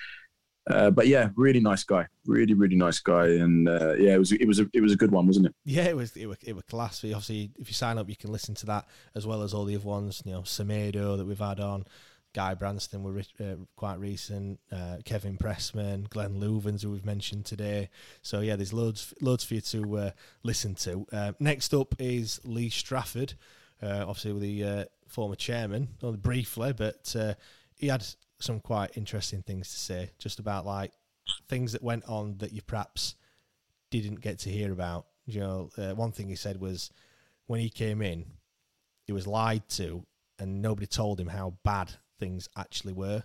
Uh, 0.71 0.91
but 0.91 1.09
yeah, 1.09 1.29
really 1.35 1.59
nice 1.59 1.83
guy, 1.83 2.07
really 2.25 2.55
really 2.55 2.77
nice 2.77 3.01
guy, 3.01 3.27
and 3.27 3.69
uh, 3.69 3.95
yeah, 3.95 4.15
it 4.15 4.19
was 4.19 4.31
it 4.31 4.47
was 4.47 4.61
a, 4.61 4.67
it 4.73 4.81
was 4.81 4.93
a 4.93 4.97
good 4.97 5.11
one, 5.11 5.27
wasn't 5.27 5.47
it? 5.47 5.55
Yeah, 5.65 5.85
it 5.85 5.97
was 5.97 6.17
it 6.17 6.27
was, 6.27 6.39
it 6.45 6.55
was 6.55 6.65
class. 6.65 7.03
Obviously, 7.03 7.51
if 7.59 7.69
you 7.69 7.75
sign 7.75 7.99
up, 7.99 8.09
you 8.09 8.15
can 8.17 8.31
listen 8.31 8.55
to 8.57 8.67
that 8.67 8.87
as 9.15 9.27
well 9.27 9.43
as 9.43 9.53
all 9.53 9.65
the 9.65 9.75
other 9.75 9.85
ones. 9.85 10.23
You 10.25 10.33
know, 10.33 10.43
Semedo 10.43 11.17
that 11.17 11.27
we've 11.27 11.39
had 11.39 11.59
on, 11.59 11.85
Guy 12.33 12.55
Branston 12.55 13.03
were 13.03 13.19
uh, 13.41 13.57
quite 13.77 13.99
recent, 13.99 14.61
uh, 14.71 14.99
Kevin 15.05 15.37
Pressman, 15.37 16.09
Glenn 16.09 16.41
Loovens, 16.41 16.83
who 16.83 16.91
we've 16.91 17.05
mentioned 17.05 17.45
today. 17.45 17.91
So 18.23 18.41
yeah, 18.41 18.57
there's 18.57 18.73
loads 18.73 19.13
loads 19.21 19.45
for 19.45 19.55
you 19.55 19.61
to 19.63 19.99
uh, 19.99 20.11
listen 20.43 20.75
to. 20.77 21.07
Uh, 21.13 21.33
next 21.41 21.75
up 21.75 21.95
is 21.99 22.41
Lee 22.45 22.71
Strafford, 22.71 23.35
uh, 23.83 24.05
obviously 24.07 24.33
with 24.33 24.43
the 24.43 24.65
uh, 24.65 24.85
former 25.09 25.35
chairman, 25.35 25.89
only 26.03 26.19
briefly, 26.19 26.73
but 26.73 27.15
he 27.77 27.89
had 27.89 28.05
some 28.39 28.61
quite 28.61 28.97
interesting 28.97 29.43
things 29.43 29.71
to 29.71 29.79
say, 29.79 30.11
just 30.19 30.39
about 30.39 30.67
like 30.67 30.93
things 31.49 31.73
that 31.73 31.83
went 31.83 32.05
on 32.09 32.37
that 32.39 32.53
you 32.53 32.63
perhaps 32.63 33.15
didn't 33.91 34.21
get 34.21 34.39
to 34.41 34.51
hear 34.51 34.73
about. 34.73 35.07
You 35.27 35.41
know, 35.41 35.71
one 35.95 36.13
thing 36.13 36.29
he 36.29 36.37
said 36.37 36.61
was 36.61 36.91
when 37.47 37.61
he 37.61 37.69
came 37.69 38.03
in, 38.03 38.25
he 39.05 39.13
was 39.13 39.27
lied 39.27 39.69
to, 39.71 40.05
and 40.39 40.63
nobody 40.63 40.87
told 40.87 41.21
him 41.21 41.29
how 41.29 41.55
bad 41.65 41.93
things 42.19 42.49
actually 42.57 42.93
were. 42.93 43.23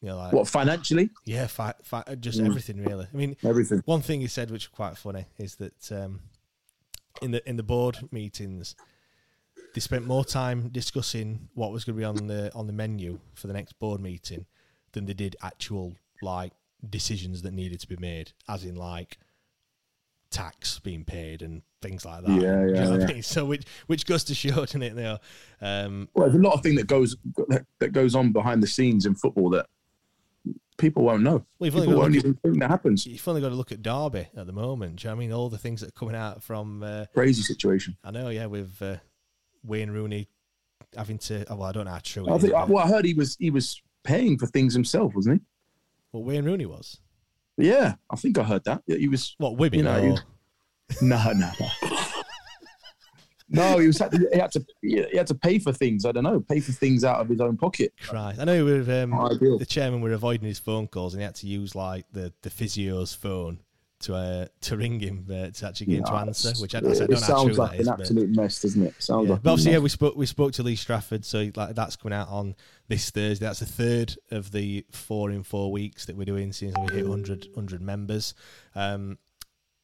You 0.00 0.10
know, 0.10 0.16
like 0.16 0.32
what 0.32 0.46
financially? 0.46 1.10
Yeah, 1.24 1.48
fi- 1.48 1.74
fi- 1.82 2.04
just 2.20 2.40
mm. 2.40 2.46
everything 2.46 2.84
really. 2.84 3.06
I 3.12 3.16
mean, 3.16 3.36
everything. 3.42 3.82
One 3.84 4.00
thing 4.00 4.20
he 4.20 4.28
said, 4.28 4.50
which 4.50 4.70
was 4.70 4.76
quite 4.76 4.96
funny, 4.96 5.26
is 5.38 5.56
that 5.56 5.90
um, 5.90 6.20
in 7.20 7.32
the 7.32 7.46
in 7.48 7.56
the 7.56 7.64
board 7.64 7.98
meetings, 8.12 8.76
they 9.74 9.80
spent 9.80 10.06
more 10.06 10.24
time 10.24 10.68
discussing 10.68 11.48
what 11.54 11.72
was 11.72 11.84
going 11.84 11.96
to 11.96 11.98
be 12.00 12.04
on 12.04 12.26
the 12.26 12.52
on 12.54 12.66
the 12.66 12.72
menu 12.72 13.20
for 13.34 13.46
the 13.46 13.52
next 13.52 13.78
board 13.78 14.00
meeting 14.00 14.46
than 14.92 15.06
they 15.06 15.14
did 15.14 15.36
actual 15.42 15.94
like 16.22 16.52
decisions 16.88 17.42
that 17.42 17.52
needed 17.52 17.80
to 17.80 17.88
be 17.88 17.96
made, 17.96 18.32
as 18.48 18.64
in 18.64 18.76
like 18.76 19.18
tax 20.30 20.78
being 20.78 21.04
paid 21.04 21.42
and 21.42 21.62
things 21.80 22.04
like 22.04 22.24
that. 22.24 22.40
Yeah, 22.40 22.40
yeah. 22.40 22.66
You 22.66 22.72
know 22.72 22.98
yeah. 22.98 23.04
I 23.04 23.12
mean? 23.12 23.22
So 23.22 23.44
which 23.44 23.64
which 23.86 24.06
goes 24.06 24.24
to 24.24 24.34
show, 24.34 24.50
doesn't 24.50 24.82
it? 24.82 24.96
There. 24.96 25.18
Um, 25.60 26.08
well, 26.14 26.28
there's 26.28 26.38
a 26.38 26.42
lot 26.42 26.54
of 26.54 26.62
thing 26.62 26.76
that 26.76 26.86
goes 26.86 27.16
that 27.78 27.92
goes 27.92 28.14
on 28.14 28.32
behind 28.32 28.62
the 28.62 28.66
scenes 28.66 29.06
in 29.06 29.14
football 29.14 29.50
that 29.50 29.66
people 30.78 31.02
won't 31.02 31.22
know. 31.22 31.44
Well, 31.58 31.70
people 31.70 31.96
won't 31.96 32.14
even 32.14 32.32
at, 32.32 32.42
think 32.42 32.60
that 32.60 32.70
happens. 32.70 33.06
You've 33.06 33.26
only 33.28 33.40
got 33.40 33.50
to 33.50 33.54
look 33.54 33.72
at 33.72 33.82
Derby 33.82 34.28
at 34.36 34.46
the 34.46 34.52
moment. 34.52 34.96
Do 34.96 35.08
you 35.08 35.10
know 35.10 35.16
I 35.16 35.18
mean 35.18 35.32
all 35.32 35.50
the 35.50 35.58
things 35.58 35.80
that 35.80 35.88
are 35.88 35.98
coming 35.98 36.14
out 36.14 36.42
from 36.42 36.82
uh, 36.82 37.06
crazy 37.14 37.42
situation? 37.42 37.96
I 38.02 38.10
know, 38.10 38.28
yeah, 38.30 38.46
with 38.46 38.80
uh, 38.80 38.96
Wayne 39.64 39.90
Rooney 39.90 40.28
having 40.96 41.18
to. 41.18 41.44
Oh, 41.50 41.56
well, 41.56 41.68
I 41.68 41.72
don't 41.72 41.84
know 41.84 41.92
how 41.92 42.00
true. 42.02 42.28
I 42.28 42.38
think. 42.38 42.52
well, 42.52 42.78
I 42.78 42.88
heard 42.88 43.04
he 43.04 43.14
was 43.14 43.36
he 43.38 43.50
was 43.50 43.80
paying 44.04 44.38
for 44.38 44.46
things 44.46 44.74
himself, 44.74 45.14
wasn't 45.14 45.40
he? 45.40 45.46
Well, 46.12 46.24
Wayne 46.24 46.44
Rooney 46.44 46.66
was. 46.66 47.00
Yeah, 47.56 47.94
I 48.10 48.16
think 48.16 48.38
I 48.38 48.44
heard 48.44 48.64
that. 48.64 48.82
Yeah, 48.86 48.96
he 48.96 49.08
was 49.08 49.34
what 49.38 49.56
Wibby? 49.56 49.76
You 49.76 49.82
know, 49.82 50.16
no, 51.02 51.32
no, 51.32 51.50
no. 51.60 51.68
No, 53.50 53.78
he 53.78 53.86
was 53.86 53.98
he 53.98 54.38
had 54.38 54.52
to 54.52 54.66
he 54.82 55.16
had 55.16 55.26
to 55.28 55.34
pay 55.34 55.58
for 55.58 55.72
things. 55.72 56.04
I 56.04 56.12
don't 56.12 56.24
know, 56.24 56.40
pay 56.40 56.60
for 56.60 56.72
things 56.72 57.02
out 57.02 57.20
of 57.20 57.28
his 57.28 57.40
own 57.40 57.56
pocket. 57.56 57.94
Christ. 58.00 58.40
I 58.40 58.44
know 58.44 58.64
With 58.64 58.88
um, 58.90 59.10
the 59.58 59.66
chairman 59.66 60.00
were 60.02 60.12
avoiding 60.12 60.46
his 60.46 60.58
phone 60.58 60.86
calls, 60.86 61.14
and 61.14 61.22
he 61.22 61.24
had 61.24 61.34
to 61.36 61.46
use 61.46 61.74
like 61.74 62.04
the 62.12 62.32
the 62.42 62.50
physio's 62.50 63.14
phone 63.14 63.60
to 64.00 64.14
uh, 64.14 64.46
to 64.60 64.76
ring 64.76 65.00
him 65.00 65.26
uh, 65.30 65.50
to 65.50 65.66
actually 65.66 65.86
get 65.86 65.98
him 65.98 66.04
to 66.04 66.12
answer. 66.14 66.52
Which 66.60 66.74
I, 66.74 66.78
I 66.78 66.80
don't 66.80 67.10
know 67.10 67.16
sounds 67.16 67.58
like 67.58 67.80
an 67.80 67.88
absolute 67.88 68.30
mess, 68.30 68.62
doesn't 68.62 68.82
it? 68.82 68.94
Sounds 68.98 69.26
yeah. 69.26 69.34
like 69.34 69.42
but 69.42 69.50
obviously, 69.50 69.72
yeah, 69.72 69.78
we 69.78 69.88
spoke 69.88 70.16
we 70.16 70.26
spoke 70.26 70.52
to 70.54 70.62
Lee 70.62 70.76
Strafford, 70.76 71.24
so 71.24 71.50
like 71.56 71.74
that's 71.74 71.96
coming 71.96 72.16
out 72.16 72.28
on 72.28 72.54
this 72.88 73.10
Thursday. 73.10 73.44
That's 73.44 73.60
the 73.60 73.66
third 73.66 74.16
of 74.30 74.52
the 74.52 74.86
four 74.90 75.30
in 75.30 75.42
four 75.42 75.72
weeks 75.72 76.06
that 76.06 76.16
we're 76.16 76.24
doing 76.24 76.52
since 76.52 76.74
we 76.78 76.94
hit 76.94 77.06
100, 77.06 77.46
100 77.54 77.82
members. 77.82 78.34
Um, 78.74 79.18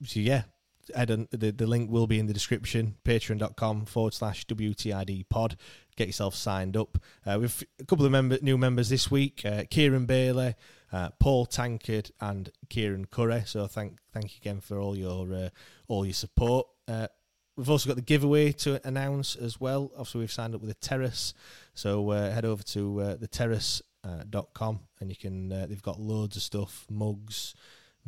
so 0.04 0.20
yeah, 0.20 0.42
the, 0.88 1.54
the 1.56 1.66
link 1.66 1.90
will 1.90 2.06
be 2.06 2.18
in 2.18 2.26
the 2.26 2.32
description, 2.32 2.96
patreon.com 3.04 3.86
forward 3.86 4.14
slash 4.14 4.46
WTID 4.46 5.28
pod. 5.28 5.56
Get 5.96 6.08
yourself 6.08 6.34
signed 6.34 6.76
up. 6.76 6.98
Uh, 7.24 7.38
we've 7.40 7.64
a 7.80 7.84
couple 7.84 8.04
of 8.04 8.12
member, 8.12 8.38
new 8.42 8.58
members 8.58 8.88
this 8.88 9.10
week 9.10 9.42
uh, 9.44 9.64
Kieran 9.70 10.06
Bailey, 10.06 10.54
uh, 10.94 11.10
Paul 11.18 11.44
Tankard, 11.44 12.12
and 12.20 12.50
Kieran 12.68 13.06
Curry. 13.06 13.42
So 13.46 13.66
thank 13.66 13.98
thank 14.12 14.26
you 14.26 14.38
again 14.40 14.60
for 14.60 14.78
all 14.78 14.96
your 14.96 15.34
uh, 15.34 15.48
all 15.88 16.06
your 16.06 16.14
support. 16.14 16.68
Uh, 16.86 17.08
we've 17.56 17.68
also 17.68 17.88
got 17.88 17.96
the 17.96 18.02
giveaway 18.02 18.52
to 18.52 18.80
announce 18.86 19.34
as 19.34 19.60
well. 19.60 19.90
Obviously, 19.94 20.20
we've 20.20 20.32
signed 20.32 20.54
up 20.54 20.60
with 20.60 20.70
the 20.70 20.74
Terrace. 20.74 21.34
So 21.74 22.10
uh, 22.10 22.30
head 22.30 22.44
over 22.44 22.62
to 22.62 23.00
uh, 23.00 23.16
the 23.16 23.26
terrace.com 23.26 24.80
and 25.00 25.10
you 25.10 25.16
can, 25.16 25.48
they've 25.48 25.82
got 25.82 25.98
loads 26.00 26.36
of 26.36 26.42
stuff 26.42 26.86
mugs, 26.88 27.56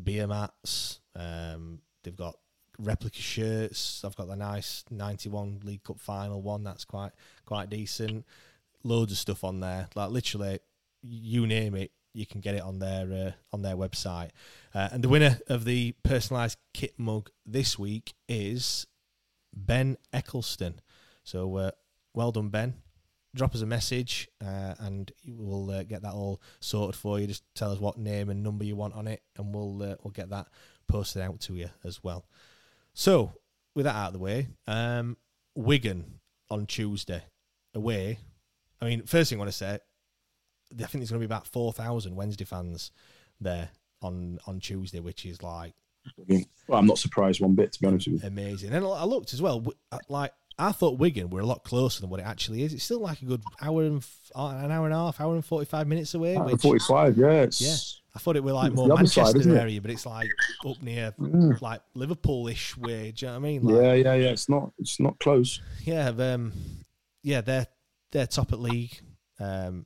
beer 0.01 0.28
mats. 0.28 1.01
Um, 1.16 1.80
they've 2.05 2.16
got 2.16 2.37
replica 2.78 3.20
shirts. 3.20 4.05
I've 4.05 4.14
got 4.14 4.28
the 4.28 4.37
nice 4.37 4.84
'91 4.93 5.62
League 5.64 5.82
Cup 5.82 5.99
final 5.99 6.41
one. 6.41 6.62
That's 6.62 6.84
quite 6.84 7.11
quite 7.47 7.68
decent. 7.68 8.24
Loads 8.84 9.11
of 9.11 9.18
stuff 9.18 9.43
on 9.43 9.59
there. 9.59 9.89
Like 9.97 10.11
literally, 10.11 10.61
you 11.03 11.49
name 11.49 11.74
it, 11.74 11.91
you 12.17 12.27
can 12.27 12.41
get 12.41 12.55
it 12.55 12.62
on 12.62 12.79
their 12.79 13.12
uh, 13.12 13.33
on 13.53 13.62
their 13.62 13.77
website. 13.77 14.31
Uh, 14.75 14.89
and 14.93 15.05
the 15.05 15.09
winner 15.09 15.39
of 15.49 15.64
the 15.64 15.95
personalised 16.03 16.57
kit 16.73 16.95
mug 16.99 17.31
this 17.45 17.79
week 17.79 18.14
is 18.29 18.87
Ben 19.55 19.97
Eccleston. 20.12 20.81
So 21.25 21.57
uh, 21.57 21.71
well 22.14 22.33
done, 22.33 22.49
Ben. 22.49 22.75
Drop 23.35 23.55
us 23.55 23.61
a 23.61 23.67
message 23.67 24.29
uh, 24.43 24.75
and 24.79 25.12
we'll 25.27 25.71
uh, 25.71 25.83
get 25.83 26.01
that 26.03 26.14
all 26.14 26.41
sorted 26.61 26.97
for 26.99 27.21
you. 27.21 27.27
Just 27.27 27.45
tell 27.55 27.71
us 27.71 27.79
what 27.79 27.99
name 27.99 28.31
and 28.31 28.43
number 28.43 28.64
you 28.64 28.77
want 28.77 28.95
on 28.95 29.07
it, 29.07 29.23
and 29.37 29.55
we'll 29.55 29.83
uh, 29.83 29.97
we'll 30.03 30.12
get 30.12 30.31
that 30.31 30.47
posted 30.89 31.21
out 31.21 31.41
to 31.41 31.55
you 31.55 31.69
as 31.85 32.03
well. 32.03 32.27
So, 32.95 33.33
with 33.75 33.85
that 33.85 33.95
out 33.95 34.09
of 34.09 34.12
the 34.14 34.19
way, 34.21 34.49
um, 34.67 35.19
Wigan 35.55 36.21
on 36.49 36.64
Tuesday 36.64 37.23
away. 37.75 38.19
I 38.81 38.87
mean, 38.87 39.03
first 39.05 39.29
thing 39.29 39.39
I 39.39 39.41
want 39.41 39.51
to 39.51 39.57
say, 39.57 39.79
I 40.73 40.87
think 40.87 41.01
there's 41.01 41.11
going 41.11 41.21
to 41.21 41.27
be 41.27 41.33
about 41.33 41.47
four 41.47 41.73
thousand 41.73 42.17
Wednesday 42.17 42.45
fans 42.45 42.91
there 43.41 43.71
on 44.03 44.39
on 44.47 44.61
Tuesday, 44.61 45.01
which 45.01 45.25
is 45.25 45.43
like. 45.43 45.75
Well, 46.69 46.79
I'm 46.79 46.87
not 46.87 46.99
surprised 46.99 47.41
one 47.41 47.57
bit, 47.57 47.73
to 47.73 47.81
be 47.81 47.87
honest 47.89 48.07
with 48.07 48.23
you. 48.23 48.29
Amazing, 48.29 48.73
and 48.73 48.85
I 48.85 49.05
looked 49.05 49.33
as 49.33 49.43
well. 49.43 49.67
Uh, 49.91 49.99
like 50.09 50.33
I 50.59 50.73
thought 50.73 50.99
Wigan 50.99 51.31
were 51.31 51.41
a 51.41 51.47
lot 51.47 51.64
closer 51.64 52.01
than 52.01 52.11
what 52.11 52.21
it 52.21 52.27
actually 52.27 52.62
is. 52.62 52.73
It's 52.73 52.85
still 52.85 53.01
like 53.01 53.21
a 53.23 53.25
good 53.25 53.43
hour 53.61 53.83
and 53.83 54.05
an 54.35 54.71
hour 54.71 54.87
and 54.87 54.95
a 54.95 54.97
half, 54.97 55.21
hour 55.21 55.35
and 55.35 55.45
forty 55.45 55.67
five 55.67 55.87
minutes 55.87 56.14
away. 56.14 56.37
Which, 56.37 56.62
Forty 56.62 56.79
five, 56.79 57.19
yeah, 57.19 57.47
yeah. 57.59 57.75
I 58.14 58.19
thought 58.19 58.37
it 58.37 58.45
were 58.45 58.53
like 58.53 58.73
more 58.73 58.89
Manchester 58.89 59.43
side, 59.43 59.53
area, 59.53 59.83
but 59.83 59.91
it's 59.91 60.07
like 60.07 60.31
up 60.64 60.81
near 60.81 61.12
mm. 61.21 61.61
like 61.61 61.83
Liverpoolish 61.95 62.77
way. 62.79 63.12
Do 63.12 63.27
you 63.27 63.33
know 63.33 63.39
what 63.39 63.47
I 63.47 63.51
mean? 63.51 63.62
Like, 63.64 63.83
yeah, 63.83 63.93
yeah, 63.93 64.14
yeah. 64.14 64.29
It's 64.29 64.49
not, 64.49 64.73
it's 64.79 64.99
not 64.99 65.19
close. 65.19 65.61
Yeah, 65.83 66.09
um, 66.09 66.53
yeah. 67.23 67.43
They're 67.43 67.67
they're 68.12 68.27
top 68.27 68.53
at 68.53 68.61
league. 68.61 68.99
Um, 69.39 69.85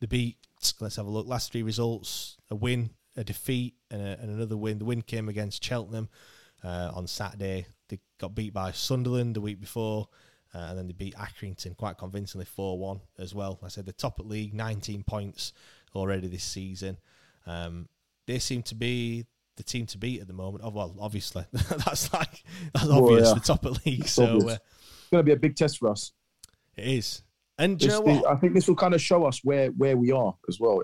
they 0.00 0.06
beat. 0.06 0.36
Let's 0.80 0.96
have 0.96 1.06
a 1.06 1.10
look. 1.10 1.26
Last 1.26 1.52
three 1.52 1.62
results: 1.62 2.36
a 2.50 2.54
win, 2.54 2.90
a 3.16 3.24
defeat, 3.24 3.74
and, 3.90 4.02
a, 4.02 4.18
and 4.20 4.30
another 4.30 4.56
win. 4.56 4.78
The 4.78 4.84
win 4.84 5.02
came 5.02 5.28
against 5.28 5.64
Cheltenham 5.64 6.08
uh, 6.64 6.90
on 6.94 7.06
Saturday. 7.06 7.66
They 7.88 8.00
got 8.18 8.34
beat 8.34 8.52
by 8.52 8.72
Sunderland 8.72 9.36
the 9.36 9.40
week 9.40 9.60
before. 9.60 10.08
Uh, 10.54 10.68
and 10.70 10.78
then 10.78 10.86
they 10.86 10.92
beat 10.94 11.14
Accrington 11.16 11.76
quite 11.76 11.98
convincingly 11.98 12.46
4 12.46 12.78
1 12.78 13.00
as 13.18 13.34
well. 13.34 13.58
I 13.62 13.68
said 13.68 13.84
the 13.84 13.92
top 13.92 14.18
at 14.20 14.26
league, 14.26 14.54
19 14.54 15.02
points 15.02 15.52
already 15.94 16.28
this 16.28 16.44
season. 16.44 16.98
Um, 17.46 17.88
they 18.26 18.38
seem 18.38 18.62
to 18.64 18.74
be 18.74 19.26
the 19.56 19.62
team 19.62 19.86
to 19.86 19.98
beat 19.98 20.20
at 20.20 20.28
the 20.28 20.32
moment. 20.32 20.64
Oh, 20.64 20.70
well, 20.70 20.94
obviously 21.00 21.44
that's 21.52 22.12
like 22.12 22.44
that's 22.72 22.88
obvious. 22.88 23.28
Yeah. 23.28 23.34
The 23.34 23.40
top 23.40 23.64
of 23.64 23.84
league, 23.84 24.06
so 24.06 24.24
uh, 24.24 24.36
it's 24.36 25.10
going 25.10 25.20
to 25.20 25.22
be 25.22 25.32
a 25.32 25.36
big 25.36 25.56
test 25.56 25.78
for 25.78 25.90
us. 25.90 26.12
It 26.76 26.86
is, 26.86 27.22
and 27.58 27.80
what? 27.82 28.26
I 28.26 28.36
think 28.36 28.54
this 28.54 28.68
will 28.68 28.76
kind 28.76 28.94
of 28.94 29.00
show 29.00 29.24
us 29.24 29.40
where 29.42 29.68
where 29.70 29.96
we 29.96 30.12
are 30.12 30.34
as 30.48 30.60
well. 30.60 30.82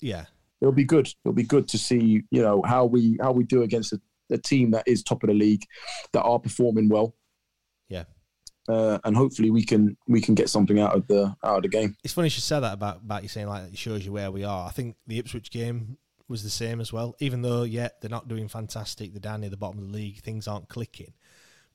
yeah, 0.00 0.24
it'll 0.60 0.72
be 0.72 0.84
good. 0.84 1.08
It'll 1.24 1.34
be 1.34 1.42
good 1.42 1.68
to 1.68 1.78
see 1.78 2.22
you 2.30 2.42
know 2.42 2.62
how 2.66 2.84
we 2.84 3.18
how 3.20 3.32
we 3.32 3.44
do 3.44 3.62
against 3.62 3.92
a, 3.92 4.00
a 4.30 4.38
team 4.38 4.70
that 4.72 4.84
is 4.86 5.02
top 5.02 5.22
of 5.22 5.28
the 5.28 5.34
league 5.34 5.64
that 6.12 6.22
are 6.22 6.38
performing 6.38 6.88
well. 6.88 7.14
Yeah, 7.88 8.04
uh, 8.68 8.98
and 9.04 9.16
hopefully 9.16 9.50
we 9.50 9.64
can 9.64 9.96
we 10.06 10.20
can 10.20 10.34
get 10.34 10.48
something 10.48 10.80
out 10.80 10.94
of 10.94 11.06
the 11.06 11.34
out 11.44 11.56
of 11.56 11.62
the 11.62 11.68
game. 11.68 11.96
It's 12.04 12.14
funny 12.14 12.26
you 12.26 12.30
should 12.30 12.44
say 12.44 12.60
that 12.60 12.72
about 12.72 12.98
about 12.98 13.22
you 13.22 13.28
saying 13.28 13.48
like 13.48 13.72
it 13.72 13.78
shows 13.78 14.04
you 14.04 14.12
where 14.12 14.30
we 14.30 14.44
are. 14.44 14.66
I 14.66 14.70
think 14.70 14.96
the 15.06 15.18
Ipswich 15.18 15.50
game 15.50 15.98
was 16.28 16.42
the 16.42 16.50
same 16.50 16.80
as 16.80 16.92
well. 16.92 17.16
Even 17.18 17.42
though 17.42 17.64
yeah 17.64 17.88
they're 18.00 18.10
not 18.10 18.28
doing 18.28 18.48
fantastic, 18.48 19.12
they're 19.12 19.20
down 19.20 19.40
near 19.40 19.50
the 19.50 19.56
bottom 19.56 19.80
of 19.80 19.86
the 19.88 19.92
league, 19.92 20.20
things 20.20 20.48
aren't 20.48 20.68
clicking. 20.68 21.12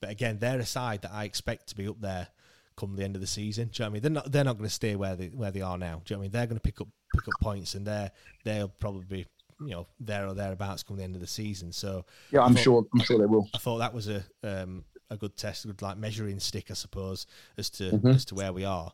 But 0.00 0.10
again, 0.10 0.38
they're 0.38 0.58
a 0.58 0.66
side 0.66 1.02
that 1.02 1.12
I 1.12 1.24
expect 1.24 1.68
to 1.68 1.76
be 1.76 1.88
up 1.88 2.00
there 2.00 2.28
come 2.76 2.96
the 2.96 3.04
end 3.04 3.14
of 3.14 3.20
the 3.20 3.26
season. 3.26 3.68
Do 3.68 3.82
you 3.82 3.84
know 3.84 3.84
what 3.84 3.90
I 3.90 3.92
mean? 3.92 4.02
They're 4.02 4.10
not 4.10 4.32
they're 4.32 4.44
not 4.44 4.58
going 4.58 4.68
to 4.68 4.74
stay 4.74 4.96
where 4.96 5.16
they 5.16 5.28
where 5.28 5.50
they 5.50 5.62
are 5.62 5.78
now. 5.78 6.02
Do 6.04 6.14
you 6.14 6.16
know 6.16 6.18
what 6.18 6.22
I 6.22 6.22
mean? 6.22 6.30
They're 6.32 6.46
going 6.46 6.56
to 6.56 6.62
pick 6.62 6.80
up 6.80 6.88
pick 7.14 7.28
up 7.28 7.34
points 7.40 7.74
and 7.74 7.86
they're 7.86 8.10
they'll 8.44 8.68
probably 8.68 9.04
be 9.04 9.26
you 9.60 9.70
know 9.70 9.86
there 10.00 10.26
or 10.26 10.34
thereabouts 10.34 10.82
come 10.82 10.96
the 10.96 11.04
end 11.04 11.14
of 11.14 11.20
the 11.20 11.26
season. 11.26 11.72
So 11.72 12.04
yeah, 12.30 12.42
I'm 12.42 12.54
thought, 12.54 12.62
sure 12.62 12.86
I'm 12.92 13.00
sure 13.00 13.18
they 13.18 13.26
will. 13.26 13.48
I 13.54 13.58
thought 13.58 13.78
that 13.78 13.94
was 13.94 14.08
a 14.08 14.24
um, 14.42 14.84
a 15.10 15.16
good 15.16 15.36
test, 15.36 15.64
a 15.64 15.68
good 15.68 15.82
like 15.82 15.96
measuring 15.96 16.40
stick, 16.40 16.70
I 16.70 16.74
suppose, 16.74 17.26
as 17.56 17.70
to 17.70 17.84
mm-hmm. 17.84 18.08
as 18.08 18.24
to 18.26 18.34
where 18.34 18.52
we 18.52 18.64
are. 18.64 18.92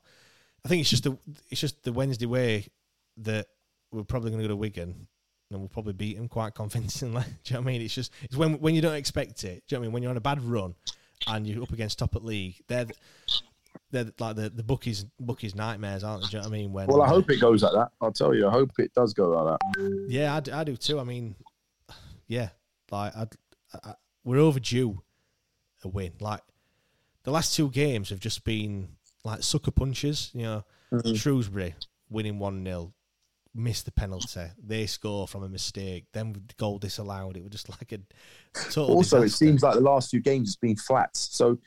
I 0.65 0.69
think 0.69 0.81
it's 0.81 0.91
just 0.91 1.05
the 1.05 1.19
it's 1.51 1.61
just 1.61 1.83
the 1.83 1.93
Wednesday 1.93 2.27
way 2.27 2.67
that 3.19 3.47
we're 3.91 4.05
probably 4.05 4.31
going 4.31 4.43
to 4.43 4.49
go 4.49 4.53
to 4.53 4.57
Wigan 4.57 5.07
and 5.51 5.61
we'll 5.61 5.69
probably 5.69 5.93
beat 5.93 6.17
them 6.17 6.29
quite 6.29 6.55
convincingly. 6.55 7.23
Do 7.45 7.55
you 7.55 7.55
know 7.55 7.61
what 7.61 7.71
I 7.71 7.73
mean? 7.73 7.83
It's 7.83 7.95
just 7.95 8.13
it's 8.23 8.37
when 8.37 8.55
when 8.61 8.75
you 8.75 8.81
don't 8.81 8.95
expect 8.95 9.45
it. 9.45 9.65
Do 9.67 9.75
you 9.75 9.77
know 9.77 9.81
what 9.81 9.85
I 9.85 9.87
mean? 9.87 9.93
When 9.93 10.03
you're 10.03 10.11
on 10.11 10.17
a 10.17 10.21
bad 10.21 10.43
run 10.43 10.75
and 11.27 11.47
you're 11.47 11.63
up 11.63 11.73
against 11.73 11.99
top 11.99 12.17
at 12.17 12.25
league, 12.25 12.57
they're 12.69 12.87
they're 13.91 14.11
like 14.19 14.37
the 14.37 14.49
the 14.51 14.63
bookies 14.63 15.05
bookies 15.21 15.55
nightmares, 15.55 16.03
aren't 16.03 16.23
they? 16.23 16.29
Do 16.29 16.37
you 16.37 16.43
know 16.43 16.49
what 16.49 16.55
I 16.55 16.59
mean? 16.59 16.73
When 16.73 16.87
Well, 16.87 17.03
I 17.03 17.09
hope 17.09 17.31
it 17.31 17.41
goes 17.41 17.63
like 17.63 17.73
that. 17.73 17.91
I'll 18.01 18.13
tell 18.13 18.35
you. 18.35 18.49
I 18.49 18.51
hope 18.51 18.71
it 18.79 18.93
does 18.95 19.15
go 19.15 19.29
like 19.29 19.59
that. 19.59 20.07
Yeah, 20.09 20.41
I, 20.53 20.65
do 20.65 20.77
too. 20.77 20.99
I 20.99 21.05
mean, 21.05 21.35
yeah, 22.27 22.51
like 22.91 23.15
I'd, 23.17 23.29
I, 23.85 23.95
we're 24.25 24.39
overdue 24.39 25.03
a 25.85 25.89
win. 25.89 26.13
Like 26.21 26.41
the 27.25 27.31
last 27.31 27.55
two 27.55 27.71
games 27.71 28.11
have 28.11 28.21
just 28.21 28.45
been 28.45 28.89
like 29.25 29.43
sucker 29.43 29.71
punches. 29.71 30.31
You 30.33 30.43
know, 30.43 30.65
mm-hmm. 30.93 31.15
Shrewsbury 31.15 31.75
winning 32.09 32.39
one 32.39 32.65
0 32.65 32.93
missed 33.55 33.85
the 33.85 33.93
penalty. 33.93 34.47
They 34.65 34.87
score 34.87 35.29
from 35.29 35.43
a 35.43 35.49
mistake. 35.49 36.07
Then 36.13 36.33
with 36.33 36.49
the 36.49 36.55
goal 36.55 36.79
disallowed. 36.79 37.37
It 37.37 37.43
was 37.43 37.53
just 37.53 37.69
like 37.69 37.93
a 37.93 37.99
total. 38.71 38.97
Also, 38.97 39.23
it 39.23 39.31
seems 39.31 39.63
like 39.63 39.75
the 39.75 39.81
last 39.81 40.11
two 40.11 40.21
games 40.21 40.49
has 40.51 40.57
been 40.57 40.77
flat. 40.77 41.11
So 41.17 41.59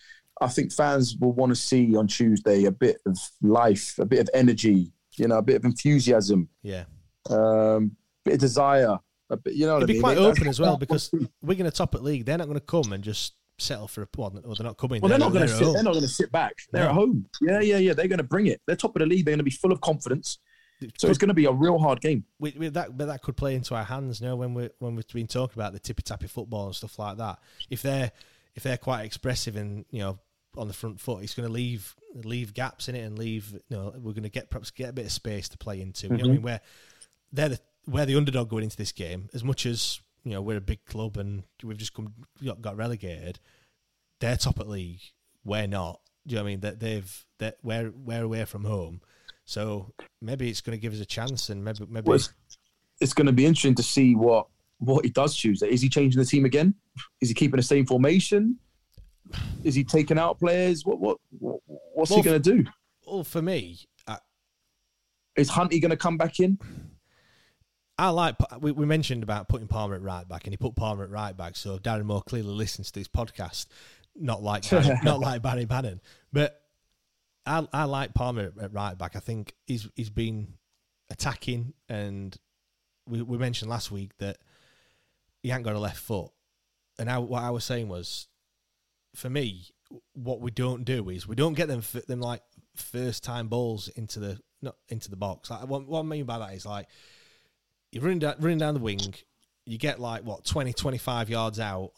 I 0.41 0.47
think 0.47 0.71
fans 0.73 1.15
will 1.19 1.31
want 1.33 1.51
to 1.51 1.55
see 1.55 1.95
on 1.95 2.07
Tuesday 2.07 2.65
a 2.65 2.71
bit 2.71 2.97
of 3.05 3.17
life, 3.41 3.97
a 3.99 4.05
bit 4.05 4.19
of 4.19 4.29
energy, 4.33 4.91
you 5.17 5.27
know, 5.27 5.37
a 5.37 5.41
bit 5.41 5.55
of 5.55 5.65
enthusiasm, 5.65 6.49
yeah. 6.61 6.83
um, 7.29 7.95
bit 8.23 8.35
of 8.35 8.39
desire. 8.41 8.97
A 9.29 9.37
bit, 9.37 9.53
you 9.55 9.65
know 9.65 9.77
It'd 9.77 9.85
I 9.85 9.87
be 9.87 9.93
mean? 9.93 10.01
quite 10.03 10.17
open 10.17 10.47
as 10.47 10.59
well 10.59 10.77
because 10.85 11.09
we're 11.41 11.55
going 11.55 11.69
to 11.69 11.75
top 11.75 11.95
at 11.95 12.03
league. 12.03 12.25
They're 12.25 12.37
not 12.37 12.47
going 12.47 12.59
to 12.59 12.65
come 12.65 12.93
and 12.93 13.03
just 13.03 13.33
settle 13.57 13.87
for 13.87 14.03
a 14.03 14.07
well, 14.17 14.39
or 14.45 14.55
they're 14.55 14.65
not 14.65 14.77
coming. 14.77 15.01
Well, 15.01 15.09
they're 15.09 15.17
not 15.17 15.31
going 15.31 15.47
to 15.47 15.53
sit. 15.53 15.73
They're 15.73 15.83
not 15.83 15.93
going 15.93 16.03
to 16.03 16.09
sit 16.09 16.31
back. 16.31 16.53
They're 16.71 16.83
No. 16.83 16.89
at 16.89 16.93
home. 16.95 17.25
Yeah, 17.41 17.61
yeah, 17.61 17.77
yeah. 17.77 17.93
They're 17.93 18.07
going 18.07 18.17
to 18.17 18.23
bring 18.23 18.47
it. 18.47 18.61
They're 18.67 18.75
top 18.75 18.95
of 18.95 18.99
the 18.99 19.05
league. 19.05 19.25
They're 19.25 19.31
going 19.31 19.39
to 19.39 19.43
be 19.43 19.51
full 19.51 19.71
of 19.71 19.81
confidence. 19.81 20.39
So 20.97 21.07
it's 21.07 21.17
going 21.17 21.29
to 21.29 21.33
be 21.33 21.45
a 21.45 21.51
real 21.51 21.79
hard 21.79 22.01
game. 22.01 22.25
with, 22.37 22.57
with 22.57 22.73
that, 22.73 22.97
but 22.97 23.05
that 23.07 23.21
could 23.21 23.37
play 23.37 23.55
into 23.55 23.73
our 23.75 23.85
hands. 23.85 24.19
You 24.19 24.27
know, 24.27 24.35
when 24.35 24.53
we 24.53 24.69
when 24.79 24.95
we've 24.95 25.07
been 25.07 25.25
talking 25.25 25.57
about 25.57 25.71
the 25.71 25.79
tippy 25.79 26.03
tappy 26.03 26.27
football 26.27 26.65
and 26.65 26.75
stuff 26.75 26.99
like 26.99 27.17
that. 27.17 27.39
If 27.69 27.81
they're 27.81 28.11
if 28.55 28.63
they're 28.63 28.77
quite 28.77 29.05
expressive 29.05 29.55
and 29.55 29.85
you 29.89 29.99
know 30.01 30.19
on 30.57 30.67
the 30.67 30.73
front 30.73 30.99
foot, 30.99 31.23
it's 31.23 31.33
going 31.33 31.47
to 31.47 31.53
leave 31.53 31.95
leave 32.13 32.53
gaps 32.53 32.87
in 32.87 32.95
it 32.95 33.01
and 33.01 33.17
leave. 33.17 33.51
You 33.69 33.77
know, 33.77 33.93
we're 33.95 34.13
going 34.13 34.23
to 34.23 34.29
get 34.29 34.49
perhaps 34.49 34.71
get 34.71 34.89
a 34.89 34.93
bit 34.93 35.05
of 35.05 35.11
space 35.11 35.49
to 35.49 35.57
play 35.57 35.81
into. 35.81 36.07
You 36.07 36.09
know, 36.09 36.15
I 36.15 36.19
mm-hmm. 36.19 36.31
mean, 36.31 36.41
where 36.41 36.61
they're 37.31 37.49
the 37.49 37.59
we're 37.87 38.05
the 38.05 38.15
underdog 38.15 38.49
going 38.49 38.63
into 38.63 38.77
this 38.77 38.91
game. 38.91 39.29
As 39.33 39.43
much 39.43 39.65
as 39.65 39.99
you 40.23 40.31
know, 40.31 40.41
we're 40.41 40.57
a 40.57 40.61
big 40.61 40.83
club 40.85 41.17
and 41.17 41.43
we've 41.63 41.77
just 41.77 41.93
come 41.93 42.13
got, 42.43 42.61
got 42.61 42.77
relegated. 42.77 43.39
They're 44.19 44.37
top 44.37 44.59
at 44.59 44.67
league. 44.67 45.01
We're 45.43 45.67
not. 45.67 45.99
Do 46.25 46.33
you 46.33 46.37
know 46.37 46.43
what 46.43 46.47
I 46.47 46.51
mean? 46.51 46.59
That 46.61 46.79
they've 46.79 47.25
that 47.39 47.57
we're 47.61 47.91
we're 47.91 48.23
away 48.23 48.45
from 48.45 48.63
home. 48.63 49.01
So 49.45 49.93
maybe 50.21 50.49
it's 50.49 50.61
going 50.61 50.75
to 50.75 50.81
give 50.81 50.93
us 50.93 50.99
a 50.99 51.05
chance, 51.05 51.49
and 51.49 51.63
maybe 51.63 51.85
maybe 51.87 52.07
Well, 52.07 52.15
it's, 52.15 52.33
it's 52.99 53.13
going 53.13 53.27
to 53.27 53.33
be 53.33 53.45
interesting 53.45 53.75
to 53.75 53.83
see 53.83 54.15
what 54.15 54.47
what 54.79 55.05
he 55.05 55.11
does 55.11 55.35
choose. 55.35 55.61
Is 55.61 55.81
he 55.81 55.89
changing 55.89 56.19
the 56.19 56.25
team 56.25 56.45
again? 56.45 56.73
Is 57.21 57.29
he 57.29 57.35
keeping 57.35 57.57
the 57.57 57.63
same 57.63 57.85
formation? 57.85 58.57
Is 59.63 59.75
he 59.75 59.83
taking 59.83 60.17
out 60.17 60.39
players? 60.39 60.85
What 60.85 60.99
what, 60.99 61.17
what 61.39 61.59
what's 61.93 62.11
Well, 62.11 62.19
he 62.19 62.23
going 62.23 62.41
to 62.41 62.57
do? 62.57 62.69
Well, 63.07 63.23
for 63.23 63.41
me, 63.41 63.79
I, 64.07 64.17
Is 65.35 65.49
Hunty 65.49 65.81
going 65.81 65.91
to 65.91 65.97
come 65.97 66.17
back 66.17 66.39
in? 66.39 66.57
I 67.97 68.09
like. 68.09 68.35
We, 68.59 68.71
we 68.71 68.85
mentioned 68.85 69.23
about 69.23 69.47
putting 69.47 69.67
Palmer 69.67 69.95
at 69.95 70.01
right 70.01 70.27
back, 70.27 70.45
and 70.45 70.53
he 70.53 70.57
put 70.57 70.75
Palmer 70.75 71.03
at 71.05 71.09
right 71.09 71.35
back. 71.35 71.55
So 71.55 71.77
Darren 71.77 72.03
Moore 72.03 72.21
clearly 72.21 72.49
listens 72.49 72.91
to 72.91 72.99
this 72.99 73.07
podcast, 73.07 73.67
not 74.15 74.43
like 74.43 74.69
Barry, 74.69 74.99
not 75.03 75.19
like 75.19 75.41
Barry 75.41 75.65
Bannan. 75.65 76.01
But 76.33 76.59
I 77.45 77.67
I 77.71 77.85
like 77.85 78.13
Palmer 78.13 78.51
at 78.59 78.73
right 78.73 78.97
back. 78.97 79.15
I 79.15 79.19
think 79.19 79.53
he's 79.65 79.87
he's 79.95 80.09
been 80.09 80.55
attacking, 81.09 81.73
and 81.87 82.35
we 83.07 83.21
we 83.21 83.37
mentioned 83.37 83.69
last 83.69 83.91
week 83.91 84.11
that 84.17 84.37
he 85.41 85.51
ain't 85.51 85.63
got 85.63 85.75
a 85.75 85.79
left 85.79 85.99
foot. 85.99 86.31
And 86.97 87.09
I, 87.09 87.17
what 87.19 87.43
I 87.43 87.51
was 87.51 87.63
saying 87.63 87.87
was, 87.87 88.27
for 89.15 89.29
me, 89.29 89.67
what 90.13 90.41
we 90.41 90.51
don't 90.51 90.83
do 90.83 91.09
is 91.09 91.27
we 91.27 91.35
don't 91.35 91.53
get 91.53 91.67
them 91.67 91.81
them 92.07 92.19
like 92.19 92.41
first 92.75 93.23
time 93.23 93.47
balls 93.47 93.87
into 93.89 94.19
the 94.19 94.39
not 94.61 94.75
into 94.89 95.09
the 95.09 95.15
box. 95.15 95.49
Like, 95.49 95.67
what, 95.67 95.87
what 95.87 95.99
I 95.99 96.03
mean 96.03 96.25
by 96.25 96.39
that 96.39 96.53
is 96.53 96.65
like 96.65 96.87
you're 97.91 98.03
running 98.03 98.19
down, 98.19 98.35
running 98.39 98.57
down 98.57 98.73
the 98.73 98.79
wing, 98.79 99.13
you 99.65 99.77
get 99.77 99.99
like 99.99 100.23
what 100.23 100.43
20, 100.45 100.73
25 100.73 101.29
yards 101.29 101.59
out, 101.59 101.91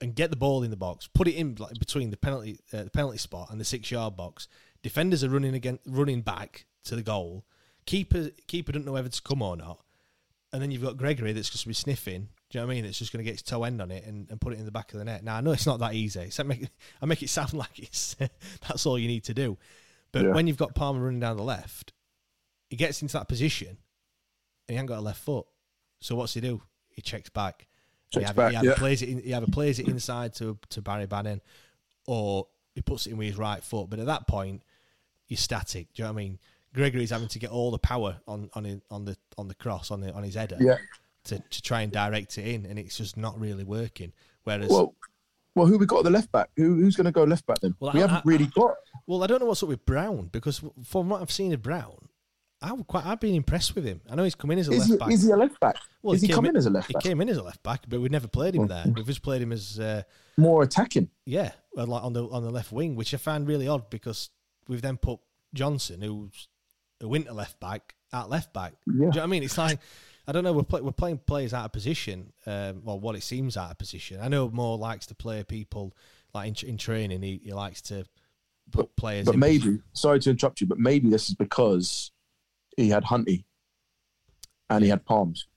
and 0.00 0.14
get 0.14 0.30
the 0.30 0.36
ball 0.36 0.62
in 0.62 0.70
the 0.70 0.76
box, 0.76 1.08
put 1.12 1.28
it 1.28 1.34
in 1.34 1.54
like 1.58 1.78
between 1.78 2.10
the 2.10 2.16
penalty 2.16 2.58
uh, 2.72 2.84
the 2.84 2.90
penalty 2.90 3.18
spot 3.18 3.48
and 3.50 3.60
the 3.60 3.64
six 3.64 3.90
yard 3.90 4.16
box. 4.16 4.48
Defenders 4.82 5.22
are 5.22 5.30
running 5.30 5.54
again, 5.54 5.78
running 5.86 6.22
back 6.22 6.66
to 6.84 6.96
the 6.96 7.02
goal. 7.02 7.44
Keeper 7.86 8.30
keeper 8.46 8.72
don't 8.72 8.84
know 8.84 8.92
whether 8.92 9.08
to 9.08 9.22
come 9.22 9.42
or 9.42 9.56
not, 9.56 9.80
and 10.52 10.60
then 10.60 10.70
you've 10.70 10.82
got 10.82 10.96
Gregory 10.96 11.32
that's 11.32 11.50
just 11.50 11.62
to 11.62 11.68
be 11.68 11.74
sniffing. 11.74 12.28
Do 12.52 12.58
you 12.58 12.62
know 12.62 12.66
what 12.66 12.72
I 12.72 12.76
mean? 12.76 12.84
It's 12.84 12.98
just 12.98 13.12
going 13.14 13.24
to 13.24 13.30
get 13.30 13.32
its 13.32 13.42
toe 13.42 13.64
end 13.64 13.80
on 13.80 13.90
it 13.90 14.04
and, 14.04 14.28
and 14.30 14.38
put 14.38 14.52
it 14.52 14.58
in 14.58 14.66
the 14.66 14.70
back 14.70 14.92
of 14.92 14.98
the 14.98 15.06
net. 15.06 15.24
Now 15.24 15.36
I 15.36 15.40
know 15.40 15.52
it's 15.52 15.64
not 15.66 15.78
that 15.80 15.94
easy. 15.94 16.20
It's, 16.20 16.38
I 16.38 16.42
make 16.42 16.68
I 17.00 17.06
make 17.06 17.22
it 17.22 17.30
sound 17.30 17.54
like 17.54 17.78
it's 17.78 18.14
that's 18.68 18.84
all 18.84 18.98
you 18.98 19.08
need 19.08 19.24
to 19.24 19.34
do, 19.34 19.56
but 20.12 20.22
Yeah. 20.22 20.32
when 20.32 20.46
you've 20.46 20.58
got 20.58 20.74
Palmer 20.74 21.02
running 21.02 21.18
down 21.20 21.38
the 21.38 21.42
left, 21.42 21.94
he 22.68 22.76
gets 22.76 23.00
into 23.00 23.14
that 23.14 23.26
position 23.26 23.68
and 24.68 24.74
he 24.74 24.76
ain't 24.76 24.86
got 24.86 24.98
a 24.98 25.00
left 25.00 25.22
foot. 25.22 25.46
So 26.00 26.14
what's 26.14 26.34
he 26.34 26.42
do? 26.42 26.60
He 26.90 27.00
checks 27.00 27.30
back. 27.30 27.66
Checks 28.10 28.24
he 28.24 28.28
either, 28.28 28.34
back, 28.34 28.50
he 28.50 28.56
either 28.58 28.68
yeah. 28.68 28.74
plays 28.74 29.00
it. 29.00 29.08
In, 29.08 29.22
he 29.22 29.32
either 29.32 29.46
plays 29.46 29.78
it 29.78 29.88
inside 29.88 30.34
to 30.34 30.58
to 30.68 30.82
Barry 30.82 31.06
Bannan, 31.06 31.40
or 32.06 32.48
he 32.74 32.82
puts 32.82 33.06
it 33.06 33.12
in 33.12 33.16
with 33.16 33.28
his 33.28 33.38
right 33.38 33.64
foot. 33.64 33.88
But 33.88 33.98
at 33.98 34.06
that 34.06 34.26
point, 34.26 34.62
you're 35.26 35.38
static. 35.38 35.88
Do 35.94 36.02
you 36.02 36.04
know 36.04 36.12
what 36.12 36.20
I 36.20 36.22
mean? 36.24 36.38
Gregory's 36.74 37.10
having 37.10 37.28
to 37.28 37.38
get 37.38 37.50
all 37.50 37.70
the 37.70 37.78
power 37.78 38.18
on 38.28 38.50
on 38.54 38.64
his, 38.64 38.80
on 38.90 39.06
the 39.06 39.16
on 39.38 39.48
the 39.48 39.54
cross 39.54 39.90
on 39.90 40.00
the 40.02 40.12
on 40.12 40.22
his 40.22 40.34
header 40.34 40.58
Yeah. 40.60 40.76
To, 41.24 41.38
to 41.38 41.62
try 41.62 41.82
and 41.82 41.92
direct 41.92 42.38
it 42.38 42.46
in, 42.46 42.66
and 42.66 42.78
it's 42.78 42.96
just 42.96 43.16
not 43.16 43.38
really 43.40 43.64
working. 43.64 44.12
Whereas, 44.44 44.68
Well, 44.70 44.94
well, 45.54 45.66
who 45.66 45.78
we 45.78 45.86
got 45.86 45.98
at 45.98 46.04
the 46.04 46.10
left 46.10 46.32
back? 46.32 46.48
Who, 46.56 46.74
who's 46.76 46.96
going 46.96 47.04
to 47.04 47.12
go 47.12 47.24
left 47.24 47.46
back 47.46 47.60
then? 47.60 47.74
Well, 47.78 47.92
we 47.92 48.00
I- 48.00 48.02
haven't 48.08 48.16
I- 48.18 48.22
really 48.24 48.46
got. 48.46 48.74
Well, 49.06 49.22
I 49.22 49.26
don't 49.26 49.40
know 49.40 49.46
what's 49.46 49.62
up 49.62 49.68
with 49.68 49.84
Brown 49.84 50.28
because 50.32 50.62
from 50.84 51.08
what 51.08 51.20
I've 51.20 51.30
seen 51.30 51.52
of 51.52 51.60
Brown, 51.62 52.08
I 52.60 52.70
quite 52.86 53.04
I've 53.04 53.18
been 53.18 53.34
impressed 53.34 53.74
with 53.74 53.84
him. 53.84 54.00
I 54.08 54.14
know 54.14 54.22
he's 54.22 54.36
come 54.36 54.52
in 54.52 54.58
as 54.60 54.68
a 54.68 54.72
Is 54.72 54.78
left 54.88 54.90
he, 54.92 54.96
back. 54.98 55.10
is 55.12 55.22
he 55.24 55.30
a 55.32 55.36
left 55.36 55.58
back? 55.58 55.76
well, 56.02 56.14
is 56.14 56.20
he 56.22 56.28
came 56.28 56.36
coming 56.36 56.56
as 56.56 56.66
a 56.66 56.70
left 56.70 56.86
He 56.86 56.92
back? 56.94 57.02
came 57.02 57.20
in 57.20 57.28
as 57.28 57.36
a 57.36 57.42
left 57.42 57.60
back, 57.64 57.80
but 57.88 58.00
we've 58.00 58.10
never 58.12 58.28
played 58.28 58.54
him 58.54 58.68
there. 58.68 58.84
We've 58.94 59.04
just 59.06 59.22
played 59.22 59.42
him 59.42 59.50
as 59.50 59.80
uh, 59.80 60.02
More 60.36 60.62
attacking. 60.62 61.08
yeah, 61.26 61.50
like 61.74 61.88
on 62.04 62.12
the 62.12 62.24
on 62.28 62.44
the 62.44 62.50
left 62.50 62.70
wing, 62.70 62.94
which 62.94 63.12
I 63.14 63.16
find 63.16 63.48
really 63.48 63.66
odd 63.66 63.90
because 63.90 64.30
we've 64.68 64.80
then 64.82 64.96
put 64.96 65.18
Johnson, 65.52 66.00
who's 66.02 66.46
a 67.00 67.08
winter 67.08 67.32
left 67.32 67.58
back, 67.58 67.96
at 68.12 68.30
left 68.30 68.52
back. 68.54 68.74
Do 68.86 68.92
you 68.94 69.00
know 69.00 69.06
what 69.08 69.18
I 69.18 69.26
mean? 69.26 69.42
It's 69.42 69.58
like 69.58 69.80
I 70.26 70.32
don't 70.32 70.44
know. 70.44 70.52
We're 70.52 70.62
play, 70.62 70.80
we're 70.80 70.92
playing 70.92 71.18
players 71.26 71.52
out 71.52 71.64
of 71.64 71.72
position, 71.72 72.32
um, 72.46 72.82
well, 72.84 73.00
what 73.00 73.16
it 73.16 73.22
seems 73.22 73.56
out 73.56 73.70
of 73.72 73.78
position. 73.78 74.20
I 74.20 74.28
know 74.28 74.48
Moore 74.50 74.78
likes 74.78 75.06
to 75.06 75.14
play 75.14 75.42
people 75.44 75.94
like 76.32 76.62
in, 76.62 76.68
in 76.68 76.78
training. 76.78 77.22
He, 77.22 77.40
he 77.44 77.52
likes 77.52 77.82
to 77.82 78.04
put 78.70 78.94
players. 78.96 79.26
But 79.26 79.36
maybe, 79.36 79.80
sorry 79.94 80.20
to 80.20 80.30
interrupt 80.30 80.60
you, 80.60 80.66
but 80.66 80.78
maybe 80.78 81.10
this 81.10 81.28
is 81.28 81.34
because 81.34 82.12
he 82.76 82.88
had 82.88 83.04
Hunty 83.04 83.44
and 84.70 84.84
he 84.84 84.90
had 84.90 85.04
Palms, 85.04 85.48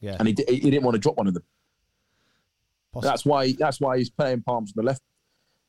yeah, 0.00 0.16
and 0.18 0.26
he, 0.28 0.36
he 0.48 0.58
didn't 0.60 0.82
want 0.82 0.94
to 0.96 0.98
drop 1.00 1.16
one 1.16 1.28
of 1.28 1.34
them. 1.34 1.44
possi- 2.94 3.02
That's 3.02 3.24
why. 3.24 3.52
That's 3.52 3.80
why 3.80 3.96
he's 3.98 4.10
playing 4.10 4.42
Palms 4.42 4.72
on 4.76 4.84
the 4.84 4.86
left 4.86 5.02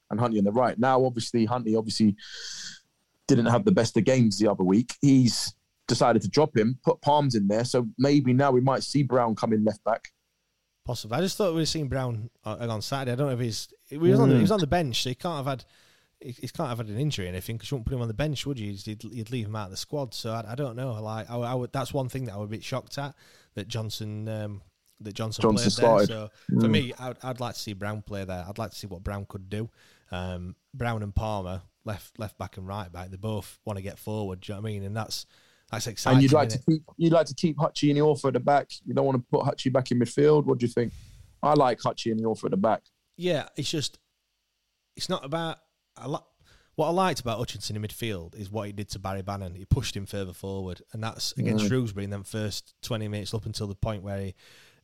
and 0.10 0.20
Hunty 0.20 0.40
on 0.40 0.44
the 0.44 0.52
right. 0.52 0.78
Now, 0.80 1.06
obviously, 1.06 1.46
Hunty 1.48 1.78
obviously 1.78 2.16
didn't 3.28 3.46
have 3.46 3.64
the 3.66 3.72
best 3.72 3.96
of 3.98 4.04
games 4.04 4.40
the 4.40 4.50
other 4.50 4.64
week. 4.64 4.96
He's 5.00 5.54
decided 5.88 6.22
to 6.22 6.30
drop 6.30 6.56
him, 6.56 6.80
put 6.84 7.02
Palms 7.02 7.36
in 7.36 7.48
there. 7.48 7.66
So 7.66 7.88
maybe 7.98 8.34
now 8.34 8.52
we 8.52 8.62
might 8.62 8.84
see 8.84 9.04
Brown 9.04 9.36
come 9.36 9.54
in 9.54 9.64
left 9.64 9.84
back. 9.84 10.10
Possible. 10.86 11.16
I 11.16 11.22
just 11.22 11.38
thought 11.38 11.56
we'd 11.56 11.66
seen 11.66 11.88
Brown 11.88 12.30
on, 12.44 12.70
on 12.70 12.82
Saturday. 12.82 13.14
I 13.14 13.16
don't 13.16 13.28
know 13.28 13.34
if 13.34 13.40
he's 13.40 13.70
he 13.88 13.98
was 13.98 14.20
on 14.20 14.30
the, 14.30 14.36
he 14.36 14.42
was 14.42 14.52
on 14.52 14.60
the 14.60 14.68
bench, 14.68 15.02
so 15.04 15.10
he 15.10 15.16
can't 15.16 15.38
have 15.38 15.46
had 15.46 15.66
he, 16.20 16.32
he 16.32 16.48
can't 16.50 16.68
have 16.68 16.80
had 16.80 16.90
an 16.90 16.98
injury 16.98 17.26
or 17.26 17.30
anything 17.30 17.56
because 17.56 17.72
you 17.72 17.76
wouldn't 17.76 17.88
put 17.88 17.96
him 17.96 18.02
on 18.02 18.10
the 18.10 18.14
bench, 18.14 18.46
would 18.46 18.60
you? 18.60 18.76
You'd, 18.84 19.04
you'd 19.06 19.32
leave 19.32 19.46
him 19.46 19.56
out 19.56 19.66
of 19.66 19.72
the 19.72 19.78
squad. 19.78 20.14
So 20.14 20.32
I, 20.32 20.52
I 20.52 20.56
don't 20.56 20.76
know. 20.76 20.94
Like 21.02 21.30
I, 21.30 21.38
I 21.38 21.54
would, 21.54 21.72
that's 21.72 21.94
one 21.94 22.10
thing 22.10 22.26
that 22.26 22.34
I 22.34 22.38
was 22.38 22.48
a 22.48 22.50
bit 22.52 22.64
shocked 22.64 22.98
at 22.98 23.16
that 23.56 23.70
Johnson 23.70 24.28
um, 24.28 24.62
that 25.00 25.14
Johnson, 25.14 25.42
Johnson 25.42 25.64
played 25.64 25.72
started. 25.72 26.10
there. 26.10 26.30
So 26.50 26.60
for 26.60 26.68
me, 26.68 26.94
I'd, 27.00 27.18
I'd 27.24 27.40
like 27.40 27.54
to 27.54 27.60
see 27.60 27.74
Brown 27.74 28.02
play 28.02 28.26
there. 28.26 28.46
I'd 28.48 28.58
like 28.58 28.72
to 28.72 28.78
see 28.78 28.88
what 28.88 29.04
Brown 29.04 29.26
could 29.28 29.50
do. 29.50 29.70
Um, 30.12 30.56
Brown 30.74 31.02
and 31.02 31.16
Palmer 31.16 31.62
left 31.86 32.20
left 32.20 32.38
back 32.38 32.58
and 32.58 32.68
right 32.68 32.92
back. 32.92 33.10
They 33.10 33.18
both 33.18 33.60
want 33.64 33.78
to 33.78 33.84
get 33.84 33.98
forward. 33.98 34.42
Do 34.42 34.52
you 34.52 34.56
know 34.58 34.62
what 34.62 34.70
I 34.70 34.72
mean? 34.74 34.84
And 34.84 34.98
that's 34.98 35.26
that's 35.74 35.88
exciting. 35.88 36.16
and 36.18 36.24
you'd 36.24 36.34
like 36.34 36.50
to 36.50 36.60
keep 36.60 36.84
you'd 36.98 37.14
like 37.14 37.26
to 37.28 37.34
keep 37.36 37.58
Hutchie 37.58 37.90
and 37.90 38.00
Iorfa 38.00 38.26
at 38.28 38.34
the 38.34 38.40
back. 38.40 38.70
You 38.86 38.94
don't 38.94 39.06
want 39.06 39.18
to 39.18 39.26
put 39.30 39.46
Hutchie 39.46 39.72
back 39.74 39.92
in 39.92 40.00
midfield. 40.00 40.46
What 40.46 40.60
do 40.60 40.66
you 40.66 40.72
think? 40.72 40.94
I 41.42 41.54
like 41.54 41.80
Hutchie 41.80 42.12
and 42.12 42.22
Iorfa 42.22 42.46
at 42.46 42.52
the 42.52 42.58
back. 42.58 42.84
yeah, 43.18 43.48
it's 43.58 43.70
just 43.70 44.00
it's 44.96 45.10
not 45.10 45.26
about 45.26 45.58
I 45.98 46.08
li- 46.08 46.18
what 46.76 46.88
I 46.88 46.92
liked 46.92 47.20
about 47.20 47.38
Hutchinson 47.38 47.76
in 47.76 47.82
midfield 47.84 48.36
is 48.36 48.50
what 48.50 48.66
he 48.68 48.74
did 48.74 48.90
to 48.90 49.00
Barry 49.00 49.22
Bannan. 49.22 49.56
He 49.56 49.66
pushed 49.66 49.96
him 49.96 50.06
further 50.06 50.34
forward, 50.34 50.82
and 50.94 51.04
that's 51.04 51.32
against 51.34 51.66
Mm. 51.66 51.68
Shrewsbury 51.68 52.04
in 52.06 52.10
them 52.10 52.24
first 52.24 52.74
twenty 52.82 53.08
minutes 53.08 53.34
up 53.34 53.46
until 53.46 53.68
the 53.68 53.76
point 53.76 54.02
where 54.04 54.20
he 54.20 54.36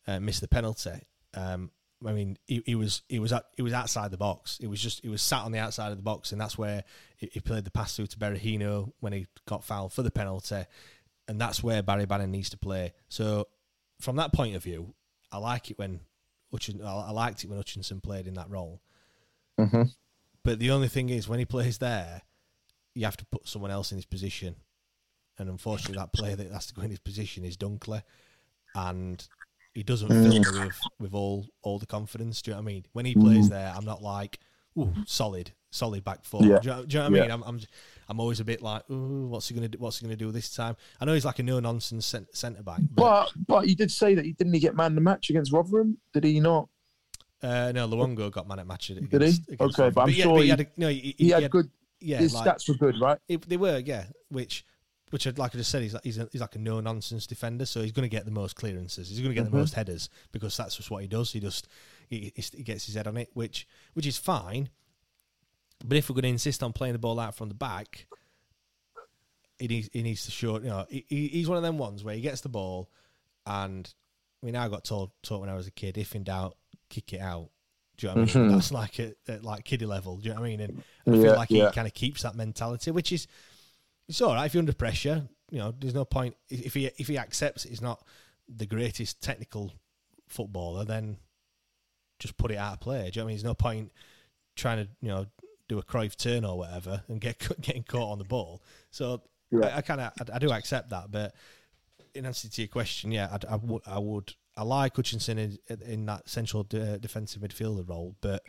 uh, 0.08 0.20
missed 0.20 0.42
the 0.42 0.48
penalty. 0.48 1.08
Um, 1.34 1.72
I 2.06 2.14
mean, 2.14 2.38
he, 2.46 2.64
he 2.66 2.76
was 2.76 3.02
he 3.10 3.20
was 3.20 3.34
at, 3.34 3.46
he 3.58 3.62
was 3.62 3.74
outside 3.74 4.12
the 4.12 4.18
box. 4.18 4.58
It 4.62 4.68
was 4.68 4.82
just 4.82 5.02
he 5.02 5.10
was 5.10 5.22
sat 5.22 5.44
on 5.44 5.52
the 5.52 5.60
outside 5.60 5.92
of 5.92 5.98
the 5.98 6.04
box, 6.04 6.32
and 6.32 6.40
that's 6.40 6.58
where 6.58 6.84
he, 7.18 7.30
he 7.34 7.40
played 7.40 7.66
the 7.66 7.72
pass 7.72 7.96
through 7.96 8.08
to 8.08 8.18
Berahino 8.18 8.94
when 9.00 9.14
he 9.14 9.28
got 9.48 9.64
fouled 9.64 9.92
for 9.92 10.02
the 10.02 10.12
penalty, 10.12 10.64
and 11.28 11.40
that's 11.42 11.62
where 11.62 11.84
Barry 11.84 12.06
Bannan 12.06 12.32
needs 12.32 12.50
to 12.52 12.58
play. 12.58 12.94
So, 13.10 13.48
from 14.00 14.16
that 14.16 14.32
point 14.32 14.56
of 14.56 14.64
view, 14.64 14.94
I 15.32 15.40
like 15.40 15.72
it 15.72 15.78
when 15.78 16.00
Hutchinson, 16.52 16.86
I 16.86 17.12
liked 17.12 17.44
it 17.44 17.48
when 17.50 17.58
Hutchinson 17.58 18.00
played 18.00 18.28
in 18.28 18.36
that 18.36 18.50
role. 18.50 18.82
Mm-hmm. 19.60 19.84
But 20.44 20.60
the 20.60 20.72
only 20.72 20.88
thing 20.88 21.10
is, 21.10 21.28
when 21.28 21.40
he 21.40 21.46
plays 21.46 21.80
there, 21.80 22.22
you 22.96 23.04
have 23.06 23.18
to 23.18 23.26
put 23.26 23.48
someone 23.48 23.72
else 23.72 23.92
in 23.92 23.98
his 23.98 24.06
position, 24.06 24.56
and 25.38 25.50
unfortunately, 25.50 25.98
that 25.98 26.14
player 26.14 26.38
that 26.38 26.52
has 26.52 26.68
to 26.68 26.74
go 26.74 26.82
in 26.82 26.92
his 26.92 27.00
position 27.00 27.44
is 27.44 27.58
Dunkley, 27.58 28.04
and 28.74 29.28
he 29.80 29.84
doesn't 29.84 30.10
Mm. 30.10 30.44
fill 30.44 30.54
me 30.54 30.66
with, 30.68 30.80
with 31.00 31.14
all 31.14 31.48
all 31.62 31.80
the 31.80 31.86
confidence. 31.86 32.42
Do 32.42 32.52
you 32.52 32.56
know 32.56 32.62
what 32.62 32.70
I 32.70 32.74
mean? 32.74 32.86
When 32.94 33.06
he 33.06 33.16
plays 33.16 33.48
there, 33.50 33.72
I'm 33.76 33.86
not 33.86 34.02
like, 34.02 34.40
ooh, 34.78 34.94
solid, 35.06 35.52
solid 35.72 36.04
back 36.04 36.26
four. 36.26 36.44
Yeah. 36.44 36.60
Do, 36.60 36.70
you 36.70 36.76
know, 36.76 36.86
do 36.86 36.98
you 36.98 37.04
know 37.04 37.10
what 37.10 37.18
I 37.20 37.22
mean? 37.22 37.32
I'm, 37.32 37.44
I'm 37.44 37.60
I'm 38.10 38.20
always 38.20 38.40
a 38.42 38.44
bit 38.46 38.62
like, 38.62 38.84
ooh, 38.92 39.28
what's 39.28 39.48
he 39.48 39.56
gonna 39.56 39.70
do? 39.70 39.78
What's 39.80 40.00
he 40.00 40.06
gonna 40.06 40.18
do 40.18 40.32
this 40.32 40.54
time? 40.54 40.76
I 41.00 41.06
know 41.06 41.14
he's 41.14 41.24
like 41.26 41.40
a 41.40 41.44
no 41.44 41.60
nonsense 41.62 42.14
centre 42.34 42.64
back, 42.64 42.82
but, 42.92 43.30
But 43.38 43.48
but 43.48 43.68
you 43.70 43.76
did 43.76 43.90
say 43.92 44.16
that 44.16 44.26
he 44.26 44.34
didn't 44.34 44.54
he 44.54 44.60
get 44.60 44.76
man 44.76 44.92
of 44.92 44.96
the 44.96 45.02
match 45.02 45.30
against 45.30 45.54
Rotherham? 45.54 45.98
Did 46.14 46.26
he 46.26 46.40
not? 46.42 46.68
uh, 47.42 47.72
no, 47.74 47.88
Luongo 47.88 48.30
got 48.30 48.48
man 48.50 48.60
at 48.60 48.68
match 48.68 48.90
against. 48.90 49.12
Did 49.12 49.22
he? 49.22 49.28
against 49.54 49.80
Okay, 49.80 49.90
but 49.92 50.02
I'm 50.02 50.10
yeah, 50.10 50.24
sure 50.24 50.38
he, 50.40 50.44
he- 50.44 50.50
had 50.50 50.60
a, 50.60 50.68
no, 50.76 50.90
he, 50.90 51.16
He, 51.18 51.30
had, 51.30 51.50
good. 51.50 51.70
yeah, 52.02 52.18
his 52.18 52.34
like- 52.34 52.46
stats 52.46 52.68
were 52.68 52.76
good, 52.76 53.00
right? 53.00 53.18
It, 53.30 53.48
they 53.48 53.56
were, 53.56 53.78
yeah. 53.80 54.06
Which, 54.30 54.66
which 55.12 55.26
I'd 55.28 55.38
like 55.38 55.56
I 55.56 55.58
just 55.58 55.72
said, 55.72 55.82
he's 55.82 55.94
like, 55.94 56.04
he's, 56.04 56.18
a, 56.18 56.28
he's 56.32 56.42
like 56.42 56.56
a 56.56 56.60
no 56.60 56.80
nonsense 56.80 57.26
defender, 57.28 57.66
so 57.66 57.82
he's 57.82 57.92
going 57.92 58.04
to 58.08 58.16
get 58.16 58.26
the 58.26 58.32
most 58.32 58.56
clearances. 58.56 59.10
He's 59.10 59.20
going 59.20 59.30
to 59.30 59.36
get 59.36 59.48
Mhm. 59.48 59.52
the 59.52 59.58
most 59.58 59.74
headers 59.74 60.10
because 60.32 60.56
that's 60.56 60.76
just 60.76 60.92
what 60.92 61.02
he 61.02 61.08
does. 61.08 61.32
He 61.32 61.40
just 61.40 61.68
he, 62.08 62.32
he 62.36 62.64
gets 62.64 62.86
his 62.86 62.96
head 62.96 63.08
on 63.08 63.18
it, 63.18 63.30
which 63.34 63.68
which 63.94 64.06
is 64.06 64.18
fine. 64.18 64.70
But 65.84 65.98
if 65.98 66.10
we're 66.10 66.16
going 66.16 66.24
to 66.24 66.30
insist 66.30 66.62
on 66.62 66.74
playing 66.74 66.94
the 66.94 67.00
ball 67.00 67.20
out 67.20 67.36
from 67.36 67.48
the 67.48 67.56
back, 67.56 68.06
he 69.58 69.68
needs 69.68 69.90
he 69.94 70.04
needs 70.04 70.26
to 70.26 70.32
show. 70.32 70.56
You 70.60 70.66
know, 70.70 70.86
he, 70.90 71.06
he- 71.08 71.28
he's 71.30 71.48
one 71.48 71.58
of 71.58 71.64
them 71.64 71.78
ones 71.78 72.04
where 72.04 72.16
he 72.16 72.22
gets 72.22 72.42
the 72.42 72.50
ball, 72.50 72.90
and 73.46 73.92
I 74.42 74.46
mean, 74.46 74.56
I 74.56 74.68
got 74.70 74.84
told 74.86 75.12
taught 75.24 75.42
when 75.42 75.50
I 75.50 75.56
was 75.56 75.68
a 75.68 75.72
kid, 75.72 75.98
if 75.98 76.16
in 76.16 76.24
doubt, 76.24 76.58
kick 76.90 77.14
it 77.14 77.20
out. 77.22 77.50
Do 77.98 78.08
you 78.08 78.14
know 78.16 78.22
what 78.22 78.36
I 78.36 78.40
mean? 78.40 78.50
Mhm. 78.50 78.54
That's 78.54 78.72
like 78.72 79.00
at, 79.02 79.16
at 79.28 79.44
like 79.44 79.66
kiddie 79.66 79.86
level. 79.86 80.18
Do 80.18 80.30
you 80.30 80.34
know 80.34 80.40
what 80.40 80.48
I 80.48 80.50
mean? 80.50 80.60
And, 80.62 80.84
and 81.06 81.16
I 81.16 81.18
Yeah, 81.18 81.24
feel 81.24 81.36
like 81.36 81.50
yeah. 81.52 81.68
he 81.68 81.74
kind 81.74 81.88
of 81.88 81.94
keeps 81.94 82.22
that 82.24 82.36
mentality, 82.36 82.92
which 82.92 83.12
is 83.12 83.28
it's 84.10 84.22
all 84.22 84.34
right 84.34 84.46
if 84.46 84.54
you're 84.54 84.60
under 84.62 84.74
pressure. 84.74 85.28
You 85.52 85.60
know, 85.60 85.74
there's 85.80 85.94
no 85.94 86.04
point 86.04 86.36
if 86.50 86.74
he 86.74 86.88
if 86.98 87.08
he 87.08 87.18
accepts 87.18 87.64
he's 87.64 87.82
not 87.82 88.04
the 88.48 88.66
greatest 88.66 89.22
technical 89.22 89.72
footballer, 90.28 90.84
then 90.84 91.18
just 92.20 92.36
put 92.38 92.52
it 92.52 92.58
out 92.58 92.74
of 92.74 92.80
play. 92.82 92.98
Do 92.98 93.06
you 93.06 93.10
know 93.10 93.10
what 93.10 93.22
I 93.22 93.28
mean? 93.28 93.36
There's 93.38 93.44
no 93.44 93.54
point 93.54 93.92
trying 94.56 94.86
to 94.86 94.92
you 95.02 95.08
know 95.08 95.26
do 95.70 95.78
a 95.78 95.84
Cruyff 95.84 96.16
turn 96.18 96.44
or 96.44 96.58
whatever 96.58 97.04
and 97.08 97.22
get 97.22 97.40
getting 97.62 97.84
caught 97.84 98.12
on 98.12 98.18
the 98.18 98.26
ball. 98.26 98.62
So 98.92 99.22
Yeah. 99.52 99.68
I, 99.68 99.78
I 99.78 99.82
kind 99.82 100.02
of 100.02 100.12
I, 100.20 100.36
I 100.36 100.40
do 100.40 100.52
accept 100.52 100.90
that, 100.90 101.12
but 101.12 101.34
in 102.16 102.26
answer 102.26 102.50
to 102.50 102.62
your 102.62 102.68
question, 102.68 103.12
yeah, 103.12 103.30
I, 103.32 103.54
I 103.54 103.56
would 103.56 103.82
I 103.86 104.00
would 104.00 104.34
I 104.58 104.64
like 104.64 104.96
Hutchinson 104.96 105.38
in, 105.38 105.58
in 105.86 106.06
that 106.08 106.28
central 106.28 106.64
de- 106.64 106.98
defensive 107.00 107.42
midfielder 107.42 107.88
role, 107.88 108.16
but 108.20 108.44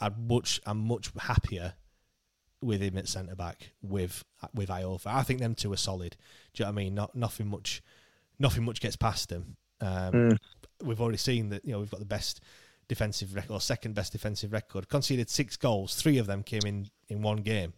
I'd 0.00 0.18
much 0.18 0.60
I'm 0.66 0.78
much 0.86 1.10
happier 1.18 1.74
with 2.66 2.80
him 2.82 2.98
at 2.98 3.08
centre 3.08 3.34
back 3.34 3.70
with 3.80 4.24
with 4.54 4.68
Iorfa. 4.68 5.06
I 5.06 5.22
think 5.22 5.40
them 5.40 5.54
two 5.54 5.72
are 5.72 5.78
solid. 5.78 6.16
Do 6.52 6.62
you 6.62 6.64
know 6.66 6.72
what 6.72 6.80
I 6.80 6.84
mean? 6.84 6.94
Not 6.94 7.14
nothing 7.14 7.48
much, 7.48 7.82
nothing 8.38 8.64
much 8.64 8.80
gets 8.80 8.96
past 8.96 9.28
them. 9.28 9.56
Um, 9.80 10.12
Mm. 10.12 10.36
We've 10.82 11.00
already 11.00 11.16
seen 11.18 11.48
that 11.50 11.64
you 11.64 11.72
know 11.72 11.78
we've 11.78 11.90
got 11.90 12.00
the 12.00 12.06
best 12.06 12.40
defensive 12.88 13.34
record, 13.34 13.62
second 13.62 13.94
best 13.94 14.12
defensive 14.12 14.52
record. 14.52 14.88
Conceded 14.88 15.30
six 15.30 15.56
goals, 15.56 15.94
three 15.94 16.18
of 16.18 16.26
them 16.26 16.42
came 16.42 16.62
in 16.66 16.90
in 17.08 17.22
one 17.22 17.38
game 17.38 17.72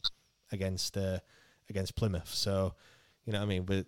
against 0.51 0.97
uh, 0.97 1.19
against 1.71 1.95
Plymouth. 1.95 2.29
So 2.35 2.75
you 3.25 3.33
know 3.33 3.39
what 3.39 3.45
I 3.45 3.49
mean. 3.49 3.63
But 3.63 3.87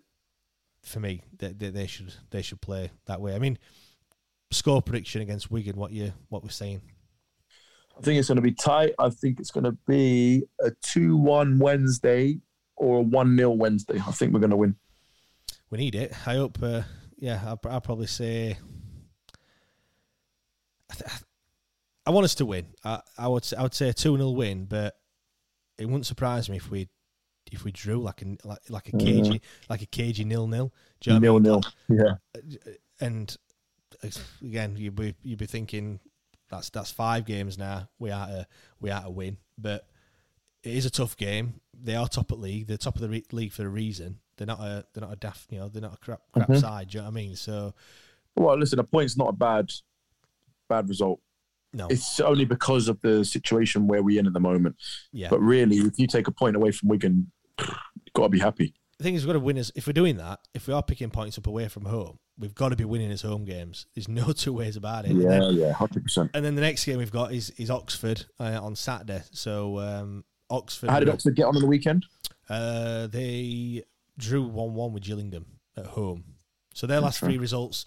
for 0.83 1.01
me, 1.01 1.23
they, 1.39 1.49
they, 1.49 1.71
they 1.71 1.87
should 1.87 2.15
they 2.31 2.43
should 2.43 2.61
play 2.61 2.91
that 3.07 3.21
way. 3.21 3.35
I 3.35 3.39
mean, 3.41 3.59
score 4.53 4.81
prediction 4.81 5.23
against 5.23 5.51
Wigan. 5.51 5.77
What 5.77 5.93
you 5.93 6.13
what 6.29 6.45
we're 6.45 6.51
saying? 6.51 6.83
I 8.01 8.03
think 8.03 8.19
it's 8.19 8.29
going 8.29 8.37
to 8.37 8.43
be 8.43 8.53
tight. 8.53 8.95
I 8.99 9.11
think 9.11 9.41
it's 9.41 9.51
going 9.51 9.65
to 9.65 9.77
be 9.87 10.45
a 10.61 10.71
2 10.83 11.17
1 11.17 11.59
Wednesday 11.59 12.41
or 12.77 13.01
a 13.01 13.03
1 13.03 13.37
0 13.37 13.51
Wednesday. 13.51 14.01
I 14.07 14.11
think 14.13 14.33
we're 14.33 14.41
going 14.41 14.51
to 14.51 14.57
win. 14.57 14.77
we 15.69 15.79
need 15.79 15.95
it. 15.95 16.13
I 16.27 16.35
hope. 16.35 16.63
Uh, 16.63 16.83
yeah, 17.19 17.41
I'll, 17.45 17.61
I'll 17.69 17.81
probably 17.83 18.07
say. 18.07 18.57
I, 20.91 20.95
th- 20.95 21.11
I 22.07 22.11
want 22.11 22.25
us 22.25 22.35
to 22.37 22.47
win. 22.47 22.69
I, 22.83 23.01
I 23.19 23.29
would. 23.29 23.45
Say, 23.45 23.57
I 23.59 23.63
would 23.63 23.75
say 23.75 23.91
a 23.91 23.93
two 23.93 24.17
0 24.17 24.31
win, 24.31 24.65
but 24.65 24.97
it 25.79 25.85
wouldn't 25.85 26.07
surprise 26.07 26.49
me 26.49 26.57
if 26.57 26.71
we 26.71 26.89
if 27.53 27.65
we 27.65 27.73
drew 27.73 28.01
like 28.01 28.23
a 28.23 28.37
like, 28.49 28.71
like 28.71 28.89
a 28.89 28.97
cagey 28.97 29.43
like 29.69 29.83
a 29.83 29.87
cagey 29.87 30.25
nil 30.25 30.47
nil. 30.47 30.73
Do 31.01 31.13
you 31.13 31.21
know 31.21 31.35
what 31.35 31.41
I 31.41 31.43
Nil 31.43 31.61
nil. 31.89 32.19
Yeah. 32.39 32.43
And 33.01 33.37
again, 34.43 34.77
you'd 34.77 34.95
be 34.95 35.15
you'd 35.23 35.39
be 35.39 35.47
thinking 35.47 36.01
that's 36.51 36.71
that's 36.71 36.91
five 36.91 37.25
games 37.27 37.57
now. 37.59 37.89
We 37.99 38.11
are 38.11 38.27
to 38.27 38.47
we 38.81 38.91
are 38.91 39.03
to 39.03 39.11
win, 39.11 39.37
but 39.59 39.87
it 40.63 40.75
is 40.75 40.85
a 40.87 40.91
tough 40.91 41.17
game. 41.17 41.61
They 41.83 41.95
are 41.97 42.07
top 42.09 42.33
of 42.33 42.41
league. 42.41 42.67
They're 42.67 42.77
top 42.77 42.97
of 42.97 43.01
the 43.03 43.09
re- 43.09 43.25
league 43.33 43.53
for 43.53 43.65
a 43.65 43.69
reason. 43.69 44.19
They're 44.37 44.47
not 44.47 44.61
a 44.61 44.85
they're 44.93 45.03
not 45.03 45.13
a 45.13 45.17
daft. 45.17 45.53
You 45.53 45.61
know, 45.61 45.69
they're 45.69 45.83
not 45.83 45.95
a 45.95 45.99
crap 45.99 46.21
crap 46.33 46.49
Mhm. 46.49 46.61
side. 46.61 46.89
Do 46.89 46.99
you 46.99 47.03
know 47.03 47.09
what 47.11 47.13
I 47.13 47.23
mean? 47.23 47.37
So 47.37 47.75
Well, 48.37 48.59
listen, 48.59 48.79
a 48.79 48.85
point's 48.85 49.17
not 49.17 49.29
a 49.29 49.33
bad 49.33 49.71
bad 50.69 50.89
result. 50.89 51.21
no, 51.73 51.87
It's 51.89 52.21
only 52.21 52.45
because 52.45 52.89
of 52.89 53.01
the 53.01 53.25
situation 53.25 53.87
where 53.87 54.03
we're 54.03 54.19
in 54.21 54.27
at 54.27 54.33
the 54.33 54.41
moment. 54.41 54.77
yeah. 55.13 55.29
But 55.31 55.41
really, 55.41 55.77
if 55.79 55.99
you 55.99 56.07
take 56.07 56.27
a 56.29 56.33
point 56.33 56.57
away 56.57 56.71
from 56.73 56.89
Wigan, 56.89 57.31
you've 57.59 58.13
got 58.15 58.25
to 58.25 58.29
be 58.29 58.39
happy. 58.39 58.75
The 59.01 59.05
thing 59.05 59.15
is, 59.15 59.23
we've 59.23 59.29
got 59.29 59.39
to 59.39 59.45
win. 59.45 59.57
As, 59.57 59.73
if 59.75 59.87
we're 59.87 59.95
doing 59.95 60.19
that, 60.19 60.41
if 60.53 60.67
we 60.67 60.75
are 60.75 60.83
picking 60.83 61.09
points 61.09 61.39
up 61.39 61.47
away 61.47 61.69
from 61.69 61.87
home, 61.87 62.19
we've 62.39 62.55
got 62.55 62.69
to 62.69 62.77
be 62.77 62.85
winning 62.85 63.09
his 63.09 63.23
home 63.23 63.47
games. 63.47 63.87
There's 63.95 64.09
no 64.09 64.33
two 64.33 64.53
ways 64.53 64.77
about 64.77 65.07
it. 65.07 65.17
Then- 65.17 65.21
Yeah, 65.23 65.49
yeah, 65.69 65.73
100%. 65.73 66.29
And 66.35 66.45
then 66.45 66.55
the 66.55 66.61
next 66.61 66.85
game 66.85 66.99
we've 66.99 67.11
got 67.11 67.33
is 67.33 67.49
is 67.57 67.71
Oxford 67.71 68.27
uh, 68.39 68.61
on 68.63 68.77
Saturday. 68.77 69.23
So 69.33 69.79
um, 69.79 70.25
Oxford, 70.51 70.91
How 70.91 71.01
did 71.01 71.09
Oxford 71.09 71.35
get 71.35 71.45
on 71.47 71.57
on 71.57 71.63
the 71.63 71.69
weekend? 71.69 72.05
uh, 72.51 73.07
they 73.07 73.85
drew 74.19 74.43
one 74.43 74.75
one 74.75 74.93
with 74.93 75.03
Gillingham 75.05 75.47
at 75.79 75.87
home. 75.87 76.25
So 76.75 76.87
their 76.87 77.01
last 77.01 77.21
three 77.21 77.39
results 77.39 77.87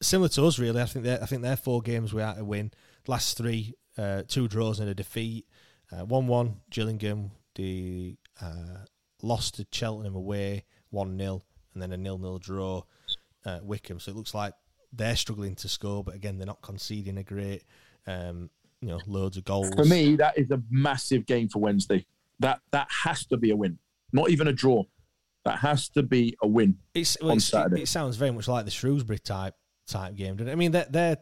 similar 0.00 0.28
to 0.30 0.46
us, 0.46 0.58
really. 0.60 0.80
I 0.80 0.86
think 0.86 1.06
I 1.06 1.26
think 1.26 1.42
their 1.42 1.56
four 1.56 1.82
games 1.82 2.14
we 2.14 2.22
had 2.22 2.34
to 2.34 2.44
win. 2.44 2.70
Last 3.08 3.36
three, 3.36 3.74
uh, 3.98 4.22
two 4.28 4.46
draws 4.48 4.78
and 4.80 4.88
a 4.88 4.94
defeat. 4.94 5.46
Uh, 5.90 6.04
one 6.04 6.28
one 6.28 6.60
Gillingham. 6.70 7.32
The 7.56 8.16
uh, 8.40 8.84
lost 9.22 9.54
to 9.56 9.66
Cheltenham 9.70 10.14
away 10.14 10.64
one 10.90 11.16
0 11.18 11.42
and 11.72 11.82
then 11.82 11.92
a 11.92 11.96
nil 11.96 12.18
nil 12.18 12.38
draw 12.38 12.82
at 13.44 13.64
Wycombe. 13.64 14.00
So 14.00 14.10
it 14.10 14.16
looks 14.16 14.34
like 14.34 14.52
they're 14.92 15.16
struggling 15.16 15.54
to 15.56 15.68
score, 15.68 16.04
but 16.04 16.14
again 16.14 16.38
they're 16.38 16.46
not 16.46 16.60
conceding 16.62 17.18
a 17.18 17.22
great, 17.22 17.64
um, 18.06 18.50
you 18.80 18.88
know, 18.88 19.00
loads 19.06 19.36
of 19.36 19.44
goals. 19.44 19.70
For 19.74 19.84
me, 19.84 20.16
that 20.16 20.36
is 20.36 20.50
a 20.50 20.60
massive 20.70 21.24
game 21.26 21.48
for 21.48 21.60
Wednesday. 21.60 22.04
That 22.40 22.60
that 22.72 22.88
has 23.04 23.24
to 23.26 23.36
be 23.36 23.50
a 23.50 23.56
win, 23.56 23.78
not 24.12 24.30
even 24.30 24.48
a 24.48 24.52
draw. 24.52 24.84
That 25.44 25.58
has 25.58 25.88
to 25.90 26.02
be 26.02 26.36
a 26.42 26.46
win. 26.46 26.76
It's, 26.94 27.16
well, 27.20 27.32
on 27.32 27.36
it's- 27.38 27.50
Saturday. 27.50 27.82
It 27.82 27.88
sounds 27.88 28.16
very 28.16 28.30
much 28.30 28.48
like 28.48 28.64
the 28.64 28.70
Shrewsbury 28.70 29.18
type 29.18 29.54
type 29.86 30.14
game, 30.14 30.36
doesn't 30.36 30.48
it? 30.48 30.52
I 30.52 30.56
mean, 30.56 30.72
they're, 30.72 30.86
they're 30.88 31.16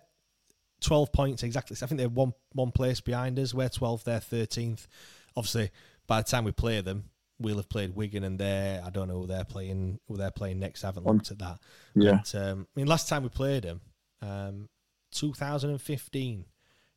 twelve 0.81 1.13
points 1.13 1.43
exactly. 1.43 1.77
I 1.81 1.87
think 1.87 1.99
they're 1.99 2.09
one 2.09 2.33
one 2.53 2.71
place 2.73 3.01
behind 3.01 3.39
us. 3.39 3.55
We're 3.55 3.69
twelfth. 3.69 4.05
They're 4.05 4.21
thirteenth. 4.21 4.89
Obviously, 5.37 5.71
by 6.07 6.21
the 6.23 6.29
time 6.29 6.45
we 6.45 6.53
play 6.53 6.81
them, 6.81 7.05
we'll 7.41 7.57
have 7.57 7.69
played 7.69 7.97
Wigan, 7.97 8.23
and 8.23 8.39
they're 8.39 8.83
I 8.85 8.91
don't 8.91 9.09
know 9.09 9.21
who 9.21 9.27
they're 9.27 9.45
playing. 9.45 9.99
Who 10.07 10.17
they're 10.17 10.31
playing 10.31 10.61
next? 10.61 10.85
I 10.85 10.89
haven't 10.89 11.07
looked 11.07 11.31
at 11.31 11.39
that. 11.39 11.59
Yeah. 11.95 12.21
But, 12.23 12.35
um, 12.35 12.67
I 12.75 12.81
mean, 12.81 12.87
last 12.87 13.09
time 13.09 13.23
we 13.23 13.31
played 13.31 13.65
them, 13.65 13.81
um, 14.23 14.69
2015 15.13 16.45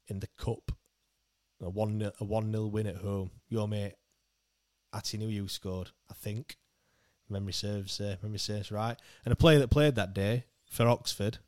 in 0.07 0.20
the 0.20 0.28
cup, 0.38 0.72
a 1.61 1.70
one 1.70 2.11
a 2.20 2.24
one 2.24 2.52
0 2.52 2.68
win 2.68 2.88
at 2.88 2.98
home. 2.98 3.32
Your 3.49 3.68
mate 3.68 3.94
Atinuyu 4.94 5.49
scored, 5.49 5.91
I 6.10 6.14
think. 6.14 6.57
Memory 7.30 7.53
serves 7.53 7.99
uh, 7.99 8.18
memory 8.22 8.40
serves 8.40 8.72
right. 8.72 8.98
And 9.26 9.32
a 9.32 9.36
player 9.36 9.60
that 9.60 9.72
played 9.72 9.95
that 9.95 10.14
day 10.14 10.45
for 10.70 10.88
Oxford, 10.88 11.40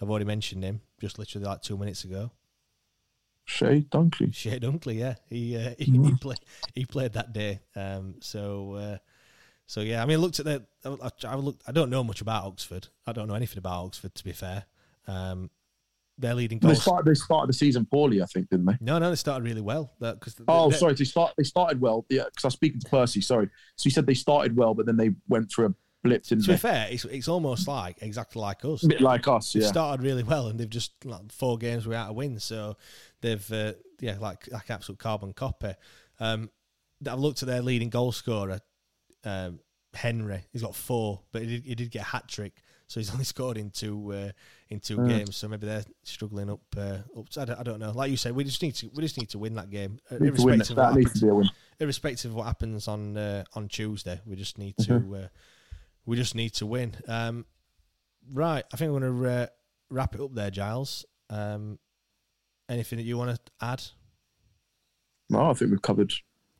I've 0.00 0.10
already 0.10 0.24
mentioned 0.24 0.64
him 0.64 0.82
just 1.00 1.18
literally 1.18 1.46
like 1.46 1.62
two 1.62 1.76
minutes 1.76 2.04
ago. 2.04 2.32
Shay 3.46 3.86
Dunkley. 3.90 4.34
Shea 4.34 4.58
Dunkley, 4.60 4.98
yeah, 4.98 5.14
he 5.28 5.56
uh, 5.56 5.70
he, 5.78 5.84
he 5.86 5.92
Mm-hmm. 5.92 6.16
played 6.16 6.40
he 6.74 6.84
played 6.84 7.12
that 7.14 7.32
day. 7.32 7.60
Um, 7.74 8.16
so 8.20 8.74
uh, 8.74 8.98
so 9.66 9.80
yeah, 9.80 10.02
I 10.02 10.06
mean, 10.06 10.18
I 10.18 10.20
looked 10.20 10.38
at 10.40 10.44
the 10.44 10.64
I, 10.84 11.10
I 11.28 11.36
looked. 11.36 11.62
I 11.66 11.72
don't 11.72 11.88
know 11.90 12.04
much 12.04 12.20
about 12.20 12.44
Oxford. 12.44 12.88
I 13.06 13.12
don't 13.12 13.28
know 13.28 13.34
anything 13.34 13.58
about 13.58 13.84
Oxford 13.86 14.14
to 14.16 14.24
be 14.24 14.32
fair. 14.32 14.64
Um, 15.06 15.50
their 16.18 16.34
leading 16.34 16.58
They 16.58 16.74
started. 16.74 17.04
They 17.10 17.14
started 17.14 17.48
the 17.50 17.52
season 17.52 17.84
poorly, 17.84 18.22
I 18.22 18.26
think, 18.26 18.48
didn't 18.48 18.64
they? 18.66 18.76
no, 18.80 18.98
no, 18.98 19.10
they 19.10 19.16
started 19.16 19.44
really 19.44 19.60
well. 19.60 19.92
That, 20.00 20.18
cause 20.20 20.34
Oh, 20.48 20.70
they- 20.70 20.76
sorry. 20.76 20.94
They 20.94 21.04
start. 21.04 21.34
They 21.36 21.44
started 21.44 21.78
well. 21.80 22.06
Yeah, 22.08 22.24
because 22.24 22.44
I 22.44 22.46
was 22.48 22.54
speaking 22.54 22.80
to 22.80 22.88
Percy. 22.88 23.20
Sorry. 23.20 23.48
So 23.76 23.84
he 23.84 23.90
said 23.90 24.06
they 24.06 24.14
started 24.14 24.56
well, 24.56 24.72
but 24.74 24.86
then 24.86 24.96
they 24.96 25.10
went 25.28 25.52
through 25.52 25.66
a 25.66 25.74
blip. 26.02 26.22
To 26.24 26.36
be 26.36 26.56
fair, 26.56 26.88
it's 26.90 27.04
it's 27.04 27.28
almost 27.28 27.68
like 27.68 27.98
exactly 28.00 28.40
like 28.40 28.64
us. 28.64 28.82
A 28.84 28.88
bit 28.88 29.02
like 29.02 29.28
us, 29.28 29.52
They've 29.52 29.62
started 29.64 30.02
really 30.02 30.22
well, 30.22 30.46
and 30.48 30.58
they've 30.58 30.70
just 30.70 30.92
like 31.04 31.30
four 31.30 31.58
games 31.58 31.86
without 31.86 32.08
a 32.08 32.12
win. 32.14 32.40
So 32.40 32.78
they've 33.20 33.52
uh, 33.52 33.72
yeah, 34.00 34.18
like 34.20 34.48
like 34.50 34.70
absolute 34.70 34.98
carbon 34.98 35.32
copy. 35.32 35.72
Um, 36.20 36.50
I've 37.08 37.18
looked 37.18 37.42
at 37.42 37.48
their 37.48 37.62
leading 37.62 37.90
goal 37.90 38.12
scorer, 38.12 38.60
um, 39.24 39.60
Henry. 39.94 40.44
He's 40.52 40.62
got 40.62 40.74
four, 40.74 41.20
but 41.32 41.42
he 41.42 41.48
did, 41.48 41.64
he 41.64 41.74
did 41.74 41.90
get 41.90 42.02
a 42.02 42.06
hat 42.06 42.26
trick, 42.28 42.54
so 42.86 43.00
he's 43.00 43.10
only 43.12 43.24
scored 43.24 43.58
in 43.58 43.70
two 43.70 44.12
uh, 44.12 44.30
in 44.68 44.80
two 44.80 44.98
Mm. 44.98 45.08
games. 45.08 45.36
So 45.36 45.48
maybe 45.48 45.66
they're 45.66 45.84
struggling 46.04 46.50
up. 46.50 46.60
Uh, 46.76 46.98
up. 47.18 47.26
I, 47.38 47.44
don't, 47.44 47.60
I 47.60 47.62
don't 47.62 47.78
know. 47.80 47.92
Like 47.92 48.10
you 48.10 48.16
said, 48.16 48.34
we 48.34 48.44
just 48.44 48.62
need 48.62 48.74
to 48.76 48.90
we 48.94 49.02
just 49.02 49.18
need 49.18 49.28
to 49.30 49.38
win 49.38 49.54
that 49.54 49.70
game, 49.70 49.98
win. 50.10 50.22
irrespective 50.28 50.70
of 50.70 50.76
what 50.78 50.94
That 50.94 51.00
happens 51.02 51.12
to 51.20 51.26
be 51.26 51.30
a 51.30 51.34
win. 51.34 51.50
irrespective 51.80 52.30
of 52.30 52.36
what 52.36 52.46
happens 52.46 52.88
on 52.88 53.16
uh, 53.16 53.44
on 53.54 53.68
Tuesday, 53.68 54.20
we 54.26 54.36
just 54.36 54.58
need 54.58 54.76
to 54.78 54.92
Mm-hmm. 54.92 55.14
uh, 55.14 55.28
we 56.06 56.16
just 56.16 56.34
need 56.36 56.50
to 56.54 56.66
win. 56.66 56.94
Um, 57.08 57.44
right, 58.32 58.64
I 58.72 58.76
think 58.76 58.92
we're 58.92 59.00
going 59.00 59.22
to 59.24 59.28
uh, 59.30 59.46
wrap 59.90 60.14
it 60.14 60.20
up 60.20 60.32
there, 60.34 60.50
Giles. 60.52 61.04
Um, 61.28 61.78
anything 62.68 62.98
that 62.98 63.04
you 63.04 63.16
want 63.18 63.34
to 63.34 63.52
add? 63.60 63.82
No, 65.28 65.50
I 65.50 65.54
think 65.54 65.70
we've 65.70 65.82
covered. 65.82 66.12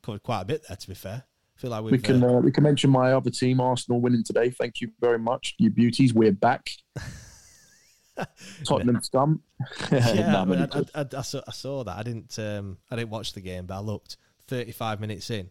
Covered 0.02 0.22
quite 0.22 0.42
a 0.42 0.44
bit 0.44 0.64
there, 0.68 0.76
to 0.76 0.88
be 0.88 0.94
fair. 0.94 1.24
I 1.56 1.60
feel 1.60 1.70
like 1.70 1.84
we've 1.84 1.92
We 1.92 1.98
can 1.98 2.22
uh, 2.22 2.28
uh, 2.28 2.40
we 2.40 2.52
can 2.52 2.64
mention 2.64 2.90
my 2.90 3.12
other 3.12 3.30
team, 3.30 3.60
Arsenal, 3.60 4.00
winning 4.00 4.24
today. 4.24 4.50
Thank 4.50 4.80
you 4.80 4.90
very 5.00 5.18
much, 5.18 5.54
you 5.58 5.70
beauties. 5.70 6.12
We're 6.12 6.32
back. 6.32 6.70
Tottenham 8.64 9.02
scum. 9.02 9.42
yeah, 9.92 10.12
Nah, 10.32 10.42
I, 10.42 10.44
mean, 10.44 10.68
I, 10.72 11.00
I, 11.00 11.06
I, 11.16 11.22
saw, 11.22 11.40
I 11.46 11.52
saw 11.52 11.84
that. 11.84 11.96
I 11.96 12.02
didn't 12.02 12.38
um, 12.38 12.78
I 12.90 12.96
didn't 12.96 13.10
watch 13.10 13.32
the 13.32 13.40
game, 13.40 13.66
but 13.66 13.76
I 13.76 13.80
looked. 13.80 14.16
Thirty 14.48 14.72
five 14.72 15.00
minutes 15.00 15.30
in, 15.30 15.50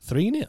three 0.00 0.30
0 0.30 0.46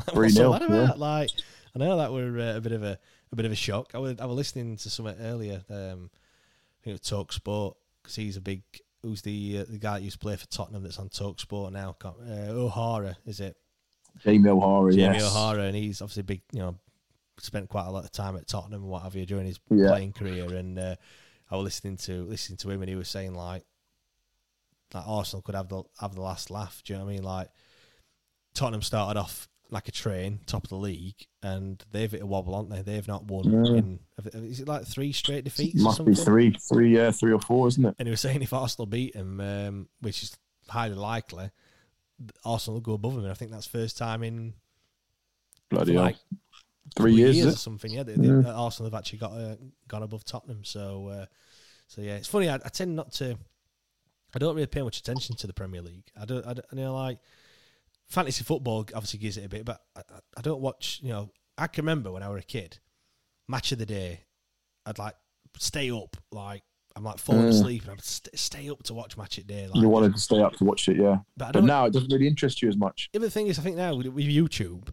3-0, 0.00 0.52
that 0.52 0.62
about? 0.62 0.70
yeah. 0.70 0.92
Like, 0.96 1.30
I 1.74 1.78
know 1.78 1.96
that 1.96 2.12
were 2.12 2.38
uh, 2.38 2.56
a 2.56 2.60
bit 2.60 2.72
of 2.72 2.82
a 2.82 2.98
a 3.32 3.36
bit 3.36 3.44
of 3.44 3.52
a 3.52 3.56
shock. 3.56 3.90
I 3.94 3.98
was 3.98 4.18
I 4.20 4.24
was 4.24 4.36
listening 4.36 4.76
to 4.76 4.88
something 4.88 5.16
earlier. 5.20 5.62
Um, 5.68 6.10
I 6.10 6.84
think 6.84 6.86
it 6.86 6.92
was 6.92 7.00
Talk 7.00 7.32
Sport 7.32 7.76
because 8.08 8.16
he's 8.16 8.36
a 8.38 8.40
big. 8.40 8.62
Who's 9.02 9.22
the 9.22 9.58
uh, 9.60 9.64
the 9.68 9.78
guy 9.78 9.98
that 9.98 10.02
used 10.02 10.14
to 10.14 10.18
play 10.18 10.34
for 10.34 10.46
Tottenham 10.48 10.82
that's 10.82 10.98
on 10.98 11.08
Talk 11.08 11.38
Sport 11.38 11.72
now? 11.72 11.94
Uh, 12.04 12.50
O'Hara 12.50 13.16
is 13.26 13.38
it? 13.38 13.56
Jamie 14.24 14.48
O'Hara. 14.48 14.92
Jamie 14.92 15.18
yes. 15.18 15.24
O'Hara, 15.30 15.62
and 15.64 15.76
he's 15.76 16.02
obviously 16.02 16.24
big. 16.24 16.42
You 16.52 16.60
know, 16.60 16.74
spent 17.38 17.68
quite 17.68 17.86
a 17.86 17.90
lot 17.90 18.04
of 18.04 18.10
time 18.10 18.36
at 18.36 18.48
Tottenham 18.48 18.82
and 18.82 18.90
what 18.90 19.02
have 19.02 19.14
you 19.14 19.24
during 19.26 19.46
his 19.46 19.60
Yeah. 19.70 19.88
playing 19.90 20.14
career. 20.14 20.46
And 20.52 20.78
uh, 20.78 20.96
I 21.50 21.56
was 21.56 21.64
listening 21.64 21.96
to 21.98 22.24
listening 22.24 22.56
to 22.56 22.70
him, 22.70 22.80
and 22.82 22.88
he 22.88 22.96
was 22.96 23.08
saying 23.08 23.34
like, 23.34 23.64
like 24.92 25.06
Arsenal 25.06 25.42
could 25.42 25.54
have 25.54 25.68
the 25.68 25.82
have 26.00 26.14
the 26.14 26.22
last 26.22 26.50
laugh. 26.50 26.82
Do 26.84 26.92
you 26.94 26.98
know 26.98 27.04
what 27.04 27.12
I 27.12 27.14
mean? 27.14 27.22
Like 27.22 27.48
Tottenham 28.54 28.82
started 28.82 29.20
off 29.20 29.48
like 29.70 29.88
a 29.88 29.92
train, 29.92 30.40
top 30.46 30.64
of 30.64 30.70
the 30.70 30.76
league, 30.76 31.26
and 31.42 31.84
they've 31.92 32.10
hit 32.10 32.22
a 32.22 32.26
wobble, 32.26 32.54
aren't 32.54 32.70
they? 32.70 32.82
They've 32.82 33.06
not 33.06 33.24
won 33.24 33.46
in. 33.66 34.00
Is 34.32 34.60
it 34.60 34.68
like 34.68 34.86
three 34.86 35.12
straight 35.12 35.44
defeats? 35.44 35.80
or 35.80 35.84
Must 35.84 36.04
be 36.04 36.14
three, 36.14 36.52
three, 36.52 36.94
yeah, 36.94 37.10
three 37.10 37.32
or 37.32 37.40
four, 37.40 37.68
isn't 37.68 37.84
it? 37.84 37.94
And 37.98 38.08
he 38.08 38.10
was 38.10 38.20
saying 38.20 38.42
if 38.42 38.52
Arsenal 38.52 38.86
beat 38.86 39.14
him, 39.14 39.40
um, 39.40 39.88
which 40.00 40.22
is 40.22 40.36
highly 40.68 40.94
likely, 40.94 41.50
Arsenal 42.44 42.76
will 42.76 42.80
go 42.80 42.94
above 42.94 43.12
him. 43.12 43.24
And 43.24 43.30
I 43.30 43.34
think 43.34 43.50
that's 43.50 43.66
first 43.66 43.98
time 43.98 44.22
in 44.22 44.54
Bloody 45.68 45.92
like 45.92 46.16
hell. 46.16 46.38
Three 46.96 47.22
of 47.22 47.34
years, 47.34 47.54
or 47.54 47.58
something. 47.58 47.92
Yeah, 47.92 48.02
they, 48.02 48.14
they, 48.14 48.28
Yeah. 48.28 48.50
Arsenal 48.52 48.90
have 48.90 48.98
actually 48.98 49.18
got 49.18 49.32
uh, 49.32 49.56
gone 49.86 50.02
above 50.02 50.24
Tottenham. 50.24 50.64
So, 50.64 51.08
uh, 51.08 51.26
so 51.86 52.00
yeah, 52.00 52.16
it's 52.16 52.28
funny. 52.28 52.48
I, 52.48 52.54
I 52.54 52.68
tend 52.70 52.96
not 52.96 53.12
to. 53.14 53.36
I 54.34 54.38
don't 54.38 54.54
really 54.54 54.66
pay 54.66 54.82
much 54.82 54.98
attention 54.98 55.36
to 55.36 55.46
the 55.46 55.52
Premier 55.52 55.82
League. 55.82 56.10
I 56.18 56.24
don't. 56.24 56.46
I, 56.46 56.54
don't, 56.54 56.66
you 56.72 56.78
know, 56.78 56.94
like 56.94 57.18
fantasy 58.10 58.44
football 58.44 58.86
obviously 58.94 59.18
gives 59.18 59.36
it 59.36 59.44
a 59.44 59.48
bit, 59.48 59.64
but 59.64 59.80
I, 59.96 60.02
I- 60.36 60.40
don't 60.42 60.60
watch. 60.60 61.00
You 61.02 61.10
know, 61.10 61.30
I 61.56 61.66
can 61.66 61.84
remember 61.84 62.10
when 62.12 62.22
I 62.22 62.28
was 62.28 62.42
a 62.42 62.46
kid, 62.46 62.78
match 63.48 63.72
of 63.72 63.78
the 63.78 63.86
day, 63.86 64.20
I'd 64.86 64.98
like 64.98 65.14
stay 65.58 65.90
up. 65.90 66.16
Like 66.32 66.62
I'm 66.96 67.04
like 67.04 67.18
falling 67.18 67.42
Mm. 67.44 67.48
asleep, 67.50 67.82
and 67.82 67.92
I'd 67.92 68.02
st- 68.04 68.38
stay 68.38 68.68
up 68.70 68.82
to 68.84 68.94
watch 68.94 69.16
match 69.16 69.38
of 69.38 69.46
the 69.46 69.52
day. 69.54 69.66
Like, 69.68 69.76
You 69.82 69.88
wanted 69.88 70.14
to 70.14 70.20
stay 70.20 70.40
up 70.42 70.54
to 70.54 70.64
watch 70.64 70.88
it, 70.88 70.96
yeah. 70.96 71.18
but 71.36 71.52
But 71.52 71.64
now 71.64 71.86
it 71.86 71.92
doesn't 71.92 72.10
really 72.12 72.26
interest 72.26 72.60
you 72.62 72.68
as 72.68 72.76
much. 72.76 73.08
Yeah, 73.12 73.20
but 73.20 73.26
the 73.26 73.30
thing 73.30 73.46
is, 73.48 73.58
I 73.58 73.62
think 73.62 73.76
now 73.76 73.94
with, 73.94 74.06
with 74.08 74.24
YouTube, 74.26 74.88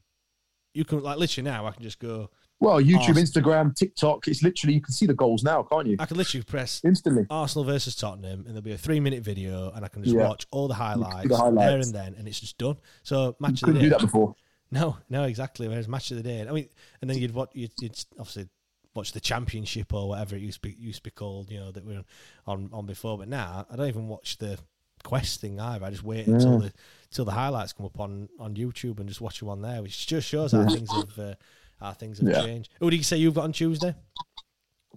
you 0.74 0.86
can 0.86 1.02
like 1.02 1.18
literally 1.18 1.50
now 1.50 1.66
I 1.66 1.72
can 1.72 1.84
just 1.84 2.00
go. 2.00 2.30
Well, 2.60 2.82
YouTube, 2.82 3.00
Arsenal. 3.18 3.24
Instagram, 3.24 3.76
TikTok, 3.76 4.28
it's 4.28 4.42
literally, 4.42 4.76
you 4.76 4.82
can 4.82 4.94
see 4.94 5.06
the 5.06 5.14
goals 5.14 5.44
now, 5.44 5.64
can't 5.64 5.88
you? 5.88 5.98
I 6.00 6.06
can 6.06 6.16
literally 6.18 6.44
press 6.44 6.82
Instantly. 6.86 7.26
Arsenal 7.30 7.66
versus 7.66 7.96
Tottenham, 7.96 8.40
and 8.40 8.48
there'll 8.48 8.62
be 8.62 8.72
a 8.72 8.78
three 8.78 9.00
minute 9.02 9.24
video, 9.24 9.72
and 9.76 9.84
I 9.84 9.88
can 9.90 10.04
just 10.04 10.16
Yeah. 10.16 10.28
watch 10.30 10.48
all 10.52 10.68
the 10.68 10.74
highlights, 10.74 11.28
the 11.28 11.36
highlights. 11.38 11.68
there 11.70 11.80
and 11.80 11.94
then, 11.94 12.16
and 12.18 12.28
it's 12.28 12.40
just 12.40 12.58
done. 12.58 12.78
So 13.04 13.36
match 13.40 13.62
of 13.64 13.68
the 13.68 13.74
day. 13.74 13.80
couldn't 13.80 13.82
day. 13.82 13.86
do 13.86 13.90
that 13.90 14.02
before. 14.02 14.36
No, 14.72 14.98
no, 15.10 15.24
exactly. 15.26 15.68
Whereas 15.68 15.88
match 15.88 16.10
of 16.12 16.18
the 16.18 16.24
day, 16.24 16.42
I 16.42 16.52
mean, 16.52 16.68
and 17.00 17.10
then 17.10 17.18
you'd 17.20 17.34
watch, 17.36 17.52
you'd, 17.54 17.72
you'd 17.80 18.04
obviously 18.18 18.50
watch 18.96 19.12
the 19.12 19.20
championship 19.20 19.94
or 19.94 20.10
whatever 20.10 20.36
it 20.36 20.42
used 20.42 20.62
to 20.64 20.70
be, 20.70 20.76
used 20.78 20.98
to 20.98 21.04
be 21.04 21.12
called, 21.12 21.52
you 21.52 21.60
know, 21.60 21.72
that 21.72 21.86
we 21.86 21.94
were 21.94 22.04
on 22.48 22.70
on 22.74 22.86
before. 22.88 23.18
But 23.18 23.28
now 23.28 23.66
I 23.70 23.76
don't 23.76 23.88
even 23.88 24.08
watch 24.08 24.38
the 24.40 24.58
quest 25.04 25.40
thing 25.40 25.60
either. 25.60 25.86
I 25.86 25.92
just 25.92 26.04
wait 26.04 26.26
until 26.28 26.58
the 26.60 26.74
till 27.12 27.26
the 27.26 27.32
highlights 27.32 27.74
come 27.74 27.86
up 27.86 28.00
on 28.00 28.28
on 28.40 28.56
YouTube 28.56 29.00
and 29.00 29.08
just 29.08 29.22
watch 29.22 29.40
them 29.40 29.50
on 29.50 29.62
there, 29.62 29.82
which 29.84 30.08
just 30.08 30.28
shows 30.28 30.52
how 30.52 30.66
things 30.68 30.92
have 30.92 31.20
uh, 31.20 31.36
how 31.80 31.94
things 31.94 32.20
have 32.20 32.28
Yeah. 32.30 32.42
changed. 32.44 32.70
Who 32.80 32.90
did 32.90 32.98
you 32.98 33.04
say 33.04 33.18
you've 33.18 33.34
got 33.36 33.44
on 33.46 33.52
Tuesday? 33.54 33.96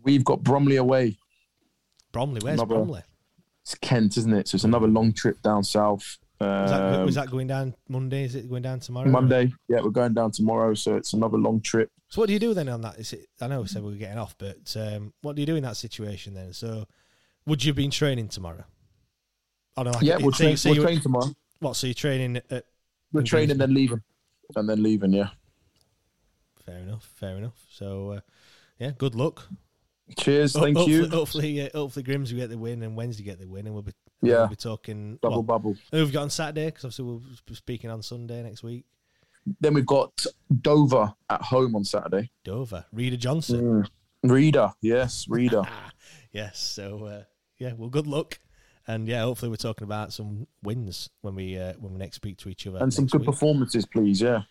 We've 0.03 0.25
got 0.25 0.43
Bromley 0.43 0.77
away. 0.77 1.19
Bromley. 2.13 2.41
Where's 2.43 2.55
Another- 2.61 2.77
Bromley? 2.77 3.03
It's 3.63 3.75
Kent, 3.75 4.17
isn't 4.17 4.33
it? 4.33 4.49
So 4.49 4.55
it's 4.57 4.65
another 4.65 4.87
long 4.87 5.13
trip 5.13 5.43
down 5.43 5.63
south. 5.65 6.19
Was 6.41 6.71
that, 6.71 6.95
Um, 7.01 7.05
was 7.05 7.17
that 7.17 7.31
going 7.31 7.49
down 7.49 7.75
Monday? 7.89 8.23
Is 8.23 8.37
it 8.37 8.49
going 8.49 8.63
down 8.63 8.79
tomorrow? 8.79 9.11
Monday. 9.11 9.53
Yeah, 9.69 9.81
we're 9.83 9.91
going 9.91 10.15
down 10.15 10.31
tomorrow, 10.31 10.73
so 10.75 10.95
it's 10.97 11.13
another 11.13 11.37
long 11.37 11.61
trip. 11.61 11.91
So 12.09 12.23
what 12.23 12.29
do 12.29 12.33
you 12.33 12.39
do 12.39 12.55
then 12.55 12.69
on 12.69 12.81
that? 12.83 12.97
Is 12.99 13.13
it, 13.13 13.27
I 13.41 13.49
know 13.49 13.63
we 13.63 13.67
said 13.69 13.83
we 13.83 13.91
were 13.91 13.97
getting 13.99 14.19
off, 14.19 14.37
but 14.39 14.75
um, 14.77 15.13
what 15.21 15.35
do 15.35 15.43
you 15.43 15.47
do 15.47 15.57
in 15.57 15.65
that 15.65 15.77
situation 15.77 16.35
then? 16.35 16.53
So 16.53 16.87
would 17.45 17.65
you 17.65 17.71
have 17.71 17.77
been 17.77 17.91
training 17.91 18.29
tomorrow? 18.29 18.65
Oh 19.77 19.83
no, 19.83 19.91
like, 19.91 20.03
yeah, 20.03 20.17
we'll 20.19 20.33
so 20.33 20.45
train, 20.45 20.57
so 20.57 20.71
we'll 20.71 20.83
train 20.85 21.01
tomorrow. 21.01 21.27
What? 21.59 21.75
So 21.75 21.89
you're 21.89 21.95
training 21.95 22.37
at 22.51 22.65
We're 23.13 23.23
training, 23.23 23.59
then 23.59 23.75
leaving. 23.75 24.03
And 24.55 24.69
then 24.69 24.83
leaving, 24.83 25.13
yeah. 25.13 25.31
Fair 26.69 26.79
enough. 26.79 27.11
Fair 27.17 27.37
enough. 27.39 27.57
So 27.71 28.11
uh, 28.13 28.21
yeah, 28.79 28.91
good 28.97 29.15
luck. 29.15 29.49
Cheers, 30.19 30.55
Ho- 30.55 30.61
thank 30.63 30.77
hopefully, 30.77 30.97
you. 30.97 31.09
Hopefully, 31.09 31.61
uh, 31.63 31.69
hopefully 31.75 32.03
Grimms 32.03 32.33
will 32.33 32.41
get 32.41 32.51
the 32.51 32.59
win 32.59 32.83
and 32.83 32.97
Wednesday 32.97 33.25
get 33.25 33.39
the 33.41 33.47
win, 33.49 33.67
and 33.67 33.75
we'll 33.75 33.83
be 33.83 33.93
yeah 34.23 34.41
we'll 34.41 34.49
be 34.49 34.57
talking. 34.57 35.19
double 35.23 35.37
Well, 35.37 35.43
bubble. 35.43 35.77
who 35.93 35.99
have 35.99 36.13
got 36.13 36.23
on 36.23 36.31
Saturday? 36.31 36.67
Because 36.67 36.85
obviously 36.85 37.05
we'll 37.07 37.23
be 37.47 37.55
speaking 37.55 37.91
on 37.91 38.03
Sunday 38.03 38.43
next 38.43 38.63
week. 38.63 38.85
Then 39.61 39.73
we've 39.75 39.87
got 39.87 40.27
Dover 40.61 41.15
at 41.31 41.41
home 41.41 41.75
on 41.77 41.85
Saturday. 41.85 42.31
Dover, 42.45 42.85
Reader 42.93 43.17
Johnson. 43.17 43.87
Reader, 44.23 44.73
yes, 44.83 45.27
Reader. 45.29 45.63
Yes. 46.33 46.59
So 46.61 47.05
uh, 47.07 47.23
yeah, 47.59 47.73
well, 47.77 47.89
good 47.89 48.07
luck, 48.07 48.39
and 48.87 49.09
yeah, 49.09 49.23
hopefully 49.23 49.49
we're 49.49 49.57
talking 49.57 49.85
about 49.85 50.13
some 50.13 50.47
wins 50.63 51.09
when 51.23 51.35
we 51.35 51.59
uh, 51.59 51.73
when 51.81 51.93
we 51.95 51.99
next 51.99 52.17
speak 52.17 52.37
to 52.39 52.51
each 52.51 52.67
other 52.67 52.79
and 52.81 52.93
some 52.93 53.07
good 53.07 53.23
week. 53.23 53.27
performances, 53.31 53.87
please. 53.87 54.21
Yeah. 54.21 54.43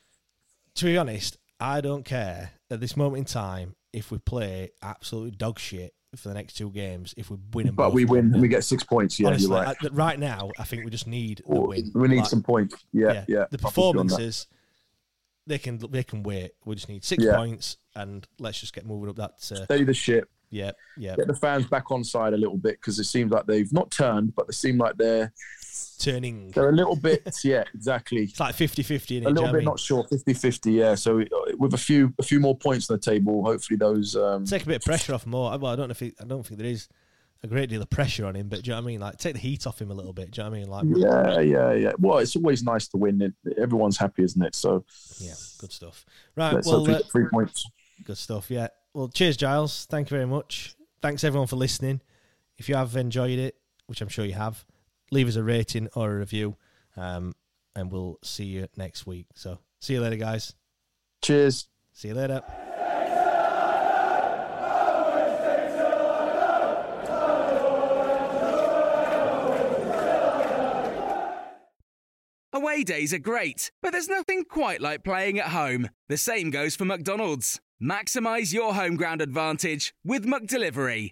To 0.75 0.85
be 0.85 0.97
honest, 0.97 1.37
I 1.59 1.81
don't 1.81 2.05
care 2.05 2.51
at 2.69 2.79
this 2.79 2.95
moment 2.95 3.19
in 3.19 3.25
time 3.25 3.75
if 3.93 4.11
we 4.11 4.17
play 4.19 4.71
absolute 4.81 5.37
dog 5.37 5.59
shit 5.59 5.93
for 6.15 6.29
the 6.29 6.33
next 6.35 6.53
two 6.53 6.69
games. 6.71 7.13
If 7.17 7.29
we 7.29 7.37
win, 7.53 7.67
them 7.67 7.75
But 7.75 7.93
we 7.93 8.05
win 8.05 8.31
we 8.39 8.47
get 8.47 8.63
six 8.63 8.83
points. 8.83 9.19
Yeah, 9.19 9.27
Honestly, 9.27 9.49
you're 9.49 9.63
right. 9.63 9.77
I- 9.83 9.87
right 9.89 10.19
now, 10.19 10.51
I 10.59 10.63
think 10.63 10.85
we 10.85 10.91
just 10.91 11.07
need 11.07 11.41
the 11.47 11.59
win. 11.59 11.91
we 11.93 12.07
need 12.07 12.17
Like, 12.17 12.25
some 12.27 12.43
points. 12.43 12.75
Yeah, 12.93 13.25
yeah. 13.27 13.27
The 13.27 13.33
I'm 13.35 13.35
with 13.35 13.51
you 13.51 13.55
on 13.57 13.57
that. 13.57 13.59
performances, 13.61 14.47
they 15.47 15.57
can 15.57 15.77
they 15.91 16.03
can 16.03 16.23
wait. 16.23 16.51
We 16.65 16.75
just 16.75 16.89
need 16.89 17.03
six 17.03 17.23
Yeah. 17.23 17.35
points, 17.35 17.77
and 17.95 18.27
let's 18.39 18.59
just 18.59 18.73
get 18.73 18.85
moving 18.85 19.09
up 19.09 19.15
that. 19.17 19.31
Uh, 19.51 19.65
Steady 19.65 19.83
the 19.83 19.93
ship. 19.93 20.29
yeah, 20.49 20.71
yeah. 20.97 21.15
Get 21.15 21.27
the 21.27 21.35
fans 21.35 21.65
back 21.67 21.89
on 21.91 22.03
side 22.03 22.33
a 22.33 22.37
little 22.37 22.57
bit 22.57 22.79
because 22.79 22.99
it 22.99 23.05
seems 23.05 23.31
like 23.31 23.45
they've 23.47 23.71
not 23.73 23.89
turned, 23.91 24.35
but 24.35 24.47
they 24.47 24.53
seem 24.53 24.77
like 24.77 24.95
they're 24.97 25.33
Turning. 25.99 26.51
they're 26.51 26.69
a 26.69 26.73
little 26.73 26.95
bit. 26.95 27.35
yeah, 27.43 27.63
exactly. 27.73 28.23
It's 28.23 28.39
like 28.39 28.55
50-50 28.55 29.17
in 29.17 29.25
A 29.25 29.29
little 29.29 29.51
bit 29.51 29.63
not 29.63 29.79
sure, 29.79 30.03
50-50, 30.03 30.73
Yeah. 30.73 30.95
So 30.95 31.21
uh, 31.21 31.25
with 31.57 31.73
a 31.73 31.77
few 31.77 32.13
a 32.19 32.23
few 32.23 32.39
more 32.39 32.55
points 32.55 32.89
on 32.89 32.97
the 32.97 33.01
table, 33.01 33.43
hopefully 33.43 33.77
those. 33.77 34.15
Um, 34.15 34.45
Take 34.45 34.63
a 34.63 34.67
bit 34.67 34.77
of 34.77 34.83
pressure 34.83 35.13
off 35.13 35.25
more. 35.25 35.57
Well, 35.57 35.71
I 35.71 35.75
don't 35.75 35.87
know 35.87 35.91
if 35.91 36.01
it, 36.01 36.15
I 36.21 36.25
don't 36.25 36.45
think 36.45 36.59
there 36.59 36.69
is 36.69 36.87
a 37.43 37.47
great 37.47 37.69
deal 37.69 37.81
of 37.81 37.89
pressure 37.89 38.25
on 38.25 38.35
him, 38.35 38.47
but 38.47 38.63
do 38.63 38.69
you 38.69 38.75
know 38.75 38.81
what 38.81 38.85
I 38.85 38.87
mean? 38.87 38.99
Like 38.99 39.17
take 39.17 39.33
the 39.33 39.39
heat 39.39 39.67
off 39.67 39.81
him 39.81 39.91
a 39.91 39.93
little 39.93 40.13
bit. 40.13 40.31
Do 40.31 40.41
you 40.41 40.43
know 40.45 40.51
what 40.51 40.57
I 40.57 40.59
mean? 40.59 40.69
Like 40.69 40.85
yeah, 40.95 41.39
yeah, 41.39 41.73
yeah. 41.73 41.91
Well, 41.99 42.19
it's 42.19 42.35
always 42.35 42.63
nice 42.63 42.87
to 42.89 42.97
win. 42.97 43.33
Everyone's 43.57 43.97
happy, 43.97 44.23
isn't 44.23 44.41
it? 44.41 44.55
So 44.55 44.85
yeah, 45.19 45.33
good 45.59 45.71
stuff. 45.71 46.05
Right, 46.35 46.53
let's 46.53 46.67
well, 46.67 46.89
uh, 46.89 46.99
three 47.11 47.27
points. 47.31 47.65
Good 48.03 48.17
stuff. 48.17 48.49
Yeah. 48.49 48.67
Well, 48.93 49.09
cheers, 49.09 49.37
Giles. 49.37 49.85
Thank 49.89 50.09
you 50.09 50.17
very 50.17 50.27
much. 50.27 50.75
Thanks 51.01 51.23
everyone 51.23 51.47
for 51.47 51.55
listening. 51.55 52.01
If 52.57 52.69
you 52.69 52.75
have 52.75 52.95
enjoyed 52.95 53.37
it, 53.37 53.55
which 53.85 54.01
I'm 54.01 54.07
sure 54.07 54.25
you 54.25 54.33
have, 54.33 54.65
leave 55.11 55.27
us 55.27 55.35
a 55.35 55.43
rating 55.43 55.87
or 55.95 56.11
a 56.11 56.19
review, 56.19 56.57
um, 56.95 57.33
and 57.75 57.91
we'll 57.91 58.17
see 58.23 58.45
you 58.45 58.67
next 58.75 59.05
week. 59.05 59.27
So, 59.35 59.59
see 59.79 59.93
you 59.93 60.01
later, 60.01 60.15
guys. 60.17 60.55
Cheers. 61.21 61.67
See 61.93 62.09
you 62.09 62.13
later. 62.13 62.41
Away 72.53 72.83
days 72.83 73.13
are 73.13 73.19
great, 73.19 73.71
but 73.83 73.91
there's 73.91 74.09
nothing 74.09 74.43
quite 74.43 74.81
like 74.81 75.03
playing 75.03 75.37
at 75.37 75.49
home. 75.49 75.89
The 76.09 76.17
same 76.17 76.49
goes 76.49 76.75
for 76.75 76.85
McDonald's. 76.85 77.59
Maximise 77.81 78.51
your 78.51 78.73
home 78.73 78.95
ground 78.95 79.21
advantage 79.21 79.93
with 80.03 80.25
McDelivery. 80.25 81.11